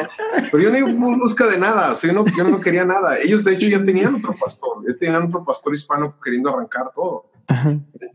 Pero 0.53 0.63
yo 0.63 0.71
no 0.71 0.79
iba 0.79 0.89
en 0.91 1.19
busca 1.19 1.47
de 1.47 1.59
nada, 1.59 1.93
o 1.93 1.95
sea, 1.95 2.13
yo, 2.13 2.23
no, 2.23 2.31
yo 2.37 2.45
no 2.45 2.61
quería 2.61 2.85
nada. 2.85 3.19
Ellos, 3.19 3.43
de 3.45 3.55
hecho, 3.55 3.67
ya 3.67 3.83
tenían 3.83 4.15
otro 4.15 4.35
pastor, 4.39 4.85
ya 4.87 4.95
tenían 4.97 5.23
otro 5.23 5.43
pastor 5.43 5.75
hispano 5.75 6.15
queriendo 6.23 6.55
arrancar 6.55 6.93
todo. 6.95 7.31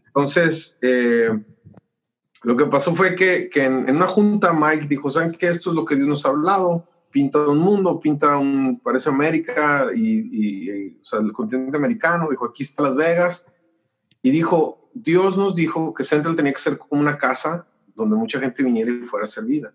Entonces, 0.06 0.78
eh, 0.84 1.32
lo 2.44 2.56
que 2.56 2.66
pasó 2.68 2.96
fue 2.96 3.16
que, 3.16 3.50
que 3.50 3.64
en, 3.64 3.90
una 3.90 4.06
junta 4.06 4.54
Mike 4.54 4.88
dijo, 4.88 5.10
¿saben 5.10 5.32
qué? 5.32 5.48
Esto 5.48 5.72
es 5.72 5.76
lo 5.76 5.86
que 5.86 5.96
Dios 5.96 6.08
nos 6.08 6.26
ha 6.28 6.30
hablado, 6.30 6.88
pinta 7.10 7.40
un 7.40 7.58
mundo, 7.58 8.00
pinta 8.00 8.38
un, 8.38 8.80
parece 8.80 9.10
América 9.10 9.88
y, 9.96 10.20
y 10.32 11.00
o 11.02 11.04
sea, 11.04 11.20
el 11.20 11.32
continente 11.32 11.78
americano, 11.78 12.28
dijo, 12.30 12.46
aquí 12.46 12.62
está 12.62 12.84
Las 12.84 12.96
Vegas, 12.96 13.48
y 14.22 14.30
dijo, 14.30 14.83
Dios 14.94 15.38
nos 15.38 15.56
dijo 15.56 15.94
que 15.94 16.04
Central 16.04 16.36
tenía 16.36 16.54
que 16.54 16.60
ser 16.60 16.78
como 16.78 17.02
una 17.02 17.18
casa 17.18 17.66
donde 17.96 18.16
mucha 18.16 18.40
gente 18.40 18.64
viniera 18.64 18.92
y 18.92 19.08
fuera 19.08 19.28
servida, 19.28 19.74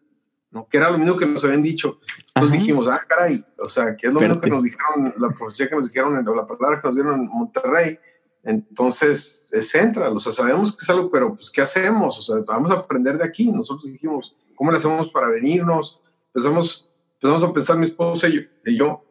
¿no? 0.51 0.69
Que 0.69 0.77
era 0.77 0.91
lo 0.91 0.99
mismo 0.99 1.17
que 1.17 1.27
nos 1.27 1.45
habían 1.45 1.63
dicho. 1.63 2.01
Nos 2.35 2.51
dijimos, 2.51 2.89
ah, 2.89 3.01
caray, 3.07 3.45
o 3.59 3.69
sea, 3.69 3.97
que 3.97 4.09
es 4.09 4.15
lo 4.15 4.21
mismo 4.21 4.41
que 4.41 4.51
nos 4.51 4.65
dijeron, 4.65 5.15
la 5.19 5.29
profecía 5.31 5.69
que 5.69 5.77
nos 5.77 5.93
dijeron, 5.93 6.15
la 6.15 6.47
palabra 6.47 6.81
que 6.81 6.89
nos 6.89 6.97
dieron 6.97 7.21
en 7.21 7.29
Monterrey. 7.29 7.99
Entonces, 8.45 9.51
es 9.53 9.71
Central, 9.71 10.17
o 10.17 10.21
sea, 10.21 10.33
sabemos 10.33 10.77
que 10.77 10.83
es 10.83 10.91
algo, 10.91 11.11
pero 11.11 11.35
pues, 11.35 11.51
¿qué 11.51 11.61
hacemos? 11.61 12.19
O 12.19 12.23
sea, 12.23 12.43
vamos 12.47 12.71
a 12.71 12.75
aprender 12.75 13.19
de 13.19 13.25
aquí. 13.25 13.51
Nosotros 13.51 13.91
dijimos, 13.91 14.37
¿cómo 14.55 14.71
le 14.71 14.79
hacemos 14.79 15.11
para 15.11 15.29
venirnos? 15.29 16.01
Empezamos, 16.33 16.89
empezamos 17.15 17.45
a 17.45 17.53
pensar 17.53 17.77
mi 17.77 17.85
esposa 17.85 18.29
y 18.29 18.79
yo, 18.79 19.03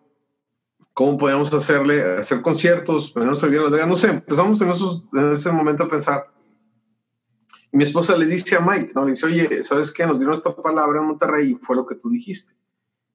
cómo 0.98 1.16
podíamos 1.16 1.54
hacerle, 1.54 2.18
hacer 2.18 2.42
conciertos, 2.42 3.14
venirnos 3.14 3.44
a 3.44 3.46
vivir 3.46 3.62
Las 3.62 3.70
Vegas, 3.70 3.88
no 3.88 3.98
sé, 3.98 4.08
empezamos 4.08 4.60
en, 4.64 4.72
esos, 4.72 5.04
en 5.14 5.32
ese 5.32 5.52
momento 5.52 5.84
a 5.84 5.88
pensar. 5.88 6.26
Y 7.72 7.78
mi 7.78 7.84
esposa 7.84 8.18
le 8.18 8.26
dice 8.26 8.56
a 8.56 8.62
Mike, 8.62 8.94
¿no? 8.96 9.06
Le 9.06 9.12
dice, 9.12 9.28
oye, 9.28 9.64
¿sabes 9.64 9.94
qué? 9.94 10.08
Nos 10.08 10.18
dieron 10.18 10.34
esta 10.34 10.56
palabra 10.56 11.00
en 11.00 11.06
Monterrey 11.06 11.52
y 11.52 11.64
fue 11.64 11.76
lo 11.76 11.86
que 11.86 11.94
tú 11.94 12.10
dijiste. 12.10 12.56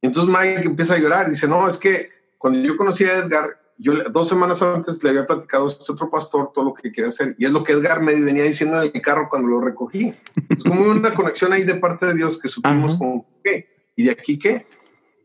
Entonces 0.01 0.33
Mike 0.33 0.65
empieza 0.65 0.95
a 0.95 0.99
llorar, 0.99 1.29
dice, 1.29 1.49
no, 1.49 1.67
es 1.67 1.77
que 1.77 2.09
cuando 2.39 2.61
yo 2.61 2.77
conocí 2.77 3.03
a 3.03 3.15
Edgar, 3.15 3.61
yo 3.77 3.95
dos 4.11 4.29
semanas 4.29 4.63
antes 4.63 5.03
le 5.03 5.11
había 5.11 5.27
platicado 5.27 5.65
a 5.65 5.69
este 5.69 5.91
otro 5.91 6.09
pastor 6.09 6.53
todo 6.55 6.67
lo 6.67 6.75
que 6.75 6.93
quería 6.93 7.09
hacer. 7.09 7.35
Y 7.37 7.47
es 7.47 7.51
lo 7.51 7.65
que 7.65 7.73
Edgar 7.73 8.01
me 8.01 8.15
venía 8.15 8.45
diciendo 8.45 8.81
en 8.81 8.93
el 8.95 9.03
carro 9.03 9.27
cuando 9.29 9.49
lo 9.49 9.61
recogí. 9.61 10.15
Es 10.51 10.63
como 10.63 10.89
una 10.89 11.13
conexión 11.15 11.53
ahí 11.53 11.65
de 11.65 11.75
parte 11.75 12.07
de 12.07 12.15
Dios 12.15 12.39
que 12.39 12.47
supimos 12.47 12.95
como, 12.95 13.27
¿qué? 13.43 13.91
¿Y 13.97 14.05
de 14.05 14.13
aquí 14.13 14.39
qué? 14.39 14.67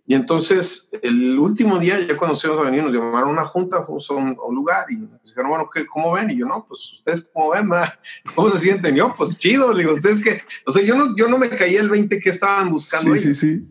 Y 0.09 0.15
entonces, 0.15 0.89
el 1.01 1.38
último 1.38 1.77
día, 1.79 1.99
ya 1.99 2.15
cuando 2.15 2.38
se 2.38 2.47
iban 2.47 2.59
a 2.59 2.63
venir, 2.63 2.81
nos 2.81 2.93
llamaron 2.93 3.27
a 3.27 3.31
una 3.34 3.43
junta, 3.43 3.84
fuimos 3.84 4.09
a 4.09 4.13
un, 4.13 4.55
lugar 4.55 4.85
y 4.89 4.95
nos 4.95 5.21
dijeron, 5.21 5.49
bueno, 5.49 5.69
¿qué, 5.69 5.85
¿cómo 5.85 6.13
ven? 6.13 6.31
Y 6.31 6.38
yo, 6.38 6.45
no, 6.45 6.65
pues 6.65 6.93
ustedes, 6.93 7.29
¿cómo 7.34 7.51
ven? 7.51 7.69
¿Cómo 8.35 8.49
se 8.49 8.59
sienten? 8.59 8.95
yo, 8.95 9.13
pues 9.17 9.38
chido, 9.38 9.73
digo, 9.73 9.91
ustedes 9.91 10.23
que, 10.23 10.41
o 10.65 10.71
sea, 10.71 10.81
yo 10.81 10.95
no, 10.95 11.13
yo 11.17 11.27
no 11.27 11.38
me 11.38 11.49
caí 11.49 11.75
el 11.75 11.89
20 11.89 12.21
que 12.21 12.29
estaban 12.29 12.69
buscando. 12.69 13.17
Sí, 13.17 13.19
sí, 13.19 13.35
sí. 13.35 13.67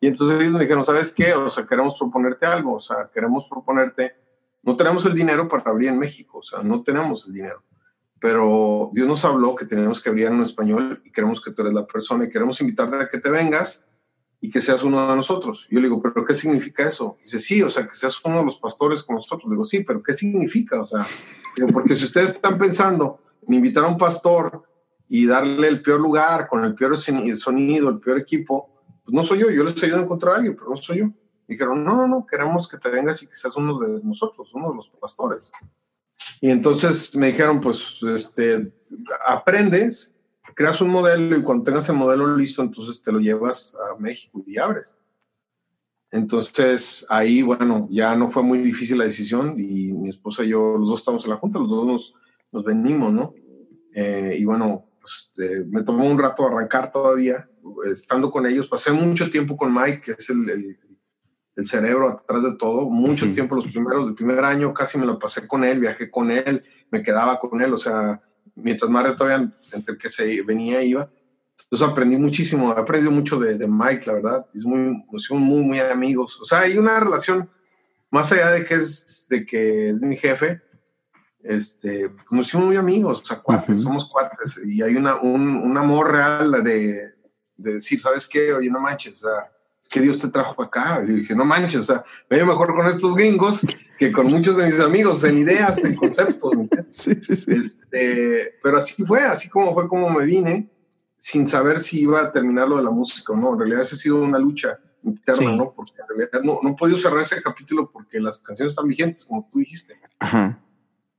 Y 0.00 0.06
entonces 0.06 0.40
ellos 0.40 0.52
me 0.52 0.60
dijeron, 0.60 0.84
¿sabes 0.84 1.12
qué? 1.12 1.34
O 1.34 1.50
sea, 1.50 1.66
queremos 1.66 1.98
proponerte 1.98 2.46
algo, 2.46 2.74
o 2.74 2.80
sea, 2.80 3.10
queremos 3.12 3.48
proponerte, 3.50 4.14
no 4.62 4.76
tenemos 4.76 5.04
el 5.06 5.14
dinero 5.14 5.48
para 5.48 5.68
abrir 5.68 5.88
en 5.88 5.98
México, 5.98 6.38
o 6.38 6.42
sea, 6.42 6.62
no 6.62 6.84
tenemos 6.84 7.26
el 7.26 7.34
dinero, 7.34 7.64
pero 8.20 8.88
Dios 8.92 9.08
nos 9.08 9.24
habló 9.24 9.56
que 9.56 9.66
tenemos 9.66 10.00
que 10.00 10.10
abrir 10.10 10.26
en 10.26 10.40
español 10.42 11.02
y 11.04 11.10
queremos 11.10 11.42
que 11.42 11.50
tú 11.50 11.62
eres 11.62 11.74
la 11.74 11.88
persona 11.88 12.24
y 12.24 12.28
queremos 12.28 12.60
invitarte 12.60 12.96
a 12.96 13.08
que 13.08 13.18
te 13.18 13.30
vengas 13.30 13.84
y 14.44 14.50
que 14.50 14.60
seas 14.60 14.82
uno 14.82 15.08
de 15.08 15.14
nosotros. 15.14 15.68
yo 15.70 15.78
le 15.78 15.88
digo, 15.88 16.02
¿pero 16.02 16.24
qué 16.24 16.34
significa 16.34 16.86
eso? 16.86 17.16
Dice, 17.22 17.38
sí, 17.38 17.62
o 17.62 17.70
sea, 17.70 17.86
que 17.86 17.94
seas 17.94 18.20
uno 18.24 18.38
de 18.38 18.44
los 18.44 18.58
pastores 18.58 19.04
con 19.04 19.14
nosotros. 19.14 19.44
Le 19.44 19.52
digo, 19.52 19.64
sí, 19.64 19.84
pero 19.84 20.02
¿qué 20.02 20.12
significa? 20.14 20.80
O 20.80 20.84
sea, 20.84 21.06
digo, 21.56 21.68
porque 21.68 21.94
si 21.94 22.06
ustedes 22.06 22.30
están 22.30 22.58
pensando 22.58 23.20
en 23.46 23.54
invitar 23.54 23.84
a 23.84 23.88
un 23.88 23.96
pastor 23.96 24.64
y 25.08 25.26
darle 25.26 25.68
el 25.68 25.80
peor 25.80 26.00
lugar, 26.00 26.48
con 26.48 26.64
el 26.64 26.74
peor 26.74 26.98
sonido, 26.98 27.88
el 27.88 28.00
peor 28.00 28.18
equipo, 28.18 28.68
pues 29.04 29.14
no 29.14 29.22
soy 29.22 29.38
yo, 29.38 29.50
yo 29.50 29.62
les 29.62 29.80
ayudando 29.80 30.02
a 30.02 30.06
encontrar 30.06 30.34
a 30.34 30.36
alguien, 30.38 30.56
pero 30.56 30.70
no 30.70 30.76
soy 30.76 30.98
yo. 30.98 31.12
dijeron, 31.46 31.84
no, 31.84 31.94
no, 31.94 32.08
no, 32.08 32.26
queremos 32.26 32.68
que 32.68 32.78
te 32.78 32.90
vengas 32.90 33.22
y 33.22 33.28
que 33.28 33.36
seas 33.36 33.54
uno 33.54 33.78
de 33.78 34.00
nosotros, 34.02 34.52
uno 34.54 34.70
de 34.70 34.74
los 34.74 34.88
pastores. 34.88 35.52
Y 36.40 36.50
entonces 36.50 37.14
me 37.14 37.28
dijeron, 37.28 37.60
pues, 37.60 38.02
este, 38.02 38.72
aprendes 39.24 40.16
creas 40.54 40.80
un 40.80 40.90
modelo 40.90 41.36
y 41.36 41.42
cuando 41.42 41.64
tengas 41.64 41.88
el 41.88 41.96
modelo 41.96 42.36
listo, 42.36 42.62
entonces 42.62 43.02
te 43.02 43.12
lo 43.12 43.18
llevas 43.18 43.76
a 43.76 43.98
México 43.98 44.42
y 44.46 44.58
abres. 44.58 44.98
Entonces 46.10 47.06
ahí, 47.08 47.42
bueno, 47.42 47.88
ya 47.90 48.14
no 48.14 48.30
fue 48.30 48.42
muy 48.42 48.58
difícil 48.58 48.98
la 48.98 49.04
decisión 49.04 49.54
y 49.58 49.92
mi 49.92 50.10
esposa 50.10 50.44
y 50.44 50.48
yo, 50.48 50.76
los 50.76 50.88
dos 50.88 51.00
estamos 51.00 51.24
en 51.24 51.30
la 51.30 51.36
junta, 51.36 51.58
los 51.58 51.70
dos 51.70 51.86
nos, 51.86 52.14
nos 52.52 52.64
venimos, 52.64 53.12
¿no? 53.12 53.34
Eh, 53.94 54.36
y 54.38 54.44
bueno, 54.44 54.84
pues, 55.00 55.32
eh, 55.38 55.64
me 55.68 55.82
tomó 55.82 56.04
un 56.04 56.18
rato 56.18 56.46
arrancar 56.46 56.90
todavía, 56.90 57.48
estando 57.86 58.30
con 58.30 58.46
ellos. 58.46 58.68
Pasé 58.68 58.92
mucho 58.92 59.30
tiempo 59.30 59.56
con 59.56 59.72
Mike, 59.72 60.02
que 60.02 60.12
es 60.12 60.30
el, 60.30 60.48
el, 60.50 60.78
el 61.56 61.66
cerebro 61.66 62.08
atrás 62.08 62.42
de 62.42 62.56
todo, 62.56 62.88
mucho 62.88 63.32
tiempo 63.34 63.54
los 63.54 63.68
primeros, 63.68 64.08
el 64.08 64.14
primer 64.14 64.44
año 64.44 64.72
casi 64.72 64.98
me 64.98 65.06
lo 65.06 65.18
pasé 65.18 65.46
con 65.46 65.64
él, 65.64 65.80
viajé 65.80 66.10
con 66.10 66.30
él, 66.30 66.62
me 66.90 67.02
quedaba 67.02 67.38
con 67.38 67.60
él, 67.60 67.72
o 67.72 67.78
sea, 67.78 68.22
mientras 68.54 68.90
más 68.90 69.16
todavía 69.16 69.50
entre 69.72 69.98
que 69.98 70.08
se 70.08 70.42
venía 70.42 70.82
iba. 70.82 71.10
Entonces 71.64 71.88
aprendí 71.88 72.16
muchísimo, 72.16 72.74
he 72.76 72.80
aprendido 72.80 73.10
mucho 73.10 73.38
de, 73.38 73.56
de, 73.56 73.66
Mike, 73.66 74.04
la 74.06 74.12
verdad. 74.14 74.46
Es 74.54 74.64
muy, 74.64 75.04
nos 75.10 75.24
hicimos 75.24 75.42
muy, 75.42 75.62
muy 75.62 75.80
amigos. 75.80 76.40
O 76.40 76.44
sea, 76.44 76.60
hay 76.60 76.76
una 76.76 76.98
relación 77.00 77.48
más 78.10 78.30
allá 78.32 78.50
de 78.50 78.64
que 78.64 78.74
es, 78.74 79.26
de 79.30 79.46
que 79.46 79.90
es 79.90 80.00
mi 80.00 80.16
jefe, 80.16 80.60
este, 81.42 82.10
nos 82.30 82.46
hicimos 82.46 82.66
muy 82.66 82.76
amigos, 82.76 83.22
o 83.22 83.24
sea, 83.24 83.38
cuates, 83.40 83.82
somos 83.82 84.08
cuates. 84.08 84.60
Y 84.64 84.82
hay 84.82 84.94
una, 84.96 85.16
un, 85.16 85.56
un 85.56 85.78
amor 85.78 86.12
real 86.12 86.52
de, 86.62 87.14
de, 87.56 87.74
decir, 87.74 88.00
¿sabes 88.00 88.28
qué? 88.28 88.52
Oye, 88.52 88.70
no 88.70 88.80
manches, 88.80 89.24
o 89.24 89.28
sea, 89.28 89.51
es 89.82 89.88
que 89.88 90.00
Dios 90.00 90.18
te 90.18 90.28
trajo 90.28 90.62
acá. 90.62 91.02
Y 91.04 91.12
dije, 91.12 91.34
no 91.34 91.44
manches, 91.44 91.80
o 91.80 91.84
sea, 91.84 92.04
me 92.30 92.36
veo 92.36 92.46
mejor 92.46 92.74
con 92.74 92.86
estos 92.86 93.16
gringos 93.16 93.66
que 93.98 94.12
con 94.12 94.28
muchos 94.28 94.56
de 94.56 94.66
mis 94.66 94.80
amigos 94.80 95.24
en 95.24 95.38
ideas, 95.38 95.82
en 95.84 95.96
conceptos. 95.96 96.52
Sí, 96.90 97.16
sí, 97.20 97.34
sí. 97.34 97.50
Este, 97.50 98.54
pero 98.62 98.78
así 98.78 99.04
fue, 99.04 99.22
así 99.22 99.48
como 99.48 99.74
fue 99.74 99.88
como 99.88 100.08
me 100.10 100.24
vine, 100.24 100.70
sin 101.18 101.48
saber 101.48 101.80
si 101.80 102.00
iba 102.00 102.20
a 102.20 102.32
terminar 102.32 102.68
lo 102.68 102.76
de 102.76 102.84
la 102.84 102.90
música 102.90 103.32
o 103.32 103.36
no. 103.36 103.54
En 103.54 103.58
realidad, 103.58 103.82
esa 103.82 103.94
ha 103.94 103.98
sido 103.98 104.22
una 104.22 104.38
lucha 104.38 104.78
interna, 105.02 105.56
¿no? 105.56 105.72
Porque 105.72 105.92
en 106.00 106.16
realidad 106.16 106.42
no, 106.42 106.60
no 106.62 106.70
he 106.70 106.74
podido 106.76 106.96
cerrar 106.96 107.22
ese 107.22 107.42
capítulo 107.42 107.90
porque 107.90 108.20
las 108.20 108.38
canciones 108.38 108.72
están 108.72 108.86
vigentes, 108.86 109.24
como 109.24 109.48
tú 109.50 109.58
dijiste. 109.58 109.98
Ajá. 110.20 110.60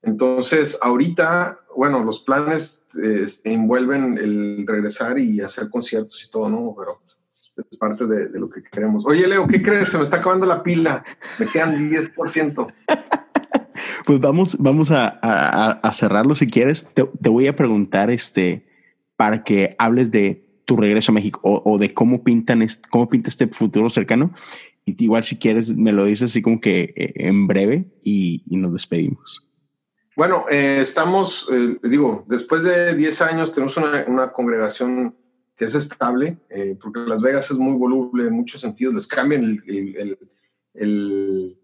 Entonces, 0.02 0.77
ahorita, 0.81 1.60
bueno, 1.76 2.03
los 2.03 2.19
planes 2.19 2.85
eh, 3.02 3.26
envuelven 3.45 4.18
el 4.18 4.65
regresar 4.68 5.18
y 5.18 5.40
hacer 5.41 5.69
conciertos 5.69 6.23
y 6.26 6.30
todo, 6.30 6.49
¿no? 6.49 6.76
Pero 6.77 7.02
es 7.56 7.78
parte 7.78 8.06
de, 8.06 8.40
lo 8.40 8.50
que 8.50 8.64
queremos. 8.64 9.06
Oye, 9.06 9.28
Leo, 9.28 9.48
¿qué 9.48 9.62
crees? 9.62 9.90
Se 9.90 9.98
me 9.98 10.04
está 10.04 10.18
acabando 10.18 10.46
la 10.46 10.64
pila. 10.64 11.04
Me 11.40 11.46
quedan 11.46 11.92
10%. 11.92 12.74
pues 14.06 14.20
vamos, 14.20 14.58
vamos 14.60 14.92
a, 14.92 15.92
cerrarlo 15.94 16.36
si 16.36 16.48
quieres. 16.48 16.88
Te, 16.94 17.04
voy 17.30 17.48
a 17.48 17.56
preguntar 17.56 18.10
este, 18.10 18.66
para 19.16 19.44
que 19.44 19.76
hables 19.78 20.12
de 20.12 20.50
tu 20.66 20.78
regreso 20.78 21.12
a 21.12 21.16
México 21.16 21.40
o, 21.44 21.78
de 21.78 21.94
cómo 21.94 22.24
pintan 22.24 22.66
cómo 22.90 23.10
pinta 23.10 23.30
este 23.30 23.48
futuro 23.48 23.90
cercano. 23.90 24.34
Y 24.86 25.02
igual 25.04 25.24
si 25.24 25.38
quieres 25.38 25.74
me 25.76 25.92
lo 25.92 26.06
dices 26.06 26.32
así 26.32 26.42
como 26.42 26.60
que 26.60 26.94
eh, 26.96 27.14
en 27.16 27.48
breve 27.48 27.86
y, 28.04 28.44
nos 28.48 28.74
despedimos. 28.74 29.50
Bueno, 30.16 30.46
eh, 30.50 30.80
estamos, 30.82 31.48
eh, 31.52 31.78
digo, 31.84 32.24
después 32.28 32.64
de 32.64 32.96
10 32.96 33.22
años 33.24 33.54
tenemos 33.54 33.78
una, 33.78 34.06
una 34.08 34.32
congregación 34.32 35.16
que 35.56 35.66
es 35.66 35.76
estable, 35.76 36.38
eh, 36.50 36.78
porque 36.82 37.02
Las 37.02 37.22
Vegas 37.22 37.52
es 37.52 37.58
muy 37.58 37.78
voluble 37.78 38.28
en 38.28 38.34
muchos 38.34 38.62
sentidos, 38.62 38.96
les 38.96 39.08
cambian 39.08 39.44
el, 39.44 40.18
el, 40.74 41.58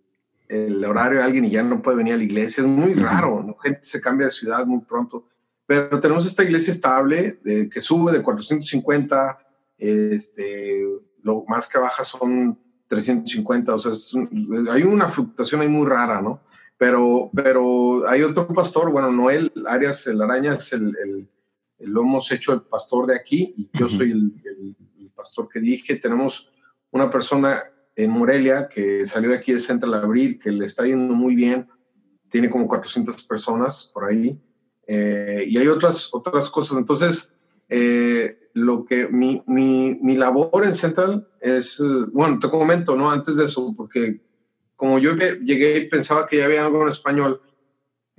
el, 0.48 0.86
horario 0.86 1.22
a 1.22 1.26
alguien 1.26 1.46
y 1.46 1.52
ya 1.52 1.64
no 1.64 1.82
puede 1.82 1.98
venir 1.98 2.14
a 2.14 2.18
la 2.18 2.24
iglesia, 2.24 2.62
es 2.62 2.68
muy 2.68 2.94
raro, 2.94 3.44
¿no? 3.44 3.56
gente 3.58 3.82
se 3.84 4.02
cambia 4.02 4.28
de 4.28 4.32
ciudad 4.32 4.66
muy 4.66 4.82
pronto, 4.82 5.28
pero 5.66 6.00
tenemos 6.00 6.26
esta 6.26 6.44
iglesia 6.44 6.72
estable 6.72 7.40
que 7.44 7.82
sube 7.82 8.12
de 8.12 8.24
450, 8.24 9.40
este, 9.78 10.84
lo 11.22 11.44
más 11.48 11.68
que 11.70 11.78
baja 11.78 12.04
son 12.04 12.58
350, 12.88 13.76
o 13.76 13.80
sea, 13.80 13.92
hay 14.72 14.84
una 14.84 15.10
fluctuación 15.10 15.62
ahí 15.62 15.68
muy 15.68 15.88
rara, 15.88 16.22
¿no? 16.22 16.42
Pero, 16.78 17.30
pero 17.36 18.08
hay 18.08 18.24
otro 18.24 18.48
pastor, 18.48 18.90
bueno, 18.92 19.12
Noel 19.12 19.52
Arias 19.68 20.08
el 20.08 20.22
Araña 20.22 20.54
es 20.54 20.74
el 20.74 21.30
lo 21.80 22.02
hemos 22.02 22.32
hecho 22.32 22.54
el 22.54 22.62
pastor 22.62 23.08
de 23.08 23.16
aquí 23.16 23.54
y 23.58 23.70
yo 23.78 23.90
soy 23.90 24.12
el, 24.12 24.32
pastor 25.16 25.50
que 25.50 25.60
dije. 25.60 25.98
Tenemos 25.98 26.50
una 26.92 27.12
persona 27.12 27.62
en 27.94 28.10
Morelia 28.10 28.70
que 28.70 29.06
salió 29.06 29.32
de 29.32 29.36
aquí 29.36 29.52
de 29.52 29.60
Central 29.60 29.94
Abril, 29.96 30.40
que 30.40 30.50
le 30.50 30.66
está 30.66 30.86
yendo 30.86 31.14
muy 31.14 31.36
bien, 31.36 31.68
tiene 32.32 32.50
como 32.50 32.68
400 32.70 33.24
personas 33.24 33.92
por 33.94 34.06
ahí, 34.06 34.40
eh, 34.88 35.44
y 35.46 35.58
hay 35.58 35.68
otras, 35.68 36.10
otras 36.14 36.50
cosas. 36.50 36.78
Entonces, 36.78 37.34
eh, 37.68 38.50
lo 38.54 38.86
que 38.86 39.10
mi, 39.10 39.44
mi, 39.46 40.00
mi, 40.02 40.16
labor 40.16 40.66
en 40.66 40.74
Central 40.74 41.28
es, 41.42 41.84
bueno, 42.14 42.40
te 42.40 42.50
comento, 42.50 42.96
¿no? 42.96 43.12
Antes 43.12 43.36
de 43.36 43.46
eso, 43.46 43.74
porque 43.76 44.22
como 44.76 44.98
yo 44.98 45.16
llegué 45.16 45.80
y 45.80 45.90
pensaba 45.90 46.26
que 46.26 46.38
ya 46.38 46.46
había 46.46 46.66
algo 46.66 46.82
en 46.84 46.88
español, 46.88 47.42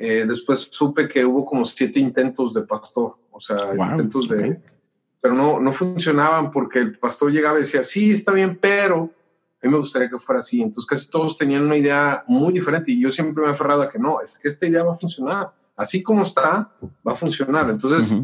eh, 0.03 0.25
después 0.27 0.69
supe 0.71 1.07
que 1.07 1.27
hubo 1.27 1.45
como 1.45 1.67
siete 1.67 2.01
intentos 2.01 2.55
de 2.55 2.63
pastor, 2.63 3.19
o 3.31 3.39
sea, 3.39 3.75
intentos 3.75 4.29
de... 4.29 4.59
Pero 5.21 5.35
no, 5.35 5.61
no 5.61 5.75
funcionaban 5.75 6.51
porque 6.51 6.79
el 6.79 6.99
pastor 6.99 7.31
llegaba 7.31 7.59
y 7.59 7.63
decía, 7.63 7.85
sí, 7.85 8.11
está 8.11 8.33
bien, 8.33 8.59
pero 8.59 9.11
a 9.63 9.67
mí 9.67 9.71
me 9.71 9.77
gustaría 9.77 10.09
que 10.09 10.19
fuera 10.19 10.39
así. 10.39 10.63
Entonces 10.63 10.87
casi 10.87 11.11
todos 11.11 11.37
tenían 11.37 11.67
una 11.67 11.77
idea 11.77 12.25
muy 12.27 12.55
diferente 12.55 12.93
y 12.93 12.99
yo 13.03 13.11
siempre 13.11 13.43
me 13.43 13.51
he 13.51 13.53
aferrado 13.53 13.83
a 13.83 13.91
que 13.91 13.99
no, 13.99 14.23
es 14.23 14.39
que 14.39 14.49
esta 14.49 14.67
idea 14.67 14.83
va 14.85 14.95
a 14.95 14.99
funcionar. 14.99 15.53
Así 15.77 16.03
como 16.03 16.23
está, 16.23 16.73
va 17.07 17.13
a 17.13 17.17
funcionar. 17.17 17.69
Entonces 17.69 18.23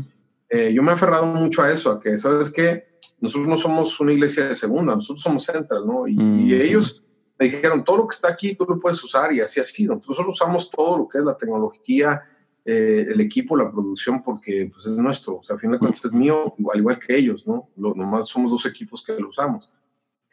eh, 0.49 0.73
yo 0.73 0.83
me 0.83 0.93
he 0.93 0.95
aferrado 0.95 1.27
mucho 1.27 1.61
a 1.61 1.71
eso, 1.71 1.91
a 1.91 2.01
que, 2.01 2.17
¿sabes 2.17 2.51
qué? 2.51 2.87
Nosotros 3.21 3.49
no 3.49 3.59
somos 3.59 4.01
una 4.01 4.15
iglesia 4.15 4.47
de 4.47 4.57
segunda, 4.57 4.95
nosotros 4.95 5.23
somos 5.23 5.45
central, 5.45 5.87
¿no? 5.87 6.09
Y, 6.09 6.17
y 6.19 6.55
ellos 6.55 7.05
me 7.39 7.47
dijeron, 7.47 7.85
todo 7.85 7.99
lo 7.99 8.09
que 8.09 8.15
está 8.15 8.29
aquí 8.29 8.55
tú 8.55 8.65
lo 8.65 8.81
puedes 8.81 9.03
usar 9.03 9.33
y 9.33 9.41
así 9.41 9.61
ha 9.61 9.65
sido. 9.65 9.97
Nosotros 9.97 10.29
usamos 10.29 10.71
todo 10.71 10.99
lo 10.99 11.09
que 11.09 11.19
es 11.19 11.25
la 11.25 11.37
tecnología, 11.37 12.23
eh, 12.65 13.07
el 13.11 13.21
equipo, 13.21 13.57
la 13.57 13.71
producción, 13.71 14.23
porque 14.23 14.71
pues, 14.73 14.87
es 14.87 14.97
nuestro. 14.97 15.37
O 15.37 15.43
sea, 15.43 15.57
a 15.57 15.59
fin 15.59 15.71
de 15.71 15.79
cuentas 15.79 16.05
es 16.05 16.13
mío, 16.13 16.55
al 16.73 16.81
igual 16.81 16.99
que 16.99 17.17
ellos, 17.17 17.47
¿no? 17.47 17.69
Lo, 17.77 17.95
nomás 17.95 18.29
somos 18.29 18.51
dos 18.51 18.65
equipos 18.67 19.05
que 19.05 19.19
lo 19.19 19.29
usamos. 19.29 19.69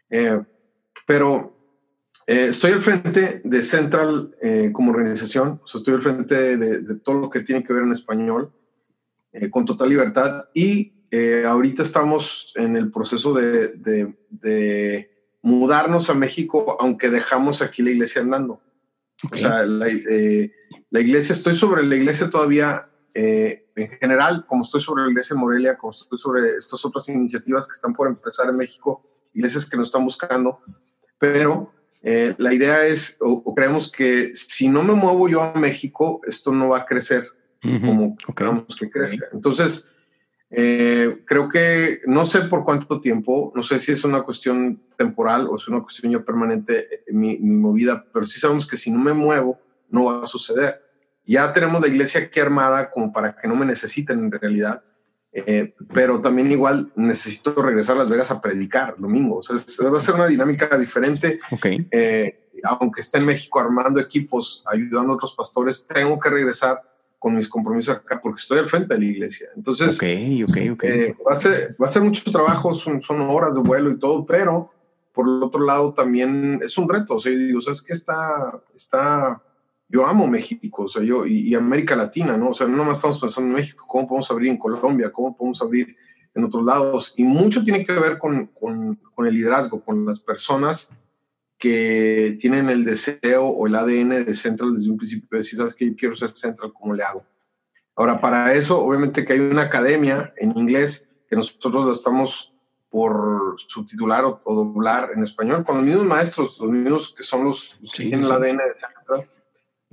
Eh, 0.09 0.41
pero 1.05 1.57
eh, 2.25 2.47
estoy 2.49 2.71
al 2.71 2.81
frente 2.81 3.41
de 3.43 3.63
Central 3.63 4.35
como 4.71 4.91
organización, 4.91 5.59
o 5.63 5.67
sea, 5.67 5.79
estoy 5.79 5.95
al 5.95 6.01
frente 6.01 6.57
de, 6.57 6.99
todo 6.99 7.19
lo 7.19 7.29
que 7.29 7.41
tiene 7.41 7.63
que 7.63 7.73
ver 7.73 7.83
en 7.83 7.91
español, 7.91 8.53
con 9.51 9.65
total 9.65 9.89
libertad. 9.89 10.45
Y 10.53 10.93
ahorita 11.45 11.83
estamos 11.83 12.53
en 12.55 12.77
el 12.77 12.91
proceso 12.91 13.33
de, 13.33 13.73
de 14.29 15.12
mudarnos 15.43 16.09
a 16.09 16.15
México, 16.15 16.77
aunque 16.79 17.09
dejamos 17.09 17.61
aquí 17.61 17.83
la 17.83 17.91
iglesia 17.91 18.21
andando. 18.21 18.61
O 19.31 19.37
sea, 19.37 19.63
la, 19.63 19.87
eh, 19.87 20.51
la, 20.89 20.99
iglesia, 20.99 21.33
estoy 21.33 21.55
sobre 21.55 21.83
la 21.83 21.95
iglesia 21.95 22.29
todavía 22.29 22.85
eh, 23.13 23.67
en 23.75 23.89
general, 23.89 24.45
como 24.47 24.63
estoy 24.63 24.81
sobre 24.81 25.03
la 25.03 25.09
iglesia 25.09 25.35
de 25.35 25.41
Morelia, 25.41 25.77
como 25.77 25.91
estoy 25.91 26.17
sobre 26.17 26.57
estas 26.57 26.83
otras 26.85 27.07
iniciativas 27.09 27.67
que 27.67 27.73
están 27.73 27.93
por 27.93 28.07
empezar 28.07 28.49
en 28.49 28.57
México, 28.57 29.03
iglesias 29.33 29.69
que 29.69 29.77
nos 29.77 29.89
están 29.89 30.03
buscando, 30.03 30.59
pero 31.19 31.71
eh, 32.01 32.35
la 32.37 32.53
idea 32.53 32.85
es, 32.85 33.17
o, 33.21 33.53
creemos 33.53 33.91
que 33.91 34.35
si 34.35 34.67
no 34.67 34.83
me 34.83 34.93
muevo 34.93 35.27
yo 35.29 35.41
a 35.41 35.53
México, 35.53 36.21
esto 36.27 36.51
no 36.51 36.69
va 36.69 36.79
a 36.79 36.85
crecer 36.85 37.25
como 37.61 38.17
queremos 38.35 38.75
que 38.77 38.89
crezca. 38.89 39.27
Entonces, 39.31 39.89
eh, 40.55 41.23
creo 41.25 41.49
que 41.49 42.01
no 42.05 42.25
sé 42.25 42.41
por 42.41 42.63
cuánto 42.63 43.01
tiempo, 43.01 43.51
no 43.55 43.63
sé 43.63 43.79
si 43.79 43.91
es 43.91 44.03
una 44.03 44.21
cuestión 44.21 44.79
temporal 44.95 45.47
o 45.47 45.55
es 45.55 45.67
una 45.67 45.81
cuestión 45.81 46.11
ya 46.11 46.19
permanente 46.19 47.03
mi, 47.07 47.39
mi 47.39 47.55
movida, 47.55 48.05
pero 48.13 48.27
sí 48.27 48.39
sabemos 48.39 48.67
que 48.67 48.77
si 48.77 48.91
no 48.91 48.99
me 48.99 49.13
muevo, 49.13 49.59
no 49.89 50.05
va 50.05 50.23
a 50.23 50.27
suceder. 50.27 50.79
Ya 51.25 51.51
tenemos 51.53 51.81
la 51.81 51.87
iglesia 51.87 52.21
aquí 52.21 52.39
armada 52.39 52.91
como 52.91 53.11
para 53.11 53.35
que 53.35 53.47
no 53.47 53.55
me 53.55 53.65
necesiten 53.65 54.19
en 54.19 54.31
realidad, 54.31 54.83
eh, 55.31 55.73
pero 55.91 56.21
también 56.21 56.51
igual 56.51 56.91
necesito 56.95 57.59
regresar 57.59 57.95
a 57.95 57.99
Las 57.99 58.09
Vegas 58.09 58.29
a 58.29 58.39
predicar 58.39 58.95
domingo. 58.99 59.37
O 59.37 59.41
sea, 59.41 59.55
va 59.89 59.97
a 59.97 60.01
ser 60.01 60.13
una 60.13 60.27
dinámica 60.27 60.77
diferente. 60.77 61.39
Okay. 61.49 61.87
Eh, 61.89 62.51
aunque 62.63 63.01
esté 63.01 63.17
en 63.17 63.25
México 63.25 63.59
armando 63.59 63.99
equipos, 63.99 64.63
ayudando 64.67 65.13
a 65.13 65.15
otros 65.15 65.33
pastores, 65.33 65.87
tengo 65.87 66.19
que 66.19 66.29
regresar 66.29 66.92
con 67.23 67.35
mis 67.35 67.47
compromisos 67.47 67.95
acá 67.95 68.19
porque 68.21 68.41
estoy 68.41 68.59
al 68.59 68.67
frente 68.67 68.93
de 68.93 68.99
la 68.99 69.05
iglesia. 69.05 69.47
Entonces, 69.55 69.95
okay, 69.95 70.43
okay, 70.43 70.69
okay. 70.71 70.89
Eh, 70.91 71.17
va, 71.25 71.31
a 71.31 71.35
ser, 71.37 71.73
va 71.81 71.85
a 71.85 71.89
ser 71.89 72.01
mucho 72.01 72.29
trabajo, 72.29 72.73
son, 72.73 73.01
son 73.01 73.21
horas 73.21 73.55
de 73.55 73.61
vuelo 73.61 73.89
y 73.91 73.97
todo, 73.97 74.25
pero 74.25 74.69
por 75.13 75.25
el 75.29 75.41
otro 75.41 75.65
lado 75.65 75.93
también 75.93 76.59
es 76.61 76.77
un 76.77 76.89
reto. 76.89 77.15
O 77.15 77.19
sea, 77.21 77.31
yo 77.31 77.37
digo, 77.37 77.61
¿sabes 77.61 77.81
qué? 77.81 77.93
Está, 77.93 78.61
está 78.75 79.41
yo 79.87 80.05
amo 80.05 80.27
México, 80.27 80.83
o 80.83 80.87
sea, 80.89 81.01
yo, 81.01 81.25
y, 81.25 81.55
América 81.55 81.95
Latina, 81.95 82.35
¿no? 82.35 82.49
O 82.49 82.53
sea, 82.53 82.67
no 82.67 82.75
nomás 82.75 82.97
estamos 82.97 83.21
pensando 83.21 83.51
en 83.51 83.55
México, 83.55 83.85
cómo 83.87 84.05
podemos 84.05 84.29
abrir 84.29 84.49
en 84.51 84.57
Colombia, 84.57 85.09
cómo 85.09 85.37
podemos 85.37 85.61
abrir 85.61 85.95
en 86.35 86.43
otros 86.43 86.65
lados. 86.65 87.13
Y 87.15 87.23
mucho 87.23 87.63
tiene 87.63 87.85
que 87.85 87.93
ver 87.93 88.17
con, 88.17 88.47
con, 88.47 88.99
con 89.15 89.25
el 89.25 89.33
liderazgo, 89.33 89.79
con 89.79 90.05
las 90.05 90.19
personas 90.19 90.93
que 91.63 92.35
tienen 92.41 92.69
el 92.69 92.83
deseo 92.83 93.45
o 93.45 93.67
el 93.67 93.75
ADN 93.75 94.25
de 94.25 94.33
Central 94.33 94.75
desde 94.75 94.89
un 94.89 94.97
principio, 94.97 95.37
decir, 95.37 95.57
sabes 95.57 95.73
que 95.73 95.87
yo 95.87 95.95
quiero 95.95 96.13
ser 96.13 96.31
Central, 96.31 96.73
¿cómo 96.73 96.93
le 96.93 97.03
hago? 97.03 97.23
Ahora, 97.95 98.19
para 98.19 98.53
eso, 98.53 98.81
obviamente 98.81 99.23
que 99.23 99.31
hay 99.31 99.39
una 99.39 99.61
academia 99.61 100.33
en 100.35 100.57
inglés 100.57 101.07
que 101.29 101.37
nosotros 101.37 101.85
la 101.85 101.93
estamos 101.93 102.53
por 102.89 103.55
subtitular 103.65 104.25
o, 104.25 104.41
doblar 104.43 105.11
en 105.15 105.23
español, 105.23 105.63
con 105.63 105.77
los 105.77 105.85
mismos 105.85 106.05
maestros, 106.05 106.59
los 106.59 106.69
mismos 106.69 107.15
que 107.15 107.23
son 107.23 107.45
los, 107.45 107.79
que 107.95 108.09
tienen 108.09 108.25
el 108.25 108.31
ADN 108.33 108.57
de 108.57 108.79
Central. 108.97 109.29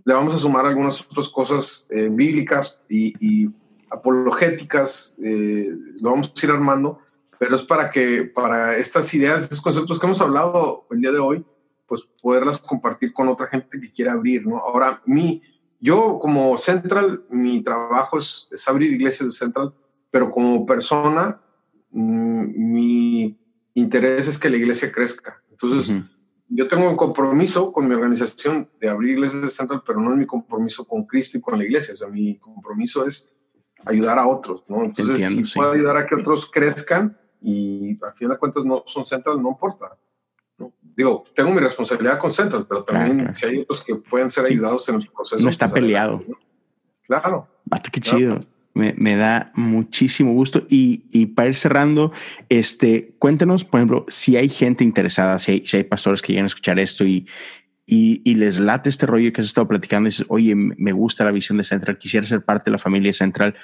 Le 0.05 0.15
vamos 0.15 0.35
a 0.35 0.39
sumar 0.39 0.67
algunas 0.67 1.01
otras 1.01 1.29
cosas 1.29 1.87
eh, 1.91 2.09
bíblicas 2.11 2.83
y, 2.89 3.49
apologéticas, 3.91 5.17
eh, 5.23 5.69
lo 6.01 6.11
vamos 6.11 6.33
a 6.35 6.47
ir 6.47 6.51
armando, 6.51 6.99
pero 7.39 7.55
es 7.55 7.63
para 7.63 7.93
que 7.93 8.25
para 8.25 8.77
estas 8.77 9.15
ideas, 9.15 9.43
estos 9.43 9.61
conceptos 9.61 10.01
que 10.01 10.07
hemos 10.07 10.21
hablado 10.21 10.89
el 10.91 11.01
día 11.01 11.13
de 11.13 11.21
hoy, 11.21 11.45
pues 11.91 12.03
poderlas 12.23 12.59
compartir 12.59 13.13
con 13.13 13.27
otra 13.27 13.49
gente 13.49 13.81
que 13.81 13.91
quiera 13.91 14.13
abrir, 14.13 14.47
¿no? 14.47 14.59
Ahora, 14.59 15.03
mi, 15.07 15.43
yo 15.81 16.21
como 16.21 16.57
Central, 16.57 17.25
mi 17.31 17.65
trabajo 17.65 18.17
es, 18.17 18.49
abrir 18.69 18.93
iglesias 18.93 19.31
de 19.31 19.33
Central, 19.33 19.75
pero 20.09 20.31
como 20.31 20.65
persona, 20.65 21.41
mm, 21.91 22.73
mi 22.73 23.37
interés 23.75 24.29
es 24.29 24.39
que 24.39 24.49
la 24.49 24.59
iglesia 24.59 24.93
crezca. 24.93 25.43
Entonces, 25.51 25.93
yo 26.49 26.69
tengo 26.69 26.89
un 26.89 26.97
compromiso 26.97 27.73
con 27.73 27.89
mi 27.89 27.95
organización 27.97 28.71
de 28.81 28.89
abrir 28.89 29.15
iglesias 29.15 29.43
de 29.43 29.49
Central, 29.49 29.83
pero 29.85 30.01
no 30.01 30.13
es 30.13 30.19
mi 30.19 30.27
compromiso 30.27 30.85
con 30.85 31.07
Cristo 31.07 31.39
y 31.39 31.41
con 31.41 31.59
la 31.59 31.65
iglesia. 31.65 31.95
O 31.95 31.97
sea, 31.97 32.07
mi 32.07 32.39
compromiso 32.39 33.05
es 33.05 33.33
ayudar 33.85 34.17
a 34.17 34.29
otros, 34.29 34.63
¿no? 34.69 34.85
Entonces, 34.85 35.27
si 35.27 35.43
puedo 35.59 35.73
ayudar 35.73 35.97
a 35.97 36.07
que 36.07 36.15
otros 36.15 36.49
crezcan 36.49 37.19
y 37.43 37.99
al 38.01 38.13
final 38.15 38.37
de 38.37 38.39
cuentas 38.39 38.65
no 38.65 38.85
son 38.87 39.05
Central, 39.05 39.43
no 39.43 39.49
importa. 39.49 39.99
Digo, 40.97 41.25
tengo 41.35 41.51
mi 41.53 41.61
responsabilidad 41.61 42.19
con 42.19 42.33
Central, 42.33 42.67
pero 42.69 42.85
también 42.85 43.35
si 43.35 43.47
hay 43.47 43.59
otros 43.61 43.83
que 43.83 43.95
pueden 43.97 44.31
ser 44.31 44.47
ayudados 44.47 44.89
en 44.89 44.97
el 44.97 45.07
proceso. 45.07 45.43
No 45.43 45.51
está 45.51 45.69
pues, 45.69 45.81
peleado. 45.81 46.23
Claro. 47.07 47.49
Qué 47.93 48.01
chido. 48.01 48.41
Me, 48.75 49.17
da 49.17 49.53
muchísimo 49.55 50.33
gusto. 50.33 50.63
Y, 50.69 51.27
para 51.27 51.49
ir 51.49 51.57
cerrando, 51.57 52.13
este, 52.49 53.15
cuéntenos, 53.19 53.65
por 53.65 53.81
ejemplo, 53.81 54.07
si 54.09 54.37
hay 54.37 54.49
gente 54.49 54.85
interesada, 54.85 55.39
si 55.39 55.53
hay, 55.53 55.67
si 55.67 55.77
hay 55.77 55.85
pastores 55.85 56.23
que 56.23 56.33
llegan 56.33 56.45
a 56.45 56.49
escuchar 56.49 56.79
esto 56.79 57.05
y, 57.05 57.27
y, 57.87 58.35
les 58.37 58.61
late 58.61 58.89
este 58.89 59.07
rollo 59.07 59.33
que 59.33 59.41
has 59.41 59.47
estado 59.49 59.67
platicando 59.67 60.07
y 60.07 60.11
dices, 60.11 60.27
oye, 60.29 60.55
me 60.55 60.93
gusta 60.93 61.25
la 61.25 61.33
visión 61.33 61.59
de 61.59 61.65
Central, 61.65 61.99
quisiera 61.99 62.27
ser 62.27 62.45
parte 62.45 62.67
de 62.67 62.73
la 62.73 62.79
familia 62.79 63.13
Central, 63.13 63.57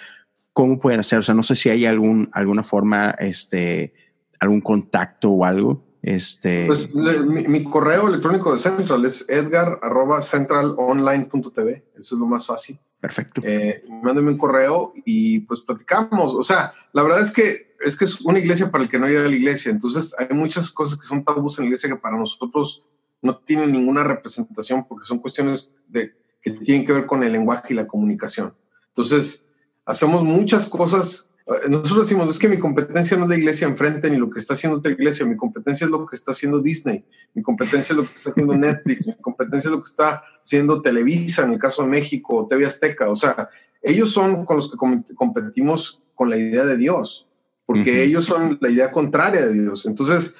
¿cómo 0.53 0.81
pueden 0.81 1.01
hacer? 1.01 1.21
O 1.21 1.23
sea, 1.23 1.35
no 1.35 1.45
sé 1.45 1.55
si 1.55 1.69
hay 1.69 1.87
algún, 1.87 2.29
alguna 2.33 2.65
forma, 2.65 3.11
este, 3.19 3.95
algún 4.41 4.61
contacto 4.61 5.31
o 5.31 5.45
algo. 5.45 5.86
Este... 6.07 6.67
Pues 6.69 6.89
mi, 6.95 7.65
correo 7.65 8.07
electrónico 8.07 8.53
de 8.53 8.61
Central 8.61 9.05
es 9.05 9.29
edgar 9.29 9.81
arroba 9.83 10.23
centralonline.tv. 10.23 11.85
Eso 11.97 12.15
es 12.15 12.21
lo 12.21 12.27
más 12.27 12.47
fácil. 12.47 12.79
Perfecto. 13.01 13.41
Eh, 13.45 13.83
mándame 13.89 14.31
un 14.31 14.39
correo 14.39 14.93
y 15.05 15.41
pues 15.41 15.63
platicamos. 15.63 16.37
O 16.37 16.45
sea, 16.45 16.73
la 16.93 17.03
verdad 17.03 17.23
es 17.23 17.33
que 17.33 17.75
es 17.81 17.97
que 17.97 18.05
es 18.05 18.21
una 18.21 18.39
iglesia 18.39 18.71
para 18.71 18.85
el 18.85 18.89
que 18.89 19.01
no 19.01 19.09
llega 19.09 19.25
a 19.25 19.29
la 19.29 19.35
iglesia. 19.35 19.73
Entonces 19.73 20.15
hay 20.17 20.29
muchas 20.31 20.71
cosas 20.71 20.97
que 20.97 21.05
son 21.05 21.25
tabús 21.25 21.59
en 21.59 21.65
la 21.65 21.67
iglesia 21.71 21.89
que 21.89 21.97
para 21.97 22.17
nosotros 22.17 22.85
no 23.21 23.39
tienen 23.39 23.73
ninguna 23.73 24.05
representación 24.05 24.87
porque 24.87 25.07
son 25.07 25.19
cuestiones 25.19 25.75
de, 25.89 26.15
que 26.41 26.53
tienen 26.53 26.87
que 26.87 26.93
ver 26.93 27.07
con 27.07 27.25
el 27.25 27.33
lenguaje 27.33 27.73
y 27.73 27.75
la 27.75 27.89
comunicación. 27.89 28.55
Entonces, 28.91 29.51
hacemos 29.85 30.23
muchas 30.23 30.69
cosas 30.69 31.35
nosotros 31.69 32.09
decimos, 32.09 32.29
es 32.29 32.39
que 32.41 32.49
mi 32.49 32.59
competencia 32.59 33.17
no 33.17 33.25
es 33.25 33.29
la 33.29 33.37
iglesia 33.37 33.69
enfrente 33.69 34.11
ni 34.11 34.17
lo 34.17 34.29
que 34.29 34.41
está 34.41 34.55
haciendo 34.55 34.79
otra 34.79 34.91
iglesia, 34.91 35.25
mi 35.25 35.37
competencia 35.37 35.85
es 35.85 35.91
lo 35.91 36.05
que 36.05 36.17
está 36.17 36.33
haciendo 36.33 36.61
Disney, 36.61 37.05
mi 37.35 37.43
competencia 37.43 37.93
es 37.93 37.97
lo 37.97 38.05
que 38.05 38.15
está 38.15 38.31
haciendo 38.31 38.55
Netflix, 38.57 39.07
mi 39.07 39.15
competencia 39.21 39.69
es 39.69 39.73
lo 39.73 39.83
que 39.83 39.89
está 39.89 40.25
haciendo 40.43 40.83
Televisa 40.83 41.45
en 41.45 41.53
el 41.53 41.59
caso 41.59 41.83
de 41.83 41.89
México, 41.89 42.49
TV 42.51 42.67
Azteca, 42.67 43.09
o 43.09 43.17
sea, 43.17 43.49
ellos 43.81 44.11
son 44.11 44.45
con 44.45 44.57
los 44.57 44.71
que 44.71 44.77
competimos 45.15 46.03
con 46.17 46.31
la 46.31 46.37
idea 46.37 46.65
de 46.65 46.77
Dios, 46.77 47.29
porque 47.65 48.03
ellos 48.03 48.25
son 48.25 48.59
la 48.61 48.69
idea 48.69 48.91
contraria 48.91 49.47
de 49.47 49.53
Dios. 49.53 49.87
Entonces, 49.87 50.39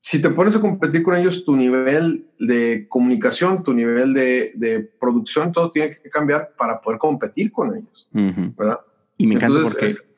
si 0.00 0.20
te 0.20 0.30
pones 0.30 0.56
a 0.56 0.60
competir 0.60 1.02
con 1.02 1.14
ellos, 1.14 1.44
tu 1.44 1.54
nivel 1.54 2.26
de 2.40 2.86
comunicación, 2.88 3.62
tu 3.62 3.72
nivel 3.72 4.14
de, 4.14 4.90
producción, 4.98 5.52
todo 5.52 5.70
tiene 5.70 5.90
que 5.90 6.10
cambiar 6.10 6.54
para 6.56 6.80
poder 6.80 6.98
competir 6.98 7.52
con 7.52 7.76
ellos, 7.76 8.08
¿verdad? 8.10 8.80
Y 9.16 9.26
me 9.26 9.34
encanta 9.34 9.60
porque 9.62 9.86
es 9.86 10.09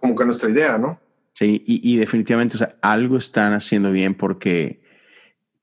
como 0.00 0.14
que 0.16 0.24
nuestra 0.24 0.50
idea, 0.50 0.78
¿no? 0.78 0.98
Sí, 1.34 1.64
y, 1.66 1.96
definitivamente, 1.96 2.56
o 2.56 2.58
sea, 2.58 2.76
algo 2.80 3.16
están 3.16 3.54
haciendo 3.54 3.90
bien 3.90 4.14
porque 4.14 4.80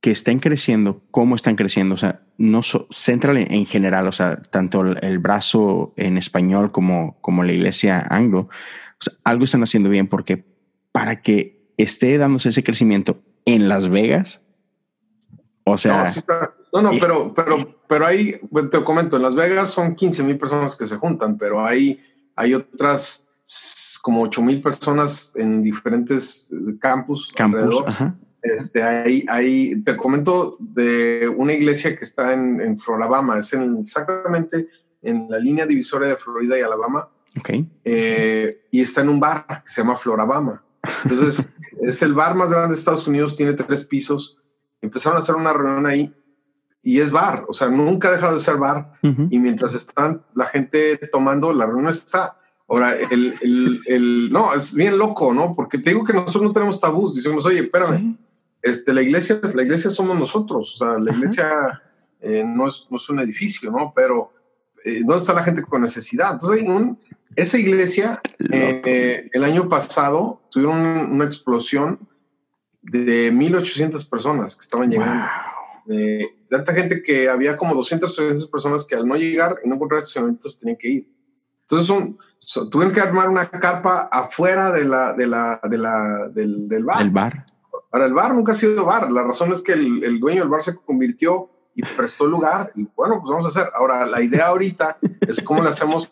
que 0.01 0.11
estén 0.11 0.39
creciendo, 0.39 1.01
cómo 1.11 1.35
están 1.35 1.55
creciendo, 1.55 1.95
o 1.95 1.97
sea, 1.97 2.23
no 2.37 2.61
Central 2.89 3.37
en, 3.37 3.65
general, 3.65 4.07
o 4.07 4.11
sea, 4.11 4.41
tanto 4.41 4.81
el, 4.81 5.19
brazo 5.19 5.93
en 5.95 6.17
español 6.17 6.73
como, 6.73 7.21
como 7.21 7.43
la 7.43 7.53
iglesia 7.53 8.05
anglo, 8.09 8.39
o 8.41 8.49
sea, 8.99 9.13
algo 9.23 9.45
están 9.45 9.63
haciendo 9.63 9.89
bien 9.89 10.07
porque 10.07 10.43
para 10.91 11.21
que 11.21 11.69
esté 11.77 12.17
dándose 12.17 12.49
ese 12.49 12.63
crecimiento 12.63 13.21
en 13.45 13.69
Las 13.69 13.89
Vegas, 13.89 14.41
o 15.63 15.77
sea... 15.77 16.11
No, 16.73 16.81
no, 16.81 16.91
pero, 16.99 17.33
pero, 17.33 17.67
pero 17.87 18.05
ahí, 18.05 18.39
te 18.71 18.83
comento, 18.83 19.17
en 19.17 19.23
Las 19.23 19.35
Vegas 19.35 19.69
son 19.69 19.95
15 19.95 20.23
mil 20.23 20.37
personas 20.37 20.75
que 20.75 20.85
se 20.85 20.97
juntan, 20.97 21.37
pero 21.37 21.65
hay, 21.65 22.01
hay 22.35 22.53
otras 22.53 23.30
como 24.01 24.23
8 24.23 24.41
mil 24.41 24.61
personas 24.61 25.33
en 25.35 25.61
diferentes 25.61 26.51
eh, 26.51 26.77
campus. 26.79 27.31
Campus, 27.35 27.83
Este, 28.41 28.81
ahí, 28.81 29.23
ahí, 29.29 29.81
te 29.83 29.95
comento 29.95 30.57
de 30.59 31.31
una 31.37 31.53
iglesia 31.53 31.95
que 31.95 32.03
está 32.03 32.33
en, 32.33 32.59
en 32.59 32.79
Florabama, 32.79 33.37
es 33.37 33.53
exactamente 33.53 34.67
en 35.03 35.27
la 35.29 35.37
línea 35.37 35.67
divisoria 35.67 36.09
de 36.09 36.15
Florida 36.15 36.57
y 36.57 36.61
Alabama. 36.61 37.07
Okay. 37.39 37.69
Eh, 37.85 38.65
y 38.71 38.81
está 38.81 39.01
en 39.01 39.09
un 39.09 39.19
bar 39.19 39.45
que 39.47 39.71
se 39.71 39.81
llama 39.81 39.95
Florabama. 39.95 40.63
Entonces, 41.03 41.49
es 41.81 42.01
el 42.01 42.13
bar 42.13 42.35
más 42.35 42.49
grande 42.49 42.69
de 42.69 42.75
Estados 42.75 43.07
Unidos, 43.07 43.35
tiene 43.35 43.53
tres 43.53 43.85
pisos. 43.85 44.39
Empezaron 44.81 45.17
a 45.17 45.19
hacer 45.19 45.35
una 45.35 45.53
reunión 45.53 45.85
ahí 45.85 46.13
y 46.83 46.99
es 46.99 47.11
bar, 47.11 47.45
o 47.47 47.53
sea, 47.53 47.69
nunca 47.69 48.07
ha 48.09 48.11
dejado 48.11 48.35
de 48.35 48.41
ser 48.41 48.57
bar. 48.57 48.93
Y 49.01 49.37
mientras 49.37 49.75
están 49.75 50.23
la 50.33 50.45
gente 50.45 50.97
tomando, 51.11 51.53
la 51.53 51.67
reunión 51.67 51.89
está. 51.89 52.37
Ahora, 52.71 52.95
el, 52.95 53.33
el, 53.41 53.81
el, 53.85 54.31
no, 54.31 54.53
es 54.53 54.73
bien 54.73 54.97
loco, 54.97 55.33
¿no? 55.33 55.53
Porque 55.53 55.77
te 55.77 55.89
digo 55.89 56.05
que 56.05 56.13
nosotros 56.13 56.43
no 56.43 56.53
tenemos 56.53 56.79
tabús. 56.79 57.13
Decimos, 57.13 57.45
oye, 57.45 57.59
espérame, 57.59 58.15
este, 58.61 58.93
la 58.93 59.01
iglesia, 59.01 59.41
la 59.53 59.63
iglesia 59.63 59.89
somos 59.89 60.17
nosotros. 60.17 60.75
O 60.75 60.77
sea, 60.77 60.97
la 60.97 61.11
iglesia 61.11 61.81
eh, 62.21 62.45
no, 62.47 62.69
es, 62.69 62.87
no, 62.89 62.95
es, 62.95 63.09
un 63.09 63.19
edificio, 63.19 63.71
¿no? 63.71 63.91
Pero 63.93 64.31
eh, 64.85 65.01
¿dónde 65.03 65.17
está 65.17 65.33
la 65.33 65.43
gente 65.43 65.63
con 65.63 65.81
necesidad? 65.81 66.31
Entonces, 66.31 66.65
un, 66.65 66.97
esa 67.35 67.57
iglesia, 67.57 68.21
eh, 68.39 69.29
el 69.33 69.43
año 69.43 69.67
pasado, 69.67 70.41
tuvieron 70.49 70.77
una 71.11 71.25
explosión 71.25 71.99
de 72.81 73.33
1.800 73.33 74.09
personas 74.09 74.55
que 74.55 74.61
estaban 74.61 74.89
llegando. 74.89 75.25
de 75.87 76.37
tanta 76.49 76.73
gente 76.73 77.03
que 77.03 77.27
había 77.27 77.57
como 77.57 77.75
200, 77.75 78.15
300 78.15 78.47
personas 78.49 78.85
que 78.85 78.95
al 78.95 79.05
no 79.05 79.17
llegar 79.17 79.57
y 79.61 79.67
no 79.67 79.75
encontrar 79.75 79.99
estacionamientos 79.99 80.57
tenían 80.57 80.77
que 80.77 80.87
ir. 80.87 81.11
Entonces 81.63 81.87
son, 81.87 82.17
tuvieron 82.69 82.93
que 82.93 83.01
armar 83.01 83.29
una 83.29 83.49
carpa 83.49 84.09
afuera 84.11 84.71
de 84.71 84.85
la, 84.85 85.13
de 85.13 85.27
la, 85.27 85.59
de 85.63 85.77
la, 85.77 86.29
del, 86.33 86.67
del 86.67 86.83
bar. 86.83 87.01
El 87.01 87.09
bar. 87.11 87.45
Ahora, 87.91 88.05
el 88.05 88.13
bar 88.13 88.33
nunca 88.33 88.53
ha 88.53 88.55
sido 88.55 88.85
bar. 88.85 89.11
La 89.11 89.23
razón 89.23 89.51
es 89.51 89.61
que 89.61 89.73
el, 89.73 90.03
el 90.03 90.19
dueño 90.19 90.41
del 90.41 90.49
bar 90.49 90.63
se 90.63 90.75
convirtió 90.75 91.49
y 91.75 91.83
prestó 91.83 92.25
lugar. 92.25 92.71
Y 92.75 92.87
bueno, 92.95 93.21
pues 93.21 93.31
vamos 93.31 93.45
a 93.45 93.49
hacer. 93.49 93.71
Ahora, 93.75 94.05
la 94.05 94.21
idea 94.21 94.47
ahorita 94.47 94.97
es 95.21 95.41
cómo 95.41 95.61
le 95.61 95.69
hacemos, 95.69 96.09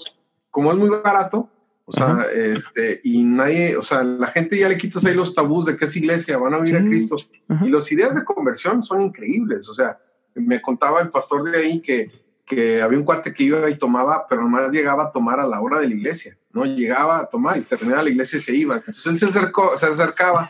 como 0.50 0.72
es 0.72 0.78
muy 0.78 0.90
barato, 0.90 1.50
o 1.86 1.92
sea, 1.92 2.20
este, 2.32 3.02
y 3.04 3.24
nadie, 3.24 3.76
o 3.76 3.82
sea, 3.82 4.04
la 4.04 4.28
gente 4.28 4.60
ya 4.60 4.70
le 4.70 4.78
quitas 4.78 5.04
ahí 5.06 5.16
los 5.16 5.34
tabús 5.34 5.66
de 5.66 5.76
que 5.76 5.86
es 5.86 5.96
iglesia, 5.96 6.38
van 6.38 6.54
a 6.54 6.58
oír 6.58 6.78
a 6.78 6.84
Cristo. 6.84 7.16
Y 7.64 7.70
las 7.70 7.92
ideas 7.92 8.14
de 8.14 8.24
conversión 8.24 8.84
son 8.84 9.02
increíbles. 9.02 9.68
O 9.70 9.74
sea, 9.74 9.98
me 10.36 10.62
contaba 10.62 11.02
el 11.02 11.10
pastor 11.10 11.50
de 11.50 11.58
ahí 11.58 11.82
que, 11.82 12.12
que 12.50 12.82
había 12.82 12.98
un 12.98 13.06
cuate 13.06 13.32
que 13.32 13.44
iba 13.44 13.70
y 13.70 13.76
tomaba, 13.76 14.26
pero 14.28 14.42
nomás 14.42 14.72
llegaba 14.72 15.06
a 15.06 15.12
tomar 15.12 15.40
a 15.40 15.46
la 15.46 15.62
hora 15.62 15.80
de 15.80 15.88
la 15.88 15.94
iglesia. 15.94 16.36
No 16.52 16.66
llegaba 16.66 17.20
a 17.20 17.30
tomar 17.30 17.58
y 17.58 17.62
terminaba 17.62 18.02
la 18.02 18.10
iglesia 18.10 18.38
y 18.38 18.42
se 18.42 18.56
iba. 18.56 18.78
Entonces 18.78 19.06
él 19.06 19.20
se, 19.20 19.28
acercó, 19.28 19.78
se 19.78 19.86
acercaba, 19.86 20.50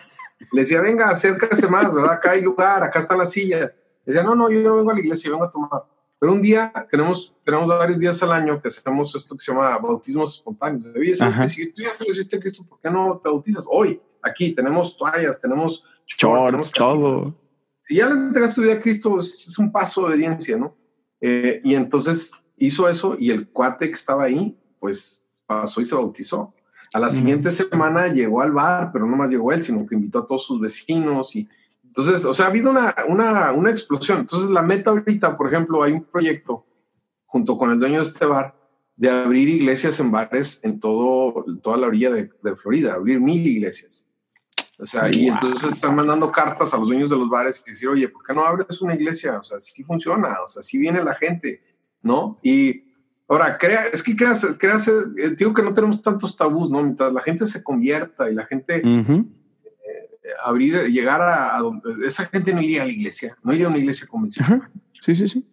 le 0.54 0.62
decía, 0.62 0.80
venga, 0.80 1.10
acércase 1.10 1.68
más, 1.68 1.94
¿verdad? 1.94 2.14
Acá 2.14 2.32
hay 2.32 2.42
lugar, 2.42 2.82
acá 2.84 3.00
están 3.00 3.18
las 3.18 3.34
sillas. 3.34 3.78
Le 4.06 4.14
decía, 4.14 4.24
no, 4.24 4.34
no, 4.34 4.50
yo 4.50 4.62
no 4.62 4.78
vengo 4.78 4.92
a 4.92 4.94
la 4.94 5.02
iglesia, 5.02 5.30
vengo 5.30 5.44
a 5.44 5.52
tomar. 5.52 5.84
Pero 6.18 6.32
un 6.32 6.42
día 6.42 6.72
tenemos, 6.90 7.36
tenemos 7.44 7.68
varios 7.68 8.00
días 8.00 8.24
al 8.24 8.32
año 8.32 8.62
que 8.62 8.70
hacemos 8.70 9.14
esto 9.14 9.36
que 9.36 9.44
se 9.44 9.52
llama 9.52 9.78
bautismos 9.78 10.38
espontáneos. 10.38 10.88
Oye, 10.96 11.16
¿sabes 11.18 11.38
que 11.38 11.48
si 11.50 11.68
tú 11.74 11.82
ya 11.82 11.90
conociste 11.98 12.38
a 12.38 12.40
Cristo, 12.40 12.64
¿por 12.68 12.80
qué 12.80 12.90
no 12.90 13.20
te 13.22 13.28
bautizas? 13.28 13.66
Hoy, 13.70 14.02
aquí 14.22 14.54
tenemos 14.54 14.98
toallas, 14.98 15.42
tenemos 15.42 15.84
shorts, 16.08 16.72
todo. 16.72 17.36
Si 17.84 17.96
ya 17.96 18.08
le 18.08 18.14
entregaste 18.14 18.56
tu 18.56 18.62
vida 18.62 18.74
a 18.74 18.80
Cristo, 18.80 19.20
es, 19.20 19.60
un 19.60 19.70
paso 19.70 20.02
de 20.02 20.08
obediencia, 20.14 20.56
¿no? 20.56 20.76
Eh, 21.22 21.62
y 21.64 21.76
entonces 21.76 22.34
hizo 22.58 22.90
eso 22.90 23.16
y 23.20 23.32
el 23.32 23.50
cuate 23.50 23.88
que 23.88 23.96
estaba 23.96 24.24
ahí, 24.24 24.58
pues 24.80 25.44
pasó 25.46 25.82
y 25.82 25.86
se 25.86 25.96
bautizó. 25.96 26.54
A 26.94 27.00
la 27.00 27.10
siguiente 27.10 27.52
semana 27.52 28.08
llegó 28.08 28.42
al 28.42 28.52
bar, 28.52 28.92
pero 28.92 29.06
no 29.06 29.16
más 29.16 29.30
llegó 29.30 29.52
él, 29.52 29.64
sino 29.64 29.86
que 29.86 29.96
invitó 29.96 30.20
a 30.20 30.26
todos 30.26 30.46
sus 30.46 30.60
vecinos 30.60 31.36
y 31.36 31.48
entonces, 31.90 32.24
o 32.26 32.34
sea, 32.36 32.46
ha 32.46 32.50
habido 32.50 32.70
una, 32.70 32.96
una, 33.08 33.52
una, 33.52 33.72
explosión. 33.72 34.20
Entonces, 34.20 34.50
la 34.50 34.62
meta 34.62 34.92
ahorita, 34.92 35.36
por 35.36 35.48
ejemplo, 35.48 35.82
hay 35.82 35.94
un 35.94 36.04
proyecto 36.04 36.66
junto 37.26 37.58
con 37.58 37.72
el 37.72 37.80
dueño 37.80 37.98
de 37.98 38.04
este 38.04 38.26
bar 38.26 38.56
de 38.96 39.10
abrir 39.10 39.50
iglesias 39.50 40.00
en 40.00 40.12
bares 40.12 40.64
en 40.64 40.80
todo, 40.80 41.46
toda 41.64 41.78
la 41.78 41.88
orilla 41.88 42.12
de, 42.12 42.30
de 42.44 42.56
Florida, 42.56 42.94
abrir 42.94 43.20
mil 43.20 43.46
iglesias. 43.46 44.09
O 44.80 44.86
sea, 44.86 45.10
y 45.12 45.28
entonces 45.28 45.74
están 45.74 45.96
mandando 45.96 46.32
cartas 46.32 46.74
a 46.74 46.78
los 46.78 46.88
dueños 46.88 47.10
de 47.10 47.18
los 47.18 47.30
bares 47.30 47.62
y 47.66 47.70
decir, 47.70 47.90
oye, 47.90 48.08
¿por 48.08 48.24
qué 48.24 48.34
no 48.34 48.46
abres 48.46 48.82
una 48.82 48.96
iglesia? 48.96 49.38
O 49.38 49.44
sea, 49.44 49.60
sí 49.60 49.84
funciona, 49.84 50.38
o 50.44 50.48
sea, 50.48 50.62
sí 50.62 50.78
viene 50.78 51.04
la 51.04 51.16
gente, 51.16 51.62
¿no? 52.02 52.40
Y 52.42 52.86
ahora, 53.28 53.58
crea, 53.58 53.88
es 53.88 54.02
que 54.02 54.16
creas, 54.16 54.46
creas, 54.58 54.88
eh, 54.88 55.36
digo 55.38 55.54
que 55.54 55.62
no 55.62 55.74
tenemos 55.74 56.02
tantos 56.02 56.36
tabús, 56.38 56.72
¿no? 56.72 56.82
Mientras 56.82 57.12
la 57.12 57.22
gente 57.22 57.46
se 57.46 57.62
convierta 57.62 58.30
y 58.30 58.36
la 58.36 58.46
gente 58.46 58.82
abrir, 60.44 60.86
llegar 60.86 61.22
a, 61.22 61.58
donde 61.60 62.06
esa 62.06 62.26
gente 62.26 62.54
no 62.54 62.62
iría 62.62 62.84
a 62.84 62.86
la 62.86 62.92
iglesia, 62.92 63.38
no 63.44 63.54
iría 63.54 63.68
a 63.68 63.70
una 63.70 63.80
iglesia 63.80 64.08
convencional. 64.08 64.70
Sí, 65.02 65.16
sí, 65.16 65.28
sí. 65.28 65.46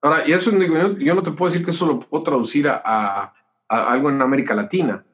Ahora, 0.00 0.26
y 0.26 0.32
eso 0.32 0.50
yo, 0.50 1.14
no 1.14 1.22
te 1.22 1.32
puedo 1.32 1.50
decir 1.50 1.64
que 1.64 1.72
eso 1.72 1.86
lo 1.86 2.00
puedo 2.00 2.22
traducir 2.22 2.68
a, 2.68 3.32
algo 3.68 4.10
en 4.10 4.22
América 4.22 4.54
Latina, 4.54 5.04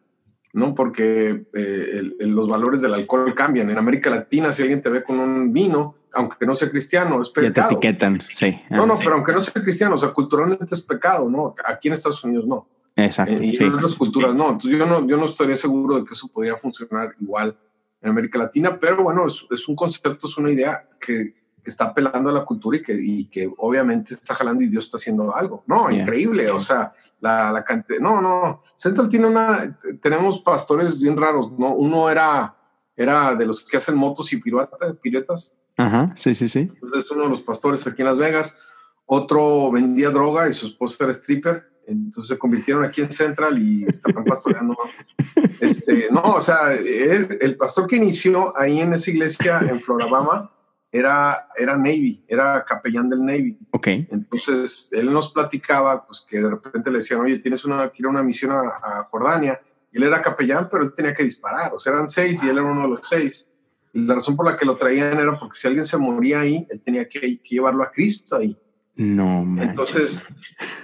¿no? 0.55 0.75
Porque 0.75 1.47
eh, 1.53 2.03
los 2.21 2.49
valores 2.49 2.81
del 2.81 2.95
alcohol 2.95 3.35
cambian. 3.35 3.69
En 3.69 3.77
América 3.77 4.09
Latina, 4.09 4.53
si 4.53 4.63
alguien 4.63 4.81
te 4.81 4.89
ve 4.89 5.03
con 5.03 5.19
un 5.19 5.53
vino, 5.53 5.97
aunque 6.13 6.47
no 6.47 6.55
sea 6.55 6.71
cristiano, 6.71 7.21
es 7.21 7.29
pecado. 7.29 7.53
Ya 7.55 7.69
te 7.69 7.75
etiquetan, 7.75 8.23
sí. 8.33 8.61
No, 8.71 8.87
no, 8.87 8.97
pero 8.97 9.15
aunque 9.15 9.33
no 9.33 9.41
sea 9.41 9.61
cristiano, 9.61 9.97
o 9.97 9.99
sea, 9.99 10.11
culturalmente 10.11 10.75
es 10.75 10.81
pecado, 10.81 11.29
¿no? 11.29 11.57
Aquí 11.67 11.89
en 11.89 11.95
Estados 11.95 12.23
Unidos 12.25 12.47
no. 12.47 12.69
Exacto. 12.97 13.43
y 13.43 13.57
en 13.57 13.75
otras 13.75 13.97
culturas 13.97 14.33
no. 14.33 14.53
Entonces 14.53 14.79
yo 14.79 14.87
no, 14.87 15.05
yo 15.05 15.17
no 15.17 15.25
estaría 15.25 15.57
seguro 15.57 15.97
de 15.97 16.05
que 16.05 16.15
eso 16.15 16.29
podría 16.33 16.57
funcionar 16.57 17.17
igual 17.21 17.59
en 18.01 18.11
América 18.11 18.39
Latina, 18.39 18.79
pero 18.81 19.03
bueno, 19.03 19.27
es, 19.27 19.69
un 19.69 19.75
concepto, 19.75 20.29
es 20.29 20.39
una 20.39 20.51
idea 20.51 20.89
que, 21.01 21.43
está 21.65 21.87
apelando 21.87 22.29
a 22.29 22.33
la 22.33 22.45
cultura 22.45 22.77
y 22.77 22.83
que, 22.83 22.95
y 22.95 23.25
que 23.31 23.51
obviamente 23.57 24.13
está 24.13 24.35
jalando 24.35 24.63
y 24.63 24.69
Dios 24.69 24.85
está 24.85 24.99
haciendo 24.99 25.35
algo. 25.35 25.65
No, 25.67 25.91
increíble, 25.91 26.51
o 26.51 26.61
sea, 26.61 26.93
la, 27.25 27.51
la 27.51 27.65
cantidad, 27.65 27.99
no, 28.01 28.21
no, 28.21 28.63
Central 28.77 29.09
tiene 29.09 29.27
una, 29.27 29.79
tenemos 30.03 30.43
pastores 30.43 31.01
bien 31.01 31.17
raros, 31.17 31.51
¿no? 31.53 31.75
Uno 31.75 32.11
era, 32.11 32.55
era 32.95 33.35
de 33.35 33.47
los 33.47 33.65
que 33.65 33.79
hacen 33.79 33.97
motos 33.97 34.33
y 34.33 34.37
piruetas, 34.37 34.79
piruetas. 35.01 35.57
Ajá, 35.77 36.13
sí, 36.17 36.35
sí, 36.35 36.49
sí. 36.49 36.69
Es 36.95 37.11
uno 37.11 37.25
de 37.25 37.31
los 37.31 37.41
pastores 37.41 37.87
aquí 37.87 38.03
en 38.03 38.09
Las 38.09 38.19
Vegas. 38.19 38.59
Otro 39.07 39.71
vendía 39.71 40.11
droga 40.11 40.49
y 40.49 40.55
su 40.55 40.67
esposa 40.67 41.05
era 41.05 41.13
stripper 41.13 41.75
entonces 41.87 42.31
se 42.31 42.39
convirtieron 42.39 42.83
aquí 42.83 43.03
en 43.03 43.11
Central 43.11 43.59
y 43.59 43.85
estaban 43.85 44.25
pastoreando. 44.25 44.75
este, 45.61 46.09
no, 46.11 46.23
o 46.23 46.41
sea, 46.41 46.73
el 46.73 47.57
pastor 47.59 47.87
que 47.87 47.97
inició 47.97 48.59
ahí 48.59 48.81
en 48.81 48.95
esa 48.95 49.11
iglesia 49.11 49.61
en 49.61 49.81
Florabama 49.81 50.54
era, 50.95 51.49
era 51.57 51.77
Navy, 51.77 52.25
era 52.29 52.65
capellán 52.65 53.11
del 53.11 53.27
Navy. 53.27 53.59
Ok. 53.73 53.89
Entonces 53.89 54.91
él 54.93 55.13
nos 55.13 55.33
platicaba, 55.33 56.07
pues 56.07 56.25
que 56.29 56.41
de 56.41 56.49
repente 56.49 56.89
le 56.89 56.99
decían, 56.99 57.21
oye, 57.21 57.41
tienes 57.41 57.65
una, 57.65 57.91
que 57.91 58.01
ir 58.01 58.07
a 58.07 58.11
una 58.11 58.23
misión 58.23 58.53
a, 58.53 59.05
Jordania. 59.11 59.61
Y 59.91 59.97
él 59.97 60.05
era 60.05 60.23
capellán, 60.23 60.69
pero 60.71 60.85
él 60.85 60.95
tenía 60.97 61.13
que 61.13 61.25
disparar. 61.25 61.75
O 61.75 61.81
sea, 61.81 61.95
eran 61.95 62.09
seis 62.09 62.41
y 62.45 62.49
él 62.49 62.59
era 62.59 62.71
uno 62.71 62.83
de 62.83 62.89
los 62.91 63.01
seis. 63.09 63.51
Y 63.93 64.03
la 64.03 64.15
razón 64.15 64.37
por 64.37 64.47
la 64.47 64.57
que 64.57 64.65
lo 64.65 64.77
traían 64.77 65.19
era 65.19 65.37
porque 65.37 65.59
si 65.59 65.67
alguien 65.67 65.85
se 65.85 65.97
moría 65.97 66.41
ahí, 66.41 66.65
él 66.71 66.81
tenía 66.81 67.09
que, 67.09 67.21
que 67.21 67.41
llevarlo 67.43 67.83
a 67.83 67.91
Cristo 67.91 68.37
ahí. 68.37 68.57
No, 68.95 69.45
manches. 69.45 69.71
Entonces, 69.71 70.29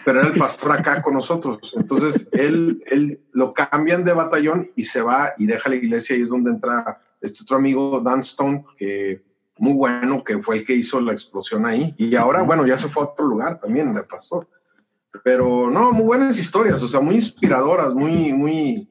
pero 0.05 0.19
era 0.19 0.29
el 0.29 0.37
pastor 0.37 0.73
acá 0.73 1.03
con 1.03 1.15
nosotros. 1.15 1.73
Entonces, 1.77 2.29
él, 2.33 2.83
él 2.87 3.21
lo 3.31 3.55
cambian 3.55 4.05
de 4.05 4.13
batallón 4.13 4.71
y 4.75 4.83
se 4.83 5.03
va 5.03 5.35
y 5.39 5.47
deja 5.47 5.69
la 5.69 5.77
iglesia 5.77 6.17
y 6.17 6.23
es 6.23 6.31
donde 6.31 6.51
entra 6.51 7.01
este 7.21 7.45
otro 7.45 7.59
amigo, 7.59 8.01
Dan 8.01 8.21
Stone, 8.21 8.65
que 8.77 9.30
muy 9.61 9.75
bueno, 9.75 10.25
que 10.25 10.39
fue 10.43 10.57
el 10.57 10.65
que 10.65 10.73
hizo 10.73 11.01
la 11.03 11.13
explosión 11.13 11.67
ahí. 11.67 11.95
Y 11.99 12.17
ahora, 12.17 12.41
bueno, 12.43 12.67
ya 12.67 12.79
se 12.79 12.89
fue 12.89 13.03
a 13.03 13.07
otro 13.07 13.27
lugar 13.27 13.61
también, 13.61 13.95
el 13.95 14.07
pastor. 14.07 14.49
Pero 15.23 15.71
no, 15.71 15.93
muy 15.93 16.07
buenas 16.07 16.39
historias, 16.39 16.83
o 16.83 16.89
sea, 16.89 17.01
muy 17.01 17.17
inspiradoras, 17.17 17.93
muy, 17.93 18.33
muy, 18.33 18.89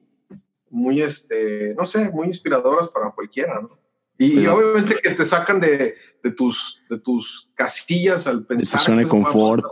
muy, 0.70 1.02
este, 1.02 1.74
no 1.76 1.84
sé, 1.86 2.08
muy 2.10 2.28
inspiradoras 2.28 2.88
para 2.88 3.10
cualquiera, 3.10 3.60
¿no? 3.60 3.78
Y, 4.16 4.46
obviamente 4.46 4.96
que 5.02 5.10
te 5.10 5.24
sacan 5.24 5.58
de, 5.58 5.96
de, 6.22 6.30
tus, 6.30 6.82
de 6.88 6.98
tus 6.98 7.50
casillas 7.54 8.28
al 8.28 8.46
pensar. 8.46 8.78
De 8.78 8.84
zona 8.86 9.00
de 9.02 9.08
confort. 9.08 9.64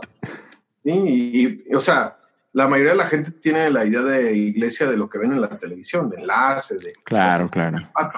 Sí, 0.83 1.63
y, 1.69 1.75
o 1.75 1.79
sea, 1.79 2.17
la 2.51 2.67
mayoría 2.67 2.91
de 2.91 2.97
la 2.97 3.05
gente 3.05 3.31
tiene 3.31 3.69
la 3.69 3.85
idea 3.85 4.01
de 4.01 4.35
iglesia 4.35 4.89
de 4.89 4.97
lo 4.97 5.09
que 5.09 5.19
ven 5.19 5.33
en 5.33 5.41
la 5.41 5.49
televisión, 5.49 6.09
de 6.09 6.17
enlaces, 6.17 6.79
de... 6.79 6.93
Claro, 7.03 7.49
claro. 7.49 7.77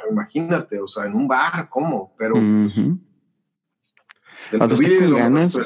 imagínate, 0.10 0.80
o 0.80 0.88
sea, 0.88 1.06
en 1.06 1.16
un 1.16 1.28
bar, 1.28 1.68
¿cómo? 1.70 2.16
Pero... 2.18 2.36
Pues, 2.36 2.80
ganas. 5.12 5.58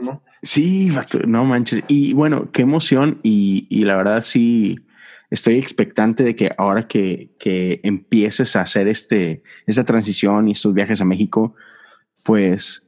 ¿no? 0.00 0.22
Sí, 0.42 0.90
no 1.26 1.44
manches. 1.44 1.82
Y 1.88 2.14
bueno, 2.14 2.50
qué 2.52 2.62
emoción. 2.62 3.20
Y, 3.22 3.66
y 3.68 3.84
la 3.84 3.96
verdad, 3.96 4.22
sí 4.24 4.86
estoy 5.30 5.58
expectante 5.58 6.24
de 6.24 6.34
que 6.34 6.50
ahora 6.58 6.88
que, 6.88 7.30
que 7.38 7.80
empieces 7.84 8.56
a 8.56 8.62
hacer 8.62 8.88
este, 8.88 9.42
esta 9.66 9.84
transición 9.84 10.48
y 10.48 10.52
estos 10.52 10.74
viajes 10.74 11.00
a 11.00 11.04
México, 11.04 11.54
pues, 12.24 12.86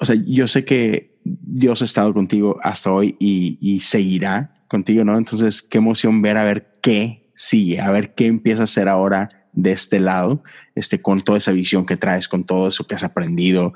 o 0.00 0.04
sea, 0.04 0.16
yo 0.26 0.48
sé 0.48 0.64
que 0.64 1.17
Dios 1.40 1.82
ha 1.82 1.84
estado 1.84 2.12
contigo 2.14 2.58
hasta 2.62 2.92
hoy 2.92 3.16
y, 3.18 3.58
y 3.60 3.80
seguirá 3.80 4.62
contigo, 4.68 5.04
¿no? 5.04 5.16
Entonces, 5.16 5.62
qué 5.62 5.78
emoción 5.78 6.22
ver 6.22 6.36
a 6.36 6.44
ver 6.44 6.78
qué 6.82 7.30
sigue, 7.34 7.80
a 7.80 7.90
ver 7.90 8.14
qué 8.14 8.26
empieza 8.26 8.62
a 8.62 8.64
hacer 8.64 8.88
ahora 8.88 9.30
de 9.52 9.72
este 9.72 9.98
lado, 9.98 10.42
este, 10.74 11.02
con 11.02 11.22
toda 11.22 11.38
esa 11.38 11.52
visión 11.52 11.86
que 11.86 11.96
traes, 11.96 12.28
con 12.28 12.44
todo 12.44 12.68
eso 12.68 12.86
que 12.86 12.94
has 12.94 13.04
aprendido, 13.04 13.72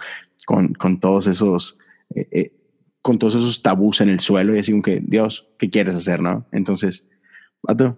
con, 0.47 0.75
con 0.75 1.01
todos 1.01 1.27
esos, 1.27 1.79
eh, 2.15 2.29
eh, 2.31 2.53
con 3.01 3.19
todos 3.19 3.35
esos 3.35 3.63
tabús 3.63 4.01
en 4.01 4.09
el 4.09 4.21
suelo 4.21 4.55
y 4.55 4.61
así 4.61 4.71
como 4.71 4.83
que, 4.83 5.01
Dios, 5.05 5.49
¿qué 5.59 5.71
quieres 5.71 5.95
hacer, 5.95 6.21
no? 6.21 6.47
Entonces, 6.53 7.09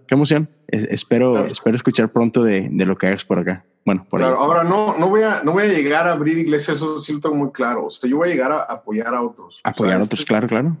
qué 0.07 0.15
emoción. 0.15 0.49
espero, 0.67 1.45
espero 1.45 1.75
escuchar 1.75 2.11
pronto 2.11 2.43
de, 2.43 2.69
de, 2.71 2.85
lo 2.85 2.97
que 2.97 3.07
hagas 3.07 3.25
por 3.25 3.39
acá. 3.39 3.65
Bueno, 3.85 4.05
por 4.09 4.19
claro, 4.19 4.39
ahora 4.39 4.63
no, 4.63 4.97
no 4.97 5.09
voy, 5.09 5.21
a, 5.21 5.43
no 5.43 5.51
voy 5.51 5.63
a 5.63 5.67
llegar 5.67 6.07
a 6.07 6.13
abrir 6.13 6.37
iglesias, 6.37 6.77
eso 6.77 6.97
sí 6.97 7.13
lo 7.13 7.19
tengo 7.19 7.35
muy 7.35 7.51
claro. 7.51 7.85
O 7.85 7.89
sea, 7.89 8.09
yo 8.09 8.17
voy 8.17 8.29
a 8.29 8.31
llegar 8.31 8.51
a 8.51 8.63
apoyar 8.63 9.13
a 9.13 9.21
otros. 9.21 9.61
Apoyar 9.63 10.01
a 10.01 10.03
otros, 10.03 10.25
claro, 10.25 10.47
claro. 10.47 10.77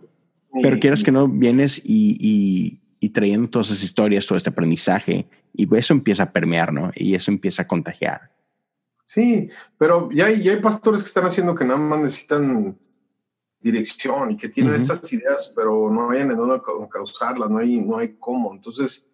Pero 0.61 0.79
quieras 0.79 1.03
que 1.03 1.11
no, 1.11 1.27
vienes 1.27 1.81
y, 1.83 2.17
y, 2.19 2.81
y, 2.99 3.09
trayendo 3.09 3.49
todas 3.49 3.67
esas 3.67 3.83
historias, 3.83 4.25
todo 4.25 4.37
este 4.37 4.49
aprendizaje, 4.49 5.27
y 5.53 5.67
eso 5.75 5.93
empieza 5.93 6.23
a 6.23 6.31
permear, 6.31 6.71
¿no? 6.71 6.91
Y 6.95 7.13
eso 7.13 7.29
empieza 7.29 7.63
a 7.63 7.67
contagiar. 7.67 8.31
Sí, 9.05 9.49
pero 9.77 10.09
ya 10.11 10.27
hay, 10.27 10.41
ya 10.41 10.53
hay 10.53 10.59
pastores 10.59 11.03
que 11.03 11.07
están 11.07 11.25
haciendo 11.25 11.53
que 11.53 11.65
nada 11.65 11.77
más 11.77 11.99
necesitan 11.99 12.77
dirección 13.65 14.31
y 14.31 14.37
que 14.37 14.47
tienen 14.47 14.75
esas 14.75 15.11
ideas, 15.11 15.51
pero 15.55 15.89
no 15.89 16.11
hay 16.11 16.21
en 16.21 16.35
dónde 16.35 16.61
causarlas, 16.91 17.49
no 17.49 17.57
hay, 17.57 17.81
no 17.81 17.97
hay 17.97 18.15
cómo. 18.19 18.53
Entonces, 18.53 19.09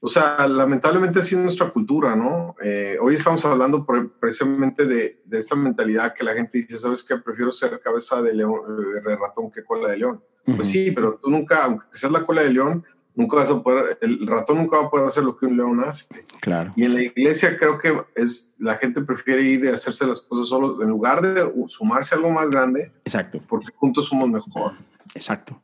o 0.00 0.08
sea, 0.08 0.48
lamentablemente 0.48 1.20
así 1.20 1.34
es 1.34 1.42
nuestra 1.42 1.70
cultura, 1.70 2.16
¿no? 2.16 2.54
Eh, 2.62 2.96
hoy 3.02 3.16
estamos 3.16 3.44
hablando 3.44 3.84
precisamente 4.18 4.86
de, 4.86 5.20
de, 5.26 5.38
esta 5.38 5.54
mentalidad 5.54 6.14
que 6.14 6.24
la 6.24 6.32
gente 6.32 6.56
dice, 6.56 6.78
¿sabes 6.78 7.04
qué? 7.04 7.18
Prefiero 7.18 7.52
ser 7.52 7.78
cabeza 7.80 8.22
de, 8.22 8.32
león, 8.32 8.60
de 9.04 9.16
ratón 9.16 9.50
que 9.50 9.62
cola 9.62 9.88
de 9.90 9.98
león. 9.98 10.24
Pues 10.44 10.68
sí, 10.68 10.92
pero 10.92 11.18
tú 11.20 11.28
nunca, 11.28 11.64
aunque 11.64 11.84
seas 11.92 12.12
la 12.12 12.24
cola 12.24 12.42
de 12.42 12.52
león, 12.52 12.84
nunca 13.16 13.36
vas 13.36 13.50
a 13.50 13.60
poder, 13.60 13.98
el 14.02 14.26
ratón 14.26 14.58
nunca 14.58 14.78
va 14.78 14.86
a 14.86 14.90
poder 14.90 15.08
hacer 15.08 15.24
lo 15.24 15.36
que 15.36 15.46
un 15.46 15.56
león 15.56 15.82
hace. 15.82 16.06
Claro. 16.40 16.70
Y 16.76 16.84
en 16.84 16.94
la 16.94 17.02
iglesia 17.02 17.58
creo 17.58 17.78
que 17.78 17.98
es, 18.14 18.56
la 18.60 18.76
gente 18.76 19.00
prefiere 19.00 19.42
ir 19.42 19.64
y 19.64 19.68
hacerse 19.68 20.06
las 20.06 20.20
cosas 20.20 20.48
solo, 20.48 20.80
en 20.82 20.90
lugar 20.90 21.22
de 21.22 21.42
sumarse 21.66 22.14
a 22.14 22.18
algo 22.18 22.30
más 22.30 22.50
grande. 22.50 22.92
Exacto. 23.04 23.40
Porque 23.48 23.68
juntos 23.74 24.06
somos 24.06 24.28
mejor. 24.28 24.72
Exacto. 25.14 25.60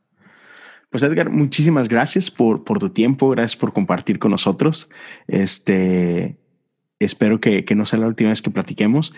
Pues 0.89 1.03
Edgar, 1.03 1.29
muchísimas 1.29 1.87
gracias 1.87 2.29
por, 2.29 2.63
por 2.63 2.79
tu 2.79 2.89
tiempo, 2.89 3.29
gracias 3.29 3.55
por 3.55 3.71
compartir 3.71 4.19
con 4.19 4.31
nosotros. 4.31 4.89
Este, 5.27 6.37
espero 6.99 7.39
que, 7.39 7.65
que 7.65 7.75
no 7.75 7.85
sea 7.85 7.99
la 7.99 8.07
última 8.07 8.31
vez 8.31 8.41
que 8.41 8.51
platiquemos 8.51 9.13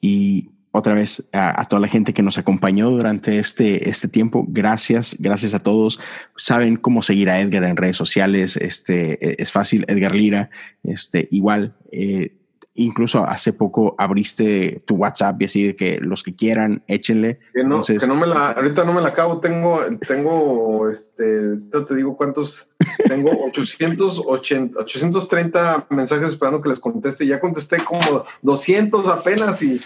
y 0.00 0.50
otra 0.76 0.94
vez 0.94 1.28
a, 1.32 1.64
toda 1.66 1.80
la 1.80 1.88
gente 1.88 2.12
que 2.12 2.22
nos 2.22 2.38
acompañó 2.38 2.90
durante 2.90 3.38
este, 3.38 3.88
este 3.88 4.08
tiempo. 4.08 4.44
Gracias, 4.48 5.16
gracias 5.18 5.54
a 5.54 5.60
todos. 5.60 6.00
Saben 6.36 6.76
cómo 6.76 7.02
seguir 7.02 7.30
a 7.30 7.40
Edgar 7.40 7.64
en 7.64 7.76
redes 7.76 7.96
sociales. 7.96 8.56
Este 8.56 9.12
e, 9.26 9.36
es 9.38 9.52
fácil, 9.52 9.84
Edgar 9.88 10.14
Lira. 10.14 10.50
Este 10.82 11.28
igual. 11.30 11.74
Eh, 11.92 12.36
incluso 12.76 13.24
hace 13.24 13.52
poco 13.52 13.94
abriste 13.98 14.82
tu 14.86 14.96
WhatsApp 14.96 15.40
y 15.40 15.44
así 15.46 15.66
de 15.68 15.76
que 15.76 15.98
los 16.00 16.22
que 16.22 16.34
quieran, 16.34 16.84
échenle. 16.86 17.40
Que 17.54 17.64
no, 17.64 17.82
que 17.82 18.06
no 18.06 18.14
me 18.14 18.26
la, 18.26 18.48
ahorita 18.48 18.84
no 18.84 18.92
me 18.92 19.00
la 19.00 19.08
acabo, 19.08 19.40
tengo, 19.40 19.80
tengo, 20.06 20.88
este, 20.88 21.56
te 21.58 21.94
digo 21.94 22.16
cuántos, 22.16 22.74
tengo 23.08 23.30
880, 23.46 24.78
830 24.78 25.86
mensajes 25.90 26.28
esperando 26.28 26.60
que 26.60 26.68
les 26.68 26.80
conteste, 26.80 27.26
ya 27.26 27.40
contesté 27.40 27.78
como 27.78 28.24
200 28.42 29.08
apenas 29.08 29.62
y... 29.62 29.80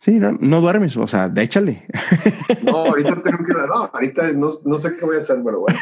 Sí, 0.00 0.18
no, 0.18 0.32
no 0.32 0.62
duermes, 0.62 0.96
o 0.96 1.06
sea, 1.06 1.28
déchale. 1.28 1.84
No, 2.62 2.86
ahorita 2.86 3.22
tengo 3.22 3.44
que, 3.44 3.52
no, 3.52 3.90
ahorita 3.92 4.32
no, 4.32 4.48
no 4.64 4.78
sé 4.78 4.96
qué 4.96 5.04
voy 5.04 5.16
a 5.16 5.18
hacer, 5.18 5.42
pero 5.44 5.60
bueno. 5.60 5.78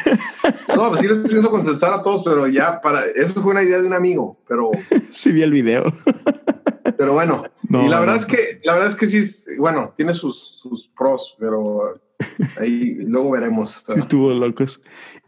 No, 0.75 0.89
pues 0.89 0.99
sí 0.99 1.07
les 1.07 1.17
pienso 1.19 1.49
contestar 1.49 1.93
a 1.93 2.03
todos, 2.03 2.23
pero 2.25 2.45
ya 2.45 2.81
para, 2.81 3.05
eso 3.05 3.41
fue 3.41 3.53
una 3.53 3.63
idea 3.63 3.79
de 3.79 3.87
un 3.87 3.93
amigo, 3.93 4.37
pero... 4.45 4.71
Sí 5.09 5.31
vi 5.31 5.41
el 5.41 5.51
video. 5.51 5.83
Pero 6.97 7.13
bueno, 7.13 7.45
y 7.69 7.87
la 7.87 7.99
verdad 8.01 8.17
es 8.17 8.25
que, 8.25 8.59
la 8.63 8.73
verdad 8.73 8.89
es 8.89 8.95
que 8.95 9.07
sí, 9.07 9.55
bueno, 9.57 9.93
tiene 9.95 10.13
sus, 10.13 10.59
sus 10.59 10.87
pros, 10.87 11.37
pero 11.39 12.01
ahí 12.59 12.95
luego 12.99 13.31
veremos. 13.31 13.83
Sí 13.87 13.99
estuvo 13.99 14.33
locos. 14.33 14.81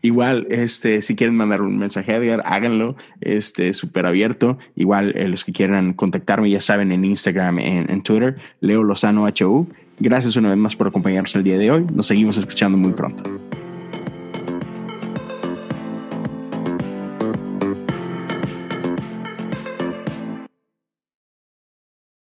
Igual, 0.04 0.48
este, 0.50 1.02
si 1.04 1.16
quieren 1.16 1.36
mandar 1.36 1.62
un 1.62 1.78
mensaje 1.78 2.14
a 2.14 2.18
Edgar, 2.18 2.42
háganlo, 2.46 2.96
este, 3.22 3.74
súper 3.74 4.08
abierto. 4.08 4.58
Igual, 4.76 5.14
eh, 5.16 5.28
los 5.28 5.46
que 5.46 5.54
quieran 5.54 5.94
contactarme, 5.94 6.50
ya 6.50 6.60
saben, 6.60 6.92
en 6.92 7.06
Instagram, 7.06 7.60
en, 7.60 7.92
en 7.92 8.02
Twitter, 8.02 8.36
Leo 8.62 8.84
Lozano 8.84 9.28
HU. 9.28 9.68
Gracias 10.00 10.36
una 10.36 10.50
vez 10.50 10.58
más 10.58 10.76
por 10.76 10.88
acompañarnos 10.88 11.36
el 11.36 11.44
día 11.44 11.58
de 11.60 11.70
hoy. 11.70 11.86
Nos 11.94 12.08
seguimos 12.08 12.36
escuchando 12.38 12.78
muy 12.78 12.94
pronto. 12.94 13.24